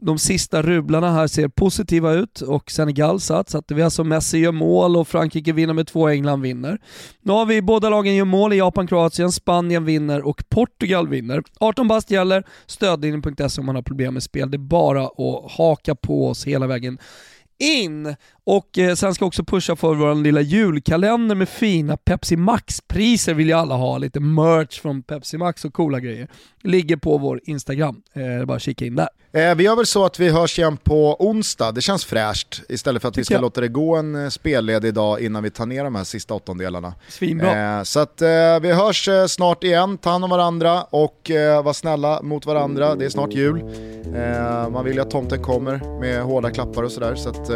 de 0.00 0.18
sista 0.18 0.62
rublarna 0.62 1.12
här 1.12 1.26
ser 1.26 1.48
positiva 1.48 2.12
ut 2.12 2.40
och 2.40 2.70
Senegal 2.70 3.20
satt. 3.20 3.50
Satte 3.50 3.74
vi 3.74 3.82
alltså 3.82 4.04
Messi 4.04 4.38
gör 4.38 4.52
mål 4.52 4.96
och 4.96 5.08
Frankrike 5.08 5.52
vinner 5.52 5.74
med 5.74 5.86
två, 5.86 6.08
England 6.08 6.42
vinner. 6.42 6.78
Nu 7.22 7.32
har 7.32 7.46
vi 7.46 7.62
båda 7.62 7.90
lagen 7.90 8.14
gör 8.14 8.24
mål 8.24 8.52
i 8.52 8.56
Japan, 8.56 8.86
Kroatien, 8.86 9.32
Spanien 9.32 9.84
vinner 9.84 10.26
och 10.26 10.48
Portugal 10.48 11.08
vinner. 11.08 11.42
18 11.60 11.88
bast 11.88 12.10
gäller, 12.10 12.44
stödlinjen.se 12.66 13.60
om 13.60 13.66
man 13.66 13.74
har 13.74 13.82
problem 13.82 14.14
med 14.14 14.22
spel. 14.22 14.50
Det 14.50 14.56
är 14.56 14.58
bara 14.58 15.04
att 15.04 15.52
haka 15.52 15.94
på 15.94 16.28
oss 16.28 16.46
hela 16.46 16.66
vägen 16.66 16.98
in. 17.58 18.16
Och 18.50 18.78
eh, 18.78 18.94
sen 18.94 19.14
ska 19.14 19.22
jag 19.22 19.26
också 19.26 19.44
pusha 19.44 19.76
för 19.76 19.94
vår 19.94 20.14
lilla 20.14 20.40
julkalender 20.40 21.34
med 21.34 21.48
fina 21.48 21.96
Pepsi 21.96 22.36
Max-priser 22.36 23.34
vill 23.34 23.48
ju 23.48 23.52
alla 23.52 23.74
ha. 23.74 23.98
Lite 23.98 24.20
merch 24.20 24.80
från 24.80 25.02
Pepsi 25.02 25.38
Max 25.38 25.64
och 25.64 25.72
coola 25.72 26.00
grejer. 26.00 26.28
Ligger 26.62 26.96
på 26.96 27.18
vår 27.18 27.40
Instagram, 27.44 28.02
eh, 28.12 28.46
bara 28.46 28.58
kika 28.58 28.86
in 28.86 28.96
där. 28.96 29.08
Eh, 29.32 29.54
vi 29.54 29.64
gör 29.64 29.76
väl 29.76 29.86
så 29.86 30.04
att 30.04 30.20
vi 30.20 30.28
hörs 30.30 30.58
igen 30.58 30.76
på 30.76 31.16
onsdag, 31.18 31.72
det 31.72 31.80
känns 31.80 32.04
fräscht. 32.04 32.62
Istället 32.68 33.02
för 33.02 33.08
att 33.08 33.14
Tycker 33.14 33.20
vi 33.20 33.24
ska 33.24 33.34
jag. 33.34 33.42
låta 33.42 33.60
det 33.60 33.68
gå 33.68 33.96
en 33.96 34.24
eh, 34.24 34.28
spelledig 34.28 34.94
dag 34.94 35.20
innan 35.20 35.42
vi 35.42 35.50
tar 35.50 35.66
ner 35.66 35.84
de 35.84 35.94
här 35.94 36.04
sista 36.04 36.34
åttondelarna. 36.34 36.94
Svinbra. 37.08 37.76
Eh, 37.78 37.82
så 37.82 38.00
att 38.00 38.22
eh, 38.22 38.28
vi 38.62 38.72
hörs 38.72 39.08
snart 39.28 39.64
igen, 39.64 39.98
ta 39.98 40.10
hand 40.10 40.24
om 40.24 40.30
varandra 40.30 40.82
och 40.82 41.30
var 41.64 41.72
snälla 41.72 42.22
mot 42.22 42.46
varandra. 42.46 42.94
Det 42.94 43.04
är 43.04 43.08
snart 43.08 43.34
jul. 43.34 43.64
Man 44.70 44.84
vill 44.84 44.94
ju 44.94 45.00
att 45.00 45.10
tomten 45.10 45.42
kommer 45.42 46.00
med 46.00 46.22
hårda 46.22 46.50
klappar 46.50 46.82
och 46.82 46.92
sådär. 46.92 47.14
Så 47.14 47.28
att 47.28 47.50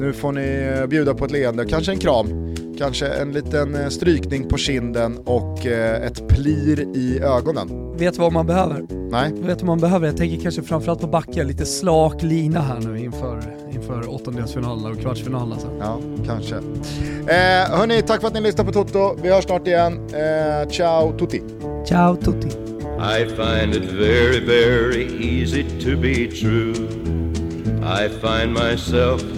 nu 0.00 0.12
får 0.12 0.32
ni 0.32 0.74
eh, 0.78 0.86
bjuda 0.86 1.14
på 1.14 1.24
ett 1.24 1.30
leende, 1.30 1.64
kanske 1.66 1.92
en 1.92 1.98
kram, 1.98 2.54
kanske 2.78 3.06
en 3.06 3.32
liten 3.32 3.74
eh, 3.74 3.88
strykning 3.88 4.48
på 4.48 4.56
kinden 4.56 5.18
och 5.24 5.66
eh, 5.66 6.06
ett 6.06 6.28
plir 6.28 6.96
i 6.96 7.20
ögonen. 7.20 7.96
Vet 7.96 8.14
du 8.14 8.20
vad 8.20 8.32
man 8.32 8.46
behöver? 8.46 8.86
Nej? 9.10 9.32
Vet 9.32 9.58
du 9.58 9.66
vad 9.66 9.66
man 9.66 9.80
behöver? 9.80 10.06
Jag 10.06 10.16
tänker 10.16 10.42
kanske 10.42 10.62
framförallt 10.62 11.00
på 11.00 11.06
Backe, 11.06 11.44
lite 11.44 11.66
slak 11.66 12.22
lina 12.22 12.60
här 12.60 12.80
nu 12.80 12.98
inför, 12.98 13.42
inför 13.74 14.14
åttondelsfinalerna 14.14 14.88
och 14.88 15.00
kvartsfinalerna 15.00 15.60
sen. 15.60 15.70
Ja, 15.80 16.00
kanske. 16.26 16.54
Eh, 16.54 17.78
hörni, 17.78 18.02
tack 18.02 18.20
för 18.20 18.28
att 18.28 18.34
ni 18.34 18.40
lyssnade 18.40 18.72
på 18.72 18.84
Toto. 18.84 19.16
Vi 19.22 19.30
hörs 19.30 19.44
snart 19.44 19.66
igen. 19.66 19.92
Eh, 19.92 20.68
ciao 20.68 21.18
tutti! 21.18 21.42
Ciao 21.88 22.16
tutti! 22.16 22.48
I 22.98 23.26
find 23.26 23.74
it 23.74 23.92
very, 23.92 24.40
very 24.40 25.06
easy 25.20 25.62
to 25.62 26.00
be 26.00 26.26
true. 26.26 26.74
I 27.82 28.08
find 28.08 28.52
myself 28.52 29.37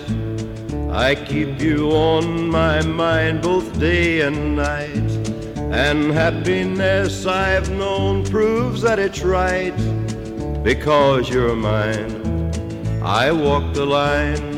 I 0.91 1.15
keep 1.15 1.61
you 1.61 1.91
on 1.91 2.49
my 2.49 2.81
mind 2.81 3.41
both 3.41 3.79
day 3.79 4.21
and 4.21 4.57
night. 4.57 5.09
And 5.55 6.11
happiness 6.11 7.25
I've 7.25 7.71
known 7.71 8.25
proves 8.25 8.81
that 8.81 8.99
it's 8.99 9.21
right, 9.21 9.73
because 10.63 11.29
you're 11.29 11.55
mine. 11.55 12.51
I 13.01 13.31
walk 13.31 13.73
the 13.73 13.85
line. 13.85 14.50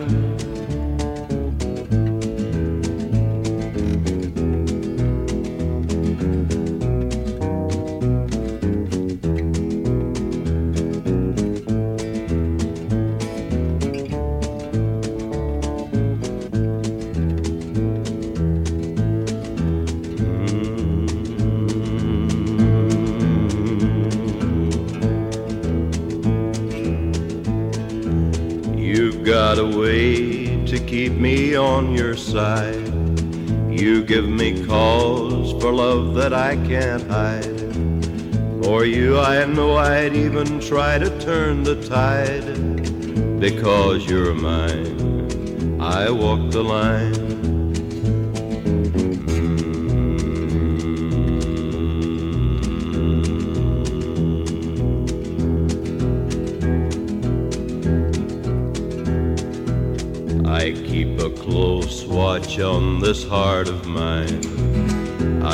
I 36.50 36.58
can't 36.58 37.10
hide. 37.10 37.62
For 38.62 38.84
you, 38.84 39.18
I 39.18 39.46
know 39.46 39.78
I'd 39.78 40.14
even 40.14 40.60
try 40.60 40.98
to 40.98 41.10
turn 41.22 41.64
the 41.64 41.76
tide. 41.88 43.40
Because 43.40 44.06
you're 44.10 44.34
mine, 44.34 45.80
I 45.82 46.10
walk 46.12 46.52
the 46.52 46.62
line. 46.62 47.14
Mm. 60.26 60.46
I 60.46 60.74
keep 60.90 61.20
a 61.22 61.30
close 61.30 62.04
watch 62.04 62.60
on 62.60 63.00
this 63.00 63.24
heart 63.24 63.70
of 63.70 63.86
mine. 63.88 64.53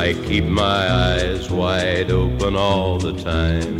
I 0.10 0.14
keep 0.14 0.46
my 0.46 0.92
eyes 0.92 1.52
wide 1.52 2.10
open 2.10 2.56
all 2.56 2.98
the 2.98 3.14
time. 3.14 3.78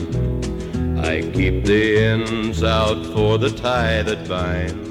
I 1.00 1.22
keep 1.22 1.66
the 1.66 1.98
ends 1.98 2.62
out 2.62 3.04
for 3.16 3.40
the 3.40 3.50
tie 3.50 4.04
that 4.04 4.28
binds. 4.30 4.89